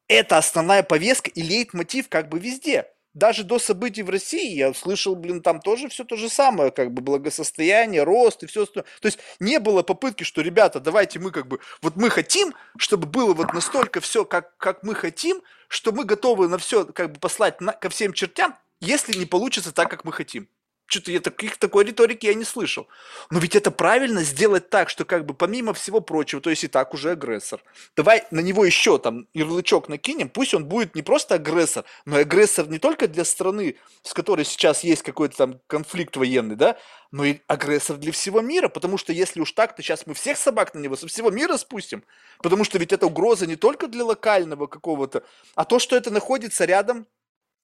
Это 0.08 0.38
основная 0.38 0.84
повестка 0.84 1.30
и 1.30 1.41
лейтмотив 1.43 2.10
как 2.10 2.30
бы 2.30 2.39
везде. 2.39 2.88
даже 3.18 3.43
до 3.43 3.58
событий 3.58 4.04
в 4.04 4.10
России 4.10 4.56
я 4.56 4.74
слышал, 4.74 5.16
блин, 5.16 5.41
там 5.41 5.60
тоже 5.60 5.89
все 5.89 6.04
то 6.04 6.16
же 6.16 6.30
самое, 6.30 6.72
как 6.72 6.93
бы 6.93 7.02
благосостояние, 7.02 8.04
рост 8.04 8.43
и 8.43 8.45
все 8.45 8.64
остальное. 8.64 8.86
То 9.02 9.08
есть 9.08 9.20
не 9.39 9.60
было 9.60 9.82
попытки, 9.82 10.24
что, 10.24 10.41
ребята, 10.41 10.80
давайте 10.80 11.20
мы 11.20 11.32
как 11.32 11.48
бы, 11.48 11.60
вот 11.82 11.95
мы 11.95 12.10
хотим, 12.12 12.54
чтобы 12.78 13.08
было 13.08 13.34
вот 13.34 13.54
настолько 13.54 14.02
все, 14.02 14.24
как, 14.24 14.56
как 14.58 14.84
мы 14.84 14.93
хотим, 14.93 15.41
что 15.68 15.91
мы 15.91 16.05
готовы 16.05 16.47
на 16.47 16.57
все 16.57 16.86
как 16.86 17.13
бы 17.13 17.20
послать 17.20 17.61
на, 17.61 17.74
ко 17.74 17.89
всем 17.89 18.13
чертям, 18.13 18.55
если 18.80 19.18
не 19.18 19.26
получится 19.26 19.72
так, 19.72 19.89
как 19.89 20.05
мы 20.05 20.11
хотим. 20.11 20.49
Что-то 20.88 21.12
я 21.12 21.20
таких, 21.20 21.58
такой 21.58 21.84
риторики 21.84 22.28
я 22.28 22.34
не 22.34 22.46
слышал. 22.46 22.88
Но 23.30 23.40
ведь 23.40 23.56
это 23.56 23.72
правильно 23.72 24.24
сделать 24.24 24.70
так, 24.70 24.90
что 24.90 25.04
как 25.04 25.26
бы 25.26 25.34
помимо 25.34 25.74
всего 25.74 26.00
прочего, 26.00 26.42
то 26.42 26.50
есть 26.50 26.64
и 26.64 26.70
так 26.70 26.94
уже 26.94 27.12
агрессор. 27.12 27.62
Давай 27.98 28.26
на 28.32 28.40
него 28.40 28.64
еще 28.64 28.98
там 28.98 29.28
ярлычок 29.34 29.90
накинем, 29.90 30.30
пусть 30.30 30.54
он 30.54 30.64
будет 30.64 30.96
не 30.96 31.02
просто 31.02 31.36
агрессор, 31.36 31.84
но 32.06 32.18
и 32.18 32.22
агрессор 32.22 32.70
не 32.70 32.80
только 32.80 33.10
для 33.10 33.26
страны, 33.26 33.76
с 34.02 34.14
которой 34.14 34.46
сейчас 34.46 34.86
есть 34.86 35.04
какой-то 35.04 35.36
там 35.36 35.60
конфликт 35.68 36.16
военный, 36.16 36.56
да, 36.56 36.78
но 37.12 37.26
и 37.26 37.40
агрессор 37.48 37.98
для 37.98 38.14
всего 38.14 38.40
мира, 38.40 38.70
потому 38.70 38.98
что 38.98 39.12
если 39.12 39.42
уж 39.42 39.52
так, 39.52 39.76
то 39.76 39.82
сейчас 39.82 40.08
мы 40.08 40.14
всех 40.14 40.38
собак 40.38 40.74
на 40.74 40.80
него 40.80 40.96
со 40.96 41.08
всего 41.08 41.32
мира 41.32 41.58
спустим, 41.58 42.04
потому 42.42 42.64
что 42.64 42.78
ведь 42.78 42.94
это 42.94 43.08
угроза 43.08 43.46
не 43.46 43.58
только 43.58 43.88
для 43.88 44.06
локального 44.06 44.68
какого-то, 44.68 45.24
а 45.56 45.66
то, 45.66 45.80
что 45.80 45.98
это 45.98 46.12
находится 46.12 46.64
рядом, 46.64 47.08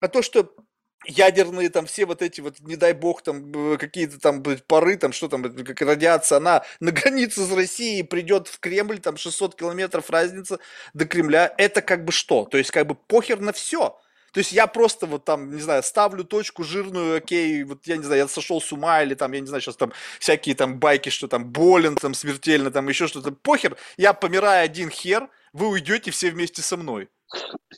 а 0.01 0.09
то, 0.09 0.21
что 0.21 0.53
ядерные 1.05 1.69
там 1.69 1.85
все 1.85 2.05
вот 2.05 2.21
эти 2.21 2.41
вот, 2.41 2.59
не 2.59 2.75
дай 2.75 2.93
бог, 2.93 3.21
там 3.21 3.77
какие-то 3.77 4.19
там 4.19 4.43
пары, 4.67 4.97
там 4.97 5.13
что 5.13 5.27
там, 5.27 5.43
как 5.43 5.81
радиация, 5.81 6.37
она 6.37 6.63
на 6.79 6.91
границе 6.91 7.45
с 7.45 7.51
Россией 7.51 8.03
придет 8.03 8.47
в 8.47 8.59
Кремль, 8.59 8.99
там 8.99 9.17
600 9.17 9.55
километров 9.55 10.09
разница 10.09 10.59
до 10.93 11.05
Кремля, 11.05 11.53
это 11.57 11.81
как 11.81 12.05
бы 12.05 12.11
что? 12.11 12.45
То 12.45 12.57
есть 12.57 12.71
как 12.71 12.87
бы 12.87 12.95
похер 12.95 13.39
на 13.39 13.53
все. 13.53 13.99
То 14.33 14.39
есть 14.39 14.51
я 14.51 14.65
просто 14.65 15.05
вот 15.05 15.25
там, 15.25 15.55
не 15.55 15.61
знаю, 15.61 15.83
ставлю 15.83 16.23
точку 16.23 16.63
жирную, 16.63 17.17
окей, 17.17 17.63
вот 17.63 17.85
я 17.85 17.97
не 17.97 18.03
знаю, 18.03 18.21
я 18.21 18.27
сошел 18.27 18.59
с 18.59 18.71
ума 18.73 19.03
или 19.03 19.13
там, 19.13 19.31
я 19.31 19.39
не 19.39 19.45
знаю, 19.45 19.61
сейчас 19.61 19.75
там 19.75 19.93
всякие 20.19 20.55
там 20.55 20.79
байки, 20.79 21.09
что 21.09 21.27
там 21.27 21.51
болен 21.51 21.95
там 21.95 22.15
смертельно, 22.15 22.71
там 22.71 22.89
еще 22.89 23.07
что-то, 23.07 23.31
похер, 23.31 23.77
я 23.95 24.13
помираю 24.13 24.65
один 24.65 24.89
хер, 24.89 25.29
вы 25.53 25.67
уйдете 25.67 26.09
все 26.09 26.31
вместе 26.31 26.63
со 26.63 26.77
мной. 26.77 27.09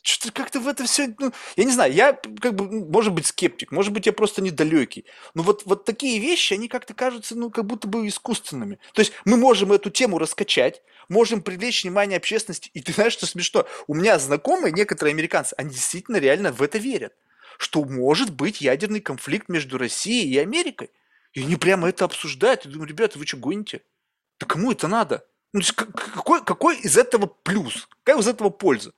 Что-то 0.04 0.34
как-то 0.34 0.60
в 0.60 0.68
это 0.68 0.84
все, 0.84 1.16
ну, 1.20 1.32
я 1.56 1.64
не 1.64 1.72
знаю, 1.72 1.94
я 1.94 2.14
как 2.14 2.56
бы, 2.56 2.66
ну, 2.66 2.86
может 2.86 3.14
быть, 3.14 3.26
скептик, 3.26 3.72
может 3.72 3.94
быть, 3.94 4.06
я 4.06 4.14
просто 4.14 4.42
недалекий. 4.42 5.06
Но 5.34 5.44
вот, 5.44 5.64
вот 5.66 5.86
такие 5.86 6.20
вещи, 6.20 6.54
они 6.54 6.68
как-то 6.68 6.94
кажутся, 6.94 7.36
ну, 7.36 7.50
как 7.50 7.66
будто 7.66 7.88
бы 7.88 8.08
искусственными. 8.08 8.80
То 8.94 9.02
есть 9.02 9.14
мы 9.24 9.38
можем 9.38 9.72
эту 9.72 9.90
тему 9.90 10.20
раскачать, 10.20 10.82
можем 11.10 11.42
привлечь 11.42 11.84
внимание 11.84 12.18
общественности. 12.18 12.70
И 12.74 12.82
ты 12.82 12.92
знаешь, 12.92 13.14
что 13.14 13.26
смешно? 13.26 13.66
У 13.88 13.96
меня 13.96 14.20
знакомые, 14.20 14.74
некоторые 14.74 15.14
американцы, 15.14 15.54
они 15.58 15.72
действительно 15.72 16.18
реально 16.18 16.52
в 16.52 16.62
это 16.62 16.78
верят. 16.78 17.14
Что 17.58 17.84
может 17.86 18.34
быть 18.34 18.60
ядерный 18.60 19.00
конфликт 19.00 19.48
между 19.48 19.78
Россией 19.78 20.30
и 20.30 20.38
Америкой. 20.38 20.92
И 21.34 21.42
они 21.42 21.56
прямо 21.56 21.90
это 21.90 22.06
обсуждают. 22.06 22.66
Я 22.66 22.72
думаю, 22.72 22.90
ребята, 22.90 23.18
вы 23.18 23.26
что, 23.26 23.38
гоните? 23.38 23.82
Да 24.40 24.46
кому 24.46 24.72
это 24.72 24.88
надо? 24.88 25.26
Ну, 25.54 25.62
какой, 25.74 26.44
какой 26.44 26.78
из 26.80 26.98
этого 26.98 27.28
плюс? 27.28 27.88
Какая 28.04 28.22
из 28.22 28.28
этого 28.28 28.50
польза? 28.50 28.94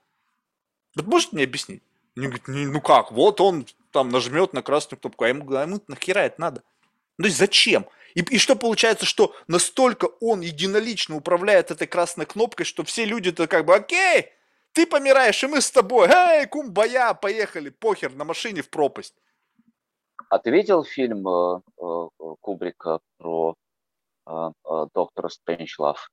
Вот 0.98 1.08
можете 1.08 1.36
мне 1.36 1.44
объяснить? 1.44 1.84
Они 2.16 2.28
говорят, 2.28 2.48
ну 2.48 2.82
как, 2.82 3.12
вот 3.12 3.40
он 3.40 3.68
там 3.92 4.10
нажмет 4.10 4.54
на 4.54 4.64
красную 4.64 5.00
кнопку, 5.00 5.24
а 5.24 5.30
ему, 5.30 5.56
а 5.56 5.62
ему 5.62 5.80
нахера 5.88 6.20
это 6.20 6.42
надо? 6.42 6.64
Ну, 7.18 7.24
то 7.24 7.28
есть 7.28 7.38
зачем? 7.38 7.86
И, 8.16 8.22
и 8.22 8.38
что 8.40 8.56
получается, 8.56 9.06
что 9.06 9.36
настолько 9.48 10.06
он 10.20 10.42
единолично 10.42 11.16
управляет 11.16 11.70
этой 11.70 11.86
красной 11.86 12.26
кнопкой, 12.26 12.66
что 12.66 12.84
все 12.84 13.06
люди-то 13.06 13.48
как 13.48 13.66
бы, 13.66 13.76
окей, 13.76 14.32
ты 14.72 14.88
помираешь, 14.88 15.44
и 15.44 15.48
мы 15.48 15.62
с 15.62 15.70
тобой, 15.70 16.08
эй, 16.08 16.48
кумбая, 16.48 17.14
поехали, 17.14 17.70
похер, 17.70 18.14
на 18.14 18.26
машине 18.26 18.64
в 18.64 18.70
пропасть. 18.70 19.16
А 20.30 20.40
ты 20.40 20.50
видел 20.50 20.84
фильм 20.84 21.28
э, 21.28 21.62
э, 21.80 22.08
Кубрика 22.42 23.00
про 23.18 23.56
э, 24.26 24.32
э, 24.32 24.86
доктора 24.94 25.30
Стрэнджлав? 25.30 26.10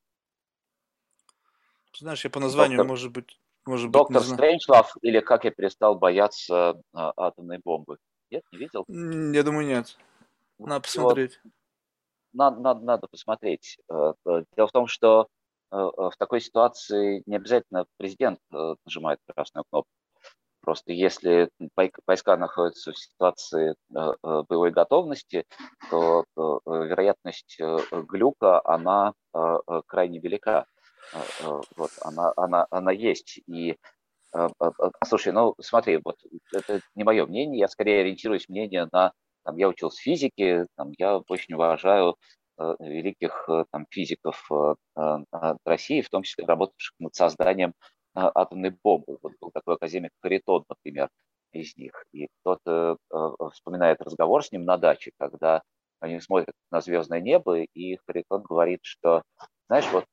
Знаешь, 1.98 2.24
я 2.24 2.30
по 2.30 2.40
названию, 2.40 2.76
Доктор... 2.76 2.90
может 2.90 3.12
быть, 3.12 3.38
может 3.66 3.90
Доктор 3.90 4.22
быть, 4.22 4.30
Стрэнджлав 4.30 4.94
или 5.02 5.20
«Как 5.20 5.44
я 5.44 5.50
перестал 5.50 5.94
бояться 5.96 6.80
а, 6.92 7.12
атомной 7.16 7.60
бомбы». 7.64 7.98
Нет, 8.30 8.42
не 8.52 8.58
видел? 8.58 8.84
Я 8.88 9.42
думаю, 9.42 9.66
нет. 9.66 9.96
Надо 10.58 10.80
посмотреть. 10.80 11.40
Надо, 12.32 12.60
надо, 12.60 12.80
надо 12.84 13.06
посмотреть. 13.06 13.78
Э, 13.88 14.12
э, 14.26 14.44
дело 14.56 14.66
в 14.66 14.72
том, 14.72 14.88
что 14.88 15.28
э, 15.70 15.76
в 15.76 16.12
такой 16.18 16.40
ситуации 16.40 17.22
не 17.26 17.36
обязательно 17.36 17.86
президент 17.96 18.40
нажимает 18.50 19.20
красную 19.32 19.64
кнопку. 19.70 19.90
Просто 20.60 20.92
если 20.92 21.50
войска 22.06 22.36
находятся 22.38 22.92
в 22.92 22.98
ситуации 22.98 23.74
боевой 23.90 24.70
готовности, 24.70 25.44
то 25.90 26.24
вероятность 26.34 27.60
глюка, 27.92 28.62
она 28.64 29.12
крайне 29.86 30.20
велика. 30.20 30.64
Э, 31.12 31.18
э, 31.40 31.60
вот, 31.76 31.90
она, 32.02 32.32
она, 32.36 32.66
она 32.70 32.92
есть. 32.92 33.40
И 33.46 33.76
э, 34.34 34.48
Слушай, 35.04 35.32
ну 35.32 35.54
смотри, 35.60 36.00
вот 36.04 36.16
это 36.52 36.80
не 36.94 37.04
мое 37.04 37.26
мнение, 37.26 37.60
я 37.60 37.68
скорее 37.68 38.00
ориентируюсь 38.00 38.48
мнение 38.48 38.88
на, 38.92 39.12
там, 39.44 39.56
я 39.56 39.68
учился 39.68 40.00
физике, 40.00 40.66
там, 40.76 40.92
я 40.98 41.18
очень 41.18 41.54
уважаю 41.54 42.16
э, 42.58 42.74
великих 42.80 43.48
там, 43.70 43.86
физиков 43.90 44.48
э, 44.50 44.74
России, 45.64 46.02
в 46.02 46.10
том 46.10 46.22
числе 46.22 46.46
работавших 46.46 46.94
над 46.98 47.14
созданием 47.14 47.70
э, 47.70 47.72
атомной 48.34 48.70
бомбы. 48.82 49.18
Вот 49.22 49.32
был 49.40 49.50
такой 49.52 49.74
академик 49.74 50.10
Харитон, 50.22 50.64
например, 50.68 51.08
из 51.52 51.76
них. 51.76 52.04
И 52.12 52.28
кто-то 52.40 52.96
э, 53.12 53.30
вспоминает 53.52 54.00
разговор 54.00 54.44
с 54.44 54.52
ним 54.52 54.64
на 54.64 54.76
даче, 54.76 55.12
когда 55.18 55.62
они 56.00 56.20
смотрят 56.20 56.54
на 56.70 56.80
звездное 56.80 57.20
небо, 57.20 57.60
и 57.60 57.96
Харитон 58.06 58.42
говорит, 58.42 58.80
что, 58.82 59.22
знаешь, 59.68 59.90
вот 59.92 60.04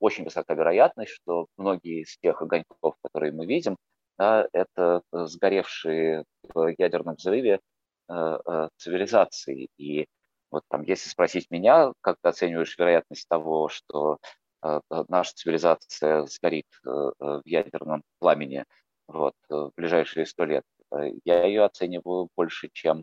очень 0.00 0.24
высока 0.24 0.54
вероятность, 0.54 1.12
что 1.12 1.46
многие 1.56 2.02
из 2.02 2.16
тех 2.18 2.42
огоньков, 2.42 2.96
которые 3.02 3.32
мы 3.32 3.46
видим, 3.46 3.76
да, 4.18 4.46
это 4.52 5.02
сгоревшие 5.12 6.24
в 6.42 6.74
ядерном 6.76 7.14
взрыве 7.14 7.60
э, 8.08 8.12
э, 8.12 8.68
цивилизации. 8.76 9.68
И 9.78 10.06
вот 10.50 10.62
там, 10.68 10.82
если 10.82 11.08
спросить 11.08 11.50
меня, 11.50 11.92
как 12.00 12.16
ты 12.20 12.28
оцениваешь 12.28 12.76
вероятность 12.76 13.26
того, 13.28 13.68
что 13.68 14.18
э, 14.62 14.80
наша 15.08 15.32
цивилизация 15.34 16.26
сгорит 16.26 16.66
э, 16.84 16.88
в 16.88 17.42
ядерном 17.44 18.02
пламени 18.18 18.64
вот, 19.06 19.34
в 19.48 19.72
ближайшие 19.76 20.26
сто 20.26 20.44
лет, 20.44 20.64
э, 20.92 21.12
я 21.24 21.44
ее 21.46 21.64
оцениваю 21.64 22.28
больше, 22.36 22.68
чем 22.72 23.02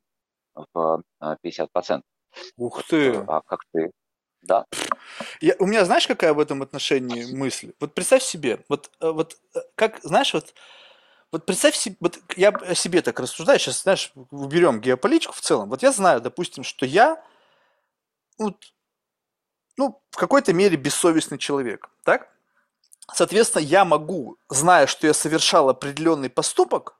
в 0.73 1.01
50%. 1.21 2.01
Ух 2.57 2.83
ты! 2.83 3.15
А 3.27 3.41
как 3.41 3.61
ты, 3.73 3.91
да. 4.47 4.65
Я, 5.41 5.55
у 5.59 5.65
меня, 5.65 5.85
знаешь, 5.85 6.07
какая 6.07 6.33
в 6.33 6.39
этом 6.39 6.61
отношении 6.61 7.25
мысль? 7.35 7.73
Вот 7.79 7.93
представь 7.93 8.23
себе, 8.23 8.63
вот, 8.69 8.89
э, 9.01 9.09
вот 9.09 9.37
э, 9.55 9.59
как, 9.75 9.99
знаешь, 10.03 10.33
вот, 10.33 10.53
вот 11.31 11.45
представь 11.45 11.75
себе, 11.75 11.97
вот 11.99 12.19
я 12.35 12.49
о 12.49 12.75
себе 12.75 13.01
так 13.01 13.19
рассуждаю, 13.19 13.59
сейчас, 13.59 13.83
знаешь, 13.83 14.11
уберем 14.31 14.79
геополитику 14.81 15.33
в 15.33 15.41
целом. 15.41 15.69
Вот 15.69 15.83
я 15.83 15.91
знаю, 15.91 16.21
допустим, 16.21 16.63
что 16.63 16.85
я, 16.85 17.21
вот, 18.37 18.55
ну, 19.77 20.01
в 20.11 20.17
какой-то 20.17 20.53
мере 20.53 20.77
бессовестный 20.77 21.37
человек, 21.37 21.89
так? 22.03 22.29
Соответственно, 23.13 23.63
я 23.63 23.85
могу, 23.85 24.37
зная, 24.49 24.87
что 24.87 25.07
я 25.07 25.13
совершал 25.13 25.69
определенный 25.69 26.29
поступок, 26.29 26.97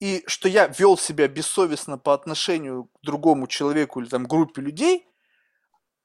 и 0.00 0.22
что 0.26 0.48
я 0.48 0.66
вел 0.66 0.98
себя 0.98 1.28
бессовестно 1.28 1.98
по 1.98 2.14
отношению 2.14 2.84
к 2.84 2.88
другому 3.02 3.46
человеку 3.46 4.00
или 4.00 4.08
там 4.08 4.24
группе 4.24 4.60
людей, 4.60 5.06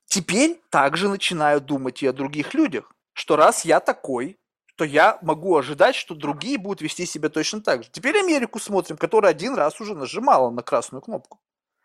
Теперь 0.10 0.60
также 0.72 1.08
начинаю 1.08 1.62
думать 1.62 2.02
и 2.02 2.08
о 2.08 2.14
других 2.14 2.56
людях, 2.56 2.92
что 3.14 3.36
раз 3.36 3.64
я 3.64 3.80
такой, 3.80 4.40
то 4.76 4.84
я 4.84 5.20
могу 5.22 5.56
ожидать, 5.56 5.96
что 5.96 6.16
другие 6.16 6.58
будут 6.58 6.82
вести 6.82 7.06
себя 7.06 7.30
точно 7.30 7.62
так 7.62 7.84
же. 7.84 7.90
Теперь 7.92 8.18
Америку 8.18 8.60
смотрим, 8.60 8.98
которая 8.98 9.32
один 9.32 9.54
раз 9.54 9.80
уже 9.80 9.94
нажимала 9.94 10.50
на 10.50 10.64
красную 10.64 11.04
кнопку. 11.04 11.40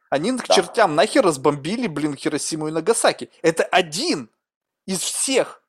Они 0.09 0.33
к 0.33 0.47
да. 0.47 0.55
чертям 0.55 0.95
нахер 0.95 1.22
разбомбили, 1.22 1.87
блин, 1.87 2.16
Хиросиму 2.16 2.68
и 2.68 2.70
Нагасаки. 2.70 3.31
Это 3.43 3.62
один 3.64 4.31
из 4.87 5.01
всех 5.01 5.62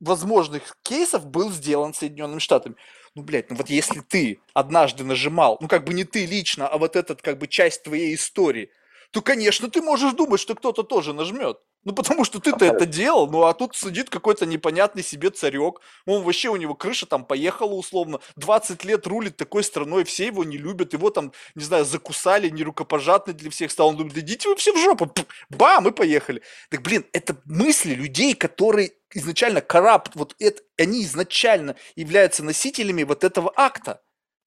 возможных 0.00 0.76
кейсов 0.82 1.26
был 1.26 1.52
сделан 1.52 1.94
Соединенными 1.94 2.40
Штатами. 2.40 2.74
Ну, 3.14 3.22
блядь, 3.22 3.50
ну 3.50 3.56
вот 3.56 3.70
если 3.70 4.00
ты 4.00 4.40
однажды 4.52 5.04
нажимал, 5.04 5.58
ну 5.60 5.68
как 5.68 5.84
бы 5.84 5.94
не 5.94 6.02
ты 6.02 6.26
лично, 6.26 6.66
а 6.66 6.76
вот 6.76 6.96
этот 6.96 7.22
как 7.22 7.38
бы 7.38 7.46
часть 7.46 7.84
твоей 7.84 8.16
истории– 8.16 8.72
то, 9.14 9.22
конечно, 9.22 9.70
ты 9.70 9.80
можешь 9.80 10.12
думать, 10.12 10.40
что 10.40 10.56
кто-то 10.56 10.82
тоже 10.82 11.12
нажмет. 11.12 11.60
Ну, 11.84 11.92
потому 11.94 12.24
что 12.24 12.40
ты-то 12.40 12.64
это 12.64 12.84
делал, 12.84 13.30
ну, 13.30 13.44
а 13.44 13.54
тут 13.54 13.76
сидит 13.76 14.10
какой-то 14.10 14.44
непонятный 14.44 15.04
себе 15.04 15.30
царек. 15.30 15.80
Он 16.04 16.24
вообще, 16.24 16.48
у 16.48 16.56
него 16.56 16.74
крыша 16.74 17.06
там 17.06 17.24
поехала 17.24 17.74
условно. 17.74 18.18
20 18.34 18.84
лет 18.84 19.06
рулит 19.06 19.36
такой 19.36 19.62
страной, 19.62 20.02
все 20.02 20.26
его 20.26 20.42
не 20.42 20.56
любят. 20.56 20.94
Его 20.94 21.10
там, 21.10 21.32
не 21.54 21.62
знаю, 21.62 21.84
закусали, 21.84 22.48
нерукопожатный 22.48 23.34
для 23.34 23.50
всех 23.50 23.70
стал. 23.70 23.90
Он 23.90 23.96
думает, 23.96 24.18
идите 24.18 24.48
вы 24.48 24.56
все 24.56 24.72
в 24.72 24.78
жопу. 24.78 25.08
Бам, 25.48 25.86
и 25.86 25.92
поехали. 25.92 26.42
Так, 26.68 26.82
блин, 26.82 27.06
это 27.12 27.36
мысли 27.44 27.94
людей, 27.94 28.34
которые 28.34 28.94
изначально 29.12 29.60
коррупт, 29.60 30.16
вот 30.16 30.34
это, 30.40 30.60
они 30.76 31.04
изначально 31.04 31.76
являются 31.94 32.42
носителями 32.42 33.04
вот 33.04 33.22
этого 33.22 33.52
акта. 33.54 34.02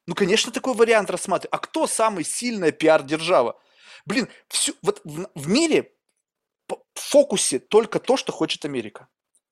Ну, 0.08 0.14
конечно, 0.14 0.52
такой 0.52 0.74
вариант 0.74 1.10
рассматривать. 1.10 1.54
А 1.54 1.58
кто 1.58 1.88
самый 1.88 2.26
сильная 2.26 2.74
пиар-держава? 2.74 3.58
Блин, 4.08 4.30
все, 4.48 4.74
вот 4.82 5.02
в, 5.04 5.28
в 5.36 5.50
мире 5.50 5.92
в 6.70 6.78
фокусе 6.96 7.60
только 7.60 8.00
то, 8.00 8.16
что 8.16 8.32
хочет 8.32 8.64
Америка. 8.64 9.10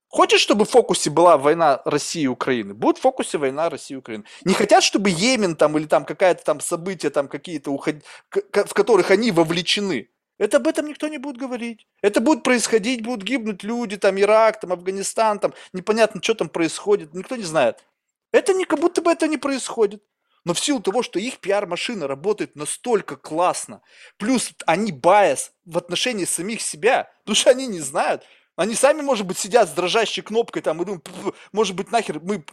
Хочешь, 0.07 0.39
чтобы 0.39 0.63
в 0.63 0.69
фокусе 0.69 1.09
была 1.09 1.37
война 1.37 1.81
России 1.83 2.21
и 2.21 2.27
Украины? 2.27 2.73
Будет 2.73 2.97
в 2.97 3.01
фокусе 3.01 3.37
война 3.37 3.69
России 3.69 3.95
и 3.95 3.97
Украины. 3.97 4.23
Не 4.45 4.53
хотят, 4.53 4.81
чтобы 4.81 5.09
Йемен 5.09 5.57
там 5.57 5.77
или 5.77 5.87
там 5.87 6.05
какая-то 6.05 6.41
там 6.45 6.61
события 6.61 7.09
там 7.09 7.27
какие-то, 7.27 7.71
уход... 7.71 7.95
в 8.29 8.73
которых 8.73 9.11
они 9.11 9.31
вовлечены. 9.31 10.09
Это 10.37 10.57
об 10.57 10.67
этом 10.67 10.87
никто 10.87 11.09
не 11.09 11.17
будет 11.17 11.35
говорить. 11.35 11.85
Это 12.01 12.21
будет 12.21 12.43
происходить, 12.43 13.03
будут 13.03 13.23
гибнуть 13.23 13.63
люди, 13.63 13.97
там 13.97 14.17
Ирак, 14.17 14.61
там 14.61 14.71
Афганистан, 14.71 15.39
там 15.39 15.53
непонятно, 15.73 16.23
что 16.23 16.33
там 16.33 16.47
происходит, 16.47 17.13
никто 17.13 17.35
не 17.35 17.43
знает. 17.43 17.83
Это 18.31 18.53
не 18.53 18.63
как 18.63 18.79
будто 18.79 19.01
бы 19.01 19.11
это 19.11 19.27
не 19.27 19.37
происходит. 19.37 20.01
Но 20.45 20.53
в 20.53 20.59
силу 20.59 20.79
того, 20.79 21.01
что 21.03 21.19
их 21.19 21.39
пиар-машина 21.39 22.07
работает 22.07 22.55
настолько 22.55 23.15
классно, 23.17 23.81
плюс 24.17 24.53
они 24.67 24.91
байс 24.91 25.51
в 25.65 25.77
отношении 25.77 26.25
самих 26.25 26.61
себя, 26.61 27.11
потому 27.23 27.35
что 27.35 27.49
они 27.49 27.67
не 27.67 27.79
знают, 27.79 28.23
они 28.55 28.73
сами, 28.73 29.01
может 29.01 29.25
быть, 29.25 29.37
сидят 29.37 29.69
с 29.69 29.73
дрожащей 29.73 30.23
кнопкой 30.23 30.61
там 30.61 30.81
и 30.81 30.85
думают, 30.85 31.09
может 31.51 31.75
быть, 31.75 31.91
нахер 31.91 32.21
мы 32.21 32.43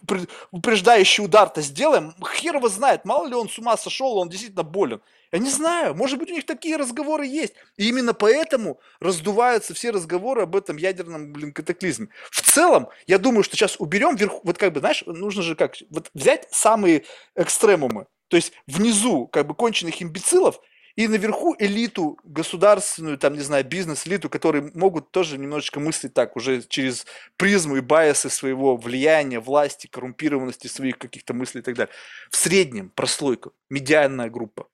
упреждающий 0.50 1.24
удар-то 1.24 1.60
сделаем. 1.62 2.14
Хер 2.34 2.56
его 2.56 2.68
знает, 2.68 3.04
мало 3.04 3.26
ли 3.26 3.34
он 3.34 3.48
с 3.48 3.58
ума 3.58 3.76
сошел, 3.76 4.18
он 4.18 4.28
действительно 4.28 4.64
болен. 4.64 5.00
Я 5.30 5.38
не 5.38 5.48
знаю, 5.48 5.94
может 5.94 6.18
быть, 6.18 6.30
у 6.30 6.34
них 6.34 6.44
такие 6.44 6.76
разговоры 6.76 7.26
есть. 7.26 7.54
И 7.76 7.88
именно 7.88 8.14
поэтому 8.14 8.80
раздуваются 9.00 9.74
все 9.74 9.90
разговоры 9.90 10.42
об 10.42 10.56
этом 10.56 10.76
ядерном, 10.76 11.32
блин, 11.32 11.52
катаклизме. 11.52 12.08
В 12.30 12.42
целом, 12.42 12.88
я 13.06 13.18
думаю, 13.18 13.44
что 13.44 13.56
сейчас 13.56 13.76
уберем 13.78 14.16
вверху, 14.16 14.40
вот 14.42 14.58
как 14.58 14.72
бы, 14.72 14.80
знаешь, 14.80 15.04
нужно 15.06 15.42
же 15.42 15.54
как, 15.54 15.76
вот 15.90 16.10
взять 16.14 16.48
самые 16.50 17.04
экстремумы. 17.36 18.06
То 18.28 18.36
есть 18.36 18.52
внизу, 18.66 19.26
как 19.28 19.46
бы, 19.46 19.54
конченых 19.54 20.02
имбецилов– 20.02 20.60
и 20.96 21.08
наверху 21.08 21.56
элиту 21.58 22.18
государственную, 22.24 23.18
там, 23.18 23.34
не 23.34 23.40
знаю, 23.40 23.64
бизнес-элиту, 23.64 24.28
которые 24.28 24.70
могут 24.74 25.10
тоже 25.10 25.38
немножечко 25.38 25.80
мыслить 25.80 26.14
так, 26.14 26.36
уже 26.36 26.62
через 26.62 27.06
призму 27.36 27.76
и 27.76 27.80
байесы 27.80 28.28
своего 28.28 28.76
влияния, 28.76 29.40
власти, 29.40 29.86
коррумпированности 29.86 30.66
своих 30.66 30.98
каких-то 30.98 31.34
мыслей 31.34 31.60
и 31.60 31.64
так 31.64 31.74
далее. 31.74 31.94
В 32.30 32.36
среднем 32.36 32.90
прослойка, 32.90 33.50
медианная 33.70 34.30
группа. 34.30 34.68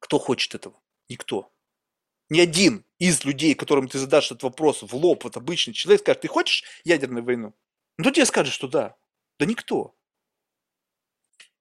Кто 0.00 0.18
хочет 0.18 0.54
этого? 0.54 0.80
Никто. 1.08 1.50
Ни 2.30 2.40
один 2.40 2.84
из 2.98 3.24
людей, 3.24 3.54
которым 3.54 3.88
ты 3.88 3.98
задашь 3.98 4.26
этот 4.26 4.42
вопрос 4.42 4.82
в 4.82 4.94
лоб, 4.94 5.24
вот 5.24 5.36
обычный 5.36 5.72
человек 5.72 6.02
скажет, 6.02 6.22
ты 6.22 6.28
хочешь 6.28 6.64
ядерную 6.84 7.24
войну? 7.24 7.54
Ну, 7.96 8.04
то 8.04 8.10
тебе 8.10 8.26
скажет, 8.26 8.52
что 8.52 8.68
да. 8.68 8.96
Да 9.38 9.46
никто. 9.46 9.94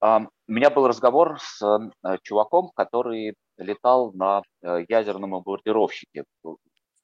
У 0.02 0.28
меня 0.48 0.70
был 0.70 0.88
разговор 0.88 1.40
с 1.40 1.62
э, 1.64 2.18
чуваком, 2.22 2.70
который 2.76 3.36
летал 3.58 4.12
на 4.14 4.44
э, 4.62 4.86
ядерном 4.88 5.32
бомбардировщике. 5.32 6.24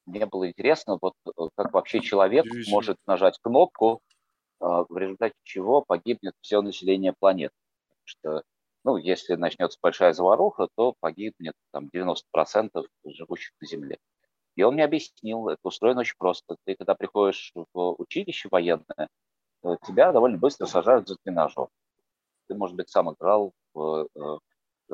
Мне 0.05 0.25
было 0.25 0.49
интересно, 0.49 0.97
вот 1.01 1.13
э, 1.25 1.31
как 1.55 1.73
вообще 1.73 1.99
человек 1.99 2.45
может 2.67 2.97
нажать 3.05 3.39
кнопку, 3.41 4.01
в 4.59 4.97
результате 4.97 5.35
чего 5.43 5.81
погибнет 5.81 6.35
все 6.39 6.61
население 6.61 7.13
планеты. 7.19 7.53
что, 8.05 8.43
ну, 8.85 8.95
если 8.95 9.35
начнется 9.35 9.77
большая 9.81 10.13
заваруха, 10.13 10.69
то 10.77 10.93
погибнет 11.01 11.53
там 11.71 11.89
90% 11.93 12.69
живущих 13.05 13.51
на 13.59 13.67
Земле. 13.67 13.97
И 14.55 14.63
он 14.63 14.75
мне 14.75 14.85
объяснил, 14.85 15.49
это 15.49 15.59
устроено 15.63 15.99
очень 15.99 16.15
просто. 16.17 16.55
Ты, 16.63 16.75
когда 16.75 16.95
приходишь 16.95 17.51
в 17.73 17.95
училище 17.97 18.47
военное, 18.49 19.09
тебя 19.85 20.13
довольно 20.13 20.37
быстро 20.37 20.65
сажают 20.65 21.09
за 21.09 21.17
тренажер 21.21 21.67
ты, 22.47 22.55
может 22.55 22.75
быть, 22.75 22.89
сам 22.89 23.13
играл 23.13 23.53
в 23.73 24.07
э, 24.15 24.37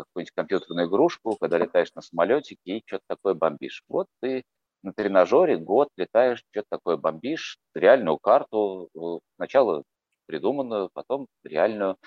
какую-нибудь 0.04 0.34
компьютерную 0.36 0.88
игрушку, 0.88 1.36
когда 1.40 1.58
летаешь 1.58 1.94
на 1.96 2.02
самолетике 2.02 2.78
и 2.78 2.84
что-то 2.86 3.04
такое 3.08 3.34
бомбишь. 3.34 3.84
Вот 3.88 4.08
ты 4.22 4.44
на 4.84 4.94
тренажере 4.94 5.58
год 5.58 5.90
летаешь, 5.98 6.44
что-то 6.52 6.68
такое 6.70 6.98
бомбишь, 6.98 7.58
реальную 7.74 8.18
карту, 8.18 8.90
э, 8.96 9.20
сначала 9.36 9.84
придуманную, 10.26 10.90
потом 10.94 11.28
реальную. 11.44 11.98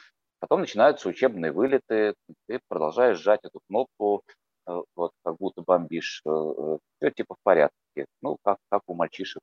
Потом 0.40 0.60
начинаются 0.60 1.08
учебные 1.08 1.52
вылеты, 1.52 2.14
ты 2.48 2.60
продолжаешь 2.68 3.18
сжать 3.18 3.40
эту 3.44 3.60
кнопку, 3.68 4.22
э, 4.66 4.82
вот 4.96 5.12
как 5.24 5.36
будто 5.38 5.62
бомбишь. 5.62 6.22
Все 6.24 7.10
типа 7.10 7.34
в 7.34 7.42
порядке. 7.42 8.06
Ну, 8.22 8.38
как, 8.42 8.58
как 8.70 8.82
у 8.86 8.94
мальчишек 8.94 9.42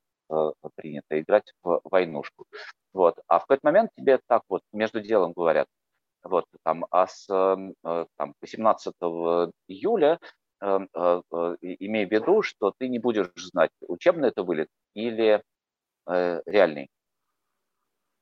принято 0.76 1.20
играть 1.20 1.54
в 1.64 1.82
войнушку. 1.84 2.46
Вот. 2.94 3.18
А 3.28 3.40
в 3.40 3.42
какой-то 3.44 3.62
момент 3.64 3.92
тебе 3.98 4.20
так 4.28 4.44
вот 4.50 4.62
между 4.72 5.02
делом 5.02 5.34
говорят, 5.34 5.68
вот, 6.24 6.46
там, 6.64 6.86
а 6.91 7.08
с 7.08 7.28
э, 7.30 8.06
там, 8.18 8.34
18 8.41 8.94
июля 9.68 10.20
э, 10.62 10.80
э, 10.94 11.22
имей 11.62 12.06
в 12.06 12.12
виду, 12.12 12.41
что 12.41 12.74
ты 12.78 12.88
не 12.90 13.00
будешь 13.00 13.32
знать, 13.36 13.72
учебный 13.88 14.30
это 14.30 14.44
вылет 14.44 14.68
или 14.94 15.44
реальный. 16.08 16.90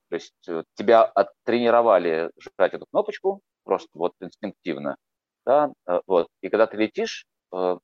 То 0.10 0.16
есть 0.16 0.34
тебя 0.76 1.04
оттренировали 1.04 2.32
жать 2.60 2.74
эту 2.74 2.86
кнопочку 2.92 3.40
просто 3.64 3.88
вот 3.94 4.12
инстинктивно, 4.20 4.98
да, 5.46 5.72
вот. 6.06 6.28
И 6.42 6.50
когда 6.50 6.68
ты 6.68 6.76
летишь, 6.76 7.26
там 7.50 7.80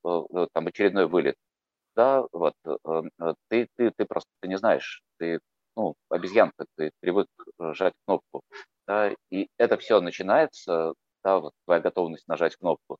очередной 0.53 1.07
вылет, 1.07 1.35
да, 1.95 2.25
вот, 2.33 2.53
ты, 3.49 3.67
ты, 3.77 3.91
ты 3.95 4.05
просто 4.05 4.29
не 4.43 4.57
знаешь, 4.57 5.01
ты, 5.19 5.39
ну, 5.77 5.95
обезьянка, 6.09 6.65
ты 6.75 6.91
привык 6.99 7.27
жать 7.59 7.93
кнопку 8.05 8.41
да, 8.87 9.11
и 9.31 9.47
это 9.57 9.77
все 9.77 10.01
начинается, 10.01 10.93
да, 11.23 11.39
вот 11.39 11.53
твоя 11.65 11.81
готовность 11.81 12.27
нажать 12.27 12.55
кнопку, 12.57 12.97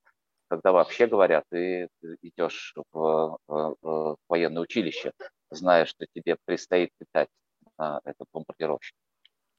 когда 0.49 0.71
вообще 0.71 1.07
говоря, 1.07 1.43
ты 1.49 1.89
идешь 2.21 2.73
в, 2.93 3.37
в, 3.47 3.75
в 3.81 4.17
военное 4.29 4.61
училище, 4.63 5.13
зная, 5.51 5.85
что 5.85 6.05
тебе 6.15 6.37
предстоит 6.45 6.91
летать 6.99 7.29
на 7.77 7.99
этот 8.05 8.27
бомбардировщик. 8.33 8.95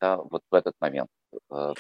Да, 0.01 0.17
вот 0.19 0.43
в 0.51 0.55
этот 0.55 0.75
момент. 0.81 1.11
Э, 1.51 1.73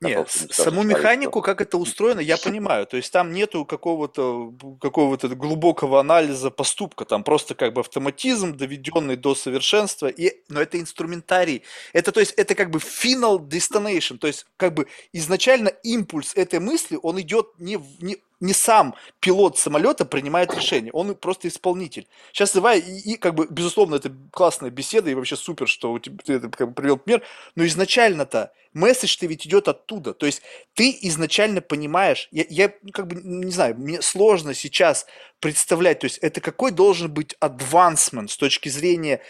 Нет, 0.00 0.30
саму 0.30 0.82
механику, 0.82 1.42
как 1.42 1.60
это 1.60 1.78
устроено, 1.78 2.20
я 2.20 2.36
понимаю. 2.36 2.86
То 2.86 2.96
есть 2.96 3.12
там 3.12 3.32
нету 3.32 3.64
какого-то 3.64 4.52
какого 4.80 5.16
глубокого 5.16 6.00
анализа 6.00 6.50
поступка, 6.50 7.04
там 7.04 7.24
просто 7.24 7.54
как 7.54 7.72
бы 7.72 7.80
автоматизм, 7.80 8.56
доведенный 8.56 9.16
до 9.16 9.34
совершенства, 9.34 10.06
и, 10.06 10.42
но 10.48 10.60
это 10.60 10.80
инструментарий. 10.80 11.62
Это, 11.92 12.12
то 12.12 12.20
есть, 12.20 12.32
это 12.32 12.54
как 12.54 12.70
бы 12.70 12.78
final 12.78 13.38
destination, 13.38 14.18
то 14.18 14.26
есть 14.26 14.46
как 14.56 14.74
бы 14.74 14.86
изначально 15.12 15.68
импульс 15.68 16.32
этой 16.34 16.60
мысли, 16.60 16.98
он 17.02 17.20
идет 17.20 17.48
не, 17.58 17.78
не 18.00 18.18
не 18.40 18.52
сам 18.52 18.94
пилот 19.20 19.58
самолета 19.58 20.04
принимает 20.04 20.54
решение, 20.54 20.92
он 20.92 21.14
просто 21.14 21.48
исполнитель. 21.48 22.06
Сейчас 22.32 22.52
давай, 22.52 22.80
и, 22.80 23.12
и 23.12 23.16
как 23.16 23.34
бы, 23.34 23.46
безусловно, 23.48 23.96
это 23.96 24.12
классная 24.32 24.70
беседа, 24.70 25.10
и 25.10 25.14
вообще 25.14 25.36
супер, 25.36 25.68
что 25.68 25.92
у 25.92 25.98
тебя, 25.98 26.16
ты 26.24 26.34
это 26.34 26.48
как 26.48 26.68
бы 26.68 26.74
привел 26.74 26.96
пример, 26.96 27.22
но 27.54 27.64
изначально-то 27.66 28.52
месседж-то 28.72 29.26
ведь 29.26 29.46
идет 29.46 29.68
оттуда. 29.68 30.12
То 30.12 30.26
есть 30.26 30.42
ты 30.74 30.96
изначально 31.02 31.60
понимаешь, 31.60 32.28
я, 32.30 32.44
я 32.48 32.72
как 32.92 33.06
бы, 33.06 33.20
не 33.22 33.52
знаю, 33.52 33.76
мне 33.76 34.02
сложно 34.02 34.52
сейчас 34.52 35.06
представлять, 35.40 36.00
то 36.00 36.06
есть 36.06 36.18
это 36.18 36.40
какой 36.40 36.72
должен 36.72 37.12
быть 37.12 37.36
advancement 37.40 38.28
с 38.28 38.36
точки 38.36 38.68
зрения 38.68 39.20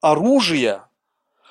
оружия, 0.00 0.88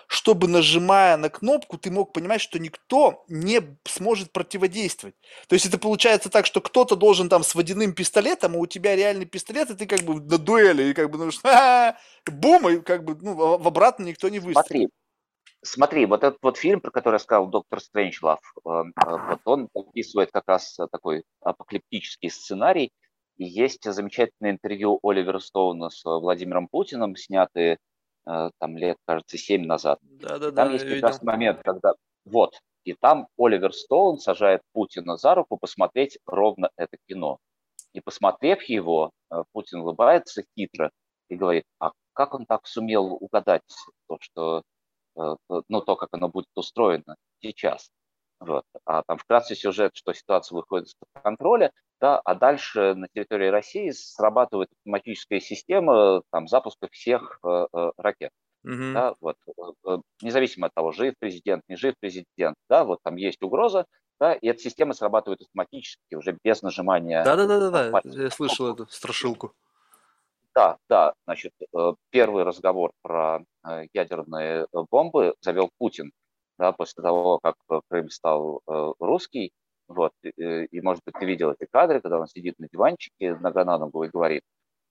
чтобы, 0.08 0.48
нажимая 0.48 1.18
на 1.18 1.30
кнопку, 1.30 1.78
ты 1.78 1.92
мог 1.92 2.14
понимать, 2.14 2.42
что 2.42 2.60
никто 2.60 3.24
не 3.28 3.62
сможет 3.86 4.32
противодействовать. 4.32 5.16
То 5.48 5.56
есть 5.56 5.66
это 5.66 5.78
получается 5.78 6.30
так, 6.30 6.46
что 6.46 6.62
кто-то 6.62 6.96
должен 6.96 7.30
там 7.30 7.44
с 7.44 7.56
водяным 7.56 7.94
пистолетом, 7.94 8.56
а 8.56 8.60
у 8.60 8.66
тебя 8.66 8.96
реальный 8.96 9.26
пистолет, 9.26 9.70
и 9.70 9.76
ты 9.76 9.86
как 9.86 10.02
бы 10.02 10.22
на 10.22 10.38
дуэли, 10.38 10.90
и 10.90 10.94
как 10.94 11.10
бы, 11.10 11.18
ну, 11.18 11.32
что, 11.32 11.98
бум, 12.32 12.70
и 12.70 12.80
как 12.82 13.04
бы, 13.04 13.18
ну, 13.22 13.58
в 13.58 13.68
обратно 13.68 14.04
никто 14.04 14.30
не 14.30 14.40
выстрелит. 14.40 14.66
Смотри, 14.66 14.90
смотри, 15.62 16.06
вот 16.06 16.24
этот 16.24 16.40
вот 16.42 16.58
фильм, 16.58 16.82
про 16.82 16.92
который 16.92 17.20
сказал, 17.20 17.48
«Доктор 17.48 17.80
Стрэнджлав», 17.80 18.40
э, 18.66 18.70
э, 18.70 19.18
вот 19.30 19.42
он 19.46 19.70
описывает 19.74 20.32
как 20.32 20.44
раз 20.48 20.78
такой 20.92 21.24
апокалиптический 21.42 22.30
сценарий, 22.30 22.92
и 23.38 23.46
есть 23.46 23.84
замечательное 23.84 24.52
интервью 24.52 25.00
Оливера 25.04 25.40
Стоуна 25.40 25.90
с 25.90 26.04
Владимиром 26.06 26.68
Путиным, 26.68 27.16
снятые 27.16 27.80
там 28.26 28.78
лет, 28.78 28.98
кажется, 29.06 29.38
7 29.38 29.66
назад. 29.66 30.00
Да, 30.02 30.40
да, 30.40 30.52
там 30.52 30.68
да, 30.68 30.74
есть 30.74 30.86
прекрасный 30.86 31.26
момент, 31.26 31.62
когда 31.64 31.94
вот, 32.26 32.60
и 32.84 32.94
там 32.94 33.28
Оливер 33.38 33.74
Стоун 33.74 34.18
сажает 34.18 34.62
Путина 34.72 35.18
за 35.18 35.36
руку 35.36 35.58
посмотреть 35.58 36.18
ровно 36.26 36.70
это 36.76 36.98
кино. 37.08 37.40
И 37.94 38.02
посмотрев 38.02 38.64
его, 38.64 39.12
э, 39.32 39.44
Путин 39.54 39.80
улыбается 39.80 40.44
хитро 40.56 40.92
и 41.30 41.36
говорит, 41.36 41.64
а 41.80 41.92
как 42.14 42.34
он 42.34 42.46
так 42.46 42.68
сумел 42.68 43.14
угадать 43.14 43.64
то, 44.08 44.18
что, 44.20 44.64
э, 45.18 45.36
ну, 45.70 45.82
то, 45.82 45.96
как 45.96 46.10
оно 46.12 46.30
будет 46.30 46.48
устроено 46.56 47.16
сейчас. 47.42 47.90
Вот. 48.40 48.66
А 48.86 49.04
там 49.04 49.18
вкратце 49.18 49.56
сюжет, 49.56 49.96
что 49.96 50.14
ситуация 50.14 50.56
выходит 50.56 50.88
из-под 50.88 51.08
контроля, 51.24 51.72
да, 52.02 52.20
а 52.24 52.36
дальше 52.36 52.94
на 52.96 53.08
территории 53.08 53.48
России 53.48 53.90
срабатывает 53.92 54.70
автоматическая 54.80 55.40
система 55.40 56.22
там, 56.32 56.48
запуска 56.48 56.88
всех 56.92 57.40
э, 57.44 57.68
э, 57.72 57.92
ракет. 57.98 58.32
Mm-hmm. 58.66 58.94
Да, 58.94 59.16
вот, 59.22 59.38
э, 59.48 59.52
э, 59.88 59.98
независимо 60.22 60.68
от 60.68 60.74
того, 60.74 60.92
жив 60.92 61.14
президент, 61.20 61.64
не 61.68 61.76
жив 61.76 61.96
президент, 62.00 62.56
да, 62.70 62.84
вот 62.84 63.00
там 63.04 63.16
есть 63.16 63.42
угроза, 63.42 63.86
Да, 64.20 64.34
и 64.34 64.48
эта 64.48 64.60
система 64.60 64.94
срабатывает 64.94 65.42
автоматически, 65.42 66.16
уже 66.16 66.38
без 66.44 66.62
нажимания. 66.62 67.24
Да-да-да, 67.24 68.02
я 68.04 68.30
слышал 68.30 68.74
эту 68.74 68.88
страшилку. 68.88 69.54
Да, 70.54 70.78
да, 70.88 71.14
значит, 71.26 71.52
первый 72.12 72.44
разговор 72.44 72.92
про 73.02 73.42
ядерные 73.94 74.68
бомбы 74.90 75.36
завел 75.42 75.70
Путин, 75.78 76.12
да, 76.58 76.72
после 76.72 77.04
того, 77.04 77.40
как 77.44 77.56
Крым 77.90 78.10
стал 78.10 78.62
русский, 79.00 79.52
вот, 79.88 80.14
и, 80.24 80.66
и, 80.66 80.82
может 80.82 81.04
быть, 81.06 81.16
ты 81.20 81.26
видел 81.26 81.52
эти 81.52 81.68
кадры, 81.72 82.02
когда 82.02 82.20
он 82.20 82.28
сидит 82.28 82.58
на 82.60 82.68
диванчике, 82.68 83.36
нога 83.36 83.66
на 83.66 83.78
ногу 83.78 84.04
и 84.04 84.10
говорит, 84.10 84.44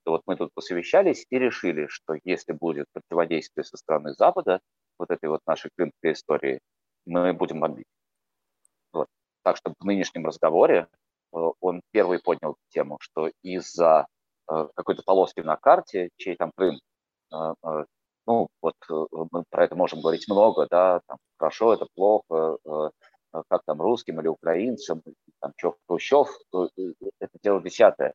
что 0.02 0.12
вот 0.12 0.22
мы 0.26 0.36
тут 0.36 0.52
посовещались 0.54 1.26
и 1.30 1.38
решили, 1.38 1.86
что 1.88 2.14
если 2.24 2.52
будет 2.52 2.86
противодействие 2.92 3.64
со 3.64 3.76
стороны 3.76 4.14
Запада, 4.14 4.60
вот 4.98 5.10
этой 5.10 5.28
вот 5.28 5.40
нашей 5.46 5.70
крымской 5.76 6.12
истории, 6.12 6.60
мы 7.06 7.32
будем 7.32 7.60
бомбить. 7.60 7.86
Вот. 8.92 9.08
Так 9.42 9.56
что 9.56 9.74
в 9.78 9.84
нынешнем 9.84 10.26
разговоре 10.26 10.86
э, 11.32 11.36
он 11.60 11.80
первый 11.90 12.20
поднял 12.20 12.56
тему, 12.68 12.98
что 13.00 13.30
из-за 13.42 14.06
э, 14.50 14.68
какой-то 14.74 15.02
полоски 15.02 15.40
на 15.40 15.56
карте, 15.56 16.10
чей 16.16 16.36
там 16.36 16.52
Крым, 16.54 16.78
э, 17.32 17.54
ну, 18.26 18.48
вот 18.62 18.74
мы 18.88 19.44
про 19.50 19.64
это 19.64 19.76
можем 19.76 20.00
говорить 20.00 20.28
много, 20.28 20.66
да, 20.70 21.00
там, 21.06 21.18
хорошо, 21.36 21.74
это 21.74 21.86
плохо, 21.94 22.56
как 23.48 23.62
там 23.64 23.80
русским 23.80 24.20
или 24.20 24.28
украинцам, 24.28 25.02
там, 25.40 25.52
что 25.56 25.76
Хрущев, 25.86 26.28
это 26.52 27.38
дело 27.42 27.60
десятое. 27.60 28.14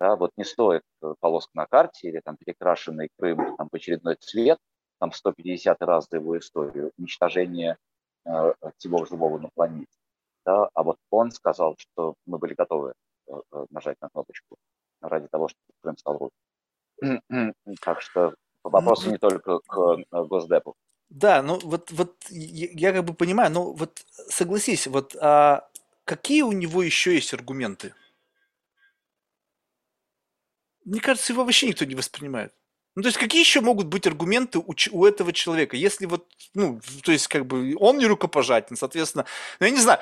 Да, 0.00 0.16
вот 0.16 0.32
не 0.36 0.44
стоит 0.44 0.82
полоска 1.20 1.52
на 1.54 1.66
карте 1.66 2.08
или 2.08 2.20
там 2.20 2.36
перекрашенный 2.36 3.10
Крым 3.16 3.56
там, 3.56 3.68
в 3.70 3.74
очередной 3.74 4.16
цвет, 4.16 4.58
там 4.98 5.12
150 5.12 5.80
раз 5.82 6.06
за 6.10 6.16
его 6.18 6.38
историю, 6.38 6.92
уничтожение 6.98 7.76
э, 8.26 8.54
всего 8.76 9.04
живого 9.04 9.38
на 9.38 9.48
планете. 9.54 9.92
Да? 10.44 10.68
А 10.74 10.82
вот 10.82 10.96
он 11.10 11.30
сказал, 11.30 11.76
что 11.78 12.14
мы 12.26 12.38
были 12.38 12.54
готовы 12.54 12.94
э, 13.28 13.32
э 13.52 13.66
нажать 13.70 14.00
на 14.00 14.08
кнопочку 14.08 14.56
ради 15.00 15.28
того, 15.28 15.48
чтобы 15.48 15.64
Крым 15.82 15.96
стал 15.96 16.18
русским. 16.18 17.54
Так 17.80 18.00
что 18.00 18.34
вопрос 18.62 19.06
не 19.06 19.18
только 19.18 19.58
к 19.60 19.78
э, 19.78 20.24
Госдепу. 20.24 20.74
Да, 21.14 21.42
ну 21.42 21.60
вот, 21.62 21.92
вот 21.92 22.16
я, 22.28 22.92
как 22.92 23.04
бы 23.04 23.14
понимаю, 23.14 23.48
но 23.52 23.72
вот 23.72 24.04
согласись, 24.28 24.88
вот 24.88 25.14
а 25.20 25.68
какие 26.04 26.42
у 26.42 26.50
него 26.50 26.82
еще 26.82 27.14
есть 27.14 27.32
аргументы? 27.32 27.94
Мне 30.84 31.00
кажется, 31.00 31.32
его 31.32 31.44
вообще 31.44 31.68
никто 31.68 31.84
не 31.84 31.94
воспринимает. 31.94 32.52
Ну, 32.96 33.02
то 33.02 33.08
есть, 33.08 33.18
какие 33.18 33.40
еще 33.40 33.60
могут 33.60 33.86
быть 33.86 34.06
аргументы 34.08 34.58
у, 34.58 34.74
у 34.90 35.04
этого 35.06 35.32
человека, 35.32 35.76
если 35.76 36.06
вот, 36.06 36.26
ну, 36.52 36.80
то 37.04 37.12
есть, 37.12 37.28
как 37.28 37.46
бы, 37.46 37.76
он 37.78 37.98
не 37.98 38.06
рукопожатен, 38.06 38.76
соответственно, 38.76 39.24
ну, 39.60 39.66
я 39.66 39.72
не 39.72 39.80
знаю, 39.80 40.00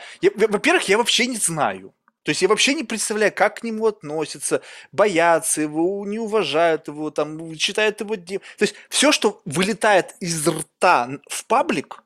во-первых, 0.49 0.89
я 0.89 0.97
вообще 0.99 1.27
не 1.27 1.37
знаю, 1.37 1.95
то 2.23 2.31
есть 2.31 2.43
я 2.43 2.49
вообще 2.49 2.75
не 2.75 2.85
представляю, 2.85 3.33
как 3.33 3.61
к 3.61 3.63
нему 3.65 3.87
относятся, 3.87 4.63
боятся 4.93 5.63
его, 5.63 6.05
не 6.07 6.19
уважают 6.19 6.89
его, 6.89 7.11
там, 7.11 7.55
считают 7.57 8.01
его... 8.01 8.17
То 8.17 8.41
есть 8.61 8.75
все, 8.89 9.11
что 9.11 9.41
вылетает 9.45 10.15
из 10.21 10.47
рта 10.47 11.11
в 11.29 11.45
паблик, 11.47 12.05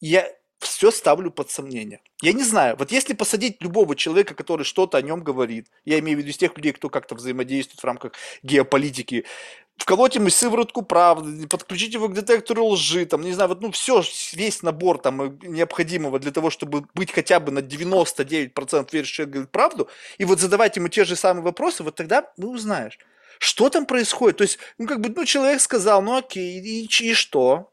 я 0.00 0.28
все 0.58 0.90
ставлю 0.90 1.30
под 1.30 1.50
сомнение. 1.50 2.00
Я 2.22 2.32
не 2.32 2.42
знаю, 2.42 2.76
вот 2.78 2.90
если 2.90 3.12
посадить 3.12 3.62
любого 3.62 3.94
человека, 3.94 4.34
который 4.34 4.64
что-то 4.64 4.98
о 4.98 5.02
нем 5.02 5.22
говорит, 5.22 5.68
я 5.84 5.98
имею 5.98 6.18
в 6.18 6.20
виду 6.20 6.30
из 6.30 6.38
тех 6.38 6.56
людей, 6.56 6.72
кто 6.72 6.88
как-то 6.88 7.14
взаимодействует 7.14 7.80
в 7.80 7.84
рамках 7.84 8.12
геополитики, 8.42 9.26
вколоть 9.76 10.14
ему 10.14 10.30
сиворотку 10.30 10.82
правды, 10.82 11.46
подключить 11.46 11.94
его 11.94 12.08
к 12.08 12.14
детектору 12.14 12.66
лжи, 12.66 13.06
там, 13.06 13.22
не 13.22 13.32
знаю, 13.32 13.48
вот, 13.48 13.60
ну, 13.60 13.70
все, 13.70 14.02
весь 14.32 14.62
набор 14.62 14.98
там 14.98 15.22
э, 15.22 15.36
необходимого 15.42 16.18
для 16.18 16.32
того, 16.32 16.50
чтобы 16.50 16.86
быть 16.94 17.12
хотя 17.12 17.40
бы 17.40 17.52
на 17.52 17.60
99% 17.60 18.88
верить, 18.92 19.08
что 19.08 19.26
говорит 19.26 19.50
правду, 19.50 19.88
и 20.18 20.24
вот 20.24 20.40
задавать 20.40 20.76
ему 20.76 20.88
те 20.88 21.04
же 21.04 21.16
самые 21.16 21.44
вопросы, 21.44 21.82
вот 21.82 21.94
тогда 21.94 22.30
мы 22.36 22.48
узнаешь, 22.48 22.98
что 23.38 23.68
там 23.68 23.86
происходит. 23.86 24.38
То 24.38 24.42
есть, 24.42 24.58
ну, 24.78 24.86
как 24.86 25.00
бы, 25.00 25.12
ну, 25.14 25.24
человек 25.24 25.60
сказал, 25.60 26.02
ну, 26.02 26.16
окей, 26.16 26.60
и, 26.60 26.86
и 26.86 27.14
что? 27.14 27.70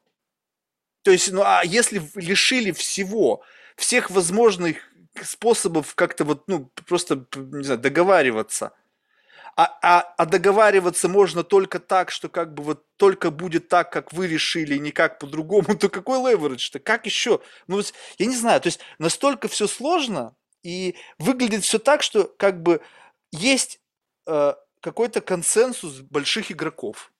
То 1.03 1.11
есть, 1.11 1.31
ну, 1.31 1.41
а 1.43 1.61
если 1.63 2.01
лишили 2.15 2.71
всего, 2.71 3.43
всех 3.75 4.11
возможных 4.11 4.77
способов 5.21 5.95
как-то 5.95 6.25
вот, 6.25 6.43
ну, 6.47 6.69
просто, 6.87 7.25
не 7.35 7.63
знаю, 7.63 7.79
договариваться, 7.79 8.73
а, 9.55 9.77
а, 9.81 10.13
а 10.17 10.25
договариваться 10.25 11.07
можно 11.07 11.43
только 11.43 11.79
так, 11.79 12.11
что 12.11 12.29
как 12.29 12.53
бы 12.53 12.63
вот 12.63 12.85
только 12.97 13.29
будет 13.29 13.67
так, 13.67 13.91
как 13.91 14.11
вы 14.11 14.27
решили, 14.27 14.75
и 14.75 14.79
никак 14.79 15.19
по-другому, 15.19 15.75
то 15.79 15.89
какой 15.89 16.19
леверидж-то? 16.19 16.79
Как 16.79 17.05
еще? 17.05 17.41
Ну, 17.67 17.81
я 18.17 18.25
не 18.25 18.35
знаю, 18.35 18.61
то 18.61 18.67
есть 18.67 18.79
настолько 18.97 19.47
все 19.47 19.67
сложно, 19.67 20.35
и 20.63 20.95
выглядит 21.19 21.63
все 21.63 21.77
так, 21.77 22.01
что 22.03 22.23
как 22.23 22.63
бы 22.63 22.81
есть 23.31 23.79
э, 24.27 24.53
какой-то 24.79 25.21
консенсус 25.21 25.99
больших 25.99 26.51
игроков 26.51 27.11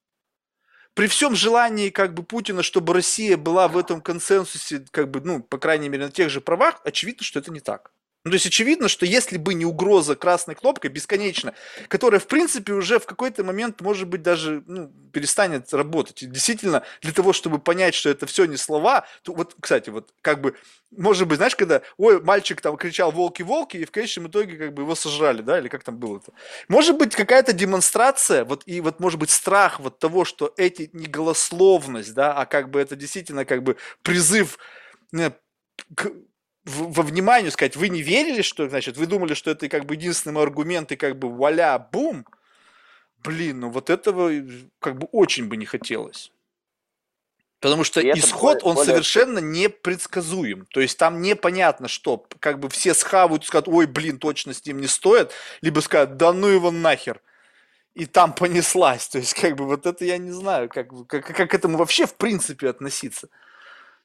при 0.93 1.07
всем 1.07 1.35
желании 1.35 1.89
как 1.89 2.13
бы 2.13 2.23
Путина, 2.23 2.63
чтобы 2.63 2.93
Россия 2.93 3.37
была 3.37 3.67
в 3.67 3.77
этом 3.77 4.01
консенсусе, 4.01 4.85
как 4.91 5.09
бы, 5.09 5.21
ну, 5.21 5.41
по 5.41 5.57
крайней 5.57 5.89
мере, 5.89 6.05
на 6.05 6.11
тех 6.11 6.29
же 6.29 6.39
правах, 6.41 6.81
очевидно, 6.83 7.23
что 7.23 7.39
это 7.39 7.51
не 7.51 7.59
так. 7.59 7.91
Ну, 8.25 8.31
то 8.31 8.35
есть 8.35 8.45
очевидно, 8.45 8.87
что 8.87 9.05
если 9.05 9.37
бы 9.37 9.53
не 9.53 9.65
угроза 9.65 10.15
красной 10.15 10.55
кнопкой 10.55 10.89
бесконечно, 10.89 11.53
которая, 11.89 12.21
в 12.21 12.27
принципе, 12.27 12.71
уже 12.71 12.97
в 12.99 13.05
какой-то 13.05 13.43
момент, 13.43 13.81
может 13.81 14.07
быть, 14.07 14.21
даже 14.21 14.63
ну, 14.65 14.89
перестанет 15.11 15.73
работать. 15.73 16.23
И 16.23 16.27
действительно, 16.27 16.83
для 17.01 17.11
того, 17.11 17.33
чтобы 17.33 17.59
понять, 17.59 17.93
что 17.95 18.09
это 18.09 18.25
все 18.25 18.45
не 18.45 18.55
слова, 18.55 19.05
то 19.23 19.33
вот, 19.33 19.55
кстати, 19.59 19.89
вот 19.89 20.13
как 20.21 20.39
бы, 20.39 20.55
может 20.95 21.27
быть, 21.27 21.35
знаешь, 21.37 21.55
когда, 21.57 21.81
ой, 21.97 22.21
мальчик 22.21 22.61
там 22.61 22.77
кричал 22.77 23.11
«волки-волки», 23.11 23.75
и 23.77 23.85
в 23.85 23.91
конечном 23.91 24.27
итоге 24.27 24.55
как 24.57 24.73
бы 24.73 24.83
его 24.83 24.95
сожрали, 24.95 25.41
да, 25.41 25.59
или 25.59 25.67
как 25.67 25.83
там 25.83 25.97
было-то. 25.97 26.31
Может 26.69 26.97
быть, 26.97 27.15
какая-то 27.15 27.51
демонстрация, 27.51 28.45
вот, 28.45 28.63
и 28.65 28.79
вот, 28.79 29.01
может 29.01 29.19
быть, 29.19 29.31
страх 29.31 29.81
вот 29.81 29.99
того, 29.99 30.23
что 30.23 30.53
эти 30.55 30.89
не 30.93 31.07
голословность, 31.07 32.13
да, 32.13 32.33
а 32.33 32.45
как 32.45 32.69
бы 32.71 32.79
это 32.79 32.95
действительно 32.95 33.43
как 33.43 33.63
бы 33.63 33.75
призыв 34.01 34.57
к 35.95 36.11
во 36.65 37.03
внимание 37.03 37.51
сказать, 37.51 37.75
вы 37.75 37.89
не 37.89 38.01
верили, 38.01 38.41
что, 38.41 38.69
значит, 38.69 38.97
вы 38.97 39.05
думали, 39.05 39.33
что 39.33 39.51
это 39.51 39.67
как 39.67 39.85
бы 39.85 39.95
единственный 39.95 40.41
аргумент, 40.41 40.91
и 40.91 40.95
как 40.95 41.17
бы 41.17 41.29
вуаля, 41.29 41.77
бум. 41.77 42.25
Блин, 43.17 43.61
ну 43.61 43.69
вот 43.69 43.89
этого 43.89 44.31
как 44.79 44.97
бы 44.97 45.07
очень 45.11 45.47
бы 45.47 45.57
не 45.57 45.65
хотелось. 45.65 46.31
Потому 47.59 47.85
что 47.85 48.01
исход, 48.01 48.55
более, 48.55 48.63
он 48.65 48.75
более... 48.75 48.91
совершенно 48.91 49.39
непредсказуем. 49.39 50.65
То 50.65 50.81
есть 50.81 50.97
там 50.97 51.21
непонятно, 51.21 51.87
что 51.87 52.25
как 52.39 52.59
бы 52.59 52.69
все 52.69 52.93
схавают 52.93 53.45
скажут, 53.45 53.69
ой, 53.69 53.85
блин, 53.85 54.19
точно 54.19 54.53
с 54.53 54.65
ним 54.65 54.81
не 54.81 54.87
стоит, 54.87 55.31
либо 55.61 55.79
скажут, 55.79 56.17
да 56.17 56.33
ну 56.33 56.47
его 56.47 56.71
нахер. 56.71 57.21
И 57.93 58.05
там 58.05 58.33
понеслась. 58.33 59.07
То 59.07 59.19
есть 59.19 59.33
как 59.33 59.55
бы 59.55 59.65
вот 59.65 59.85
это 59.85 60.03
я 60.03 60.17
не 60.17 60.31
знаю, 60.31 60.67
как, 60.67 60.89
как, 61.07 61.25
как 61.25 61.51
к 61.51 61.53
этому 61.53 61.77
вообще 61.77 62.05
в 62.05 62.15
принципе 62.15 62.69
относиться. 62.69 63.29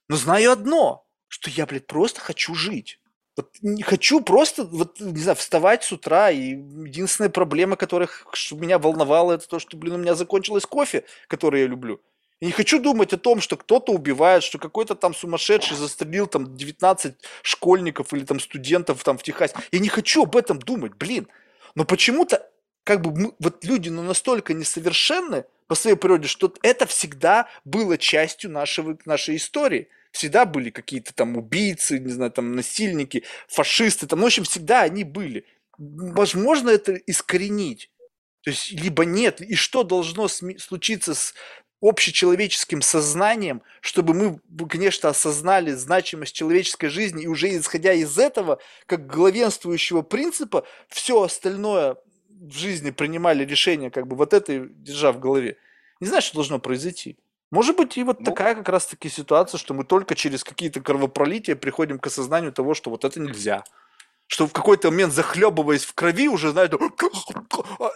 Но 0.06 0.14
знаю 0.14 0.52
одно, 0.52 1.07
что 1.28 1.50
я, 1.50 1.66
блядь, 1.66 1.86
просто 1.86 2.20
хочу 2.20 2.54
жить. 2.54 2.98
Вот 3.36 3.50
не 3.62 3.82
хочу 3.82 4.20
просто, 4.20 4.64
вот, 4.64 4.98
не 4.98 5.20
знаю, 5.20 5.36
вставать 5.36 5.84
с 5.84 5.92
утра, 5.92 6.30
и 6.30 6.56
единственная 6.56 7.30
проблема, 7.30 7.76
которая 7.76 8.08
что 8.32 8.56
меня 8.56 8.80
волновала, 8.80 9.32
это 9.32 9.48
то, 9.48 9.60
что, 9.60 9.76
блин, 9.76 9.94
у 9.94 9.98
меня 9.98 10.16
закончилось 10.16 10.66
кофе, 10.66 11.04
который 11.28 11.60
я 11.60 11.66
люблю. 11.68 12.00
Я 12.40 12.46
не 12.46 12.52
хочу 12.52 12.80
думать 12.80 13.12
о 13.12 13.16
том, 13.16 13.40
что 13.40 13.56
кто-то 13.56 13.92
убивает, 13.92 14.42
что 14.42 14.58
какой-то 14.58 14.94
там 14.94 15.14
сумасшедший 15.14 15.76
застрелил 15.76 16.26
там 16.26 16.56
19 16.56 17.14
школьников 17.42 18.12
или 18.12 18.24
там 18.24 18.38
студентов 18.38 19.02
там 19.02 19.18
в 19.18 19.22
Техасе. 19.22 19.54
Я 19.72 19.78
не 19.80 19.88
хочу 19.88 20.22
об 20.22 20.36
этом 20.36 20.58
думать, 20.58 20.94
блин. 20.94 21.26
Но 21.74 21.84
почему-то 21.84 22.48
как 22.84 23.02
бы 23.02 23.12
мы, 23.12 23.32
вот 23.38 23.64
люди 23.64 23.88
ну, 23.88 24.02
настолько 24.02 24.54
несовершенны 24.54 25.44
по 25.66 25.74
своей 25.74 25.96
природе, 25.96 26.26
что 26.28 26.54
это 26.62 26.86
всегда 26.86 27.48
было 27.64 27.98
частью 27.98 28.50
нашего, 28.50 28.96
нашей 29.04 29.36
истории 29.36 29.88
всегда 30.12 30.44
были 30.44 30.70
какие-то 30.70 31.14
там 31.14 31.36
убийцы, 31.36 31.98
не 31.98 32.10
знаю, 32.10 32.30
там 32.30 32.54
насильники, 32.54 33.24
фашисты, 33.46 34.06
там, 34.06 34.20
ну, 34.20 34.24
в 34.24 34.28
общем, 34.28 34.44
всегда 34.44 34.82
они 34.82 35.04
были. 35.04 35.44
Возможно 35.78 36.70
это 36.70 36.94
искоренить. 36.94 37.90
То 38.42 38.50
есть, 38.50 38.72
либо 38.72 39.04
нет. 39.04 39.40
И 39.40 39.54
что 39.54 39.82
должно 39.82 40.28
случиться 40.28 41.14
с 41.14 41.34
общечеловеческим 41.80 42.82
сознанием, 42.82 43.62
чтобы 43.80 44.14
мы, 44.14 44.40
конечно, 44.68 45.10
осознали 45.10 45.72
значимость 45.72 46.34
человеческой 46.34 46.88
жизни, 46.88 47.24
и 47.24 47.28
уже 47.28 47.56
исходя 47.56 47.92
из 47.92 48.18
этого, 48.18 48.58
как 48.86 49.06
главенствующего 49.06 50.02
принципа, 50.02 50.66
все 50.88 51.22
остальное 51.22 51.96
в 52.28 52.56
жизни 52.56 52.90
принимали 52.90 53.44
решение, 53.44 53.90
как 53.90 54.06
бы 54.06 54.16
вот 54.16 54.32
это 54.32 54.66
держа 54.68 55.12
в 55.12 55.20
голове. 55.20 55.56
Не 56.00 56.08
знаю, 56.08 56.22
что 56.22 56.34
должно 56.34 56.58
произойти. 56.58 57.18
Может 57.50 57.76
быть, 57.76 57.96
и 57.96 58.04
вот 58.04 58.20
ну, 58.20 58.26
такая 58.26 58.54
как 58.54 58.68
раз-таки 58.68 59.08
ситуация, 59.08 59.58
что 59.58 59.72
мы 59.72 59.84
только 59.84 60.14
через 60.14 60.44
какие-то 60.44 60.80
кровопролития 60.80 61.56
приходим 61.56 61.98
к 61.98 62.06
осознанию 62.06 62.52
того, 62.52 62.74
что 62.74 62.90
вот 62.90 63.04
это 63.04 63.18
нельзя. 63.20 63.64
Что 64.26 64.46
в 64.46 64.52
какой-то 64.52 64.90
момент, 64.90 65.14
захлебываясь 65.14 65.84
в 65.84 65.94
крови, 65.94 66.28
уже 66.28 66.50
знают, 66.50 66.74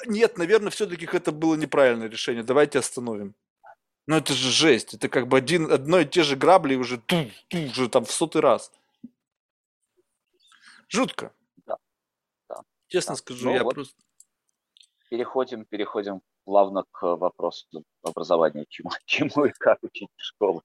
нет, 0.07 0.39
наверное, 0.39 0.71
все-таки 0.71 1.07
это 1.13 1.33
было 1.33 1.55
неправильное 1.57 2.09
решение, 2.09 2.43
давайте 2.43 2.79
остановим. 2.79 3.35
Но 4.07 4.17
это 4.17 4.33
же 4.33 4.51
жесть, 4.51 4.95
это 4.95 5.11
как 5.11 5.29
бы 5.29 5.37
один, 5.37 5.71
одно 5.71 6.01
и 6.01 6.07
те 6.07 6.23
же 6.23 6.35
грабли 6.35 6.75
уже, 6.75 6.99
ту, 6.99 7.31
ту, 7.49 7.59
уже 7.59 7.91
там 7.91 8.07
в 8.07 8.11
сотый 8.11 8.41
раз. 8.41 8.73
Жутко. 10.89 11.33
Да. 11.67 11.77
да. 12.49 12.63
Честно 12.89 13.13
да. 13.13 13.17
скажу, 13.19 13.51
ну, 13.51 13.55
я 13.55 13.63
вот 13.63 13.75
просто... 13.75 13.95
Переходим, 15.11 15.67
переходим 15.67 16.23
плавно 16.45 16.85
к 16.91 17.17
вопросу 17.17 17.67
образования, 18.03 18.67
чему, 18.69 18.91
чему 19.07 19.47
и 19.47 19.53
как 19.59 19.79
учить 19.83 20.09
школы. 20.17 20.63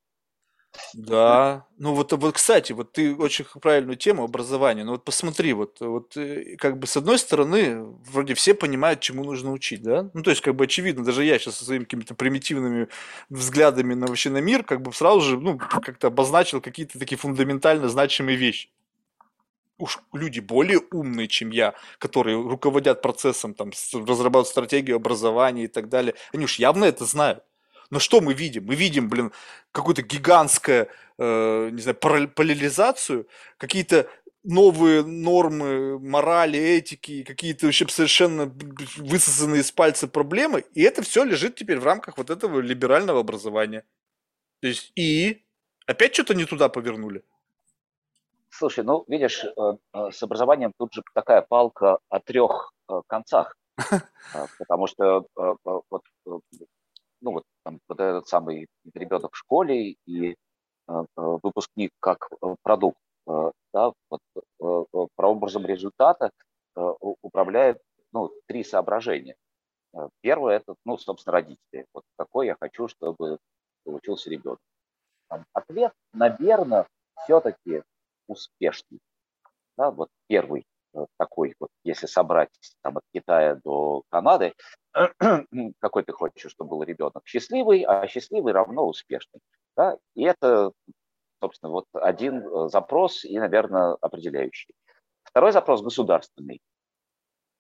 Да, 0.93 1.65
ну 1.77 1.93
вот, 1.93 2.11
вот, 2.13 2.35
кстати, 2.35 2.71
вот 2.71 2.91
ты 2.91 3.15
очень 3.15 3.45
правильную 3.61 3.97
тему 3.97 4.23
образования. 4.23 4.83
Ну 4.83 4.91
вот 4.91 5.05
посмотри, 5.05 5.53
вот, 5.53 5.79
вот 5.79 6.15
э, 6.17 6.55
как 6.57 6.77
бы 6.77 6.87
с 6.87 6.97
одной 6.97 7.17
стороны, 7.19 7.83
вроде 8.11 8.33
все 8.33 8.53
понимают, 8.53 8.99
чему 8.99 9.23
нужно 9.23 9.51
учить, 9.51 9.81
да? 9.81 10.09
Ну 10.13 10.23
то 10.23 10.29
есть 10.29 10.41
как 10.41 10.55
бы 10.55 10.65
очевидно, 10.65 11.03
даже 11.03 11.23
я 11.23 11.39
сейчас 11.39 11.55
со 11.55 11.65
своими 11.65 11.83
какими-то 11.83 12.15
примитивными 12.15 12.87
взглядами 13.29 13.93
на 13.93 14.07
вообще 14.07 14.29
на 14.29 14.39
мир, 14.39 14.63
как 14.63 14.81
бы 14.81 14.93
сразу 14.93 15.21
же, 15.21 15.39
ну, 15.39 15.57
как-то 15.57 16.07
обозначил 16.07 16.61
какие-то 16.61 16.99
такие 16.99 17.17
фундаментально 17.17 17.89
значимые 17.89 18.37
вещи. 18.37 18.69
Уж 19.77 19.99
люди 20.13 20.39
более 20.39 20.79
умные, 20.91 21.27
чем 21.27 21.51
я, 21.51 21.75
которые 21.99 22.41
руководят 22.41 23.01
процессом, 23.01 23.53
там, 23.53 23.71
разрабатывают 23.93 24.47
стратегию 24.47 24.95
образования 24.95 25.65
и 25.65 25.67
так 25.67 25.87
далее, 25.89 26.15
они 26.33 26.45
уж 26.45 26.57
явно 26.57 26.85
это 26.85 27.05
знают. 27.05 27.43
Но 27.89 27.99
что 27.99 28.19
мы 28.19 28.33
видим? 28.33 28.65
Мы 28.65 28.75
видим, 28.75 29.07
блин, 29.07 29.31
какую-то 29.71 30.01
гигантскую, 30.01 30.89
э, 31.17 31.69
не 31.71 31.81
знаю, 31.81 31.95
параллелизацию, 31.95 33.27
какие-то 33.57 34.09
новые 34.43 35.03
нормы 35.03 35.99
морали, 35.99 36.57
этики, 36.57 37.23
какие-то 37.23 37.65
вообще 37.65 37.87
совершенно 37.87 38.53
высосанные 38.97 39.61
из 39.61 39.71
пальца 39.71 40.07
проблемы, 40.07 40.63
и 40.73 40.81
это 40.81 41.01
все 41.01 41.23
лежит 41.23 41.55
теперь 41.55 41.79
в 41.79 41.85
рамках 41.85 42.17
вот 42.17 42.29
этого 42.29 42.59
либерального 42.61 43.19
образования. 43.19 43.83
То 44.61 44.67
есть 44.67 44.91
и 44.95 45.43
опять 45.85 46.13
что-то 46.13 46.33
не 46.33 46.45
туда 46.45 46.69
повернули. 46.69 47.23
Слушай, 48.49 48.83
ну 48.83 49.03
видишь, 49.07 49.43
э, 49.43 49.51
э, 49.93 50.11
с 50.11 50.23
образованием 50.23 50.73
тут 50.77 50.93
же 50.93 51.03
такая 51.13 51.41
палка 51.41 51.99
о 52.09 52.19
трех 52.19 52.71
э, 52.89 53.01
концах, 53.07 53.55
потому 54.59 54.87
что 54.87 55.25
вот 55.63 56.03
ну 57.21 57.31
вот, 57.31 57.43
там, 57.63 57.79
вот 57.87 57.99
этот 57.99 58.27
самый 58.27 58.67
ребенок 58.93 59.33
в 59.33 59.37
школе 59.37 59.95
и 60.05 60.35
выпускник 61.15 61.91
как 61.99 62.29
продукт, 62.61 62.97
да, 63.25 63.91
вот, 64.09 65.09
прообразом 65.15 65.65
результата 65.65 66.31
управляет 66.75 67.81
ну, 68.13 68.31
три 68.47 68.63
соображения. 68.63 69.35
Первое 70.21 70.57
это, 70.57 70.75
ну, 70.85 70.97
собственно, 70.97 71.33
родители. 71.33 71.85
Вот 71.93 72.03
какой 72.17 72.47
я 72.47 72.55
хочу, 72.59 72.87
чтобы 72.87 73.39
получился 73.83 74.29
ребенок. 74.29 74.59
Ответ, 75.53 75.91
наверное, 76.13 76.87
все-таки 77.23 77.83
успешный. 78.27 78.99
Да, 79.77 79.91
вот 79.91 80.09
первый 80.27 80.65
Э, 80.97 81.05
такой 81.17 81.55
вот, 81.59 81.69
если 81.83 82.07
собрать 82.07 82.49
там, 82.81 82.97
от 82.97 83.03
Китая 83.13 83.59
до 83.63 84.03
Канады, 84.09 84.53
какой 85.79 86.03
ты 86.03 86.11
хочешь, 86.13 86.51
чтобы 86.51 86.71
был 86.71 86.83
ребенок? 86.83 87.21
Счастливый, 87.25 87.83
а 87.83 88.07
счастливый 88.07 88.53
равно 88.53 88.87
успешный. 88.87 89.39
Да? 89.75 89.97
И 90.15 90.23
это, 90.23 90.71
собственно, 91.41 91.71
вот 91.71 91.85
один 91.93 92.41
э, 92.41 92.69
запрос 92.69 93.25
и, 93.25 93.37
наверное, 93.37 93.97
определяющий. 94.01 94.73
Второй 95.23 95.51
запрос 95.51 95.81
государственный. 95.81 96.61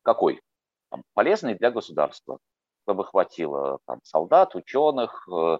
Какой? 0.03 0.41
Там, 0.89 1.03
полезный 1.13 1.55
для 1.55 1.69
государства, 1.69 2.39
чтобы 2.83 3.05
хватило 3.05 3.79
там, 3.85 3.99
солдат, 4.03 4.55
ученых, 4.55 5.27
э, 5.29 5.57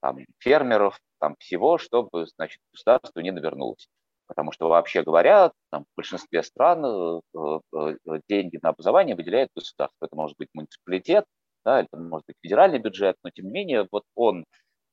там, 0.00 0.18
фермеров, 0.38 0.98
там, 1.18 1.36
всего, 1.38 1.78
чтобы 1.78 2.26
значит, 2.26 2.60
государство 2.72 3.20
не 3.20 3.30
навернулось. 3.30 3.88
Потому 4.28 4.52
что, 4.52 4.68
вообще 4.68 5.02
говоря, 5.02 5.52
там, 5.70 5.84
в 5.84 5.96
большинстве 5.96 6.42
стран 6.42 6.84
э, 6.84 7.20
э, 7.34 7.58
э, 7.74 8.20
деньги 8.28 8.58
на 8.62 8.68
образование 8.68 9.16
выделяет 9.16 9.48
государство. 9.56 10.04
Это 10.04 10.14
может 10.14 10.36
быть 10.36 10.50
муниципалитет, 10.52 11.24
да, 11.64 11.80
это 11.80 11.96
может 11.96 12.26
быть 12.26 12.36
федеральный 12.42 12.78
бюджет, 12.78 13.16
но 13.24 13.30
тем 13.30 13.46
не 13.46 13.52
менее 13.52 13.88
вот 13.90 14.04
он 14.14 14.44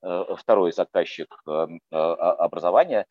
второй 0.02 0.72
заказчик 0.72 1.28
образования 1.90 3.06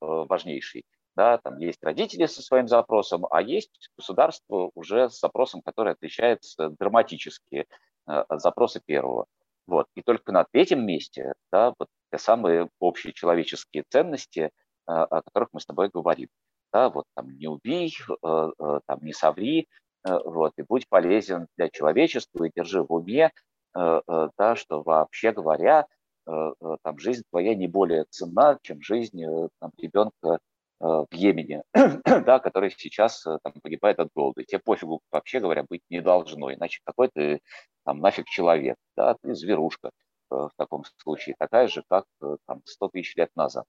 важнейший. 0.00 0.84
Да, 1.16 1.38
там 1.38 1.58
есть 1.58 1.82
родители 1.82 2.26
со 2.26 2.40
своим 2.40 2.68
запросом, 2.68 3.26
а 3.30 3.42
есть 3.42 3.90
государство 3.96 4.70
уже 4.74 5.10
с 5.10 5.18
запросом, 5.18 5.60
который 5.62 5.94
отличается 5.94 6.70
драматически 6.78 7.66
от 8.06 8.40
запроса 8.40 8.80
первого. 8.84 9.26
Вот. 9.66 9.86
И 9.94 10.02
только 10.02 10.32
на 10.32 10.44
третьем 10.44 10.86
месте 10.86 11.32
да, 11.50 11.74
вот 11.78 11.88
те 12.12 12.18
самые 12.18 12.68
общие 12.78 13.12
человеческие 13.12 13.84
ценности, 13.88 14.50
о 14.90 15.22
которых 15.22 15.50
мы 15.52 15.60
с 15.60 15.66
тобой 15.66 15.88
говорим. 15.92 16.28
Да, 16.72 16.88
вот 16.88 17.04
там 17.14 17.30
не 17.36 17.48
убей, 17.48 17.92
э, 18.08 18.14
э, 18.58 18.80
там 18.86 18.98
не 19.02 19.12
соври, 19.12 19.68
э, 20.06 20.18
вот, 20.24 20.52
и 20.56 20.62
будь 20.62 20.88
полезен 20.88 21.48
для 21.56 21.68
человечества, 21.68 22.44
и 22.44 22.52
держи 22.54 22.82
в 22.82 22.92
уме, 22.92 23.30
да, 23.72 24.56
что 24.56 24.82
вообще 24.82 25.30
говоря, 25.30 25.86
там 26.26 26.98
жизнь 26.98 27.22
твоя 27.30 27.54
не 27.54 27.68
более 27.68 28.04
ценна, 28.10 28.58
чем 28.62 28.82
жизнь 28.82 29.22
там, 29.60 29.70
ребенка 29.78 30.40
в 30.80 31.06
Йемене, 31.12 31.62
да, 31.72 32.40
который 32.40 32.72
сейчас 32.72 33.22
там, 33.22 33.52
погибает 33.62 34.00
от 34.00 34.08
голода. 34.12 34.42
Тебе 34.42 34.58
пофигу, 34.58 35.02
вообще 35.12 35.38
говоря, 35.38 35.62
быть 35.62 35.82
не 35.88 36.00
должно, 36.00 36.52
иначе 36.52 36.80
какой 36.82 37.10
ты 37.14 37.40
там 37.84 38.00
нафиг 38.00 38.26
человек, 38.26 38.76
да, 38.96 39.14
ты 39.22 39.36
зверушка 39.36 39.90
в 40.30 40.50
таком 40.56 40.82
случае, 40.96 41.36
такая 41.38 41.68
же, 41.68 41.84
как 41.88 42.06
там 42.48 42.62
100 42.64 42.88
тысяч 42.88 43.14
лет 43.14 43.30
назад. 43.36 43.66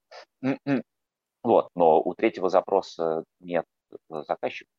Вот, 1.43 1.69
но 1.75 1.99
у 2.01 2.13
третьего 2.13 2.49
запроса 2.49 3.23
нет 3.39 3.65
э, 3.91 4.23
заказчика. 4.27 4.69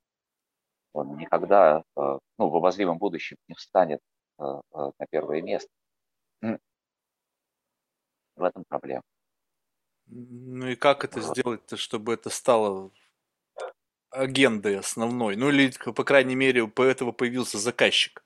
Он 0.93 1.17
никогда 1.17 1.83
э, 1.97 2.19
ну, 2.39 2.49
в 2.49 2.57
обозримом 2.57 2.99
будущем 2.99 3.37
не 3.49 3.55
встанет 3.55 4.01
э, 4.39 4.43
на 4.43 5.07
первое 5.11 5.43
место. 5.43 5.71
В 8.35 8.45
этом 8.45 8.65
проблема. 8.67 9.03
Ну 10.07 10.69
и 10.69 10.75
как 10.75 11.05
это 11.05 11.21
сделать-то, 11.21 11.77
чтобы 11.77 12.15
это 12.15 12.31
стало 12.31 12.91
агендой 14.11 14.79
основной? 14.79 15.37
Ну 15.37 15.51
или, 15.51 15.71
по 15.93 16.05
крайней 16.05 16.35
мере, 16.35 16.63
у 16.63 16.83
этого 16.83 17.13
появился 17.13 17.59
заказчик. 17.59 18.25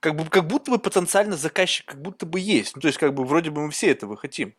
Как, 0.00 0.16
бы, 0.16 0.24
как 0.24 0.46
будто 0.46 0.70
бы 0.70 0.78
потенциально 0.78 1.36
заказчик 1.36 1.86
как 1.86 2.00
будто 2.00 2.26
бы 2.26 2.40
есть. 2.40 2.74
Ну 2.74 2.80
то 2.80 2.88
есть 2.88 2.98
как 2.98 3.12
бы 3.12 3.24
вроде 3.24 3.50
бы 3.50 3.62
мы 3.62 3.70
все 3.70 3.90
этого 3.90 4.16
хотим. 4.16 4.54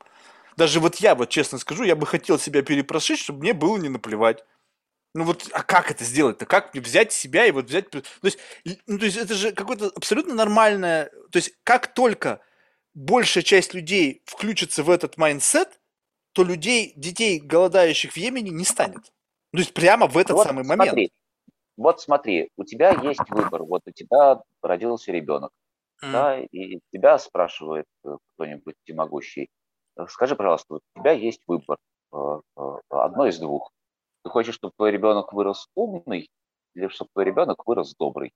Даже 0.57 0.79
вот 0.79 0.97
я, 0.97 1.15
вот 1.15 1.29
честно 1.29 1.57
скажу, 1.57 1.83
я 1.83 1.95
бы 1.95 2.05
хотел 2.05 2.39
себя 2.39 2.61
перепрошить, 2.61 3.19
чтобы 3.19 3.39
мне 3.39 3.53
было 3.53 3.77
не 3.77 3.89
наплевать. 3.89 4.43
Ну 5.13 5.25
вот, 5.25 5.49
а 5.51 5.63
как 5.63 5.91
это 5.91 6.03
сделать-то? 6.03 6.45
Как 6.45 6.73
мне 6.73 6.81
взять 6.81 7.11
себя 7.11 7.45
и 7.45 7.51
вот 7.51 7.65
взять... 7.65 7.89
То 7.89 8.01
есть, 8.23 8.39
ну, 8.87 8.97
то 8.97 9.05
есть 9.05 9.17
это 9.17 9.33
же 9.33 9.51
какое-то 9.51 9.91
абсолютно 9.95 10.33
нормальное... 10.35 11.11
То 11.31 11.37
есть 11.37 11.53
как 11.63 11.93
только 11.93 12.41
большая 12.93 13.43
часть 13.43 13.73
людей 13.73 14.23
включится 14.25 14.83
в 14.83 14.89
этот 14.89 15.17
mindset, 15.17 15.79
то 16.33 16.43
людей, 16.43 16.93
детей, 16.95 17.39
голодающих 17.39 18.13
в 18.13 18.17
Йемене, 18.17 18.51
не 18.51 18.63
станет. 18.63 19.11
То 19.51 19.59
есть 19.59 19.73
прямо 19.73 20.07
в 20.07 20.17
этот 20.17 20.37
вот 20.37 20.47
самый 20.47 20.63
смотри, 20.63 20.91
момент. 20.91 21.11
Вот 21.75 21.99
смотри, 21.99 22.49
у 22.55 22.63
тебя 22.63 22.91
есть 22.91 23.29
выбор. 23.29 23.63
Вот 23.63 23.81
у 23.85 23.91
тебя 23.91 24.41
родился 24.61 25.11
ребенок. 25.11 25.51
Mm. 26.03 26.11
Да, 26.11 26.39
и 26.39 26.79
тебя 26.91 27.19
спрашивает 27.19 27.85
э, 28.05 28.15
кто-нибудь 28.33 28.75
всемогущий, 28.83 29.49
скажи, 30.07 30.35
пожалуйста, 30.35 30.75
у 30.75 30.79
тебя 30.95 31.11
есть 31.11 31.41
выбор, 31.47 31.77
э, 32.13 32.17
э, 32.57 32.61
одно 32.89 33.27
из 33.27 33.39
двух. 33.39 33.71
Ты 34.23 34.29
хочешь, 34.29 34.55
чтобы 34.55 34.73
твой 34.77 34.91
ребенок 34.91 35.33
вырос 35.33 35.67
умный, 35.75 36.29
или 36.75 36.87
чтобы 36.87 37.09
твой 37.13 37.25
ребенок 37.25 37.65
вырос 37.65 37.95
добрый? 37.97 38.33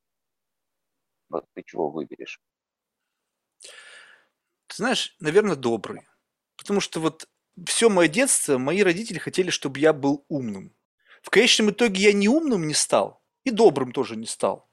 Вот 1.30 1.46
ты 1.54 1.64
чего 1.66 1.90
выберешь? 1.90 2.40
Ты 4.68 4.76
знаешь, 4.76 5.16
наверное, 5.20 5.56
добрый. 5.56 6.02
Потому 6.58 6.80
что 6.80 7.00
вот 7.00 7.28
все 7.66 7.90
мое 7.90 8.08
детство 8.08 8.58
мои 8.58 8.82
родители 8.82 9.20
хотели, 9.20 9.50
чтобы 9.50 9.80
я 9.80 9.94
был 9.94 10.26
умным. 10.28 10.76
В 11.22 11.30
конечном 11.30 11.72
итоге 11.72 12.02
я 12.04 12.14
не 12.14 12.28
умным 12.28 12.68
не 12.68 12.74
стал, 12.74 13.24
и 13.44 13.52
добрым 13.52 13.92
тоже 13.92 14.16
не 14.16 14.26
стал. 14.26 14.70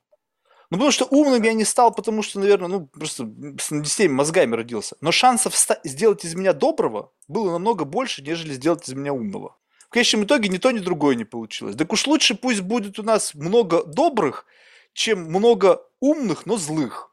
Ну, 0.72 0.78
потому 0.78 0.90
что 0.90 1.04
умным 1.04 1.42
я 1.42 1.52
не 1.52 1.64
стал, 1.66 1.92
потому 1.92 2.22
что, 2.22 2.40
наверное, 2.40 2.68
ну, 2.68 2.86
просто 2.86 3.24
с 3.60 3.68
детьми 3.70 4.08
мозгами 4.08 4.56
родился. 4.56 4.96
Но 5.02 5.12
шансов 5.12 5.54
сделать 5.84 6.24
из 6.24 6.34
меня 6.34 6.54
доброго 6.54 7.12
было 7.28 7.50
намного 7.50 7.84
больше, 7.84 8.22
нежели 8.22 8.54
сделать 8.54 8.88
из 8.88 8.94
меня 8.94 9.12
умного. 9.12 9.54
В 9.84 9.90
конечном 9.90 10.24
итоге 10.24 10.48
ни 10.48 10.56
то, 10.56 10.70
ни 10.70 10.78
другое 10.78 11.14
не 11.14 11.26
получилось. 11.26 11.76
Так 11.76 11.92
уж 11.92 12.06
лучше 12.06 12.34
пусть 12.34 12.62
будет 12.62 12.98
у 12.98 13.02
нас 13.02 13.34
много 13.34 13.84
добрых, 13.84 14.46
чем 14.94 15.24
много 15.24 15.82
умных, 16.00 16.46
но 16.46 16.56
злых. 16.56 17.10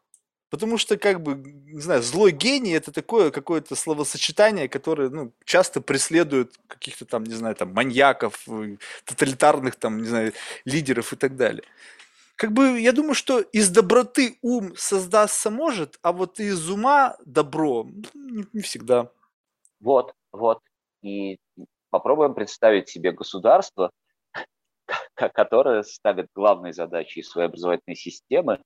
Потому 0.50 0.78
что, 0.78 0.96
как 0.96 1.22
бы, 1.22 1.36
не 1.36 1.82
знаю, 1.82 2.02
злой 2.02 2.32
гений 2.32 2.72
это 2.72 2.94
такое 2.94 3.30
какое-то 3.30 3.76
словосочетание, 3.76 4.70
которое, 4.70 5.10
ну, 5.10 5.34
часто 5.44 5.82
преследует 5.82 6.56
каких-то 6.68 7.04
там, 7.04 7.26
не 7.26 7.36
знаю, 7.36 7.56
там, 7.56 7.74
маньяков, 7.74 8.42
э, 8.48 8.78
тоталитарных 9.04 9.76
там, 9.76 10.02
не 10.02 10.08
знаю, 10.08 10.32
лидеров 10.64 11.12
и 11.12 11.18
так 11.18 11.36
далее 11.36 11.66
как 12.40 12.54
бы 12.54 12.80
я 12.80 12.94
думаю, 12.94 13.16
что 13.16 13.42
из 13.42 13.70
доброты 13.70 14.38
ум 14.42 14.74
создастся 14.78 15.52
может, 15.52 16.00
а 16.02 16.14
вот 16.14 16.40
из 16.40 16.70
ума 16.70 17.18
добро 17.26 17.86
не, 18.14 18.46
не 18.54 18.62
всегда. 18.62 19.12
Вот, 19.82 20.14
вот. 20.32 20.60
И 21.02 21.38
попробуем 21.90 22.34
представить 22.34 22.88
себе 22.88 23.12
государство, 23.12 23.92
которая 25.16 25.84
ставит 25.84 26.28
главной 26.34 26.72
задачей 26.72 27.24
своей 27.24 27.50
образовательной 27.50 27.98
системы 27.98 28.62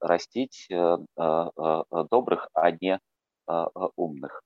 растить 0.00 0.68
добрых, 1.16 2.48
а 2.54 2.70
не 2.70 3.00
умных. 3.96 4.42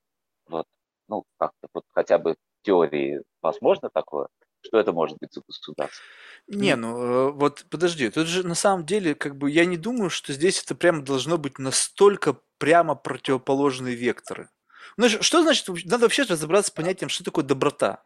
Вот. 0.46 0.64
Ну, 1.08 1.24
как-то 1.36 1.68
вот 1.74 1.84
хотя 1.92 2.16
бы 2.16 2.32
в 2.32 2.64
теории 2.64 3.20
возможно 3.42 3.90
такое, 3.92 4.28
что 4.64 4.78
это 4.78 4.92
может 4.92 5.18
быть 5.18 5.32
за 5.32 5.42
государство? 5.46 6.02
Не, 6.46 6.76
ну 6.76 7.32
вот 7.32 7.64
подожди, 7.70 8.10
тут 8.10 8.26
же 8.26 8.46
на 8.46 8.54
самом 8.54 8.84
деле, 8.84 9.14
как 9.14 9.36
бы 9.36 9.50
я 9.50 9.64
не 9.64 9.76
думаю, 9.76 10.10
что 10.10 10.32
здесь 10.32 10.62
это 10.62 10.74
прямо 10.74 11.02
должно 11.02 11.38
быть 11.38 11.58
настолько 11.58 12.38
прямо 12.58 12.94
противоположные 12.94 13.94
векторы. 13.94 14.48
Ну, 14.96 15.08
что 15.08 15.42
значит, 15.42 15.68
надо 15.86 16.04
вообще 16.04 16.22
разобраться 16.22 16.70
с 16.70 16.74
понятием, 16.74 17.08
что 17.08 17.24
такое 17.24 17.44
доброта. 17.44 18.04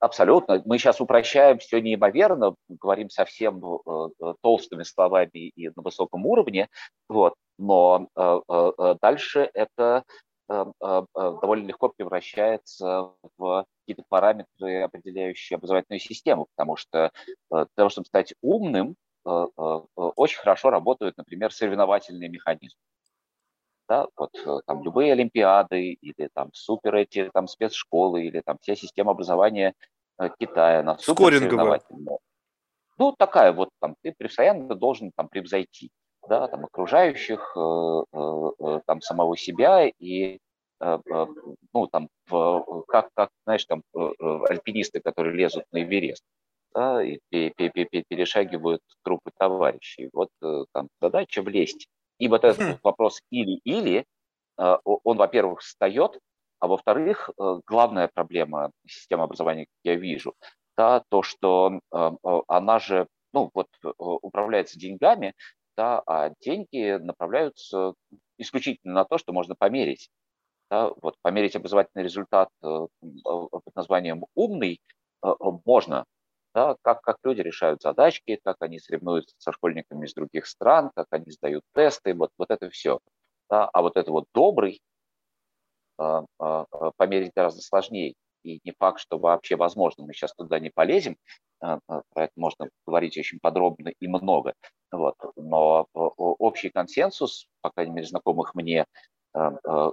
Абсолютно. 0.00 0.62
Мы 0.64 0.78
сейчас 0.78 1.00
упрощаем 1.00 1.58
все 1.58 1.80
неимоверно, 1.80 2.54
говорим 2.68 3.10
совсем 3.10 3.60
э, 3.64 4.08
э, 4.20 4.34
толстыми 4.42 4.84
словами 4.84 5.48
и 5.56 5.68
на 5.74 5.82
высоком 5.82 6.24
уровне, 6.24 6.68
вот. 7.08 7.34
но 7.58 8.08
э, 8.14 8.40
э, 8.48 8.94
дальше 9.02 9.50
это 9.52 10.04
э, 10.48 10.64
э, 10.80 11.02
довольно 11.14 11.66
легко 11.66 11.88
превращается 11.88 13.10
в 13.36 13.66
какие-то 13.88 14.04
параметры, 14.08 14.82
определяющие 14.82 15.56
образовательную 15.56 16.00
систему, 16.00 16.46
потому 16.54 16.76
что 16.76 17.10
для 17.50 17.66
того, 17.74 17.88
чтобы 17.88 18.06
стать 18.06 18.34
умным, 18.42 18.96
очень 19.24 20.38
хорошо 20.38 20.70
работают, 20.70 21.16
например, 21.16 21.52
соревновательные 21.52 22.28
механизмы 22.28 22.80
да, 23.88 24.06
вот 24.16 24.30
э, 24.34 24.60
там 24.66 24.82
любые 24.84 25.12
олимпиады 25.12 25.92
или 25.92 26.28
там 26.34 26.50
супер 26.52 26.94
эти 26.94 27.30
там 27.32 27.48
спецшколы 27.48 28.24
или 28.24 28.40
там 28.44 28.58
вся 28.60 28.76
система 28.76 29.12
образования 29.12 29.74
э, 30.20 30.28
Китая, 30.38 30.80
она 30.80 30.98
супер 30.98 31.38
соревновательная. 31.38 32.18
Ну, 32.98 33.14
такая 33.16 33.52
вот 33.52 33.70
там, 33.80 33.94
ты 34.02 34.12
постоянно 34.12 34.74
должен 34.74 35.12
там 35.16 35.28
превзойти, 35.28 35.90
да, 36.28 36.48
там 36.48 36.64
окружающих, 36.66 37.56
э, 37.56 38.80
там 38.86 39.00
самого 39.00 39.36
себя 39.36 39.86
и 39.86 40.38
ну, 40.80 41.86
там, 41.90 42.08
в, 42.28 42.84
как, 42.88 43.08
как, 43.14 43.30
знаешь, 43.44 43.64
там, 43.64 43.82
альпинисты, 44.48 45.00
которые 45.00 45.34
лезут 45.36 45.64
на 45.72 45.82
Эверест, 45.82 46.22
да, 46.74 47.02
и 47.02 47.18
перешагивают 47.30 48.82
трупы 49.02 49.30
товарищей. 49.36 50.08
Вот 50.12 50.28
там 50.72 50.88
задача 51.00 51.42
влезть 51.42 51.88
и 52.18 52.28
вот 52.28 52.44
этот 52.44 52.60
хм. 52.60 52.78
вопрос 52.82 53.20
или-или, 53.30 54.04
э, 54.58 54.76
он, 54.84 55.16
во-первых, 55.16 55.60
встает, 55.60 56.18
а 56.60 56.66
во-вторых, 56.66 57.30
э, 57.30 57.60
главная 57.66 58.10
проблема 58.12 58.72
системы 58.86 59.24
образования, 59.24 59.66
как 59.66 59.78
я 59.84 59.94
вижу, 59.94 60.34
да, 60.76 61.02
то, 61.08 61.22
что 61.22 61.80
э, 61.92 62.10
она 62.48 62.78
же 62.78 63.06
ну, 63.32 63.50
вот, 63.52 63.68
управляется 63.98 64.78
деньгами, 64.78 65.34
да, 65.76 66.02
а 66.06 66.30
деньги 66.40 66.96
направляются 66.98 67.92
исключительно 68.38 68.94
на 68.94 69.04
то, 69.04 69.18
что 69.18 69.32
можно 69.32 69.54
померить. 69.54 70.08
Да, 70.70 70.90
вот, 71.00 71.14
померить 71.22 71.56
образовательный 71.56 72.04
результат 72.04 72.50
под 72.60 72.90
названием 73.74 74.24
«умный» 74.34 74.80
можно, 75.64 76.04
да, 76.54 76.76
как, 76.82 77.00
как 77.00 77.16
люди 77.24 77.40
решают 77.40 77.80
задачки, 77.82 78.38
как 78.44 78.56
они 78.60 78.78
соревнуются 78.78 79.34
со 79.38 79.52
школьниками 79.52 80.04
из 80.06 80.14
других 80.14 80.46
стран, 80.46 80.90
как 80.94 81.06
они 81.10 81.30
сдают 81.30 81.64
тесты, 81.74 82.14
вот, 82.14 82.30
вот 82.38 82.50
это 82.50 82.68
все. 82.70 83.00
Да, 83.48 83.66
а 83.72 83.80
вот 83.80 83.96
это 83.96 84.12
вот 84.12 84.26
добрый 84.34 84.80
э, 85.98 86.20
э, 86.40 86.64
померить 86.96 87.32
гораздо 87.34 87.62
сложнее. 87.62 88.14
И 88.44 88.60
не 88.64 88.72
факт, 88.78 89.00
что 89.00 89.18
вообще 89.18 89.56
возможно. 89.56 90.04
Мы 90.04 90.12
сейчас 90.14 90.32
туда 90.34 90.58
не 90.58 90.70
полезем, 90.70 91.16
э, 91.62 91.78
про 91.88 92.24
это 92.24 92.32
можно 92.36 92.68
говорить 92.86 93.16
очень 93.18 93.38
подробно 93.40 93.88
и 94.00 94.06
много. 94.08 94.54
Вот. 94.92 95.14
Но 95.36 95.86
общий 95.94 96.70
консенсус, 96.70 97.46
по 97.60 97.70
крайней 97.70 97.92
мере, 97.92 98.06
знакомых 98.06 98.54
мне 98.54 98.86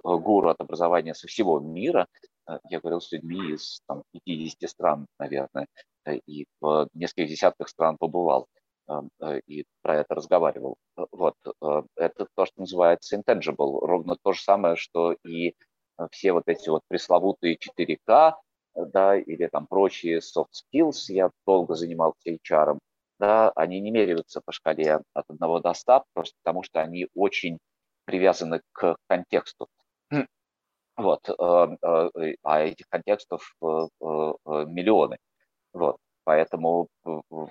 гуру 0.04 0.50
от 0.50 0.60
образования 0.60 1.14
со 1.14 1.28
всего 1.28 1.60
мира, 1.60 2.08
я 2.70 2.80
говорил 2.80 3.02
с 3.02 3.12
людьми 3.12 3.54
из 3.54 3.82
там, 3.88 4.04
50 4.26 4.70
стран, 4.70 5.08
наверное, 5.20 5.68
Э, 6.06 6.18
и 6.28 6.46
в 6.62 6.88
нескольких 6.94 7.30
десятках 7.30 7.70
стран 7.70 7.98
побывал 7.98 8.48
э, 8.88 9.40
и 9.48 9.66
про 9.82 9.98
это 9.98 10.16
разговаривал. 10.16 10.78
Вот. 11.12 11.36
Э, 11.62 11.84
это 11.96 12.28
то, 12.36 12.46
что 12.46 12.62
называется 12.62 13.18
intangible, 13.18 13.80
ровно 13.82 14.16
то 14.22 14.34
же 14.34 14.42
самое, 14.42 14.76
что 14.76 15.16
и 15.26 15.56
все 16.12 16.34
вот 16.34 16.44
эти 16.48 16.70
вот 16.70 16.82
пресловутые 16.88 17.58
4К, 17.58 18.34
да, 18.76 19.18
или 19.18 19.48
там 19.48 19.66
прочие 19.68 20.20
soft 20.20 20.50
skills, 20.52 21.06
я 21.08 21.32
долго 21.48 21.76
занимался 21.76 22.32
HR, 22.32 22.78
да, 23.18 23.52
они 23.56 23.80
не 23.80 23.92
меряются 23.92 24.42
по 24.44 24.52
шкале 24.52 25.00
от 25.14 25.26
1 25.30 25.62
до 25.62 25.74
100, 25.74 26.04
просто 26.14 26.36
потому 26.44 26.64
что 26.64 26.82
они 26.82 27.08
очень 27.16 27.60
привязаны 28.06 28.62
к 28.72 28.98
контексту. 29.08 29.68
Вот, 30.98 31.28
а 31.28 32.62
этих 32.62 32.88
контекстов 32.88 33.54
миллионы. 33.60 35.18
Вот. 35.74 35.98
Поэтому, 36.26 36.90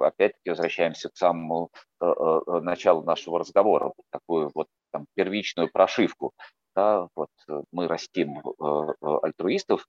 опять-таки, 0.00 0.50
возвращаемся 0.50 1.08
к 1.08 1.16
самому 1.16 1.70
э, 2.00 2.06
э, 2.06 2.60
началу 2.60 3.04
нашего 3.04 3.38
разговора, 3.38 3.92
такую 4.10 4.50
вот 4.52 4.66
там, 4.92 5.06
первичную 5.14 5.70
прошивку. 5.72 6.32
Да, 6.74 7.06
вот 7.14 7.28
мы 7.70 7.86
растим 7.86 8.40
э, 8.40 8.94
альтруистов 9.22 9.86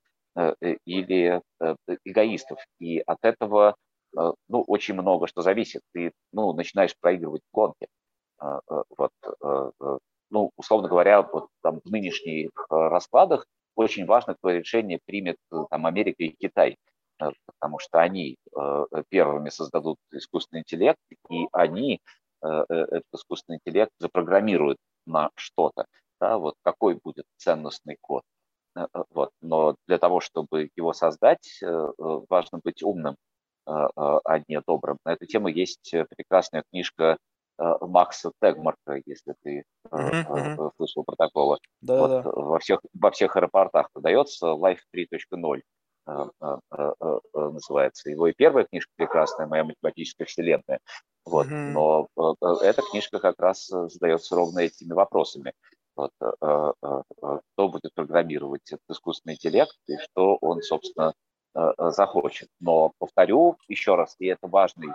или 0.84 1.40
эгоистов, 2.04 2.58
и 2.78 2.98
от 2.98 3.18
этого 3.22 3.74
ну, 4.12 4.62
очень 4.66 4.92
много 4.92 5.26
что 5.28 5.40
зависит. 5.40 5.80
Ты 5.94 6.12
ну, 6.32 6.52
начинаешь 6.52 6.94
проигрывать 7.00 7.40
в 7.50 7.54
гонке. 7.54 7.86
Вот, 8.38 9.12
ну, 10.30 10.50
условно 10.56 10.88
говоря, 10.88 11.22
вот 11.22 11.48
там 11.62 11.80
в 11.84 11.90
нынешних 11.90 12.50
раскладах 12.68 13.46
очень 13.74 14.06
важно, 14.06 14.34
какое 14.34 14.58
решение 14.58 14.98
примет 15.04 15.36
там, 15.70 15.86
Америка 15.86 16.22
и 16.22 16.34
Китай– 16.38 16.76
Э, 17.20 17.30
потому 17.46 17.78
что 17.78 18.00
они 18.00 18.36
э, 18.56 18.84
первыми 19.08 19.48
создадут 19.50 19.98
искусственный 20.12 20.60
интеллект, 20.60 20.98
и 21.30 21.46
они 21.52 22.00
э, 22.42 22.64
этот 22.68 23.04
искусственный 23.14 23.58
интеллект 23.58 23.92
запрограммируют 23.98 24.78
на 25.06 25.30
что-то. 25.34 25.86
Да, 26.20 26.38
вот 26.38 26.54
какой 26.62 26.98
будет 27.02 27.26
ценностный 27.36 27.96
код. 28.00 28.22
Вот. 29.10 29.30
Но 29.40 29.76
для 29.86 29.98
того, 29.98 30.20
чтобы 30.20 30.70
его 30.76 30.92
создать, 30.92 31.60
важно 32.28 32.60
быть 32.62 32.82
умным, 32.82 33.16
а 33.66 34.38
не 34.48 34.60
добрым. 34.60 34.98
На 35.04 35.12
эту 35.12 35.26
тему 35.26 35.48
есть 35.48 35.94
прекрасная 36.10 36.62
книжка 36.70 37.16
Макса 37.58 38.32
Тегмарка, 38.40 39.00
если 39.06 39.34
ты 39.42 39.64
mm-hmm. 39.90 40.70
слышал 40.76 41.04
про 41.04 41.16
такого. 41.16 41.58
Да, 41.80 41.98
вот 41.98 42.10
да. 42.10 42.22
Во, 42.22 42.58
всех, 42.58 42.80
во 42.92 43.10
всех 43.10 43.36
аэропортах 43.36 43.90
продается 43.92 44.46
Life 44.48 44.80
3.0. 44.94 45.62
А, 46.06 46.28
а, 46.40 46.58
а, 46.70 47.18
называется. 47.34 48.10
Его 48.10 48.28
и 48.28 48.32
первая 48.32 48.64
книжка 48.64 48.92
прекрасная, 48.96 49.46
«Моя 49.46 49.64
математическая 49.64 50.26
вселенная». 50.26 50.78
Вот. 51.24 51.48
Mm-hmm. 51.48 51.72
Но 51.72 52.06
эта 52.62 52.82
книжка 52.82 53.18
как 53.18 53.40
раз 53.40 53.66
задается 53.66 54.36
ровно 54.36 54.60
этими 54.60 54.92
вопросами. 54.92 55.52
Вот, 55.96 56.10
кто 56.18 57.68
будет 57.68 57.94
программировать 57.94 58.70
этот 58.70 58.84
искусственный 58.90 59.34
интеллект 59.34 59.74
и 59.86 59.96
что 59.96 60.36
он, 60.42 60.60
собственно, 60.60 61.14
захочет. 61.78 62.48
Но 62.60 62.92
повторю 62.98 63.56
еще 63.66 63.94
раз, 63.94 64.14
и 64.18 64.26
это 64.26 64.46
важный, 64.46 64.92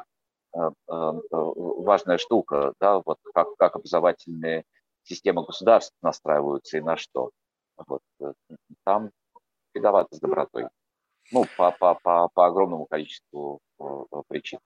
важная 0.53 2.17
штука, 2.17 2.73
да, 2.79 3.01
вот 3.05 3.17
как, 3.33 3.55
как 3.57 3.75
образовательные 3.75 4.65
системы 5.03 5.45
государств 5.45 5.95
настраиваются 6.01 6.77
и 6.77 6.81
на 6.81 6.97
что. 6.97 7.31
Вот. 7.87 8.01
Э, 8.19 8.33
там 8.83 9.11
бедовато 9.73 10.15
с 10.15 10.19
добротой 10.19 10.67
ну, 11.31 11.45
по, 11.57 11.71
по, 11.71 11.95
по, 11.95 12.29
по 12.29 12.45
огромному 12.45 12.85
количеству 12.85 13.59
э, 13.79 13.83
э, 13.83 14.21
причин. 14.27 14.59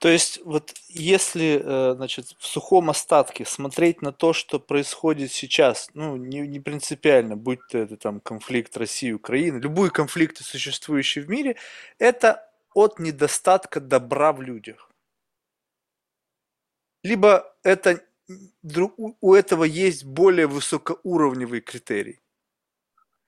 То 0.00 0.08
есть, 0.08 0.40
вот 0.44 0.72
если, 0.88 1.62
э, 1.62 1.94
значит, 1.94 2.26
в 2.38 2.46
сухом 2.46 2.90
остатке 2.90 3.44
смотреть 3.44 4.02
на 4.02 4.12
то, 4.12 4.32
что 4.32 4.58
происходит 4.58 5.30
сейчас, 5.30 5.90
ну, 5.94 6.16
не, 6.16 6.40
не 6.40 6.58
принципиально, 6.58 7.36
будь 7.36 7.60
то 7.70 7.78
это 7.78 7.96
там 7.96 8.20
конфликт 8.20 8.76
России 8.76 9.12
Украины, 9.12 9.58
любые 9.58 9.90
конфликты, 9.90 10.42
существующие 10.42 11.24
в 11.24 11.28
мире, 11.28 11.56
это 11.98 12.48
от 12.74 12.98
недостатка 12.98 13.80
добра 13.80 14.32
в 14.32 14.42
людях. 14.42 14.91
Либо 17.02 17.54
это 17.62 18.02
у 19.20 19.34
этого 19.34 19.64
есть 19.64 20.04
более 20.04 20.46
высокоуровневый 20.46 21.60
критерий. 21.60 22.20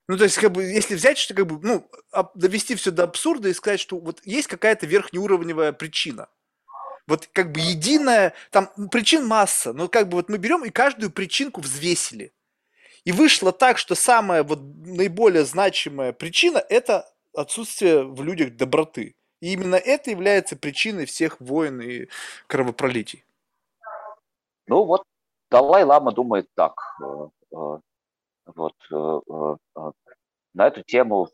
Ну, 0.07 0.17
то 0.17 0.23
есть, 0.23 0.37
как 0.37 0.51
бы, 0.51 0.63
если 0.63 0.95
взять, 0.95 1.17
что 1.17 1.33
как 1.33 1.47
бы, 1.47 1.59
ну, 1.67 1.89
довести 2.35 2.75
все 2.75 2.91
до 2.91 3.03
абсурда 3.03 3.49
и 3.49 3.53
сказать, 3.53 3.79
что 3.79 3.97
вот 3.97 4.21
есть 4.23 4.47
какая-то 4.47 4.85
верхнеуровневая 4.85 5.73
причина. 5.73 6.29
Вот 7.07 7.27
как 7.33 7.51
бы 7.51 7.59
единая, 7.59 8.33
там 8.51 8.69
причин 8.89 9.25
масса, 9.25 9.73
но 9.73 9.87
как 9.87 10.09
бы 10.09 10.17
вот 10.17 10.29
мы 10.29 10.37
берем 10.37 10.63
и 10.63 10.69
каждую 10.69 11.11
причинку 11.11 11.61
взвесили. 11.61 12.33
И 13.03 13.11
вышло 13.11 13.51
так, 13.51 13.77
что 13.77 13.93
самая 13.93 14.43
вот 14.43 14.61
наиболее 14.61 15.45
значимая 15.45 16.13
причина– 16.13 16.63
это 16.69 17.11
отсутствие 17.33 18.03
в 18.03 18.23
людях 18.23 18.55
доброты. 18.55 19.15
И 19.41 19.53
именно 19.53 19.75
это 19.75 20.09
является 20.09 20.55
причиной 20.55 21.05
всех 21.05 21.39
войн 21.39 21.81
и 21.81 22.07
кровопролитий. 22.47 23.24
Ну 24.67 24.83
вот 24.85 25.03
Далай-Лама 25.51 26.11
думает 26.11 26.47
так. 26.55 26.73
Э, 27.01 27.27
э, 27.53 27.79
вот, 28.47 28.73
э, 28.91 29.55
на 30.53 30.67
эту 30.67 30.83
тему 30.83 31.27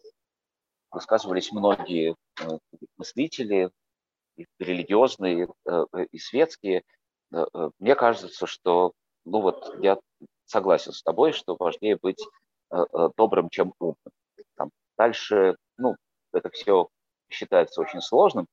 высказывались 0.91 1.51
многие 1.51 2.15
мыслители, 2.97 3.71
и 4.37 4.45
религиозные, 4.59 5.47
и 6.11 6.17
светские. 6.17 6.83
Мне 7.79 7.95
кажется, 7.95 8.47
что, 8.47 8.93
ну 9.25 9.41
вот, 9.41 9.75
я 9.79 9.99
согласен 10.45 10.91
с 10.91 11.03
тобой, 11.03 11.33
что 11.33 11.55
важнее 11.57 11.97
быть 12.01 12.25
добрым, 13.17 13.49
чем 13.49 13.73
умным. 13.79 13.95
Там 14.55 14.71
дальше, 14.97 15.55
ну, 15.77 15.95
это 16.33 16.49
все 16.49 16.87
считается 17.29 17.81
очень 17.81 18.01
сложным 18.01 18.47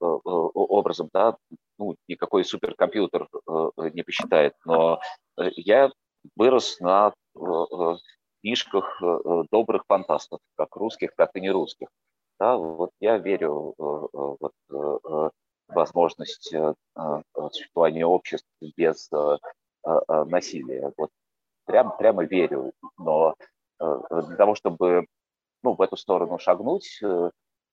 образом, 0.00 1.08
да, 1.12 1.36
ну, 1.78 1.96
никакой 2.08 2.44
суперкомпьютер 2.44 3.28
не 3.76 4.02
посчитает, 4.02 4.54
но 4.64 5.00
я 5.36 5.90
вырос 6.36 6.80
на 6.80 7.12
книжках 8.42 9.00
добрых 9.50 9.84
фантастов, 9.86 10.40
как 10.56 10.76
русских, 10.76 11.14
так 11.16 11.30
и 11.34 11.40
не 11.40 11.50
русских. 11.50 11.88
Да, 12.38 12.56
вот 12.56 12.90
я 13.00 13.18
верю 13.18 13.74
вот, 13.78 14.52
в 14.68 15.30
возможность 15.68 16.54
существования 17.52 18.06
обществ 18.06 18.48
без 18.76 19.10
насилия. 20.08 20.92
Вот 20.96 21.10
прям, 21.64 21.96
прямо 21.96 22.24
верю, 22.24 22.72
но 22.98 23.34
для 23.78 24.36
того, 24.36 24.54
чтобы 24.54 25.06
ну, 25.62 25.74
в 25.74 25.80
эту 25.80 25.96
сторону 25.96 26.38
шагнуть, 26.38 27.00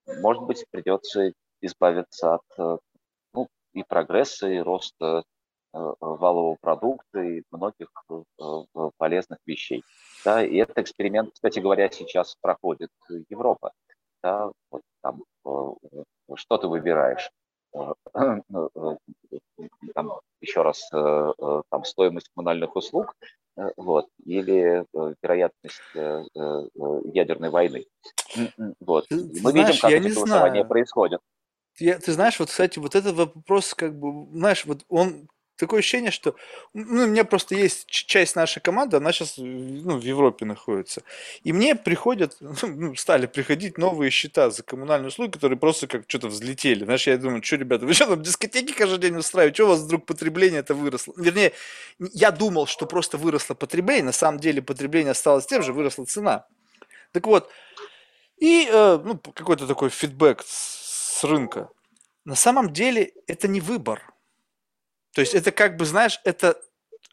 может 0.07 0.44
быть, 0.44 0.65
придется 0.72 1.34
избавиться 1.61 2.36
от 2.36 2.80
и 3.73 3.84
прогресса, 3.84 4.49
и 4.49 4.60
роста 4.60 5.23
Э, 5.73 5.93
валового 6.02 6.57
продукта 6.60 7.22
и 7.22 7.43
многих 7.49 7.88
э, 8.10 8.64
полезных 8.98 9.39
вещей. 9.45 9.85
Да, 10.26 10.43
и 10.43 10.57
этот 10.57 10.80
эксперимент, 10.80 11.34
кстати 11.34 11.60
говоря, 11.60 11.89
сейчас 11.89 12.35
проходит 12.41 12.89
Европа. 13.30 13.72
Да, 14.22 14.52
вот 14.69 14.81
там, 15.02 15.23
э, 15.45 16.03
что 16.35 16.57
ты 16.57 16.68
выбираешь? 16.68 17.31
Там, 17.72 18.43
еще 20.41 20.61
раз, 20.61 20.89
там, 20.89 21.85
стоимость 21.85 22.27
коммунальных 22.35 22.76
услуг 22.76 23.15
вот, 23.77 24.10
или 24.26 24.85
вероятность 25.22 25.81
ядерной 25.93 27.49
войны. 27.49 27.85
Вот. 28.81 29.07
Ты, 29.07 29.15
Мы 29.15 29.52
знаешь, 29.52 29.68
видим, 29.69 29.81
как 29.81 29.91
эти 29.91 30.14
голосования 30.14 30.52
знаю. 30.52 30.68
происходят. 30.68 31.22
Я, 31.82 31.99
ты 31.99 32.12
знаешь, 32.12 32.40
вот, 32.40 32.49
кстати, 32.49 32.80
вот 32.80 32.95
этот 32.95 33.16
вопрос, 33.16 33.74
как 33.74 33.98
бы, 33.98 34.28
знаешь, 34.38 34.66
вот 34.66 34.86
он 34.88 35.28
такое 35.62 35.80
ощущение, 35.80 36.12
что 36.12 36.36
ну, 36.74 37.03
у 37.03 37.08
меня 37.08 37.24
просто 37.24 37.56
есть 37.56 37.86
часть 37.88 38.36
нашей 38.36 38.62
команды, 38.62 38.98
она 38.98 39.12
сейчас 39.12 39.36
ну, 39.38 39.98
в 39.98 40.02
Европе 40.02 40.45
находится. 40.45 41.03
И 41.44 41.53
мне 41.53 41.76
приходят, 41.76 42.36
ну, 42.62 42.95
стали 42.95 43.28
приходить 43.28 43.78
новые 43.78 44.12
счета 44.12 44.49
за 44.49 44.64
коммунальные 44.64 45.10
услуги, 45.10 45.32
которые 45.32 45.58
просто 45.58 45.88
как 45.88 46.03
что-то 46.08 46.28
взлетели. 46.28 46.84
Знаешь, 46.84 47.08
я 47.08 47.18
думаю, 47.18 47.44
что, 47.44 47.56
ребята, 47.56 47.86
вы 47.86 47.94
что 47.94 48.08
там 48.08 48.22
дискотеки 48.22 48.74
каждый 48.74 48.99
день 48.99 49.18
устраиваете? 49.18 49.56
Что 49.56 49.66
у 49.66 49.70
вас 49.70 49.80
вдруг 49.82 50.06
потребление 50.06 50.60
это 50.60 50.74
выросло? 50.74 51.14
Вернее, 51.18 51.53
я 51.99 52.32
думал, 52.32 52.66
что 52.66 52.86
просто 52.86 53.18
выросло 53.18 53.53
потребление, 53.53 54.06
на 54.06 54.12
самом 54.12 54.40
деле 54.40 54.62
потребление 54.62 55.12
осталось 55.12 55.45
тем 55.45 55.64
же, 55.64 55.74
выросла 55.74 56.06
цена. 56.06 56.45
Так 57.12 57.28
вот, 57.28 57.49
и 58.38 58.68
э, 58.68 58.99
ну, 59.03 59.20
какой-то 59.20 59.68
такой 59.68 59.90
фидбэк 59.90 60.44
с, 60.44 60.81
с 61.22 61.23
рынка. 61.23 61.69
На 62.26 62.35
самом 62.35 62.73
деле 62.73 63.14
это 63.27 63.48
не 63.48 63.61
выбор. 63.61 64.14
То 65.14 65.22
есть 65.22 65.35
это 65.35 65.52
как 65.52 65.77
бы, 65.77 65.85
знаешь, 65.85 66.19
это 66.23 66.60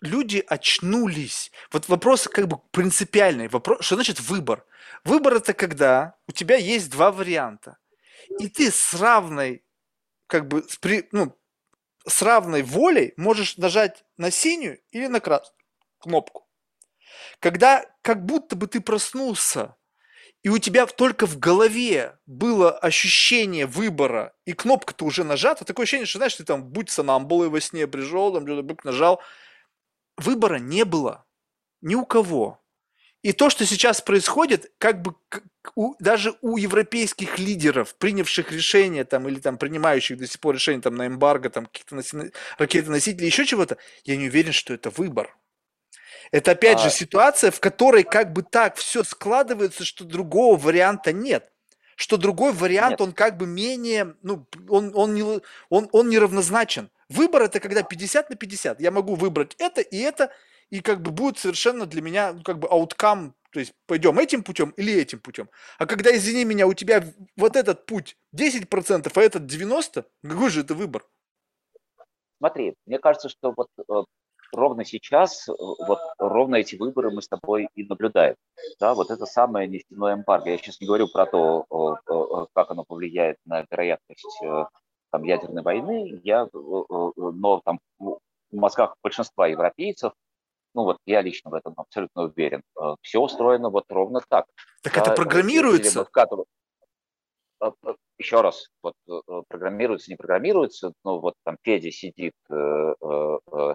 люди 0.00 0.42
очнулись. 0.48 1.52
Вот 1.72 1.88
вопрос 1.88 2.26
как 2.28 2.48
бы 2.48 2.58
принципиальный. 2.70 3.48
Вопрос, 3.48 3.84
что 3.84 3.96
значит 3.96 4.20
выбор? 4.20 4.64
Выбор 5.04 5.34
это 5.34 5.52
когда 5.52 6.14
у 6.26 6.32
тебя 6.32 6.56
есть 6.56 6.90
два 6.90 7.10
варианта. 7.12 7.76
И 8.40 8.48
ты 8.48 8.70
с 8.70 8.94
равной, 8.94 9.62
как 10.26 10.48
бы, 10.48 10.62
с, 10.62 10.76
при, 10.76 11.08
ну, 11.12 11.36
с 12.06 12.22
равной 12.22 12.62
волей 12.62 13.12
можешь 13.16 13.58
нажать 13.58 14.04
на 14.16 14.30
синюю 14.30 14.80
или 14.90 15.06
на 15.06 15.20
красную 15.20 15.64
кнопку. 15.98 16.48
Когда 17.40 17.84
как 18.02 18.24
будто 18.24 18.56
бы 18.56 18.68
ты 18.68 18.80
проснулся 18.80 19.76
и 20.42 20.48
у 20.48 20.58
тебя 20.58 20.86
только 20.86 21.26
в 21.26 21.38
голове 21.38 22.18
было 22.26 22.70
ощущение 22.70 23.66
выбора, 23.66 24.34
и 24.44 24.52
кнопка-то 24.52 25.04
уже 25.04 25.24
нажата, 25.24 25.64
такое 25.64 25.84
ощущение, 25.84 26.06
что, 26.06 26.18
знаешь, 26.18 26.34
ты 26.36 26.44
там 26.44 26.64
будь 26.64 26.90
сонамбулой 26.90 27.48
во 27.48 27.60
сне 27.60 27.86
пришел, 27.86 28.32
там 28.32 28.46
что-то 28.46 28.62
бык 28.62 28.84
нажал. 28.84 29.20
Выбора 30.16 30.58
не 30.58 30.84
было 30.84 31.24
ни 31.80 31.94
у 31.94 32.04
кого. 32.04 32.60
И 33.22 33.32
то, 33.32 33.50
что 33.50 33.66
сейчас 33.66 34.00
происходит, 34.00 34.72
как 34.78 35.02
бы 35.02 35.16
у, 35.74 35.94
даже 35.98 36.36
у 36.40 36.56
европейских 36.56 37.38
лидеров, 37.38 37.96
принявших 37.96 38.52
решения 38.52 39.04
там, 39.04 39.26
или 39.28 39.40
там 39.40 39.58
принимающих 39.58 40.18
до 40.18 40.26
сих 40.28 40.40
пор 40.40 40.54
решения 40.54 40.80
там, 40.80 40.94
на 40.94 41.08
эмбарго, 41.08 41.50
там, 41.50 41.66
каких-то 41.66 41.96
носи... 41.96 42.16
ракетоносителей, 42.58 43.26
еще 43.26 43.44
чего-то, 43.44 43.76
я 44.04 44.16
не 44.16 44.28
уверен, 44.28 44.52
что 44.52 44.72
это 44.72 44.90
выбор. 44.90 45.36
Это 46.30 46.52
опять 46.52 46.78
а... 46.78 46.84
же 46.84 46.90
ситуация, 46.90 47.50
в 47.50 47.60
которой 47.60 48.02
как 48.02 48.32
бы 48.32 48.42
так 48.42 48.76
все 48.76 49.02
складывается, 49.04 49.84
что 49.84 50.04
другого 50.04 50.56
варианта 50.56 51.12
нет. 51.12 51.50
Что 51.96 52.16
другой 52.16 52.52
вариант, 52.52 52.92
нет. 52.92 53.00
он 53.00 53.12
как 53.12 53.36
бы 53.36 53.46
менее, 53.46 54.14
ну, 54.22 54.46
он, 54.68 54.92
он, 54.94 55.14
не, 55.14 55.22
он, 55.68 55.88
он 55.90 56.08
неравнозначен. 56.08 56.90
Выбор 57.08 57.42
это 57.42 57.58
когда 57.58 57.82
50 57.82 58.30
на 58.30 58.36
50. 58.36 58.80
Я 58.80 58.90
могу 58.90 59.14
выбрать 59.16 59.56
это 59.58 59.80
и 59.80 59.98
это, 59.98 60.30
и 60.70 60.80
как 60.80 61.02
бы 61.02 61.10
будет 61.10 61.38
совершенно 61.38 61.86
для 61.86 62.02
меня 62.02 62.32
ну, 62.34 62.42
как 62.42 62.58
бы 62.58 62.68
ауткам, 62.68 63.34
то 63.50 63.60
есть 63.60 63.72
пойдем 63.86 64.18
этим 64.18 64.42
путем 64.42 64.70
или 64.70 64.92
этим 64.92 65.20
путем. 65.20 65.48
А 65.78 65.86
когда, 65.86 66.14
извини 66.14 66.44
меня, 66.44 66.66
у 66.66 66.74
тебя 66.74 67.02
вот 67.36 67.56
этот 67.56 67.86
путь 67.86 68.16
10%, 68.36 69.10
а 69.12 69.20
этот 69.20 69.42
90%, 69.42 70.04
какой 70.22 70.50
же 70.50 70.60
это 70.60 70.74
выбор? 70.74 71.06
Смотри, 72.38 72.74
мне 72.86 72.98
кажется, 72.98 73.28
что 73.28 73.52
вот 73.56 73.68
э, 73.78 74.04
ровно 74.52 74.84
сейчас, 74.84 75.48
э, 75.48 75.52
вот 75.58 75.98
ровно 76.18 76.56
эти 76.56 76.76
выборы 76.76 77.10
мы 77.10 77.22
с 77.22 77.28
тобой 77.28 77.68
и 77.74 77.84
наблюдаем. 77.84 78.36
Да, 78.80 78.94
вот 78.94 79.10
это 79.10 79.26
самое 79.26 79.68
нефтяное 79.68 80.14
эмбарго. 80.14 80.50
Я 80.50 80.58
сейчас 80.58 80.80
не 80.80 80.86
говорю 80.86 81.08
про 81.08 81.26
то, 81.26 81.66
как 82.54 82.70
оно 82.70 82.84
повлияет 82.84 83.36
на 83.44 83.64
вероятность 83.70 84.42
э, 84.42 84.64
там, 85.10 85.22
ядерной 85.24 85.62
войны, 85.62 86.20
я, 86.24 86.44
э, 86.44 86.48
но 86.52 87.60
там 87.64 87.80
в 87.98 88.18
мозгах 88.50 88.96
большинства 89.02 89.46
европейцев, 89.46 90.12
ну 90.74 90.84
вот 90.84 90.98
я 91.06 91.22
лично 91.22 91.50
в 91.50 91.54
этом 91.54 91.74
абсолютно 91.76 92.22
уверен, 92.24 92.62
все 93.02 93.20
устроено 93.20 93.68
вот 93.68 93.84
ровно 93.88 94.20
так. 94.28 94.46
Так 94.82 94.94
да, 94.94 95.00
это 95.00 95.12
программируется? 95.12 96.06
Еще 98.18 98.40
раз, 98.40 98.68
вот 98.82 98.94
программируется, 99.48 100.10
не 100.10 100.16
программируется, 100.16 100.92
ну 101.04 101.18
вот 101.18 101.34
там 101.44 101.56
Федя 101.62 101.90
сидит 101.90 102.32
Э, 103.52 103.74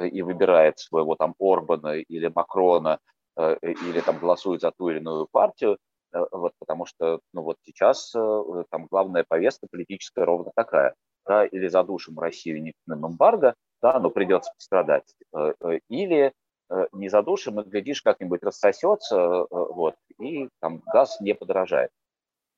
и 0.00 0.22
выбирает 0.22 0.78
своего 0.78 1.14
там 1.14 1.34
Орбана 1.38 1.96
или 1.96 2.30
Макрона, 2.34 2.98
э, 3.36 3.56
или 3.62 4.00
там 4.00 4.18
голосует 4.18 4.60
за 4.60 4.70
ту 4.72 4.90
или 4.90 4.98
иную 4.98 5.26
партию, 5.30 5.78
э, 6.12 6.24
вот, 6.30 6.52
потому 6.58 6.86
что 6.86 7.20
ну, 7.32 7.42
вот 7.42 7.56
сейчас 7.62 8.12
там 8.12 8.86
главная 8.90 9.24
повестка 9.26 9.66
политическая 9.70 10.24
ровно 10.24 10.52
такая. 10.54 10.94
Да, 11.24 11.46
или 11.46 11.68
задушим 11.68 12.18
Россию 12.18 12.60
нефтяным 12.62 13.06
эмбарго, 13.06 13.54
да, 13.80 14.00
но 14.00 14.10
придется 14.10 14.50
пострадать, 14.56 15.04
или 15.88 16.32
не 16.90 17.08
задушим, 17.08 17.60
и, 17.60 17.64
глядишь, 17.64 18.02
как-нибудь 18.02 18.42
рассосется, 18.42 19.46
вот, 19.48 19.94
и 20.18 20.48
там 20.60 20.82
газ 20.92 21.20
не 21.20 21.34
подорожает. 21.36 21.90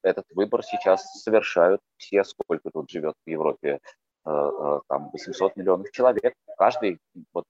Этот 0.02 0.24
выбор 0.30 0.62
сейчас 0.62 1.04
совершают 1.22 1.82
все, 1.98 2.24
сколько 2.24 2.70
тут 2.70 2.88
живет 2.88 3.16
в 3.26 3.28
Европе 3.28 3.80
Э, 3.80 3.80
э, 3.80 4.03
там 4.24 5.10
800 5.12 5.56
миллионов 5.56 5.90
человек, 5.90 6.34
каждый 6.56 6.98
вот, 7.32 7.44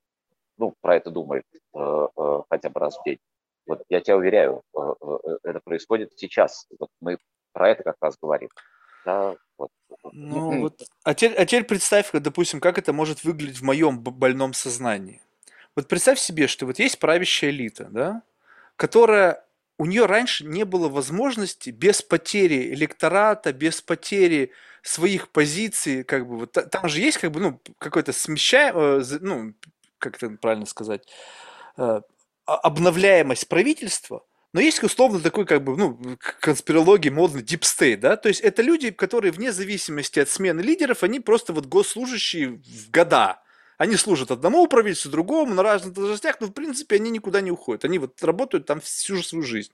ну, 0.58 0.74
про 0.80 0.96
это 0.96 1.10
думает 1.10 1.44
э, 1.74 2.06
хотя 2.50 2.70
бы 2.70 2.80
раз 2.80 2.98
в 2.98 3.04
день. 3.04 3.18
Вот 3.66 3.82
я 3.88 4.00
тебя 4.00 4.16
уверяю, 4.16 4.62
это 5.42 5.60
происходит 5.64 6.12
сейчас. 6.16 6.66
Вот 6.78 6.90
мы 7.00 7.18
про 7.52 7.70
это 7.70 7.82
как 7.82 7.96
раз 8.00 8.16
говорим. 8.20 8.50
Да, 9.04 9.36
вот. 9.56 9.70
Ну, 10.12 10.60
вот. 10.60 10.82
А, 11.02 11.14
теперь, 11.14 11.36
а 11.36 11.46
теперь 11.46 11.64
представь, 11.64 12.10
допустим, 12.12 12.60
как 12.60 12.78
это 12.78 12.92
может 12.92 13.24
выглядеть 13.24 13.60
в 13.60 13.64
моем 13.64 14.00
больном 14.00 14.52
сознании. 14.52 15.20
Вот 15.76 15.88
представь 15.88 16.18
себе, 16.18 16.46
что 16.46 16.66
вот 16.66 16.78
есть 16.78 16.98
правящая 16.98 17.50
элита, 17.50 17.84
да, 17.90 18.22
которая 18.76 19.43
у 19.78 19.86
нее 19.86 20.06
раньше 20.06 20.44
не 20.44 20.64
было 20.64 20.88
возможности 20.88 21.70
без 21.70 22.02
потери 22.02 22.72
электората, 22.74 23.52
без 23.52 23.82
потери 23.82 24.52
своих 24.82 25.30
позиций, 25.30 26.04
как 26.04 26.28
бы 26.28 26.38
вот 26.38 26.52
там 26.52 26.88
же 26.88 27.00
есть 27.00 27.18
как 27.18 27.32
бы 27.32 27.40
ну 27.40 27.60
какой-то 27.78 28.12
смещаем, 28.12 28.76
э, 28.76 29.18
ну 29.20 29.54
как 29.98 30.16
это 30.16 30.30
правильно 30.40 30.66
сказать, 30.66 31.08
э, 31.78 32.00
обновляемость 32.46 33.48
правительства, 33.48 34.24
Но 34.52 34.60
есть 34.60 34.82
условно 34.82 35.20
такой, 35.20 35.46
как 35.46 35.64
бы, 35.64 35.76
ну, 35.76 35.98
конспирологии 36.40 37.10
модный 37.10 37.42
deep 37.42 37.62
state, 37.62 37.96
да, 37.98 38.16
то 38.16 38.28
есть 38.28 38.40
это 38.40 38.62
люди, 38.62 38.90
которые 38.90 39.32
вне 39.32 39.52
зависимости 39.52 40.20
от 40.20 40.28
смены 40.28 40.60
лидеров, 40.60 41.02
они 41.02 41.20
просто 41.20 41.52
вот 41.52 41.66
госслужащие 41.66 42.62
в 42.64 42.90
года. 42.90 43.42
Они 43.78 43.96
служат 43.96 44.30
одному 44.30 44.66
правительству, 44.66 45.10
другому, 45.10 45.54
на 45.54 45.62
разных 45.62 45.94
должностях, 45.94 46.40
но 46.40 46.46
в 46.46 46.52
принципе 46.52 46.96
они 46.96 47.10
никуда 47.10 47.40
не 47.40 47.50
уходят. 47.50 47.84
Они 47.84 47.98
вот 47.98 48.22
работают 48.22 48.66
там 48.66 48.80
всю 48.80 49.22
свою 49.22 49.44
жизнь. 49.44 49.72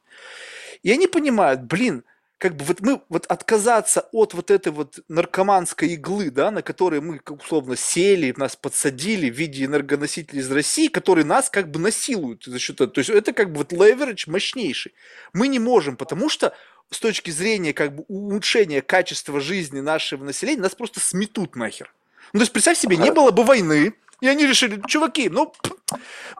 И 0.82 0.90
они 0.90 1.06
понимают, 1.06 1.62
блин, 1.62 2.04
как 2.40 2.56
бы 2.56 2.64
вот 2.64 2.80
мы 2.80 3.02
вот 3.10 3.26
отказаться 3.26 4.08
от 4.12 4.32
вот 4.32 4.50
этой 4.50 4.72
вот 4.72 5.00
наркоманской 5.08 5.90
иглы, 5.90 6.30
да, 6.30 6.50
на 6.50 6.62
которой 6.62 7.02
мы 7.02 7.20
условно 7.28 7.76
сели, 7.76 8.32
нас 8.34 8.56
подсадили 8.56 9.28
в 9.28 9.34
виде 9.34 9.66
энергоносителей 9.66 10.40
из 10.40 10.50
России, 10.50 10.88
которые 10.88 11.26
нас 11.26 11.50
как 11.50 11.70
бы 11.70 11.78
насилуют 11.78 12.44
за 12.44 12.58
счет 12.58 12.76
этого. 12.76 12.92
То 12.92 12.98
есть 13.00 13.10
это 13.10 13.34
как 13.34 13.52
бы 13.52 13.58
вот 13.58 13.72
леверидж 13.72 14.24
мощнейший. 14.30 14.94
Мы 15.34 15.48
не 15.48 15.58
можем, 15.58 15.98
потому 15.98 16.30
что 16.30 16.54
с 16.90 16.98
точки 16.98 17.30
зрения 17.30 17.74
как 17.74 17.94
бы 17.94 18.04
улучшения 18.08 18.80
качества 18.80 19.38
жизни 19.38 19.80
нашего 19.80 20.24
населения 20.24 20.62
нас 20.62 20.74
просто 20.74 20.98
сметут 20.98 21.56
нахер. 21.56 21.92
Ну, 22.32 22.38
то 22.38 22.42
есть 22.42 22.52
представь 22.52 22.78
себе, 22.78 22.96
не 22.96 23.10
было 23.10 23.30
бы 23.30 23.44
войны, 23.44 23.94
и 24.20 24.28
они 24.28 24.46
решили, 24.46 24.80
чуваки, 24.86 25.28
ну, 25.28 25.52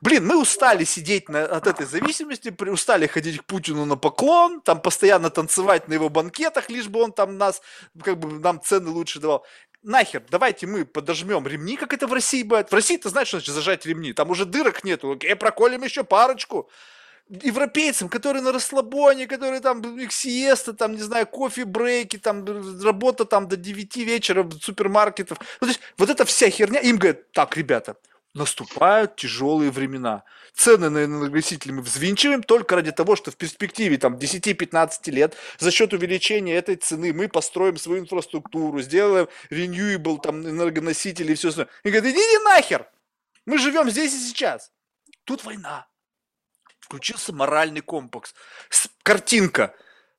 блин, 0.01 0.27
мы 0.27 0.39
устали 0.39 0.83
сидеть 0.83 1.29
на, 1.29 1.43
от 1.43 1.67
этой 1.67 1.85
зависимости, 1.85 2.53
устали 2.69 3.07
ходить 3.07 3.39
к 3.39 3.45
Путину 3.45 3.85
на 3.85 3.97
поклон, 3.97 4.61
там 4.61 4.81
постоянно 4.81 5.29
танцевать 5.29 5.87
на 5.87 5.93
его 5.93 6.09
банкетах, 6.09 6.69
лишь 6.69 6.87
бы 6.87 7.01
он 7.01 7.11
там 7.11 7.37
нас, 7.37 7.61
как 8.03 8.19
бы 8.19 8.39
нам 8.39 8.61
цены 8.61 8.89
лучше 8.89 9.19
давал. 9.19 9.45
Нахер, 9.83 10.23
давайте 10.29 10.67
мы 10.67 10.85
подожмем 10.85 11.47
ремни, 11.47 11.75
как 11.75 11.91
это 11.91 12.05
в 12.05 12.13
России 12.13 12.43
бывает. 12.43 12.69
В 12.69 12.75
России 12.75 12.97
ты 12.97 13.09
знаешь, 13.09 13.29
что 13.29 13.37
значит 13.37 13.55
зажать 13.55 13.85
ремни? 13.87 14.13
Там 14.13 14.29
уже 14.29 14.45
дырок 14.45 14.83
нету. 14.83 15.13
Окей, 15.13 15.35
проколем 15.35 15.81
еще 15.81 16.03
парочку 16.03 16.69
европейцам, 17.31 18.09
которые 18.09 18.43
на 18.43 18.51
расслабоне, 18.51 19.25
которые 19.25 19.61
там, 19.61 19.81
их 19.97 20.11
сиеста, 20.11 20.73
там, 20.73 20.93
не 20.93 21.01
знаю, 21.01 21.27
кофе-брейки, 21.27 22.17
там, 22.17 22.45
работа 22.83 23.25
там 23.25 23.47
до 23.47 23.55
9 23.55 23.97
вечера 23.97 24.49
супермаркетов. 24.61 25.39
Ну, 25.61 25.67
то 25.67 25.71
есть 25.71 25.79
вот 25.97 26.09
эта 26.09 26.25
вся 26.25 26.49
херня, 26.49 26.79
им 26.79 26.97
говорят, 26.97 27.31
так, 27.31 27.55
ребята, 27.55 27.95
наступают 28.33 29.15
тяжелые 29.15 29.71
времена. 29.71 30.23
Цены 30.53 30.89
на 30.89 31.05
энергоносители 31.05 31.71
мы 31.71 31.81
взвинчиваем 31.81 32.43
только 32.43 32.75
ради 32.75 32.91
того, 32.91 33.15
что 33.15 33.31
в 33.31 33.37
перспективе 33.37 33.97
там 33.97 34.15
10-15 34.15 35.11
лет 35.11 35.35
за 35.59 35.71
счет 35.71 35.93
увеличения 35.93 36.55
этой 36.55 36.75
цены 36.75 37.13
мы 37.13 37.29
построим 37.29 37.77
свою 37.77 38.01
инфраструктуру, 38.01 38.81
сделаем 38.81 39.27
renewable 39.49 40.19
там 40.21 40.41
энергоносители 40.41 41.31
и 41.31 41.35
все 41.35 41.49
остальное. 41.49 41.71
И 41.83 41.89
говорят, 41.89 42.13
иди 42.13 42.43
нахер! 42.43 42.87
Мы 43.45 43.57
живем 43.57 43.89
здесь 43.89 44.13
и 44.13 44.19
сейчас. 44.19 44.71
Тут 45.23 45.43
война 45.45 45.87
включился 46.91 47.31
моральный 47.31 47.81
комплекс. 47.81 48.35
Картинка. 49.03 49.73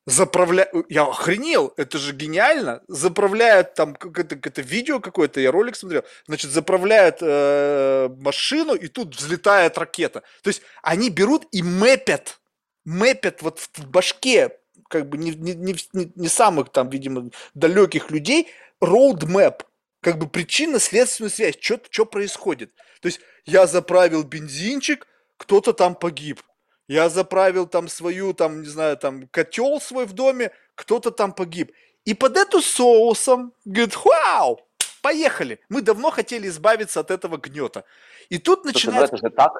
Заправля... 0.05 0.69
Я 0.89 1.05
охренел, 1.05 1.75
это 1.77 1.99
же 1.99 2.13
гениально. 2.13 2.83
Заправляют 2.89 3.75
там 3.75 3.95
какое-то, 3.95 4.37
какое-то 4.37 4.63
видео 4.63 4.99
какое-то, 4.99 5.39
я 5.41 5.53
ролик 5.53 5.77
смотрел. 5.77 6.03
Значит, 6.27 6.51
заправляют 6.51 7.19
э, 7.21 8.09
машину, 8.19 8.75
и 8.75 8.89
тут 8.89 9.15
взлетает 9.15 9.79
ракета. 9.79 10.23
То 10.43 10.49
есть 10.49 10.63
они 10.83 11.11
берут 11.11 11.47
и 11.53 11.63
мэпят, 11.63 12.41
мэпят 12.85 13.43
вот 13.43 13.61
в 13.61 13.87
башке 13.87 14.59
как 14.89 15.09
бы 15.09 15.19
не, 15.19 15.31
не, 15.31 15.55
не, 15.55 16.13
не 16.17 16.29
самых 16.29 16.71
там, 16.71 16.91
видимо, 16.91 17.31
далеких 17.55 18.11
людей 18.11 18.49
roadmap, 18.83 19.63
как 20.01 20.19
бы 20.19 20.29
причинно-следственную 20.29 21.31
связь, 21.31 21.57
что 21.61 22.07
происходит. 22.07 22.75
То 23.01 23.07
есть 23.07 23.21
я 23.45 23.67
заправил 23.67 24.25
бензинчик, 24.25 25.07
кто-то 25.37 25.73
там 25.73 25.95
погиб 25.95 26.43
я 26.89 27.09
заправил 27.09 27.67
там 27.67 27.89
свою, 27.89 28.35
там, 28.35 28.63
не 28.63 28.69
знаю, 28.69 28.97
там, 28.97 29.29
котел 29.29 29.81
свой 29.81 30.07
в 30.07 30.13
доме, 30.13 30.51
кто-то 30.75 31.11
там 31.11 31.33
погиб. 31.33 31.73
И 32.05 32.15
под 32.15 32.37
эту 32.37 32.61
соусом, 32.61 33.53
говорит, 33.65 33.97
вау, 34.05 34.61
поехали. 35.03 35.61
Мы 35.69 35.83
давно 35.83 36.11
хотели 36.11 36.49
избавиться 36.49 37.01
от 37.01 37.11
этого 37.11 37.37
гнета. 37.37 37.85
И 38.29 38.39
тут 38.39 38.65
начинается... 38.65 39.17
Это 39.17 39.27
же 39.27 39.31
так, 39.31 39.53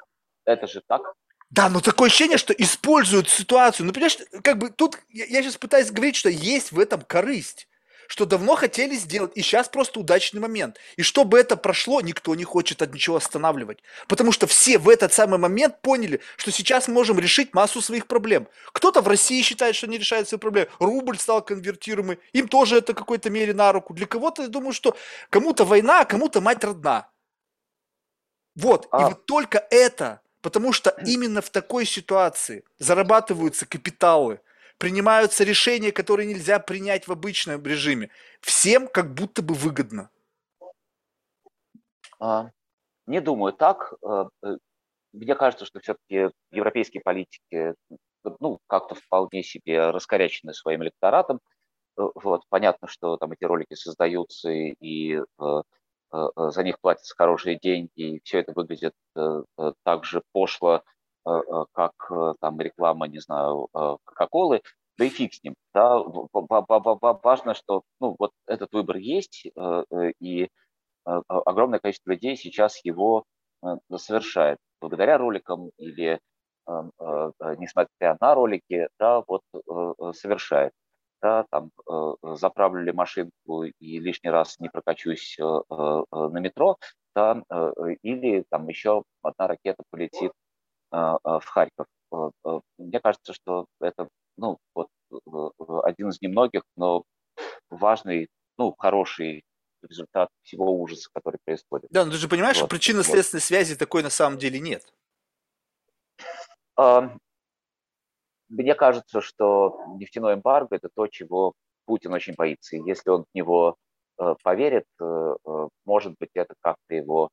это 0.45 0.67
же 0.67 0.83
так. 0.87 1.03
Да, 1.51 1.69
но 1.69 1.81
такое 1.81 2.09
ощущение, 2.09 2.39
что 2.39 2.55
используют 2.55 3.29
ситуацию. 3.29 3.87
Ну, 3.87 3.93
понимаешь, 3.93 4.17
как 4.43 4.59
бы 4.59 4.71
тут 4.71 4.99
я, 5.11 5.27
я 5.27 5.43
сейчас 5.43 5.59
пытаюсь 5.59 5.91
говорить, 5.91 6.17
что 6.17 6.31
есть 6.31 6.73
в 6.73 6.79
этом 6.79 7.03
корысть 7.03 7.69
что 8.09 8.25
давно 8.25 8.57
хотели 8.57 8.95
сделать, 8.95 9.33
и 9.35 9.43
сейчас 9.43 9.69
просто 9.69 10.01
удачный 10.01 10.41
момент. 10.41 10.79
И 10.97 11.03
чтобы 11.03 11.39
это 11.39 11.57
прошло, 11.57 12.01
никто 12.01 12.35
не 12.35 12.45
хочет 12.45 12.83
от 12.83 12.93
ничего 12.93 13.17
останавливать. 13.17 13.79
Потому 14.09 14.33
что 14.33 14.47
все 14.47 14.79
в 14.79 14.89
этот 14.89 15.13
самый 15.13 15.39
момент 15.39 15.81
поняли, 15.81 16.21
что 16.37 16.51
сейчас 16.51 16.89
можем 16.89 17.19
решить 17.19 17.55
массу 17.55 17.81
своих 17.81 18.07
проблем. 18.07 18.49
Кто-то 18.73 19.01
в 19.01 19.09
России 19.09 19.43
считает, 19.43 19.75
что 19.75 19.87
не 19.87 19.99
решает 19.99 20.29
свои 20.29 20.39
проблемы. 20.39 20.69
Рубль 20.79 21.19
стал 21.19 21.43
конвертируемый. 21.43 22.19
Им 22.33 22.49
тоже 22.49 22.79
это 22.79 22.93
в 22.93 22.97
какой-то 22.97 23.31
мере 23.31 23.55
на 23.55 23.73
руку. 23.73 23.95
Для 23.95 24.07
кого-то, 24.07 24.43
я 24.43 24.49
думаю, 24.49 24.73
что 24.73 24.97
кому-то 25.31 25.65
война, 25.65 26.01
а 26.01 26.05
кому-то 26.05 26.41
мать 26.41 26.65
родна. 26.65 27.09
Вот. 28.55 28.89
А. 28.91 29.01
И 29.01 29.05
вот 29.05 29.27
только 29.27 29.67
это, 29.71 30.21
потому 30.41 30.73
что 30.73 30.91
именно 31.07 31.41
в 31.41 31.51
такой 31.51 31.87
ситуации 31.87 32.65
зарабатываются 32.79 33.67
капиталы– 33.67 34.41
принимаются 34.83 35.45
решения, 35.45 35.93
которые 35.93 36.27
нельзя 36.27 36.59
принять 36.59 37.07
в 37.07 37.13
обычном 37.13 37.63
режиме. 37.63 38.11
Всем 38.41 38.89
как 38.89 39.15
будто 39.15 39.41
бы 39.41 39.55
выгодно. 39.55 40.11
А, 42.19 42.51
не 43.07 43.21
думаю 43.21 43.53
так. 43.53 43.95
А, 44.05 44.27
э, 44.43 44.57
мне 45.13 45.37
кажется, 45.37 45.67
что 45.67 45.79
все-таки 45.79 46.35
европейские 46.51 47.01
политики 47.01 47.77
ну, 48.41 48.59
как-то 48.67 48.97
вполне 48.97 49.45
себе 49.45 49.91
раскорячены 49.91 50.53
своим 50.53 50.83
электоратом. 50.83 51.39
Э, 51.97 52.03
вот. 52.17 52.43
Понятно, 52.49 52.89
что 52.89 53.17
там 53.19 53.31
эти 53.31 53.45
ролики 53.45 53.75
создаются 53.75 54.51
и 54.51 55.15
э, 55.15 55.63
за 56.11 56.63
них 56.65 56.81
платятся 56.81 57.15
хорошие 57.17 57.57
деньги, 57.57 58.17
и 58.17 58.21
все 58.25 58.41
это 58.41 58.53
выглядит 58.53 58.93
так 59.15 60.05
же 60.05 60.23
пошло, 60.33 60.83
как 61.25 61.93
там 62.41 62.61
реклама, 62.61 63.07
не 63.09 63.21
знаю, 63.21 63.69
Кока-Колы, 63.73 64.63
да 64.99 65.05
и 65.07 65.09
фиг 65.09 65.35
с 65.35 65.43
ним. 65.43 65.55
Да? 65.75 65.99
Важно, 67.23 67.55
что 67.55 67.83
ну, 68.01 68.17
вот 68.19 68.33
этот 68.47 68.73
выбор 68.73 68.97
есть, 68.97 69.47
э, 69.47 69.85
э, 69.91 70.13
и 70.21 70.45
э, 70.45 70.49
огромное 71.05 71.79
количество 71.79 72.11
людей 72.11 72.37
сейчас 72.37 72.85
его 72.85 73.25
совершает. 73.97 74.59
Благодаря 74.81 75.19
роликам 75.19 75.71
или 75.79 76.21
несмотря 77.59 78.17
на 78.21 78.35
ролики, 78.35 78.89
да, 78.99 79.23
вот 79.27 79.43
совершает. 80.17 80.73
Да, 81.21 81.45
там 81.51 81.71
заправлю 82.23 82.83
ли 82.83 82.93
машинку 82.93 83.65
и 83.65 83.99
лишний 84.01 84.31
раз 84.31 84.59
не 84.59 84.69
прокачусь 84.69 85.37
на 85.39 86.39
метро, 86.39 86.77
да, 87.15 87.43
или 88.03 88.45
там 88.49 88.69
еще 88.69 89.05
одна 89.23 89.47
ракета 89.49 89.83
полетит 89.91 90.33
в 90.93 91.43
Харьков. 91.45 91.87
Мне 92.79 93.01
кажется, 93.01 93.33
что 93.33 93.67
это 93.81 94.09
ну, 94.37 94.59
вот, 94.75 94.89
один 95.85 96.11
из 96.11 96.21
немногих, 96.21 96.63
но 96.77 97.05
важный, 97.71 98.29
ну, 98.59 98.75
хороший 98.79 99.45
результат 99.83 100.29
всего 100.43 100.71
ужаса, 100.81 101.09
который 101.13 101.39
происходит. 101.45 101.89
Да, 101.91 102.05
но 102.05 102.13
ты 102.13 102.19
же 102.19 102.29
понимаешь, 102.29 102.57
вот. 102.57 102.67
что 102.67 102.77
причинно-следственной 102.77 103.41
вот. 103.41 103.47
связи 103.47 103.77
такой 103.77 104.03
на 104.03 104.11
самом 104.11 104.39
деле 104.39 104.61
нет. 104.61 104.85
Мне 108.49 108.75
кажется, 108.75 109.23
что 109.23 109.81
нефтяной 109.97 110.35
эмбарго– 110.35 110.77
это 110.77 110.91
то, 110.95 111.07
чего 111.07 111.55
Путин 111.87 112.13
очень 112.13 112.35
боится. 112.35 112.77
И 112.77 112.83
если 112.83 113.09
он 113.09 113.25
в 113.25 113.35
него 113.35 113.77
э, 114.19 114.35
поверит, 114.43 114.85
э, 115.01 115.05
э, 115.05 115.69
может 115.87 116.15
быть, 116.21 116.31
это 116.35 116.55
как-то 116.61 116.95
его 116.95 117.31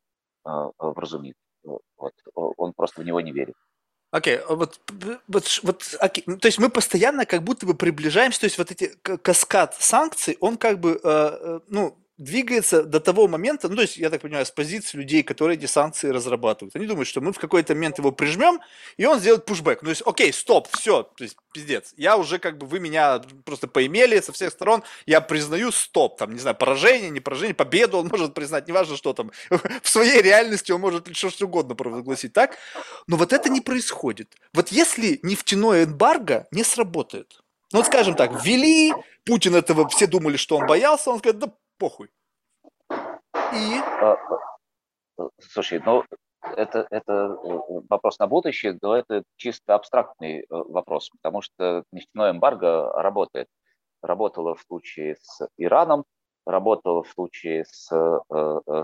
вразумит. 0.80 1.36
Вот. 1.98 2.14
Он 2.34 2.74
просто 2.74 3.02
в 3.02 3.06
него 3.06 3.22
не 3.22 3.32
верит. 3.32 3.56
Окей, 4.12 4.38
okay, 4.38 4.56
вот, 4.56 4.80
вот, 5.28 5.60
вот 5.62 5.82
okay. 6.02 6.24
Ну, 6.26 6.38
то 6.38 6.48
есть 6.48 6.58
мы 6.58 6.70
постоянно 6.70 7.28
как 7.28 7.44
будто 7.44 7.68
бы 7.68 7.76
приближаемся, 7.76 8.40
то 8.40 8.46
есть 8.46 8.58
вот 8.58 8.72
эти 8.72 8.88
каскад 9.04 9.76
санкций, 9.76 10.36
он 10.40 10.58
как 10.58 10.80
бы, 10.80 11.00
э, 11.04 11.60
ну, 11.68 11.96
двигается 12.20 12.84
до 12.84 13.00
того 13.00 13.28
момента, 13.28 13.70
ну, 13.70 13.78
то 13.78 13.82
есть, 13.82 13.98
я 13.98 14.10
так 14.10 14.22
понимаю, 14.22 14.46
с 14.46 14.52
позиции 14.52 14.98
людей, 14.98 15.24
которые 15.24 15.58
эти 15.58 15.66
санкции 15.66 16.10
разрабатывают. 16.10 16.76
Они 16.76 16.86
думают, 16.86 17.08
что 17.08 17.22
мы 17.22 17.32
в 17.32 17.40
какой-то 17.40 17.74
момент 17.74 17.98
его 17.98 18.12
прижмем, 18.12 18.60
и 18.98 19.06
он 19.06 19.20
сделает 19.20 19.46
пушбэк. 19.46 19.82
Ну, 19.82 19.88
то 19.88 19.92
есть, 19.92 20.04
окей, 20.06 20.34
стоп, 20.34 20.68
все, 20.78 21.04
то 21.04 21.24
есть, 21.24 21.38
пиздец. 21.54 21.94
Я 21.96 22.18
уже, 22.18 22.38
как 22.38 22.58
бы, 22.58 22.68
вы 22.68 22.82
меня 22.82 23.22
просто 23.46 23.68
поимели 23.68 24.20
со 24.20 24.34
всех 24.34 24.52
сторон, 24.52 24.84
я 25.06 25.22
признаю 25.22 25.72
стоп, 25.72 26.18
там, 26.18 26.34
не 26.34 26.40
знаю, 26.40 26.58
поражение, 26.58 27.10
не 27.10 27.22
поражение, 27.22 27.56
победу 27.56 27.98
он 27.98 28.08
может 28.12 28.34
признать, 28.34 28.68
неважно, 28.68 28.98
что 28.98 29.14
там, 29.14 29.32
в 29.50 29.90
своей 29.90 30.22
реальности 30.22 30.74
он 30.74 30.82
может 30.82 31.16
что, 31.16 31.46
угодно 31.46 31.74
провозгласить, 31.74 32.34
так? 32.34 32.58
Но 33.08 33.16
вот 33.16 33.32
это 33.32 33.50
не 33.50 33.62
происходит. 33.62 34.36
Вот 34.54 34.70
если 34.70 35.22
нефтяное 35.24 35.86
эмбарго 35.86 36.48
не 36.52 36.66
сработает, 36.66 37.40
ну, 37.72 37.80
вот 37.80 37.86
скажем 37.86 38.16
так, 38.16 38.44
ввели, 38.44 38.94
Путин 39.26 39.56
этого, 39.56 39.88
все 39.88 40.06
думали, 40.06 40.36
что 40.36 40.58
он 40.58 40.66
боялся, 40.66 41.12
он 41.12 41.20
сказал, 41.20 41.40
да 41.40 41.54
похуй. 41.80 42.10
И? 42.92 43.80
А, 44.02 44.18
слушай, 45.40 45.82
ну, 45.86 46.04
это, 46.42 46.86
это 46.92 47.38
вопрос 47.90 48.20
на 48.20 48.28
будущее, 48.28 48.78
но 48.82 48.96
это 48.96 49.24
чисто 49.38 49.76
абстрактный 49.76 50.46
вопрос, 50.50 51.10
потому 51.10 51.42
что 51.42 51.84
нефтяное 51.92 52.32
эмбарго 52.32 52.92
работает. 52.94 53.48
Работало 54.02 54.56
в 54.56 54.62
случае 54.62 55.18
с 55.22 55.48
Ираном, 55.58 56.06
работало 56.46 57.04
в 57.04 57.10
случае 57.10 57.66
с 57.66 57.90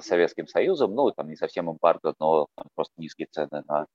Советским 0.01 0.47
Союзом, 0.47 0.95
ну, 0.95 1.11
там 1.11 1.29
не 1.29 1.35
совсем 1.35 1.69
эмбарго, 1.69 2.15
но 2.19 2.47
просто 2.73 2.93
низкие 2.97 3.27
цены 3.31 3.63
на 3.67 3.85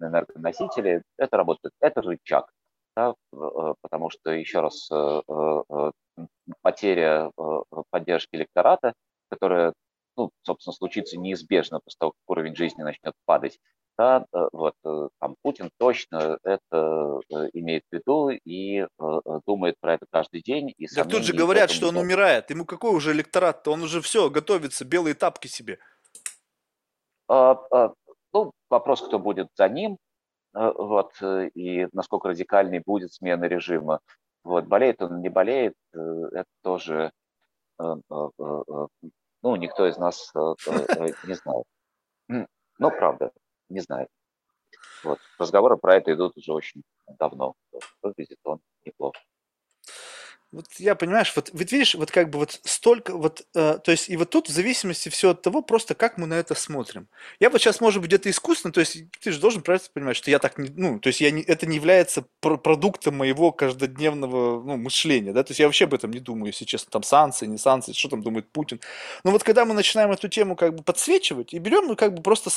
энергоносители. 0.00 1.02
Это 1.16 1.36
работает, 1.36 1.72
это 1.80 2.02
рычаг 2.02 2.50
да, 2.96 3.14
э, 3.32 3.74
потому 3.80 4.10
что, 4.10 4.30
еще 4.30 4.60
раз, 4.60 4.88
э, 4.90 5.22
э, 5.28 5.90
потеря 6.62 7.30
поддержки 7.90 8.36
электората, 8.36 8.94
которая, 9.30 9.72
ну, 10.16 10.30
собственно, 10.42 10.74
случится 10.74 11.18
неизбежно 11.18 11.80
после 11.84 11.96
того, 11.98 12.12
как 12.12 12.30
уровень 12.30 12.56
жизни 12.56 12.82
начнет 12.82 13.14
падать, 13.24 13.58
да, 13.96 14.26
вот, 14.52 14.74
там 14.82 15.36
Путин 15.42 15.70
точно 15.78 16.38
это 16.42 17.20
имеет 17.52 17.84
в 17.88 17.94
виду 17.94 18.28
и 18.28 18.84
думает 19.46 19.76
про 19.80 19.94
это 19.94 20.06
каждый 20.10 20.42
день. 20.42 20.74
И 20.76 20.88
так 20.88 21.08
тут 21.08 21.22
же 21.22 21.32
говорят, 21.32 21.70
что 21.70 21.88
он 21.88 21.96
умирает. 21.96 22.50
Ему 22.50 22.64
какой 22.64 22.90
уже 22.92 23.12
электорат-то? 23.12 23.70
Он 23.70 23.82
уже 23.82 24.00
все, 24.00 24.30
готовится, 24.30 24.84
белые 24.84 25.14
тапки 25.14 25.46
себе. 25.46 25.78
А, 27.28 27.52
а, 27.70 27.92
ну, 28.32 28.50
вопрос, 28.68 29.00
кто 29.00 29.18
будет 29.18 29.48
за 29.56 29.68
ним. 29.68 29.96
Э, 30.54 30.72
вот, 30.76 31.12
э, 31.20 31.48
и 31.54 31.86
насколько 31.92 32.28
радикальной 32.28 32.82
будет 32.84 33.12
смена 33.12 33.44
режима. 33.44 34.00
Вот, 34.44 34.66
болеет 34.66 35.02
он, 35.02 35.20
не 35.20 35.28
болеет, 35.28 35.74
э, 35.94 35.98
это 36.32 36.50
тоже, 36.62 37.12
ну, 37.78 39.56
никто 39.56 39.88
из 39.88 39.96
нас 39.96 40.32
не 40.34 41.34
знает. 41.34 41.64
Ну, 42.28 42.90
правда, 42.90 43.32
не 43.68 43.80
знает. 43.80 44.08
Вот, 45.02 45.18
разговоры 45.38 45.76
про 45.76 45.96
это 45.96 46.12
идут 46.12 46.36
уже 46.36 46.52
очень 46.52 46.82
давно. 47.18 47.54
Выглядит 48.02 48.38
он 48.44 48.60
неплохо 48.84 49.18
вот 50.54 50.66
я, 50.78 50.94
понимаешь, 50.94 51.32
вот, 51.34 51.50
вот 51.52 51.72
видишь, 51.72 51.94
вот 51.94 52.10
как 52.10 52.30
бы 52.30 52.38
вот 52.38 52.60
столько, 52.64 53.16
вот, 53.16 53.44
э, 53.54 53.78
то 53.82 53.90
есть, 53.90 54.08
и 54.08 54.16
вот 54.16 54.30
тут 54.30 54.48
в 54.48 54.52
зависимости 54.52 55.08
все 55.08 55.30
от 55.30 55.42
того, 55.42 55.62
просто 55.62 55.94
как 55.94 56.16
мы 56.16 56.26
на 56.26 56.34
это 56.34 56.54
смотрим. 56.54 57.08
Я 57.40 57.50
вот 57.50 57.60
сейчас, 57.60 57.80
может 57.80 58.00
быть, 58.00 58.08
где-то 58.08 58.30
искусственно, 58.30 58.72
то 58.72 58.80
есть, 58.80 58.98
ты 59.20 59.32
же 59.32 59.40
должен 59.40 59.62
правильно 59.62 59.88
понимать, 59.92 60.16
что 60.16 60.30
я 60.30 60.38
так 60.38 60.58
не, 60.58 60.70
ну, 60.70 61.00
то 61.00 61.08
есть, 61.08 61.20
я 61.20 61.30
не, 61.30 61.42
это 61.42 61.66
не 61.66 61.76
является 61.76 62.24
пр- 62.40 62.58
продуктом 62.58 63.16
моего 63.16 63.52
каждодневного, 63.52 64.62
ну, 64.62 64.76
мышления, 64.76 65.32
да, 65.32 65.42
то 65.42 65.50
есть, 65.50 65.60
я 65.60 65.66
вообще 65.66 65.84
об 65.84 65.94
этом 65.94 66.12
не 66.12 66.20
думаю, 66.20 66.52
если 66.52 66.64
честно, 66.64 66.90
там, 66.90 67.02
санкции, 67.02 67.46
не 67.46 67.58
санкции, 67.58 67.92
что 67.92 68.08
там 68.08 68.22
думает 68.22 68.50
Путин. 68.52 68.80
Но 69.24 69.32
вот 69.32 69.42
когда 69.42 69.64
мы 69.64 69.74
начинаем 69.74 70.12
эту 70.12 70.28
тему 70.28 70.56
как 70.56 70.74
бы 70.76 70.82
подсвечивать 70.82 71.52
и 71.52 71.58
берем, 71.58 71.86
мы 71.86 71.96
как 71.96 72.14
бы 72.14 72.22
просто, 72.22 72.50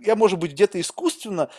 я, 0.00 0.14
может 0.14 0.38
быть, 0.38 0.52
где-то 0.52 0.80
искусственно 0.80 1.50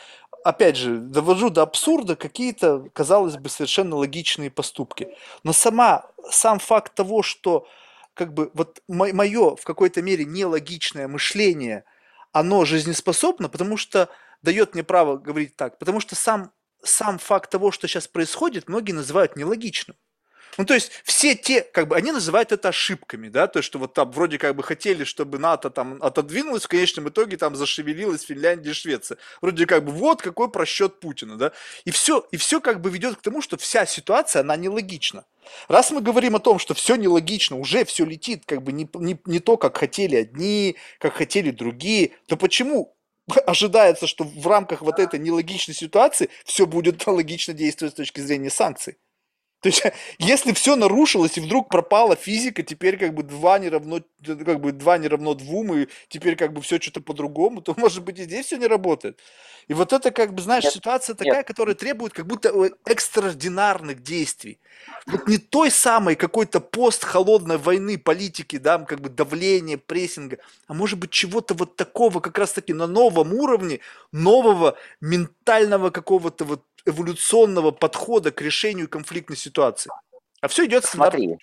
опять 0.44 0.76
же, 0.76 0.98
довожу 0.98 1.50
до 1.50 1.62
абсурда 1.62 2.16
какие-то, 2.16 2.90
казалось 2.94 3.38
бы, 3.38 3.50
совершенно 3.50 3.96
логичные 3.96 4.50
поступки. 4.50 5.10
Но 5.44 5.54
сама, 5.72 6.06
сам 6.30 6.60
факт 6.60 6.94
того, 6.94 7.24
что 7.24 7.66
как 8.14 8.34
бы 8.34 8.52
вот 8.54 8.82
мое 8.88 9.56
в 9.56 9.64
какой-то 9.64 10.02
мере 10.02 10.26
нелогичное 10.26 11.08
мышление, 11.08 11.86
оно 12.34 12.66
жизнеспособно, 12.66 13.48
потому 13.48 13.78
что 13.78 14.10
дает 14.42 14.74
мне 14.74 14.84
право 14.84 15.18
говорить 15.18 15.56
так, 15.56 15.80
потому 15.80 16.02
что 16.02 16.16
сам, 16.16 16.52
сам 16.84 17.20
факт 17.20 17.50
того, 17.50 17.72
что 17.72 17.88
сейчас 17.88 18.08
происходит, 18.08 18.68
многие 18.68 18.92
называют 18.92 19.38
нелогичным. 19.38 19.96
Ну, 20.58 20.66
то 20.66 20.74
есть 20.74 20.92
все 21.04 21.36
те, 21.36 21.62
как 21.62 21.88
бы, 21.88 21.96
они 21.96 22.12
называют 22.12 22.52
это 22.52 22.70
ошибками, 22.70 23.30
да, 23.30 23.48
то 23.48 23.62
что 23.62 23.80
вот 23.80 23.94
там 23.94 24.12
вроде 24.12 24.38
как 24.38 24.56
бы 24.56 24.64
хотели, 24.64 25.04
чтобы 25.04 25.40
НАТО 25.40 25.70
там 25.70 25.98
отодвинулось, 26.02 26.64
в 26.64 26.68
конечном 26.68 27.10
итоге 27.10 27.38
там 27.38 27.56
зашевелилась 27.56 28.24
Финляндия 28.24 28.72
и 28.72 28.74
Швеция. 28.74 29.18
Вроде 29.42 29.66
как 29.66 29.86
бы 29.86 29.92
вот 29.92 30.22
какой 30.22 30.50
просчет 30.52 31.00
Путина, 31.00 31.38
да. 31.38 31.52
И 31.86 31.92
все, 31.92 32.28
и 32.32 32.38
все 32.38 32.60
как 32.60 32.82
бы 32.82 32.90
ведет 32.90 33.18
к 33.18 33.22
тому, 33.22 33.42
что 33.42 33.58
вся 33.58 33.86
ситуация, 33.86 34.42
она 34.42 34.56
нелогична. 34.56 35.26
Раз 35.68 35.92
мы 35.92 36.02
говорим 36.02 36.36
о 36.36 36.40
том, 36.40 36.60
что 36.60 36.74
все 36.74 36.96
нелогично, 36.96 37.58
уже 37.58 37.86
все 37.86 38.06
летит 38.06 38.44
как 38.46 38.62
бы 38.62 38.72
не, 38.72 38.90
не, 38.94 39.20
не 39.26 39.40
то, 39.40 39.58
как 39.58 39.78
хотели 39.78 40.16
одни, 40.16 40.76
как 41.00 41.14
хотели 41.14 41.52
другие, 41.52 42.12
то 42.28 42.38
почему 42.38 42.96
ожидается, 43.46 44.08
что 44.08 44.24
в 44.24 44.48
рамках 44.48 44.82
вот 44.82 45.00
этой 45.00 45.20
нелогичной 45.20 45.76
ситуации 45.76 46.30
все 46.46 46.66
будет 46.66 47.06
логично 47.08 47.54
действовать 47.54 47.94
с 47.94 47.98
точки 47.98 48.20
зрения 48.20 48.50
санкций? 48.50 48.98
То 49.62 49.70
есть, 49.70 49.84
если 50.20 50.54
все 50.54 50.76
нарушилось 50.76 51.38
и 51.38 51.42
вдруг 51.42 51.70
пропала 51.70 52.16
физика, 52.16 52.64
теперь 52.64 52.98
как 52.98 53.14
бы 53.14 53.24
2 53.24 53.60
не 53.60 53.70
равно, 53.70 54.02
как 54.26 54.60
бы 54.60 54.72
2 54.72 54.98
не 54.98 55.08
равно 55.08 55.34
2, 55.34 55.78
и 55.78 55.88
теперь 56.10 56.36
как 56.36 56.54
бы 56.54 56.62
все 56.62 56.80
что-то 56.80 57.02
по-другому, 57.02 57.62
то 57.62 57.74
может 57.78 58.04
быть 58.04 58.20
и 58.20 58.24
здесь 58.24 58.48
все 58.48 58.58
не 58.58 58.68
работает. 58.68 59.20
И 59.68 59.74
вот 59.74 59.94
это 59.94 60.12
как 60.12 60.34
бы, 60.34 60.42
знаешь, 60.42 60.64
нет, 60.64 60.74
ситуация 60.74 61.16
такая, 61.16 61.38
нет. 61.38 61.48
которая 61.48 61.76
требует 61.76 62.14
как 62.14 62.26
будто 62.26 62.50
э, 62.50 62.72
экстраординарных 62.86 64.02
действий. 64.02 64.60
Вот 65.06 65.28
не 65.28 65.38
той 65.38 65.70
самой 65.70 66.16
какой-то 66.16 66.60
пост 66.60 67.04
холодной 67.04 67.58
войны 67.58 67.98
политики, 67.98 68.58
да, 68.58 68.80
как 68.80 69.00
бы 69.00 69.10
давления, 69.10 69.78
прессинга, 69.78 70.40
а 70.68 70.74
может 70.74 70.98
быть 71.00 71.12
чего-то 71.12 71.54
вот 71.54 71.76
такого 71.76 72.20
как 72.20 72.38
раз-таки 72.38 72.74
на 72.74 72.88
новом 72.88 73.34
уровне, 73.34 73.80
нового 74.12 74.78
ментального 75.00 75.92
какого-то 75.92 76.46
вот 76.46 76.64
эволюционного 76.86 77.72
подхода 77.72 78.32
к 78.32 78.42
решению 78.42 78.90
конфликтной 78.90 79.38
ситуации. 79.38 79.92
А 80.42 80.48
все 80.48 80.66
идет 80.66 80.86
Смотри, 80.86 81.38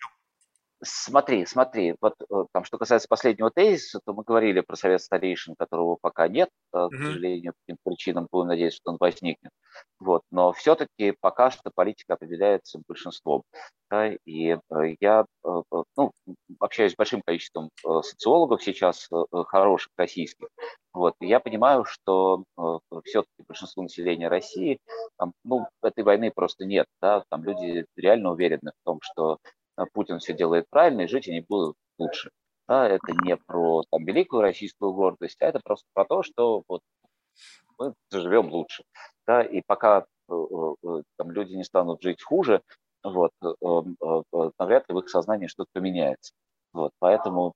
смотри, 0.82 1.46
смотри, 1.46 1.94
вот 2.00 2.14
э, 2.20 2.44
там, 2.52 2.64
что 2.64 2.78
касается 2.78 3.08
последнего 3.08 3.50
тезиса, 3.50 4.00
то 4.04 4.12
мы 4.12 4.22
говорили 4.22 4.60
про 4.60 4.76
совет 4.76 5.02
старейшин, 5.02 5.54
которого 5.56 5.96
пока 6.00 6.28
нет, 6.28 6.48
mm-hmm. 6.74 6.88
к 6.88 6.96
сожалению, 6.96 7.52
по 7.52 7.58
каким-то 7.60 7.80
причинам, 7.84 8.28
будем 8.30 8.48
надеяться, 8.48 8.78
что 8.78 8.92
он 8.92 8.96
возникнет. 9.00 9.50
Вот, 9.98 10.22
но 10.30 10.52
все-таки 10.52 11.14
пока 11.20 11.50
что 11.50 11.70
политика 11.74 12.14
определяется 12.14 12.80
большинством. 12.86 13.42
Да, 13.90 14.10
и 14.26 14.50
э, 14.50 14.58
я 15.00 15.24
ну, 15.96 16.12
общаюсь 16.58 16.92
с 16.92 16.96
большим 16.96 17.22
количеством 17.24 17.70
социологов 17.82 18.62
сейчас, 18.62 19.08
хороших 19.32 19.90
российских. 19.96 20.48
Вот, 20.92 21.14
и 21.20 21.26
я 21.26 21.40
понимаю, 21.40 21.84
что 21.84 22.44
все-таки 23.04 23.46
большинство 23.46 23.82
населения 23.82 24.28
России, 24.28 24.78
там, 25.16 25.32
ну, 25.44 25.66
этой 25.82 26.04
войны 26.04 26.30
просто 26.34 26.66
нет. 26.66 26.86
Да, 27.00 27.24
там 27.30 27.44
люди 27.44 27.86
реально 27.96 28.32
уверены 28.32 28.72
в 28.80 28.84
том, 28.84 28.98
что 29.00 29.38
Путин 29.92 30.18
все 30.18 30.34
делает 30.34 30.66
правильно, 30.70 31.02
и 31.02 31.06
жить 31.06 31.28
они 31.28 31.40
будут 31.40 31.76
лучше. 31.98 32.30
Да, 32.66 32.86
это 32.86 33.12
не 33.24 33.36
про 33.36 33.82
там, 33.90 34.04
великую 34.04 34.42
российскую 34.42 34.92
гордость, 34.92 35.40
а 35.40 35.46
это 35.46 35.60
просто 35.64 35.86
про 35.94 36.04
то, 36.04 36.22
что 36.22 36.64
вот, 36.68 36.82
мы 37.78 37.94
заживем 38.10 38.50
лучше. 38.50 38.84
Да, 39.26 39.42
и 39.42 39.62
пока 39.66 40.04
э, 40.28 40.32
э, 40.32 41.02
там, 41.16 41.30
люди 41.30 41.54
не 41.54 41.64
станут 41.64 42.02
жить 42.02 42.22
хуже, 42.22 42.60
вот, 43.02 43.30
э, 43.42 44.50
навряд 44.58 44.88
ли 44.88 44.94
в 44.94 44.98
их 44.98 45.08
сознании 45.08 45.46
что-то 45.46 45.70
поменяется. 45.72 46.32
Вот, 46.72 46.92
поэтому 46.98 47.54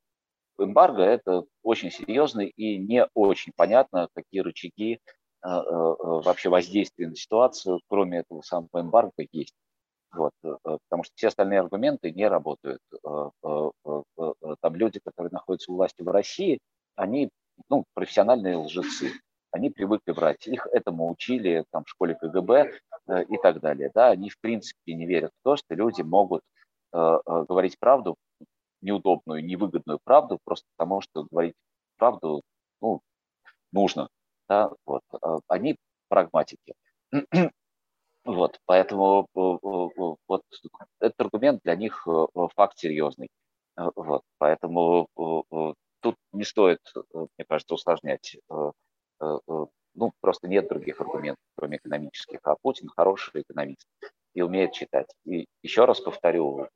эмбарго– 0.59 1.03
это 1.03 1.45
очень 1.63 1.91
серьезно 1.91 2.41
и 2.41 2.79
не 2.79 3.07
очень 3.15 3.53
понятно, 3.55 4.09
какие 4.15 4.41
рычаги 4.41 5.01
вообще 5.43 6.51
воздействия 6.51 7.09
на 7.09 7.17
ситуацию, 7.17 7.81
кроме 7.89 8.19
этого 8.19 8.43
самого 8.43 8.81
эмбарго, 8.81 9.27
есть. 9.33 9.55
Вот, 10.13 10.33
э, 10.45 10.49
э, 10.49 10.79
потому 10.89 11.05
что 11.05 11.13
все 11.17 11.29
остальные 11.29 11.61
аргументы 11.61 12.13
не 12.13 12.29
работают. 12.29 12.81
Э, 13.05 13.31
там 14.61 14.75
люди, 14.75 15.01
которые 15.05 15.31
находятся 15.33 15.73
у 15.73 15.77
власти 15.77 16.03
в 16.03 16.09
России, 16.09 16.61
они 16.97 17.31
ну, 17.71 17.85
профессиональные 17.95 18.57
лжецы. 18.57 19.13
Они 19.51 19.71
привыкли 19.71 20.13
врать. 20.13 20.47
Их 20.47 20.67
этому 20.73 21.11
учили 21.11 21.65
там, 21.71 21.85
в 21.85 21.89
школе 21.89 22.15
КГБ 22.15 22.73
и 23.29 23.37
так 23.43 23.61
далее. 23.61 23.91
Да? 23.95 24.09
Они 24.09 24.31
в 24.31 24.39
принципе 24.41 24.95
не 24.95 25.07
верят 25.07 25.31
в 25.41 25.45
то, 25.45 25.57
что 25.57 25.75
люди 25.75 26.01
могут 26.01 26.43
говорить 26.91 27.79
правду, 27.79 28.17
неудобную, 28.81 29.45
невыгодную 29.45 29.99
правду, 30.05 30.39
просто 30.45 30.67
потому 30.77 31.03
что 31.03 31.27
говорить 31.31 31.55
правду 31.99 32.43
ну, 32.81 33.03
нужно. 33.73 34.09
Да? 34.49 34.71
Вот. 34.87 35.03
Они 35.49 35.77
прагматики. 36.09 36.73
Вот, 38.25 38.61
поэтому 38.67 39.27
э, 39.35 39.41
э, 39.41 40.15
вот 40.29 40.43
этот 41.01 41.21
аргумент 41.21 41.61
для 41.65 41.75
них 41.75 42.07
э, 42.07 42.27
факт 42.55 42.79
серьезный. 42.79 43.29
Вот, 43.97 44.23
поэтому 44.37 45.09
тут 46.01 46.17
не 46.33 46.45
стоит, 46.45 46.81
мне 47.15 47.47
кажется, 47.49 47.73
усложнять. 47.75 48.37
Ну, 49.19 50.13
просто 50.21 50.47
нет 50.47 50.69
других 50.69 51.01
аргументов, 51.01 51.43
кроме 51.57 51.79
экономических. 51.79 52.41
А 52.43 52.57
Путин 52.61 52.91
хороший 52.95 53.41
экономист 53.41 53.87
и 54.35 54.43
умеет 54.43 54.73
читать. 54.73 55.07
И 55.25 55.47
еще 55.63 55.87
раз 55.87 56.01
повторю, 56.03 56.69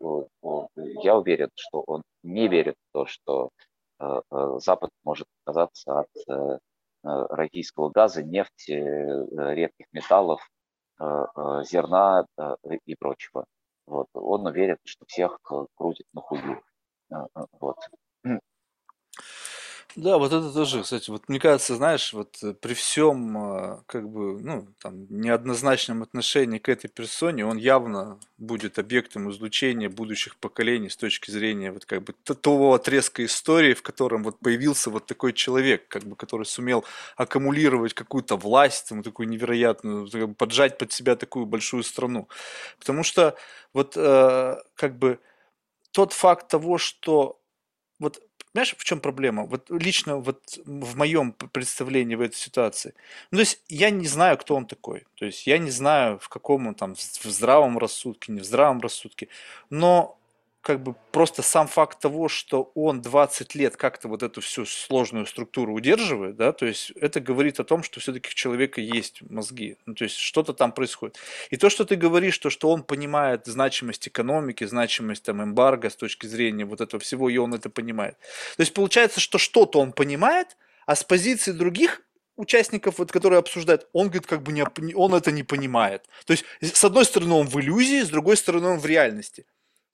я 1.02 1.18
уверен, 1.18 1.50
что 1.54 1.82
он 1.86 2.02
не 2.22 2.48
верит 2.48 2.76
в 2.88 2.92
то, 2.94 3.04
что 3.04 3.50
Запад 4.30 4.90
может 5.04 5.26
отказаться 5.44 6.00
от 6.00 6.60
российского 7.02 7.90
газа, 7.90 8.22
нефти, 8.22 8.72
редких 8.72 9.86
металлов 9.92 10.40
Э, 10.40 10.44
э, 10.44 10.55
зерна 10.98 12.26
э, 12.38 12.54
и 12.84 12.94
прочего. 12.94 13.46
Вот. 13.86 14.08
Он 14.14 14.46
уверен, 14.46 14.78
что 14.84 15.04
всех 15.06 15.38
крутит 15.74 16.06
на 16.12 16.20
хую. 16.20 16.62
Вот. 17.60 17.76
Да, 19.96 20.18
вот 20.18 20.30
это 20.30 20.52
тоже, 20.52 20.82
кстати, 20.82 21.08
вот 21.08 21.26
мне 21.30 21.40
кажется, 21.40 21.74
знаешь, 21.74 22.12
вот 22.12 22.36
э, 22.42 22.52
при 22.52 22.74
всем, 22.74 23.38
а, 23.38 23.82
как 23.86 24.06
бы, 24.10 24.38
ну, 24.42 24.68
там, 24.78 25.06
неоднозначном 25.08 26.02
отношении 26.02 26.58
к 26.58 26.68
этой 26.68 26.88
персоне, 26.88 27.46
он 27.46 27.56
явно 27.56 28.18
будет 28.36 28.78
объектом 28.78 29.30
излучения 29.30 29.88
будущих 29.88 30.36
поколений 30.36 30.90
с 30.90 30.98
точки 30.98 31.30
зрения 31.30 31.72
вот 31.72 31.86
как 31.86 32.02
бы 32.02 32.12
того 32.42 32.74
отрезка 32.74 33.24
истории, 33.24 33.72
в 33.72 33.80
котором 33.80 34.22
вот 34.22 34.38
появился 34.38 34.90
вот 34.90 35.06
такой 35.06 35.32
человек, 35.32 35.88
как 35.88 36.02
бы, 36.04 36.14
который 36.14 36.44
сумел 36.44 36.84
аккумулировать 37.16 37.94
какую-то 37.94 38.36
власть, 38.36 38.90
там, 38.90 39.02
такую 39.02 39.30
невероятную, 39.30 40.10
как 40.10 40.28
бы 40.28 40.34
поджать 40.34 40.76
под 40.76 40.92
себя 40.92 41.16
такую 41.16 41.46
большую 41.46 41.82
страну. 41.82 42.28
Потому 42.78 43.02
что 43.02 43.34
вот 43.72 43.94
э, 43.96 44.56
как 44.74 44.98
бы 44.98 45.20
тот 45.92 46.12
факт 46.12 46.48
того, 46.48 46.78
что 46.78 47.40
вот 48.00 48.20
Понимаешь, 48.56 48.74
в 48.78 48.84
чем 48.84 49.00
проблема? 49.00 49.44
Вот 49.44 49.68
лично 49.68 50.16
вот 50.16 50.58
в 50.64 50.96
моем 50.96 51.32
представлении 51.32 52.14
в 52.14 52.22
этой 52.22 52.36
ситуации. 52.36 52.94
Ну, 53.30 53.36
то 53.36 53.40
есть 53.40 53.60
я 53.68 53.90
не 53.90 54.06
знаю, 54.06 54.38
кто 54.38 54.56
он 54.56 54.64
такой. 54.64 55.04
То 55.16 55.26
есть 55.26 55.46
я 55.46 55.58
не 55.58 55.70
знаю, 55.70 56.18
в 56.18 56.30
каком 56.30 56.66
он 56.66 56.74
там, 56.74 56.94
в 56.94 57.24
здравом 57.24 57.76
рассудке, 57.76 58.32
не 58.32 58.40
в 58.40 58.44
здравом 58.44 58.80
рассудке. 58.80 59.28
Но 59.68 60.18
как 60.66 60.82
бы 60.82 60.96
просто 61.12 61.42
сам 61.42 61.68
факт 61.68 62.00
того, 62.00 62.28
что 62.28 62.72
он 62.74 63.00
20 63.00 63.54
лет 63.54 63.76
как-то 63.76 64.08
вот 64.08 64.24
эту 64.24 64.40
всю 64.40 64.66
сложную 64.66 65.24
структуру 65.26 65.72
удерживает, 65.72 66.34
да, 66.34 66.50
то 66.50 66.66
есть 66.66 66.90
это 66.96 67.20
говорит 67.20 67.60
о 67.60 67.64
том, 67.64 67.84
что 67.84 68.00
все-таки 68.00 68.30
у 68.30 68.34
человека 68.34 68.80
есть 68.80 69.22
мозги, 69.30 69.76
ну, 69.86 69.94
то 69.94 70.02
есть 70.02 70.16
что-то 70.16 70.54
там 70.54 70.72
происходит. 70.72 71.18
И 71.50 71.56
то, 71.56 71.70
что 71.70 71.84
ты 71.84 71.94
говоришь, 71.94 72.36
то, 72.38 72.50
что 72.50 72.68
он 72.68 72.82
понимает 72.82 73.46
значимость 73.46 74.08
экономики, 74.08 74.64
значимость 74.64 75.22
там 75.22 75.40
эмбарго 75.40 75.88
с 75.88 75.94
точки 75.94 76.26
зрения 76.26 76.64
вот 76.64 76.80
этого 76.80 77.00
всего, 77.00 77.30
и 77.30 77.36
он 77.36 77.54
это 77.54 77.70
понимает. 77.70 78.18
То 78.56 78.62
есть 78.62 78.74
получается, 78.74 79.20
что 79.20 79.38
что-то 79.38 79.78
он 79.78 79.92
понимает, 79.92 80.56
а 80.84 80.96
с 80.96 81.04
позиции 81.04 81.52
других 81.52 82.02
участников, 82.34 82.98
вот, 82.98 83.12
которые 83.12 83.38
обсуждают, 83.38 83.86
он 83.92 84.08
говорит, 84.08 84.26
как 84.26 84.42
бы 84.42 84.50
не, 84.50 84.64
он 84.94 85.14
это 85.14 85.30
не 85.30 85.44
понимает. 85.44 86.08
То 86.24 86.32
есть, 86.32 86.44
с 86.60 86.82
одной 86.82 87.04
стороны, 87.04 87.34
он 87.34 87.46
в 87.46 87.60
иллюзии, 87.60 88.02
с 88.02 88.08
другой 88.08 88.36
стороны, 88.36 88.66
он 88.66 88.80
в 88.80 88.86
реальности. 88.86 89.46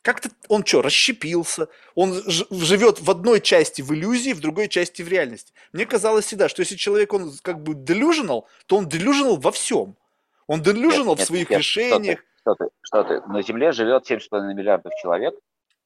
Как-то 0.02 0.30
он 0.48 0.64
что, 0.66 0.82
расщепился? 0.82 1.68
Он 1.94 2.12
живет 2.26 3.00
в 3.00 3.08
одной 3.10 3.40
части 3.40 3.82
в 3.82 3.94
иллюзии, 3.94 4.32
в 4.32 4.40
другой 4.40 4.68
части 4.68 5.00
в 5.02 5.08
реальности. 5.08 5.52
Мне 5.72 5.86
казалось 5.86 6.26
всегда, 6.26 6.48
что 6.48 6.60
если 6.60 6.74
человек, 6.74 7.12
он 7.12 7.30
как 7.42 7.62
бы 7.62 7.74
delusional, 7.74 8.44
то 8.66 8.76
он 8.76 8.88
delusional 8.88 9.40
во 9.40 9.52
всем. 9.52 9.96
Он 10.48 10.60
нет, 10.60 11.20
в 11.20 11.24
своих 11.24 11.50
нет, 11.50 11.60
решениях. 11.60 12.18
Что 12.40 12.54
ты, 12.56 12.64
что 12.82 13.04
ты, 13.04 13.14
что 13.14 13.20
ты? 13.20 13.32
На 13.32 13.42
Земле 13.42 13.70
живет 13.70 14.10
7,5 14.10 14.54
миллиардов 14.54 14.92
человек, 15.00 15.34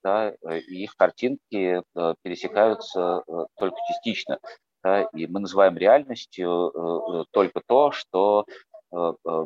да, 0.02 0.30
и 0.30 0.84
их 0.84 0.97
картинки 0.97 1.82
э, 1.82 2.14
пересекаются 2.22 3.22
э, 3.28 3.32
только 3.59 3.76
частично. 3.88 4.38
Да, 4.82 5.02
и 5.02 5.26
мы 5.26 5.40
называем 5.40 5.76
реальностью 5.76 6.72
э, 6.74 7.24
только 7.32 7.60
то, 7.66 7.93
что 7.93 8.47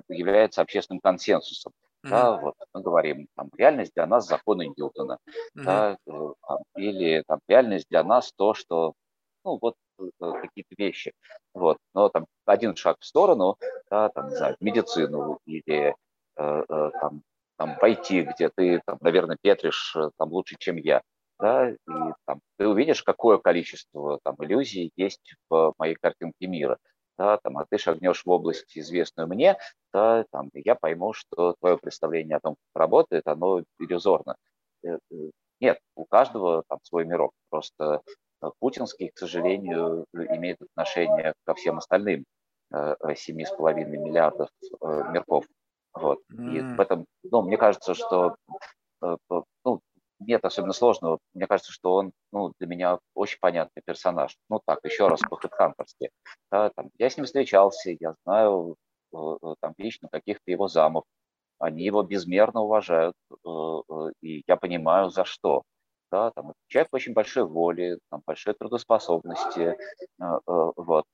является 0.09 0.61
общественным 0.61 1.01
консенсусом. 1.01 1.73
Mm-hmm. 2.05 2.11
Да, 2.11 2.37
вот 2.39 2.55
мы 2.73 2.83
говорим, 2.83 3.27
там, 3.37 3.51
реальность 3.57 3.93
для 3.95 4.07
нас 4.07 4.27
законы 4.27 4.69
Ньютона, 4.69 5.19
mm-hmm. 5.29 5.65
да, 5.65 5.99
э, 6.07 6.33
там, 6.47 6.59
или 6.77 7.23
там, 7.27 7.41
реальность 7.47 7.87
для 7.91 8.03
нас 8.05 8.33
то, 8.33 8.55
что, 8.55 8.95
ну, 9.45 9.59
вот 9.61 9.75
э, 9.99 10.05
какие-то 10.19 10.75
вещи, 10.79 11.13
вот, 11.53 11.77
но 11.95 12.09
там 12.09 12.27
один 12.47 12.75
шаг 12.75 12.97
в 13.01 13.05
сторону, 13.05 13.57
да, 13.91 14.09
там, 14.09 14.31
не 14.31 14.37
знаю, 14.37 14.57
медицину 14.61 15.41
или 15.45 15.95
э, 16.37 16.65
э, 16.69 16.91
там, 17.01 17.23
там 17.57 17.77
IT, 17.83 18.33
где 18.35 18.49
ты, 18.49 18.81
там, 18.87 18.97
наверное, 19.03 19.37
петришь 19.39 19.95
э, 19.95 20.11
там 20.17 20.31
лучше, 20.31 20.57
чем 20.59 20.77
я, 20.77 21.03
да, 21.39 21.71
и 21.71 21.77
там 22.25 22.41
ты 22.57 22.67
увидишь, 22.67 23.03
какое 23.03 23.37
количество 23.37 24.21
там 24.23 24.37
иллюзий 24.39 24.91
есть 24.97 25.35
в 25.51 25.75
моей 25.77 25.97
картинке 25.97 26.47
мира 26.47 26.79
да, 27.19 27.39
там, 27.39 27.59
а 27.59 27.67
ты 27.69 27.79
шагнешь 27.79 28.25
в 28.25 28.31
область, 28.31 28.77
известную 28.77 29.29
мне, 29.29 29.59
да, 29.93 30.25
там, 30.31 30.51
я 30.55 30.75
пойму, 30.75 31.13
что 31.13 31.55
твое 31.61 31.79
представление 31.79 32.37
о 32.37 32.41
том, 32.41 32.57
как 32.73 32.81
работает, 32.81 33.27
оно 33.27 33.63
иллюзорно. 33.79 34.37
Э, 34.83 34.99
э, 35.11 35.31
нет, 35.61 35.79
у 35.95 36.05
каждого 36.07 36.65
там 36.69 36.79
свой 36.83 37.05
мирок. 37.05 37.33
Просто 37.51 38.03
э, 38.43 38.51
путинский, 38.59 39.11
к 39.11 39.19
сожалению, 39.19 40.07
имеет 40.15 40.61
отношение 40.63 41.35
ко 41.45 41.55
всем 41.55 41.79
остальным 41.79 42.25
7,5 42.73 43.85
миллиардов 43.85 44.49
мирков. 44.81 45.45
Вот. 45.93 46.21
И 46.31 46.61
в 46.61 46.81
этом, 46.81 47.05
ну, 47.25 47.43
мне 47.43 47.57
кажется, 47.57 47.95
что 47.95 48.37
ну, 49.01 49.81
нет 50.21 50.45
особенно 50.45 50.73
сложного. 50.73 51.19
Мне 51.35 51.47
кажется, 51.47 51.73
что 51.73 51.95
он 51.95 52.13
ну, 52.33 52.53
для 52.59 52.69
меня 52.69 52.99
очень 53.15 53.39
понятный 53.41 53.83
персонаж. 53.85 54.37
Ну 54.49 54.61
так, 54.65 54.81
еще 54.85 55.09
раз 55.09 55.21
по-хедхантерски. 55.21 56.11
Да, 56.51 56.71
я 56.99 57.11
с 57.11 57.17
ним 57.17 57.27
встречался, 57.27 57.97
я 57.99 58.15
знаю 58.25 58.77
э, 59.13 59.17
э, 59.17 59.55
там, 59.61 59.75
лично 59.79 60.09
каких-то 60.11 60.51
его 60.51 60.69
замов. 60.69 61.05
Они 61.59 61.85
его 61.85 62.03
безмерно 62.03 62.63
уважают, 62.63 63.15
э, 63.31 63.79
и 64.23 64.43
я 64.47 64.57
понимаю, 64.57 65.11
за 65.11 65.25
что. 65.25 65.63
Да, 66.13 66.33
там, 66.33 66.55
человек 66.69 66.89
очень 66.93 67.13
большой 67.13 67.45
воли, 67.45 67.99
там, 68.11 68.23
большой 68.27 68.55
трудоспособности, 68.55 69.77
вот, 70.19 71.05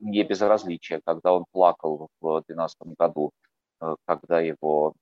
не 0.00 0.22
безразличия. 0.22 1.00
Когда 1.06 1.32
он 1.32 1.46
плакал 1.50 2.08
в 2.20 2.42
2012 2.46 2.78
году, 2.98 3.30
когда 4.04 4.40
его 4.40 4.92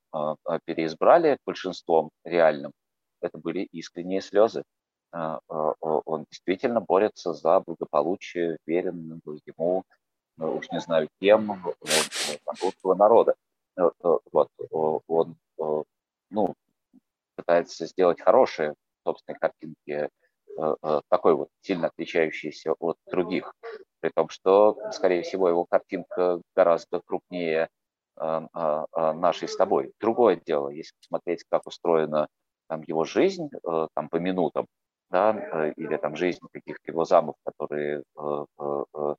переизбрали 0.64 1.38
большинством 1.44 2.10
реальным, 2.24 2.70
это 3.20 3.38
были 3.38 3.60
искренние 3.72 4.20
слезы. 4.20 4.62
А, 5.12 5.40
а, 5.48 5.72
он 5.80 6.26
действительно 6.30 6.80
борется 6.80 7.32
за 7.32 7.60
благополучие 7.60 8.58
верен 8.66 9.20
ему, 9.46 9.84
ну, 10.36 10.56
уж 10.56 10.70
не 10.70 10.80
знаю 10.80 11.08
кем, 11.20 11.62
русского 12.62 12.94
народа. 12.94 13.34
Э, 13.78 13.90
э, 14.04 14.16
вот, 14.32 14.48
он 15.06 15.36
ну, 16.30 16.54
пытается 17.36 17.86
сделать 17.86 18.20
хорошие 18.20 18.74
собственные 19.04 19.38
картинки, 19.38 20.10
э, 20.58 21.00
такой 21.08 21.34
вот 21.34 21.48
сильно 21.60 21.88
отличающийся 21.88 22.72
от 22.78 22.96
других, 23.06 23.54
при 24.00 24.10
том, 24.10 24.28
что, 24.28 24.78
скорее 24.92 25.22
всего, 25.22 25.48
его 25.48 25.64
картинка 25.64 26.40
гораздо 26.54 27.00
крупнее 27.00 27.68
нашей 28.18 29.46
с 29.46 29.56
тобой. 29.56 29.92
Другое 30.00 30.36
дело, 30.36 30.70
если 30.70 30.94
посмотреть, 30.98 31.44
как 31.50 31.66
устроена 31.66 32.28
там, 32.68 32.82
его 32.86 33.04
жизнь 33.04 33.48
э, 33.52 33.86
там, 33.94 34.08
по 34.08 34.16
минутам, 34.16 34.66
да, 35.10 35.34
э, 35.34 35.72
или 35.76 35.96
там 35.96 36.16
жизнь 36.16 36.40
каких-то 36.52 36.90
его 36.90 37.04
замов, 37.04 37.36
которые 37.44 38.02
э, 38.18 39.14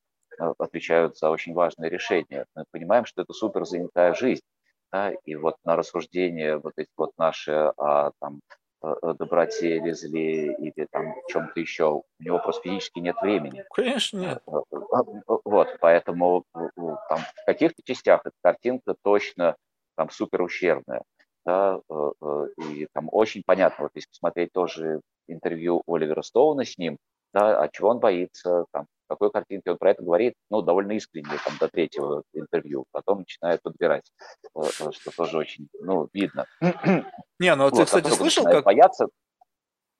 отвечают 0.59 1.17
за 1.17 1.29
очень 1.29 1.53
важные 1.53 1.89
решения. 1.89 2.45
Мы 2.55 2.65
понимаем, 2.71 3.05
что 3.05 3.21
это 3.21 3.33
супер 3.33 3.65
занятая 3.65 4.13
жизнь. 4.13 4.43
Да, 4.91 5.11
и 5.25 5.35
вот 5.35 5.55
на 5.65 5.75
рассуждение 5.75 6.59
вот 6.59 6.71
эти 6.77 6.89
вот 6.95 7.11
наши 7.17 7.51
о 7.51 8.11
там, 8.21 8.39
доброте 8.81 9.75
или 9.75 9.91
зле 9.91 10.53
или 10.53 10.87
там 10.89 11.13
чем-то 11.27 11.59
еще, 11.59 11.85
у 11.89 12.03
него 12.19 12.39
просто 12.39 12.61
физически 12.63 12.99
нет 12.99 13.17
времени. 13.21 13.65
Конечно 13.71 14.17
нет. 14.17 14.43
Вот, 14.45 15.77
поэтому 15.81 16.45
там 16.53 17.19
в 17.19 17.45
каких-то 17.45 17.81
частях 17.83 18.21
эта 18.23 18.35
картинка 18.41 18.95
точно 19.03 19.57
там 19.97 20.09
супер 20.09 20.41
ущербная 20.41 21.03
да, 21.47 21.79
э, 21.89 22.11
э, 22.21 22.47
и 22.63 22.87
там 22.93 23.07
очень 23.09 23.41
понятно, 23.45 23.85
вот 23.85 23.91
если 23.95 24.09
посмотреть 24.09 24.51
тоже 24.51 24.99
интервью 25.27 25.81
Оливера 25.87 26.21
Стоуна 26.21 26.65
с 26.65 26.77
ним, 26.77 26.97
да, 27.33 27.63
от 27.63 27.71
чего 27.71 27.89
он 27.89 27.99
боится, 27.99 28.65
там, 28.73 28.85
какой 29.07 29.31
картинки 29.31 29.69
он 29.69 29.77
про 29.77 29.91
это 29.91 30.03
говорит, 30.03 30.33
ну, 30.49 30.61
довольно 30.61 30.91
искренне, 30.91 31.37
там, 31.45 31.55
до 31.57 31.69
третьего 31.69 32.23
интервью, 32.33 32.83
потом 32.91 33.19
начинает 33.19 33.61
подбирать, 33.61 34.11
э, 34.55 34.61
что 34.91 35.11
тоже 35.15 35.37
очень, 35.37 35.69
ну, 35.79 36.09
видно. 36.13 36.45
Не, 37.39 37.55
ну, 37.55 37.67
а 37.67 37.71
ты, 37.71 37.85
кстати, 37.85 38.09
слышал, 38.09 38.43
как... 38.43 38.65
Бояться, 38.65 39.07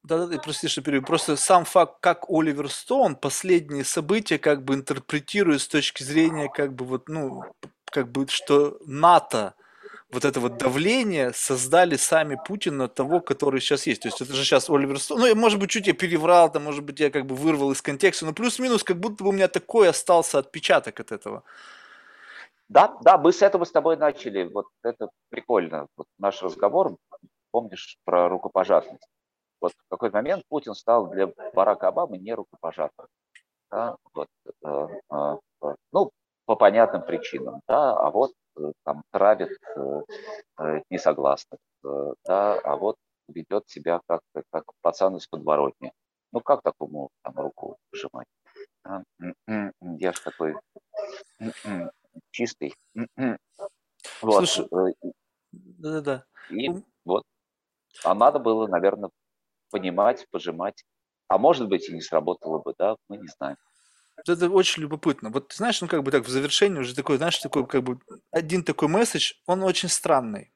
да-да-да, 0.04 0.38
прости, 0.40 0.68
что 0.68 0.82
перебью. 0.82 1.06
Просто 1.06 1.36
сам 1.36 1.66
факт, 1.66 1.98
как 2.02 2.30
Оливер 2.30 2.70
Стоун 2.70 3.16
последние 3.16 3.84
события 3.84 4.38
как 4.38 4.64
бы 4.64 4.76
интерпретирует 4.76 5.62
с 5.62 5.68
точки 5.68 6.04
зрения, 6.04 6.50
как 6.50 6.74
бы 6.74 6.86
вот, 6.86 7.10
ну, 7.10 7.44
как 7.86 8.10
бы, 8.12 8.26
что 8.28 8.78
НАТО 8.86 9.56
вот 10.10 10.24
это 10.24 10.40
вот 10.40 10.58
давление 10.58 11.34
создали 11.34 11.98
сами 11.98 12.40
Путин 12.48 12.78
на 12.78 12.88
того, 12.88 13.20
который 13.20 13.60
сейчас 13.60 13.88
есть. 13.88 14.04
То 14.04 14.08
есть 14.08 14.22
это 14.22 14.34
же 14.34 14.44
сейчас 14.44 14.70
Оливер 14.70 15.00
Стоун. 15.00 15.20
Ну, 15.22 15.36
может 15.36 15.60
быть, 15.60 15.70
чуть 15.70 15.88
я 15.88 15.94
переврал, 15.94 16.52
там, 16.52 16.64
может 16.64 16.84
быть, 16.84 17.00
я 17.00 17.10
как 17.10 17.26
бы 17.26 17.36
вырвал 17.36 17.72
из 17.72 17.82
контекста, 17.82 18.26
но 18.26 18.34
плюс-минус, 18.34 18.84
как 18.84 19.00
будто 19.00 19.24
бы 19.24 19.30
у 19.30 19.34
меня 19.34 19.48
такой 19.48 19.90
остался 19.90 20.40
отпечаток 20.40 21.00
от 21.00 21.12
этого. 21.12 21.44
Да, 22.70 22.98
да, 23.02 23.18
мы 23.18 23.32
с 23.34 23.42
этого 23.42 23.66
с 23.66 23.72
тобой 23.72 23.98
начали. 23.98 24.44
Вот 24.44 24.68
это 24.84 25.10
прикольно. 25.30 25.88
Вот 25.98 26.08
наш 26.18 26.42
разговор, 26.42 26.96
помнишь, 27.52 27.98
про 28.06 28.30
рукопожатность. 28.30 29.08
Вот 29.60 29.74
в 29.74 29.90
какой-то 29.90 30.18
момент 30.18 30.44
Путин 30.48 30.74
стал 30.74 31.08
для 31.08 31.28
Барака 31.54 31.88
Обамы 31.88 32.18
не 32.18 32.34
рукопожатым. 32.34 33.08
Да, 33.70 33.98
вот, 34.14 34.28
э, 34.46 34.88
э, 35.12 35.38
э, 35.64 35.76
ну, 35.92 36.12
по 36.46 36.56
понятным 36.56 37.02
причинам, 37.02 37.60
да, 37.68 37.98
а 37.98 38.12
вот 38.12 38.32
там 38.84 39.04
травит 39.12 39.58
э, 39.76 40.02
э, 40.60 40.82
несогласных, 40.90 41.60
да, 41.84 42.60
а 42.60 42.76
вот 42.76 42.98
ведет 43.28 43.68
себя 43.70 44.02
как, 44.08 44.22
как 44.52 44.66
пацан 44.82 45.16
из 45.18 45.28
подворотни. 45.28 45.92
Ну 46.32 46.42
как 46.42 46.62
такому 46.62 47.10
там 47.24 47.36
руку 47.38 47.78
пожимать? 47.92 48.28
я 50.00 50.14
же 50.14 50.22
такой 50.22 50.56
м-м, 51.40 51.92
чистый. 52.32 52.74
М-м. 52.96 53.38
Вот. 54.22 54.48
Слушай, 54.48 54.94
э, 55.02 55.12
да-да-да. 55.52 56.26
И 56.50 56.70
вот. 57.06 57.24
А 58.04 58.14
надо 58.14 58.40
было, 58.40 58.68
наверное, 58.68 59.10
понимать, 59.72 60.28
пожимать. 60.30 60.84
А 61.28 61.38
может 61.38 61.68
быть, 61.68 61.90
и 61.90 61.94
не 61.94 62.02
сработало 62.02 62.60
бы, 62.60 62.74
да, 62.78 62.96
мы 63.10 63.18
не 63.18 63.28
знаем. 63.28 63.58
Это 64.26 64.50
очень 64.50 64.82
любопытно. 64.82 65.30
Вот 65.30 65.54
знаешь, 65.56 65.80
ну 65.82 65.88
как 65.88 66.04
бы 66.04 66.12
так 66.12 66.26
в 66.26 66.30
завершении 66.30 66.80
уже 66.80 66.96
такой, 66.96 67.18
знаешь, 67.18 67.38
такой 67.38 67.66
как 67.68 67.84
бы 67.84 68.00
один 68.32 68.64
такой 68.64 68.88
месседж, 68.88 69.34
он 69.46 69.64
очень 69.64 69.90
странный. 69.90 70.52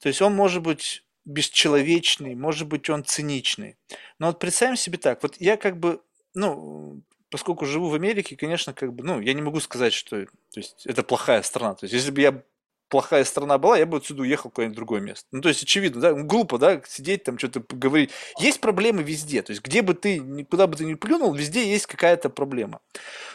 То 0.00 0.08
есть 0.08 0.22
он 0.22 0.34
может 0.34 0.62
быть 0.62 1.04
бесчеловечный, 1.26 2.34
может 2.36 2.68
быть 2.68 2.90
он 2.90 3.04
циничный. 3.04 3.78
Но 4.18 4.28
вот 4.28 4.38
представим 4.40 4.76
себе 4.76 4.98
так, 4.98 5.22
вот 5.22 5.36
я 5.40 5.56
как 5.56 5.78
бы, 5.78 6.02
ну, 6.34 7.02
поскольку 7.30 7.66
живу 7.66 7.88
в 7.90 7.94
Америке, 7.94 8.36
конечно, 8.36 8.74
как 8.74 8.94
бы, 8.94 9.04
ну, 9.04 9.20
я 9.20 9.34
не 9.34 9.42
могу 9.42 9.60
сказать, 9.60 9.92
что 9.94 10.26
то 10.26 10.30
есть, 10.60 10.86
это 10.86 11.02
плохая 11.04 11.42
страна. 11.42 11.74
То 11.74 11.84
есть, 11.84 11.94
если 11.94 12.10
бы 12.12 12.20
я 12.22 12.42
плохая 12.90 13.24
страна 13.24 13.56
была, 13.56 13.78
я 13.78 13.86
бы 13.86 13.96
отсюда 13.96 14.22
уехал 14.22 14.52
в 14.54 14.72
другое 14.72 15.00
место. 15.00 15.26
Ну, 15.32 15.40
то 15.40 15.48
есть, 15.48 15.62
очевидно, 15.62 16.00
да, 16.00 16.12
глупо, 16.12 16.58
да, 16.58 16.82
сидеть 16.86 17.24
там, 17.24 17.38
что-то 17.38 17.62
говорить. 17.70 18.10
Есть 18.38 18.60
проблемы 18.60 19.02
везде, 19.02 19.42
то 19.42 19.52
есть, 19.52 19.62
где 19.62 19.80
бы 19.80 19.94
ты, 19.94 20.44
куда 20.50 20.66
бы 20.66 20.76
ты 20.76 20.84
ни 20.84 20.94
плюнул, 20.94 21.32
везде 21.32 21.70
есть 21.70 21.86
какая-то 21.86 22.28
проблема. 22.28 22.80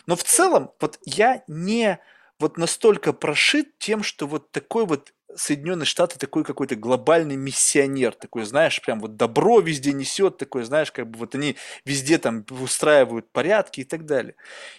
Но 0.06 0.16
в 0.16 0.24
целом, 0.24 0.72
вот 0.80 1.00
я 1.06 1.44
не 1.48 2.00
вот 2.40 2.58
настолько 2.58 3.14
прошит 3.14 3.80
тем, 3.80 4.04
что 4.04 4.28
вот 4.28 4.52
такой 4.52 4.86
вот 4.86 5.14
Соединенные 5.36 5.86
Штаты 5.86 6.18
такой 6.18 6.44
какой-то 6.44 6.76
глобальный 6.76 7.36
миссионер, 7.36 8.14
такой, 8.14 8.46
знаешь, 8.46 8.82
прям 8.82 9.00
вот 9.02 9.18
добро 9.18 9.60
везде 9.60 9.92
несет, 9.94 10.38
такой, 10.38 10.64
знаешь, 10.64 10.92
как 10.92 11.10
бы 11.10 11.20
вот 11.20 11.36
они 11.36 11.58
везде 11.84 12.18
там 12.18 12.46
устраивают 12.50 13.30
порядки 13.32 13.82
и 13.82 13.84
так 13.84 14.06
далее. 14.06 14.36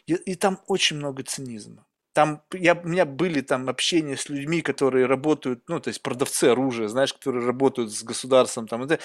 И, 0.06 0.14
и 0.14 0.34
там 0.34 0.60
очень 0.66 0.96
много 0.96 1.22
цинизма. 1.22 1.85
Там 2.16 2.40
я, 2.54 2.72
у 2.72 2.88
меня 2.88 3.04
были 3.04 3.42
там 3.42 3.68
общения 3.68 4.16
с 4.16 4.30
людьми, 4.30 4.62
которые 4.62 5.04
работают, 5.04 5.64
ну, 5.68 5.80
то 5.80 5.88
есть 5.88 6.00
продавцы 6.00 6.44
оружия, 6.44 6.88
знаешь, 6.88 7.12
которые 7.12 7.44
работают 7.44 7.92
с 7.92 8.02
государством, 8.02 8.66
там, 8.66 8.84
это, 8.84 9.00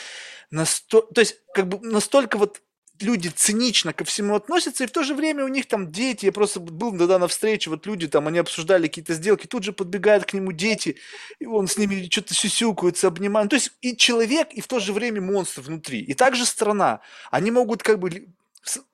насто, 0.50 1.02
то 1.02 1.20
есть 1.20 1.42
как 1.54 1.68
бы 1.68 1.86
настолько 1.86 2.38
вот 2.38 2.62
люди 3.02 3.28
цинично 3.28 3.92
ко 3.92 4.06
всему 4.06 4.34
относятся, 4.36 4.86
и 4.86 4.88
в 4.88 4.92
то 4.92 5.04
же 5.04 5.14
время 5.14 5.44
у 5.44 5.50
них 5.50 5.68
там 5.68 5.92
дети, 5.92 6.28
я 6.28 6.32
просто 6.32 6.62
был 6.62 6.98
тогда 6.98 7.20
на 7.20 7.28
встрече, 7.28 7.70
вот 7.70 7.86
люди 7.86 8.08
там, 8.08 8.30
они 8.30 8.40
обсуждали 8.40 8.88
какие-то 8.88 9.14
сделки, 9.14 9.46
тут 9.46 9.66
же 9.66 9.74
подбегают 9.74 10.24
к 10.24 10.32
нему 10.32 10.54
дети, 10.54 10.96
и 11.40 11.46
он 11.46 11.68
с 11.68 11.78
ними 11.78 12.08
что-то 12.10 12.34
сюсюкаются, 12.34 13.08
обнимает. 13.08 13.50
То 13.50 13.58
есть 13.58 13.74
и 13.82 13.98
человек, 13.98 14.54
и 14.54 14.62
в 14.62 14.68
то 14.68 14.80
же 14.80 14.94
время 14.94 15.20
монстр 15.20 15.60
внутри. 15.60 16.00
И 16.00 16.14
также 16.14 16.46
страна. 16.46 17.02
Они 17.30 17.52
могут 17.52 17.84
как 17.84 18.00
бы 18.00 18.30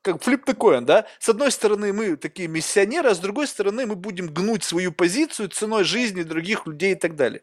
как 0.02 0.24
флип 0.24 0.46
такой, 0.46 0.82
да? 0.82 1.06
С 1.20 1.30
одной 1.30 1.52
стороны, 1.52 1.94
мы 1.94 2.16
такие 2.16 2.48
миссионеры, 2.48 3.10
а 3.10 3.16
с 3.16 3.20
другой 3.20 3.48
стороны, 3.48 3.86
мы 3.86 3.96
будем 3.96 4.28
гнуть 4.28 4.64
свою 4.64 4.92
позицию 4.92 5.50
ценой 5.50 5.84
жизни 5.84 6.24
других 6.24 6.66
людей 6.68 6.94
и 6.94 6.96
так 6.96 7.16
далее. 7.16 7.42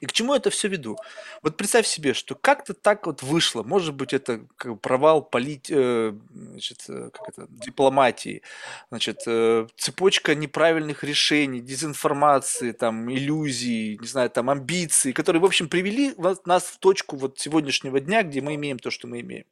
И 0.00 0.06
к 0.06 0.12
чему 0.12 0.34
это 0.34 0.50
все 0.50 0.68
веду? 0.68 0.96
Вот 1.42 1.56
представь 1.56 1.86
себе, 1.86 2.14
что 2.14 2.34
как-то 2.34 2.74
так 2.74 3.06
вот 3.06 3.22
вышло, 3.22 3.62
может 3.62 3.94
быть, 3.94 4.12
это 4.12 4.46
провал 4.82 5.22
полит, 5.22 5.66
э, 5.70 6.12
значит, 6.30 6.84
э, 6.88 7.10
как 7.12 7.28
это, 7.28 7.46
дипломатии, 7.48 8.42
значит, 8.90 9.22
э, 9.26 9.66
цепочка 9.76 10.34
неправильных 10.34 11.04
решений, 11.04 11.60
дезинформации, 11.60 12.72
там, 12.72 13.10
иллюзий, 13.12 13.98
не 13.98 14.06
знаю, 14.06 14.30
там, 14.30 14.50
амбиций, 14.50 15.12
которые, 15.12 15.40
в 15.40 15.44
общем, 15.44 15.68
привели 15.68 16.14
нас 16.44 16.64
в 16.64 16.78
точку 16.78 17.16
вот 17.16 17.38
сегодняшнего 17.38 18.00
дня, 18.00 18.22
где 18.22 18.40
мы 18.40 18.56
имеем 18.56 18.78
то, 18.78 18.90
что 18.90 19.06
мы 19.06 19.20
имеем. 19.20 19.44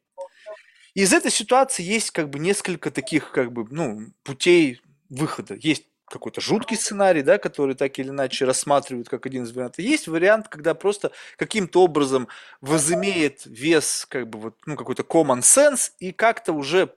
Из 0.93 1.11
этой 1.13 1.31
ситуации 1.31 1.83
есть 1.83 2.11
как 2.11 2.29
бы 2.29 2.39
несколько 2.39 2.91
таких 2.91 3.31
как 3.31 3.51
бы, 3.51 3.65
ну, 3.69 4.07
путей 4.23 4.81
выхода. 5.09 5.55
Есть 5.55 5.85
какой-то 6.05 6.41
жуткий 6.41 6.77
сценарий, 6.77 7.23
да, 7.23 7.37
который 7.39 7.75
так 7.75 7.97
или 7.97 8.09
иначе 8.09 8.45
рассматривают 8.45 9.09
как 9.09 9.25
один 9.25 9.43
из 9.43 9.51
вариантов. 9.51 9.79
Есть 9.79 10.07
вариант, 10.07 10.47
когда 10.47 10.75
просто 10.75 11.11
каким-то 11.37 11.83
образом 11.83 12.27
возымеет 12.61 13.41
вес, 13.45 14.05
как 14.07 14.29
бы 14.29 14.39
вот, 14.39 14.57
ну, 14.65 14.75
какой-то 14.75 15.03
common 15.03 15.39
sense, 15.39 15.91
и 15.99 16.11
как-то 16.11 16.53
уже 16.53 16.93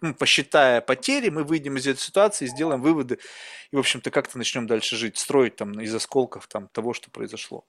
ну, 0.00 0.14
посчитая 0.14 0.80
потери, 0.80 1.28
мы 1.28 1.42
выйдем 1.42 1.76
из 1.76 1.86
этой 1.86 1.98
ситуации, 1.98 2.46
сделаем 2.46 2.80
выводы 2.80 3.18
и, 3.72 3.76
в 3.76 3.78
общем-то, 3.80 4.12
как-то 4.12 4.38
начнем 4.38 4.68
дальше 4.68 4.96
жить, 4.96 5.18
строить 5.18 5.56
там 5.56 5.80
из 5.80 5.92
осколков 5.92 6.46
там 6.46 6.68
того, 6.68 6.92
что 6.92 7.10
произошло. 7.10 7.64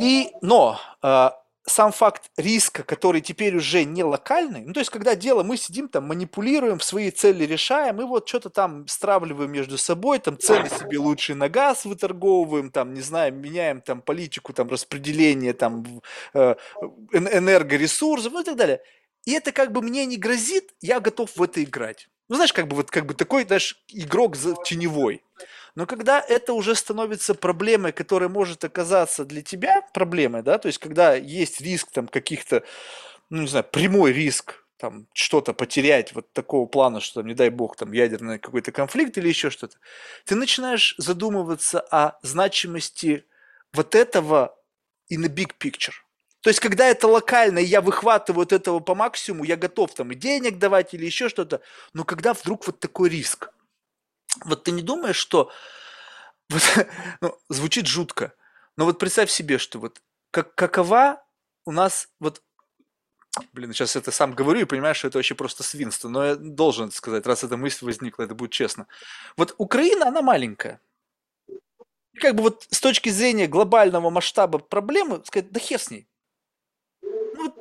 И, 0.00 0.30
но 0.42 0.80
а, 1.02 1.36
сам 1.66 1.92
факт 1.92 2.30
риска, 2.36 2.84
который 2.84 3.20
теперь 3.20 3.56
уже 3.56 3.84
не 3.84 4.04
локальный, 4.04 4.62
ну 4.64 4.72
то 4.72 4.80
есть 4.80 4.90
когда 4.90 5.14
дело, 5.16 5.42
мы 5.42 5.56
сидим 5.56 5.88
там, 5.88 6.04
манипулируем, 6.04 6.80
свои 6.80 7.10
цели 7.10 7.44
решаем, 7.44 8.00
и 8.00 8.04
вот 8.04 8.28
что-то 8.28 8.50
там 8.50 8.86
стравливаем 8.86 9.50
между 9.50 9.76
собой, 9.76 10.20
там 10.20 10.38
цены 10.38 10.68
себе 10.68 10.98
лучше 10.98 11.34
на 11.34 11.48
газ 11.48 11.84
выторговываем, 11.84 12.70
там, 12.70 12.94
не 12.94 13.00
знаю, 13.00 13.34
меняем 13.34 13.80
там 13.80 14.00
политику, 14.00 14.52
там 14.52 14.68
распределение 14.68 15.52
там 15.52 15.84
э, 16.34 16.54
энергоресурсов 17.12 18.32
ну 18.32 18.40
и 18.40 18.44
так 18.44 18.56
далее. 18.56 18.80
И 19.24 19.32
это 19.32 19.50
как 19.50 19.72
бы 19.72 19.82
мне 19.82 20.06
не 20.06 20.16
грозит, 20.16 20.74
я 20.80 21.00
готов 21.00 21.36
в 21.36 21.42
это 21.42 21.62
играть. 21.62 22.08
Ну 22.28 22.36
знаешь, 22.36 22.52
как 22.52 22.68
бы 22.68 22.76
вот 22.76 22.90
как 22.90 23.06
бы 23.06 23.14
такой, 23.14 23.44
знаешь, 23.44 23.84
игрок 23.88 24.36
теневой. 24.64 25.22
Но 25.76 25.86
когда 25.86 26.20
это 26.20 26.54
уже 26.54 26.74
становится 26.74 27.34
проблемой, 27.34 27.92
которая 27.92 28.30
может 28.30 28.64
оказаться 28.64 29.26
для 29.26 29.42
тебя 29.42 29.82
проблемой, 29.92 30.42
да, 30.42 30.58
то 30.58 30.68
есть 30.68 30.78
когда 30.78 31.14
есть 31.14 31.60
риск 31.60 31.90
там 31.92 32.08
каких-то, 32.08 32.64
ну 33.28 33.42
не 33.42 33.48
знаю, 33.48 33.64
прямой 33.70 34.12
риск 34.12 34.64
там 34.78 35.06
что-то 35.12 35.52
потерять 35.52 36.14
вот 36.14 36.32
такого 36.32 36.66
плана, 36.66 37.00
что 37.00 37.22
не 37.22 37.34
дай 37.34 37.50
бог, 37.50 37.76
там 37.76 37.92
ядерный 37.92 38.38
какой-то 38.38 38.72
конфликт 38.72 39.18
или 39.18 39.28
еще 39.28 39.50
что-то, 39.50 39.76
ты 40.24 40.34
начинаешь 40.34 40.94
задумываться 40.96 41.80
о 41.80 42.18
значимости 42.22 43.26
вот 43.74 43.94
этого 43.94 44.56
in 45.12 45.22
the 45.22 45.28
big 45.28 45.52
picture. 45.60 45.94
То 46.40 46.48
есть, 46.48 46.60
когда 46.60 46.86
это 46.86 47.06
локально, 47.06 47.58
и 47.58 47.64
я 47.64 47.80
выхватываю 47.82 48.44
от 48.44 48.52
этого 48.52 48.78
по 48.78 48.94
максимуму, 48.94 49.44
я 49.44 49.56
готов 49.56 49.92
там 49.94 50.12
и 50.12 50.14
денег 50.14 50.58
давать 50.58 50.94
или 50.94 51.04
еще 51.04 51.28
что-то, 51.28 51.60
но 51.92 52.04
когда 52.04 52.32
вдруг 52.32 52.66
вот 52.66 52.80
такой 52.80 53.10
риск, 53.10 53.50
вот 54.44 54.64
ты 54.64 54.70
не 54.72 54.82
думаешь, 54.82 55.16
что 55.16 55.50
вот, 56.50 56.62
ну, 57.20 57.38
звучит 57.48 57.86
жутко, 57.86 58.34
но 58.76 58.84
вот 58.84 58.98
представь 58.98 59.30
себе, 59.30 59.58
что 59.58 59.78
вот 59.78 60.00
как, 60.30 60.54
какова 60.54 61.24
у 61.64 61.72
нас 61.72 62.08
вот 62.20 62.42
Блин, 63.52 63.72
сейчас 63.74 63.96
это 63.96 64.10
сам 64.10 64.32
говорю 64.32 64.60
и 64.60 64.64
понимаешь, 64.64 64.96
что 64.96 65.08
это 65.08 65.18
вообще 65.18 65.34
просто 65.34 65.62
свинство, 65.62 66.08
но 66.08 66.24
я 66.24 66.36
должен 66.36 66.88
это 66.88 66.96
сказать, 66.96 67.26
раз 67.26 67.44
эта 67.44 67.58
мысль 67.58 67.84
возникла, 67.84 68.22
это 68.22 68.34
будет 68.34 68.50
честно. 68.50 68.86
Вот 69.36 69.54
Украина, 69.58 70.08
она 70.08 70.22
маленькая. 70.22 70.80
Как 72.14 72.34
бы 72.34 72.44
вот 72.44 72.66
с 72.70 72.80
точки 72.80 73.10
зрения 73.10 73.46
глобального 73.46 74.08
масштаба 74.08 74.58
проблемы, 74.58 75.22
сказать, 75.26 75.50
да 75.50 75.60
хер 75.60 75.78
с 75.78 75.90
ней. 75.90 76.08
Ну, 77.02 77.54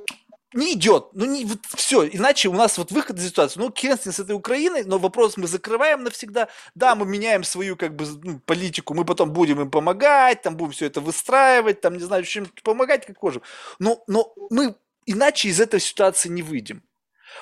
не 0.56 0.74
идет. 0.74 1.10
Ну, 1.14 1.26
не, 1.26 1.46
вот 1.46 1.60
все. 1.76 2.08
Иначе 2.08 2.50
у 2.50 2.54
нас 2.54 2.78
вот 2.78 2.92
выход 2.92 3.18
из 3.18 3.28
ситуации. 3.28 3.60
Ну, 3.60 3.72
хрен 3.72 3.98
с 3.98 4.20
этой 4.20 4.36
Украиной, 4.36 4.84
но 4.84 4.98
вопрос 4.98 5.38
мы 5.38 5.48
закрываем 5.48 6.04
навсегда. 6.04 6.48
Да, 6.74 6.96
мы 6.96 7.06
меняем 7.06 7.44
свою 7.44 7.76
как 7.76 7.96
бы 7.96 8.06
ну, 8.24 8.40
политику, 8.40 8.94
мы 8.94 9.06
потом 9.06 9.32
будем 9.32 9.62
им 9.62 9.70
помогать, 9.70 10.42
там 10.42 10.56
будем 10.56 10.72
все 10.72 10.86
это 10.86 11.02
выстраивать, 11.02 11.82
там, 11.82 11.96
не 11.96 12.04
знаю, 12.04 12.24
чем 12.24 12.48
помогать, 12.64 13.06
как 13.06 13.22
можем. 13.22 13.42
Но, 13.80 14.04
но 14.08 14.34
мы 14.50 14.76
иначе 15.06 15.50
из 15.50 15.60
этой 15.60 15.80
ситуации 15.80 16.30
не 16.30 16.42
выйдем. 16.42 16.84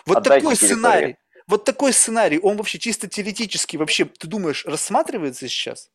Вот 0.05 0.17
Отдайте 0.17 0.41
такой 0.41 0.55
территорию. 0.55 0.77
сценарий, 0.77 1.17
вот 1.47 1.65
такой 1.65 1.93
сценарий, 1.93 2.39
он 2.39 2.57
вообще 2.57 2.79
чисто 2.79 3.07
теоретически 3.07 3.77
вообще, 3.77 4.05
ты 4.05 4.27
думаешь, 4.27 4.65
рассматривается 4.65 5.47
сейчас? 5.47 5.91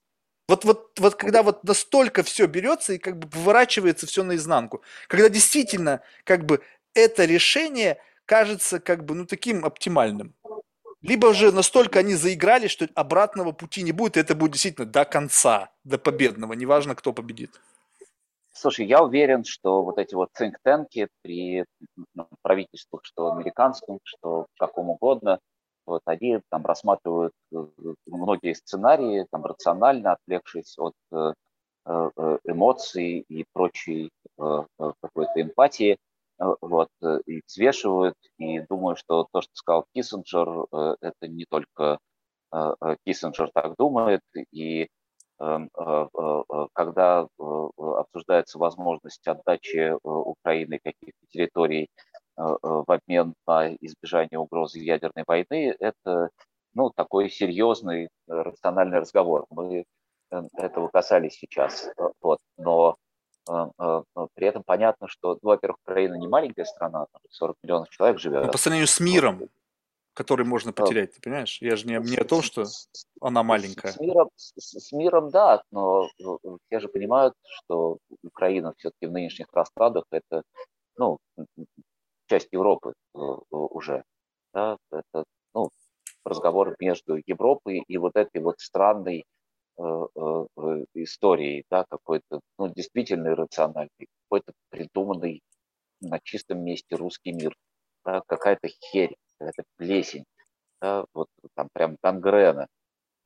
Вот, 0.49 0.65
вот, 0.65 0.99
вот 0.99 1.15
когда 1.17 1.43
вот 1.43 1.63
настолько 1.65 2.23
все 2.23 2.47
берется 2.47 2.95
и 2.95 2.99
как 2.99 3.19
бы 3.19 3.29
поворачивается 3.29 4.07
все 4.07 4.25
наизнанку, 4.25 4.83
когда 5.07 5.29
действительно 5.29 6.01
как 6.25 6.47
бы 6.47 6.63
это 6.95 7.25
решение 7.25 7.99
кажется 8.25 8.81
как 8.81 9.05
бы 9.05 9.15
ну 9.15 9.27
таким 9.27 9.65
оптимальным. 9.65 10.35
Либо 11.01 11.33
же 11.33 11.53
настолько 11.53 12.01
они 12.01 12.15
заиграли, 12.15 12.67
что 12.67 12.89
обратного 12.95 13.53
пути 13.53 13.83
не 13.83 13.93
будет, 13.93 14.17
и 14.17 14.21
это 14.21 14.35
будет 14.35 14.53
действительно 14.53 14.87
до 14.87 15.05
конца, 15.05 15.71
до 15.85 15.97
победного, 15.97 16.55
неважно, 16.55 16.97
кто 16.97 17.13
победит. 17.13 17.61
Слушай, 18.53 18.87
я 18.87 19.05
уверен, 19.05 19.45
что 19.45 19.83
вот 19.85 19.99
эти 19.99 20.17
вот 20.17 20.31
think 20.37 21.09
при 21.23 21.65
ну, 22.15 22.27
правительствах, 22.43 23.03
что 23.05 23.31
американском, 23.31 24.01
что 24.03 24.47
каком 24.59 24.91
угодно, 24.91 25.39
вот 25.87 26.03
они 26.07 26.41
там 26.51 26.67
рассматривают 26.67 27.33
э, 27.53 27.57
многие 28.07 28.55
сценарии, 28.55 29.27
там 29.31 29.45
рационально, 29.45 30.13
отвлекшись 30.13 30.77
от 30.77 30.95
э, 31.13 31.33
э, 31.87 32.39
эмоций 32.45 33.25
и 33.29 33.45
прочей 33.53 34.11
какой-то 34.37 35.41
эмпатии, 35.43 35.97
вот, 36.39 36.89
и 37.27 37.43
взвешивают, 37.47 38.15
и 38.39 38.61
думаю, 38.61 38.97
что 38.97 39.27
то, 39.33 39.41
что 39.41 39.51
сказал 39.55 39.87
Киссинджер, 39.95 40.67
это 41.01 41.29
не 41.29 41.45
только 41.47 41.99
Киссинджер 43.05 43.51
так 43.53 43.75
думает, 43.77 44.23
и 44.53 44.89
эм, 45.41 45.71
когда 46.73 47.27
обсуждается 47.77 48.59
возможность 48.59 49.27
отдачи 49.27 49.95
Украины 50.03 50.79
каких-то 50.83 51.27
территорий 51.29 51.89
Э, 52.39 52.57
в 52.61 52.85
обмен 52.87 53.35
на 53.47 53.75
избежание 53.75 54.39
угрозы 54.39 54.79
ядерной 54.79 55.25
войны, 55.27 55.75
это 55.81 56.31
ну, 56.73 56.91
такой 56.95 57.31
серьезный 57.31 58.09
рациональный 58.29 59.01
разговор. 59.01 59.47
Мы 59.51 59.85
этого 60.31 60.89
касались 60.89 61.35
сейчас. 61.35 61.91
Вот. 62.21 62.39
Но 62.57 62.97
при 64.35 64.47
этом 64.47 64.63
понятно, 64.63 65.09
что, 65.09 65.39
ну, 65.43 65.51
во-первых, 65.51 65.79
Украина 65.85 66.15
не 66.15 66.29
маленькая 66.29 66.65
страна, 66.65 67.07
там 67.13 67.21
40 67.31 67.57
миллионов 67.63 67.89
человек 67.91 68.19
живет. 68.19 68.45
Но 68.45 68.53
по 68.53 68.59
сравнению 68.59 68.89
с 68.89 69.01
миром, 69.01 69.49
который 70.15 70.45
можно 70.45 70.73
потерять, 70.73 71.15
ты 71.15 71.21
понимаешь? 71.21 71.59
Я 71.61 71.77
же 71.77 71.87
не, 71.87 71.95
не 71.99 72.17
о 72.17 72.25
том, 72.25 72.43
что 72.43 72.65
она 73.21 73.43
маленькая. 73.43 73.93
С 73.93 74.01
миром, 74.01 74.29
с, 74.35 74.93
миром, 74.93 75.31
да, 75.31 75.63
но 75.71 76.09
все 76.67 76.81
же 76.81 76.89
понимают, 76.89 77.35
что 77.45 77.99
Украина 78.23 78.75
все-таки 78.79 79.07
в 79.07 79.13
нынешних 79.13 79.47
раскладах 79.53 80.05
это, 80.11 80.43
ну, 80.97 81.19
часть 82.27 82.49
Европы 82.53 82.95
э, 83.15 83.19
уже. 83.19 84.05
Да, 84.53 84.77
это, 84.91 85.25
ну, 85.55 85.71
разговор 86.25 86.75
между 86.79 87.21
Европой 87.27 87.85
и 87.87 87.97
вот 87.97 88.17
этой 88.17 88.41
вот 88.41 88.61
странной 88.61 89.21
э, 89.21 89.25
э, 89.25 89.25
историей, 90.95 91.65
да, 91.71 91.85
какой-то, 91.89 92.41
ну, 92.59 92.69
действительно 92.69 93.29
иррациональный, 93.29 94.09
какой-то 94.25 94.53
придуманный 94.71 95.41
на 96.01 96.19
чистом 96.21 96.65
месте 96.65 96.97
русский 96.97 97.33
мир, 97.33 97.55
да, 98.05 98.23
какая-то 98.27 98.69
херь 98.69 99.15
это 99.39 99.63
плесень, 99.77 100.25
да, 100.81 101.05
вот 101.15 101.29
там 101.55 101.69
прям 101.73 101.97
гангрена, 102.03 102.67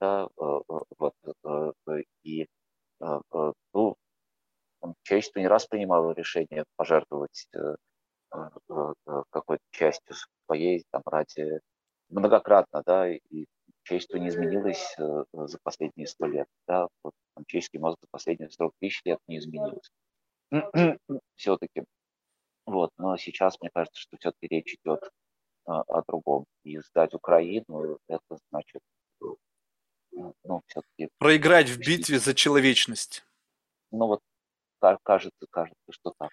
да, 0.00 0.28
э, 0.40 0.44
э, 0.44 0.80
вот, 0.98 1.14
э, 1.44 2.02
и 2.22 2.46
ну, 3.74 3.96
человечество 5.02 5.40
не 5.40 5.48
раз 5.48 5.66
принимало 5.66 6.12
решение 6.12 6.64
пожертвовать 6.76 7.48
какой-то 8.30 9.62
частью 9.70 10.16
своей 10.46 10.84
там 10.90 11.02
ради 11.06 11.60
многократно, 12.08 12.82
да, 12.86 13.08
и 13.08 13.46
человечество 13.82 14.16
не 14.16 14.28
изменилось 14.28 14.96
за 14.96 15.58
последние 15.62 16.06
сто 16.06 16.26
лет, 16.26 16.46
да, 16.66 16.88
вот 17.02 17.14
там, 17.34 17.44
человеческий 17.46 17.78
мозг 17.78 17.98
за 18.00 18.08
последние 18.10 18.50
40 18.50 18.72
тысяч 18.80 19.02
лет 19.04 19.18
не 19.26 19.38
изменился. 19.38 19.90
все-таки. 21.36 21.84
Вот, 22.66 22.90
но 22.98 23.16
сейчас 23.16 23.60
мне 23.60 23.70
кажется, 23.74 24.00
что 24.00 24.16
все-таки 24.18 24.46
речь 24.48 24.74
идет 24.74 25.10
а, 25.64 25.82
о 25.82 26.02
другом. 26.06 26.44
И 26.64 26.78
сдать 26.78 27.14
Украину, 27.14 27.98
это 28.08 28.38
значит, 28.50 28.80
ну, 30.12 30.62
все-таки... 30.66 31.08
Проиграть 31.18 31.68
в 31.68 31.78
битве 31.78 32.18
за 32.18 32.34
человечность. 32.34 33.24
Ну, 33.90 34.06
вот 34.06 34.20
кажется, 35.02 35.46
кажется, 35.50 35.90
что 35.90 36.12
так. 36.18 36.30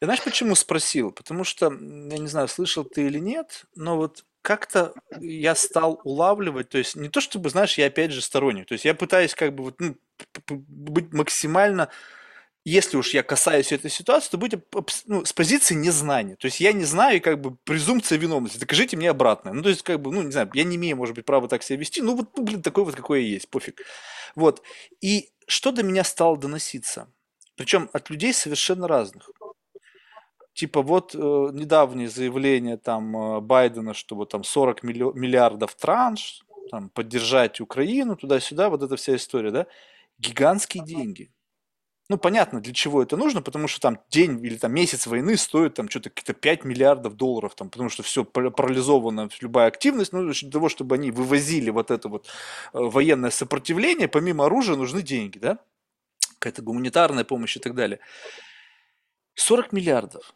Я 0.00 0.06
знаешь, 0.06 0.24
почему 0.24 0.54
спросил? 0.54 1.12
Потому 1.12 1.44
что, 1.44 1.66
я 1.66 2.18
не 2.18 2.26
знаю, 2.26 2.48
слышал 2.48 2.84
ты 2.84 3.06
или 3.06 3.18
нет, 3.18 3.64
но 3.74 3.96
вот 3.96 4.24
как-то 4.48 4.94
я 5.20 5.54
стал 5.54 6.00
улавливать, 6.04 6.70
то 6.70 6.78
есть 6.78 6.96
не 6.96 7.10
то 7.10 7.20
чтобы, 7.20 7.50
знаешь, 7.50 7.76
я 7.76 7.88
опять 7.88 8.12
же 8.12 8.22
сторонник, 8.22 8.66
то 8.66 8.72
есть 8.72 8.86
я 8.86 8.94
пытаюсь 8.94 9.34
как 9.34 9.54
бы 9.54 9.64
вот, 9.64 9.74
ну, 9.78 9.94
быть 10.48 11.12
максимально 11.12 11.90
если 12.64 12.96
уж 12.96 13.12
я 13.14 13.22
касаюсь 13.22 13.72
этой 13.72 13.90
ситуации, 13.90 14.30
то 14.30 14.38
быть 14.38 14.54
ну, 15.06 15.24
с 15.24 15.32
позиции 15.34 15.74
незнания. 15.74 16.36
То 16.36 16.46
есть 16.46 16.60
я 16.60 16.72
не 16.72 16.84
знаю, 16.84 17.16
и 17.16 17.20
как 17.20 17.40
бы 17.40 17.56
презумпция 17.64 18.18
виновности. 18.18 18.58
Докажите 18.58 18.96
мне 18.96 19.08
обратное. 19.08 19.52
Ну, 19.54 19.62
то 19.62 19.70
есть, 19.70 19.82
как 19.82 20.00
бы, 20.02 20.12
ну, 20.12 20.22
не 20.22 20.32
знаю, 20.32 20.50
я 20.52 20.64
не 20.64 20.76
имею, 20.76 20.96
может 20.96 21.14
быть, 21.14 21.24
права 21.24 21.48
так 21.48 21.62
себя 21.62 21.78
вести. 21.78 22.02
Ну, 22.02 22.14
вот, 22.14 22.36
ну, 22.36 22.44
блин, 22.44 22.60
такой 22.60 22.84
вот, 22.84 22.94
какой 22.94 23.22
я 23.22 23.28
есть, 23.28 23.48
пофиг. 23.48 23.80
Вот. 24.34 24.62
И 25.00 25.30
что 25.46 25.72
до 25.72 25.82
меня 25.82 26.04
стало 26.04 26.36
доноситься? 26.36 27.10
Причем 27.56 27.88
от 27.94 28.10
людей 28.10 28.34
совершенно 28.34 28.86
разных. 28.86 29.30
Типа 30.58 30.82
вот 30.82 31.14
э, 31.14 31.18
недавнее 31.18 32.08
заявление 32.08 32.78
там 32.78 33.16
э, 33.16 33.40
Байдена, 33.40 33.94
что 33.94 34.16
вот 34.16 34.30
там 34.30 34.42
40 34.42 34.82
миллиардов 34.82 35.76
транш, 35.76 36.44
там, 36.72 36.90
поддержать 36.90 37.60
Украину, 37.60 38.16
туда-сюда, 38.16 38.68
вот 38.68 38.82
эта 38.82 38.96
вся 38.96 39.14
история, 39.14 39.52
да, 39.52 39.66
гигантские 40.18 40.84
деньги. 40.84 41.30
Ну, 42.08 42.18
понятно, 42.18 42.60
для 42.60 42.74
чего 42.74 43.00
это 43.00 43.16
нужно, 43.16 43.40
потому 43.40 43.68
что 43.68 43.80
там 43.80 44.00
день 44.10 44.44
или 44.44 44.56
там 44.56 44.72
месяц 44.72 45.06
войны 45.06 45.36
стоит 45.36 45.74
там 45.74 45.88
что-то 45.88 46.10
какие-то 46.10 46.32
5 46.34 46.64
миллиардов 46.64 47.14
долларов, 47.14 47.54
там, 47.54 47.70
потому 47.70 47.88
что 47.88 48.02
все 48.02 48.24
парализовано, 48.24 49.28
любая 49.40 49.68
активность, 49.68 50.12
ну, 50.12 50.28
для 50.28 50.50
того, 50.50 50.68
чтобы 50.68 50.96
они 50.96 51.12
вывозили 51.12 51.70
вот 51.70 51.92
это 51.92 52.08
вот 52.08 52.26
э, 52.26 52.30
военное 52.72 53.30
сопротивление, 53.30 54.08
помимо 54.08 54.46
оружия 54.46 54.74
нужны 54.74 55.02
деньги, 55.02 55.38
да, 55.38 55.60
какая-то 56.40 56.62
гуманитарная 56.62 57.22
помощь 57.22 57.56
и 57.56 57.60
так 57.60 57.76
далее. 57.76 58.00
40 59.36 59.70
миллиардов. 59.70 60.34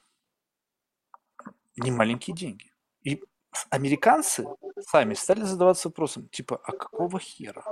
Не 1.76 1.90
маленькие 1.90 2.36
деньги. 2.36 2.72
И 3.02 3.22
американцы 3.70 4.46
сами 4.88 5.14
стали 5.14 5.42
задаваться 5.42 5.88
вопросом, 5.88 6.28
типа, 6.28 6.60
а 6.64 6.72
какого 6.72 7.18
хера? 7.18 7.64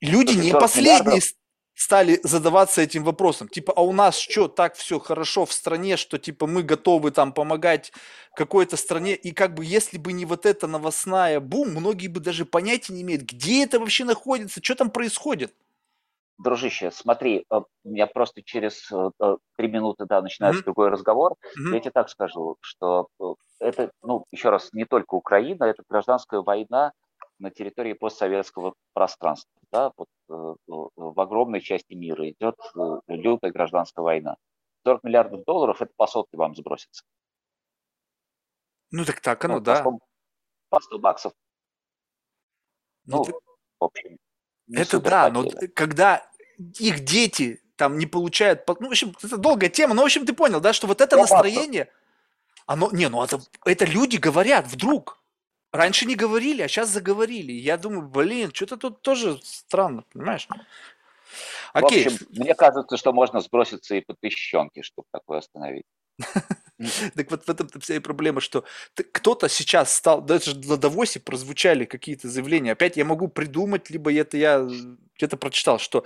Люди 0.00 0.36
не 0.36 0.52
последние... 0.52 1.20
Стали 1.78 2.18
задаваться 2.22 2.80
этим 2.80 3.04
вопросом. 3.04 3.48
Типа, 3.48 3.74
а 3.76 3.82
у 3.82 3.92
нас 3.92 4.16
что, 4.16 4.48
так 4.48 4.76
все 4.76 4.98
хорошо 4.98 5.44
в 5.44 5.52
стране, 5.52 5.98
что 5.98 6.18
типа 6.18 6.46
мы 6.46 6.62
готовы 6.62 7.10
там 7.10 7.34
помогать 7.34 7.92
какой-то 8.34 8.78
стране. 8.78 9.14
И 9.14 9.32
как 9.32 9.52
бы 9.52 9.62
если 9.62 9.98
бы 9.98 10.14
не 10.14 10.24
вот 10.24 10.46
эта 10.46 10.66
новостная 10.66 11.38
бум, 11.38 11.72
многие 11.72 12.08
бы 12.08 12.20
даже 12.20 12.46
понятия 12.46 12.94
не 12.94 13.02
имеют, 13.02 13.24
где 13.24 13.62
это 13.62 13.78
вообще 13.78 14.04
находится, 14.06 14.64
что 14.64 14.74
там 14.74 14.90
происходит. 14.90 15.54
Дружище, 16.38 16.90
смотри, 16.90 17.46
э, 17.50 17.60
у 17.84 17.88
меня 17.88 18.06
просто 18.06 18.42
через 18.42 18.90
э, 18.92 19.10
э, 19.22 19.36
три 19.56 19.68
минуты, 19.68 20.04
да, 20.04 20.20
начинается 20.20 20.60
mm-hmm. 20.60 20.64
другой 20.64 20.88
разговор. 20.90 21.32
Mm-hmm. 21.32 21.74
Я 21.74 21.80
тебе 21.80 21.90
так 21.92 22.10
скажу, 22.10 22.56
что 22.60 23.08
это, 23.58 23.90
ну, 24.02 24.26
еще 24.30 24.50
раз, 24.50 24.70
не 24.74 24.84
только 24.84 25.14
Украина, 25.14 25.64
это 25.64 25.82
гражданская 25.88 26.40
война, 26.40 26.92
на 27.38 27.50
территории 27.50 27.94
постсоветского 27.94 28.74
пространства. 28.94 29.50
Да, 29.70 29.92
вот, 29.96 30.08
в 30.28 31.20
огромной 31.20 31.60
части 31.60 31.92
мира 31.92 32.30
идет 32.30 32.56
лютая 33.08 33.52
гражданская 33.52 34.02
война. 34.02 34.36
40 34.84 35.04
миллиардов 35.04 35.44
долларов– 35.44 35.76
это 35.82 35.92
по 35.96 36.06
сотке 36.06 36.36
вам 36.36 36.54
сбросится. 36.54 37.04
Ну 38.90 39.04
так 39.04 39.20
так 39.20 39.44
оно, 39.44 39.54
ну, 39.54 39.60
да. 39.60 39.82
По 39.82 39.90
100, 39.90 39.98
по 40.70 40.80
100 40.80 40.98
баксов. 40.98 41.32
Ну, 43.04 43.18
ну 43.18 43.24
ты... 43.24 43.32
в 43.32 43.84
общем, 43.84 44.16
это 44.72 45.00
да, 45.00 45.30
но 45.30 45.48
когда 45.74 46.26
их 46.78 47.00
дети 47.04 47.60
там 47.76 47.98
не 47.98 48.06
получают, 48.06 48.66
ну, 48.66 48.88
в 48.88 48.90
общем, 48.90 49.14
это 49.22 49.36
долгая 49.36 49.70
тема, 49.70 49.94
но, 49.94 50.02
в 50.02 50.06
общем, 50.06 50.24
ты 50.24 50.32
понял, 50.32 50.60
да, 50.60 50.72
что 50.72 50.86
вот 50.86 51.00
это 51.00 51.16
настроение, 51.16 51.88
оно, 52.66 52.90
не, 52.90 53.08
ну, 53.08 53.22
это, 53.22 53.40
это 53.64 53.84
люди 53.84 54.16
говорят 54.16 54.66
вдруг, 54.66 55.18
Раньше 55.76 56.06
не 56.06 56.14
говорили, 56.14 56.62
а 56.62 56.68
сейчас 56.68 56.88
заговорили. 56.88 57.52
Я 57.52 57.76
думаю, 57.76 58.08
блин, 58.08 58.50
что-то 58.52 58.76
тут 58.76 59.02
тоже 59.02 59.38
странно, 59.42 60.04
понимаешь? 60.12 60.48
Окей. 61.72 62.04
В 62.04 62.06
общем, 62.06 62.26
мне 62.30 62.54
кажется, 62.54 62.96
что 62.96 63.12
можно 63.12 63.40
сброситься 63.40 63.94
и 63.94 64.00
по 64.00 64.14
тысячонке, 64.14 64.82
чтобы 64.82 65.06
такое 65.12 65.38
остановить. 65.38 65.84
Так 67.14 67.30
вот 67.30 67.44
в 67.44 67.48
этом 67.48 67.68
вся 67.80 67.96
и 67.96 68.00
проблема, 68.00 68.40
что 68.40 68.64
кто-то 69.12 69.48
сейчас 69.48 69.94
стал, 69.94 70.20
даже 70.22 70.58
на 70.58 70.76
Давосе 70.76 71.20
прозвучали 71.20 71.84
какие-то 71.84 72.28
заявления. 72.28 72.72
Опять 72.72 72.96
я 72.96 73.04
могу 73.04 73.28
придумать, 73.28 73.90
либо 73.90 74.12
это 74.12 74.36
я 74.36 74.68
где-то 75.16 75.36
прочитал, 75.36 75.78
что 75.78 76.04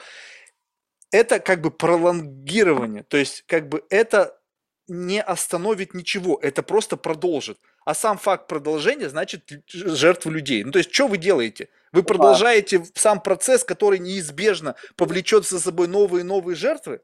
это 1.10 1.40
как 1.40 1.60
бы 1.60 1.70
пролонгирование, 1.70 3.02
то 3.02 3.16
есть 3.16 3.42
как 3.46 3.68
бы 3.68 3.84
это 3.90 4.40
не 4.86 5.22
остановит 5.22 5.94
ничего, 5.94 6.38
это 6.42 6.62
просто 6.62 6.96
продолжит. 6.96 7.58
А 7.84 7.94
сам 7.94 8.18
факт 8.18 8.48
продолжения 8.48 9.08
значит 9.08 9.48
жертву 9.68 10.30
людей. 10.30 10.64
Ну 10.64 10.72
то 10.72 10.78
есть 10.78 10.92
что 10.92 11.08
вы 11.08 11.16
делаете? 11.16 11.68
Вы 11.92 12.02
продолжаете 12.02 12.84
сам 12.94 13.20
процесс, 13.20 13.64
который 13.64 13.98
неизбежно 13.98 14.76
повлечет 14.96 15.46
за 15.46 15.58
собой 15.60 15.88
новые 15.88 16.20
и 16.20 16.26
новые 16.26 16.56
жертвы? 16.56 17.00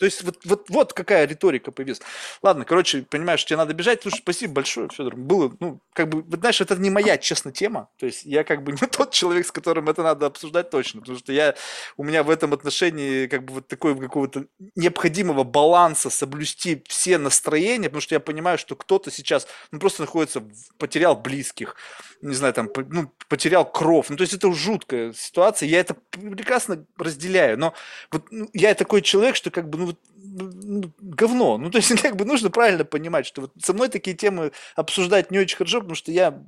То 0.00 0.06
есть 0.06 0.22
вот, 0.24 0.38
вот, 0.46 0.70
вот 0.70 0.92
какая 0.94 1.26
риторика 1.26 1.72
появилась. 1.72 2.00
Ладно, 2.40 2.64
короче, 2.64 3.02
понимаешь, 3.02 3.44
тебе 3.44 3.58
надо 3.58 3.74
бежать. 3.74 4.00
Слушай, 4.00 4.20
спасибо 4.22 4.54
большое, 4.54 4.88
Федор. 4.88 5.14
Было, 5.14 5.54
ну, 5.60 5.78
как 5.92 6.08
бы, 6.08 6.24
знаешь, 6.38 6.58
это 6.62 6.74
не 6.76 6.88
моя, 6.88 7.18
честно, 7.18 7.52
тема. 7.52 7.90
То 7.98 8.06
есть 8.06 8.24
я 8.24 8.42
как 8.42 8.64
бы 8.64 8.72
не 8.80 8.88
тот 8.88 9.10
человек, 9.10 9.46
с 9.46 9.52
которым 9.52 9.90
это 9.90 10.02
надо 10.02 10.24
обсуждать 10.24 10.70
точно. 10.70 11.00
Потому 11.02 11.18
что 11.18 11.34
я, 11.34 11.54
у 11.98 12.04
меня 12.04 12.22
в 12.22 12.30
этом 12.30 12.54
отношении 12.54 13.26
как 13.26 13.44
бы 13.44 13.52
вот 13.52 13.68
такой 13.68 13.94
какого-то 13.94 14.46
необходимого 14.74 15.44
баланса 15.44 16.08
соблюсти 16.08 16.82
все 16.88 17.18
настроения, 17.18 17.90
потому 17.90 18.00
что 18.00 18.14
я 18.14 18.20
понимаю, 18.20 18.56
что 18.56 18.76
кто-то 18.76 19.10
сейчас 19.10 19.46
ну, 19.70 19.80
просто 19.80 20.00
находится, 20.00 20.42
потерял 20.78 21.14
близких, 21.14 21.76
не 22.22 22.34
знаю, 22.34 22.54
там, 22.54 22.70
ну, 22.88 23.12
потерял 23.28 23.70
кровь. 23.70 24.06
Ну, 24.08 24.16
то 24.16 24.22
есть 24.22 24.32
это 24.32 24.50
жуткая 24.52 25.12
ситуация. 25.12 25.68
Я 25.68 25.80
это 25.80 25.94
прекрасно 26.10 26.86
разделяю. 26.96 27.58
Но 27.58 27.74
вот 28.10 28.26
ну, 28.30 28.48
я 28.54 28.74
такой 28.74 29.02
человек, 29.02 29.36
что 29.36 29.50
как 29.50 29.68
бы, 29.68 29.78
ну, 29.78 29.89
ну, 30.16 30.90
говно. 31.00 31.58
Ну, 31.58 31.70
то 31.70 31.78
есть, 31.78 31.90
как 32.02 32.16
бы 32.16 32.24
нужно 32.24 32.50
правильно 32.50 32.84
понимать, 32.84 33.26
что 33.26 33.42
вот 33.42 33.52
со 33.62 33.72
мной 33.72 33.88
такие 33.88 34.16
темы 34.16 34.52
обсуждать 34.76 35.30
не 35.30 35.38
очень 35.38 35.56
хорошо, 35.56 35.80
потому 35.80 35.94
что 35.94 36.12
я 36.12 36.42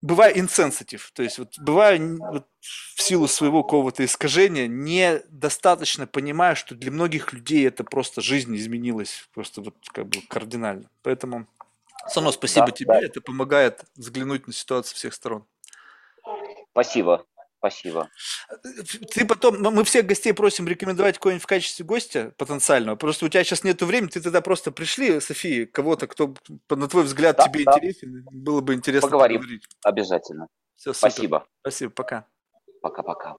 бываю 0.00 0.38
инсенситив, 0.38 1.10
то 1.12 1.24
есть 1.24 1.38
вот 1.38 1.58
бываю 1.58 2.18
вот, 2.18 2.46
в 2.60 3.02
силу 3.02 3.26
своего 3.26 3.64
какого-то 3.64 4.04
искажения 4.04 4.68
недостаточно 4.68 6.06
понимаю, 6.06 6.54
что 6.54 6.76
для 6.76 6.92
многих 6.92 7.32
людей 7.32 7.66
это 7.66 7.82
просто 7.82 8.20
жизнь 8.20 8.54
изменилась 8.56 9.28
просто 9.34 9.60
вот 9.60 9.74
как 9.92 10.06
бы 10.06 10.20
кардинально. 10.28 10.88
Поэтому 11.02 11.48
Само 12.06 12.32
спасибо 12.32 12.66
Да, 12.66 12.72
тебе, 12.72 12.92
да. 12.92 13.00
это 13.00 13.20
помогает 13.20 13.84
взглянуть 13.96 14.46
на 14.46 14.52
ситуацию 14.52 14.96
всех 14.96 15.14
сторон. 15.14 15.44
Спасибо, 16.70 17.26
спасибо. 17.58 18.10
Ты 19.14 19.26
потом, 19.26 19.60
мы 19.60 19.84
всех 19.84 20.06
гостей 20.06 20.32
просим 20.32 20.66
рекомендовать 20.68 21.18
кого-нибудь 21.18 21.42
в 21.42 21.46
качестве 21.46 21.84
гостя 21.84 22.32
потенциального. 22.36 22.96
Просто 22.96 23.26
у 23.26 23.28
тебя 23.28 23.44
сейчас 23.44 23.64
нету 23.64 23.86
времени, 23.86 24.08
ты 24.10 24.20
тогда 24.20 24.40
просто 24.40 24.72
пришли, 24.72 25.20
София, 25.20 25.66
кого-то, 25.66 26.06
кто, 26.06 26.34
на 26.70 26.88
твой 26.88 27.04
взгляд, 27.04 27.36
Да, 27.36 27.44
тебе 27.48 27.64
да. 27.64 27.72
интересен. 27.72 28.24
Было 28.30 28.60
бы 28.60 28.74
интересно 28.74 29.08
Поговорим. 29.08 29.40
поговорить. 29.40 29.66
Обязательно. 29.84 30.48
Все, 30.76 30.92
супер. 30.92 31.10
Спасибо. 31.10 31.46
Спасибо, 31.60 31.90
пока. 31.92 32.26
Пока-пока. 32.80 33.36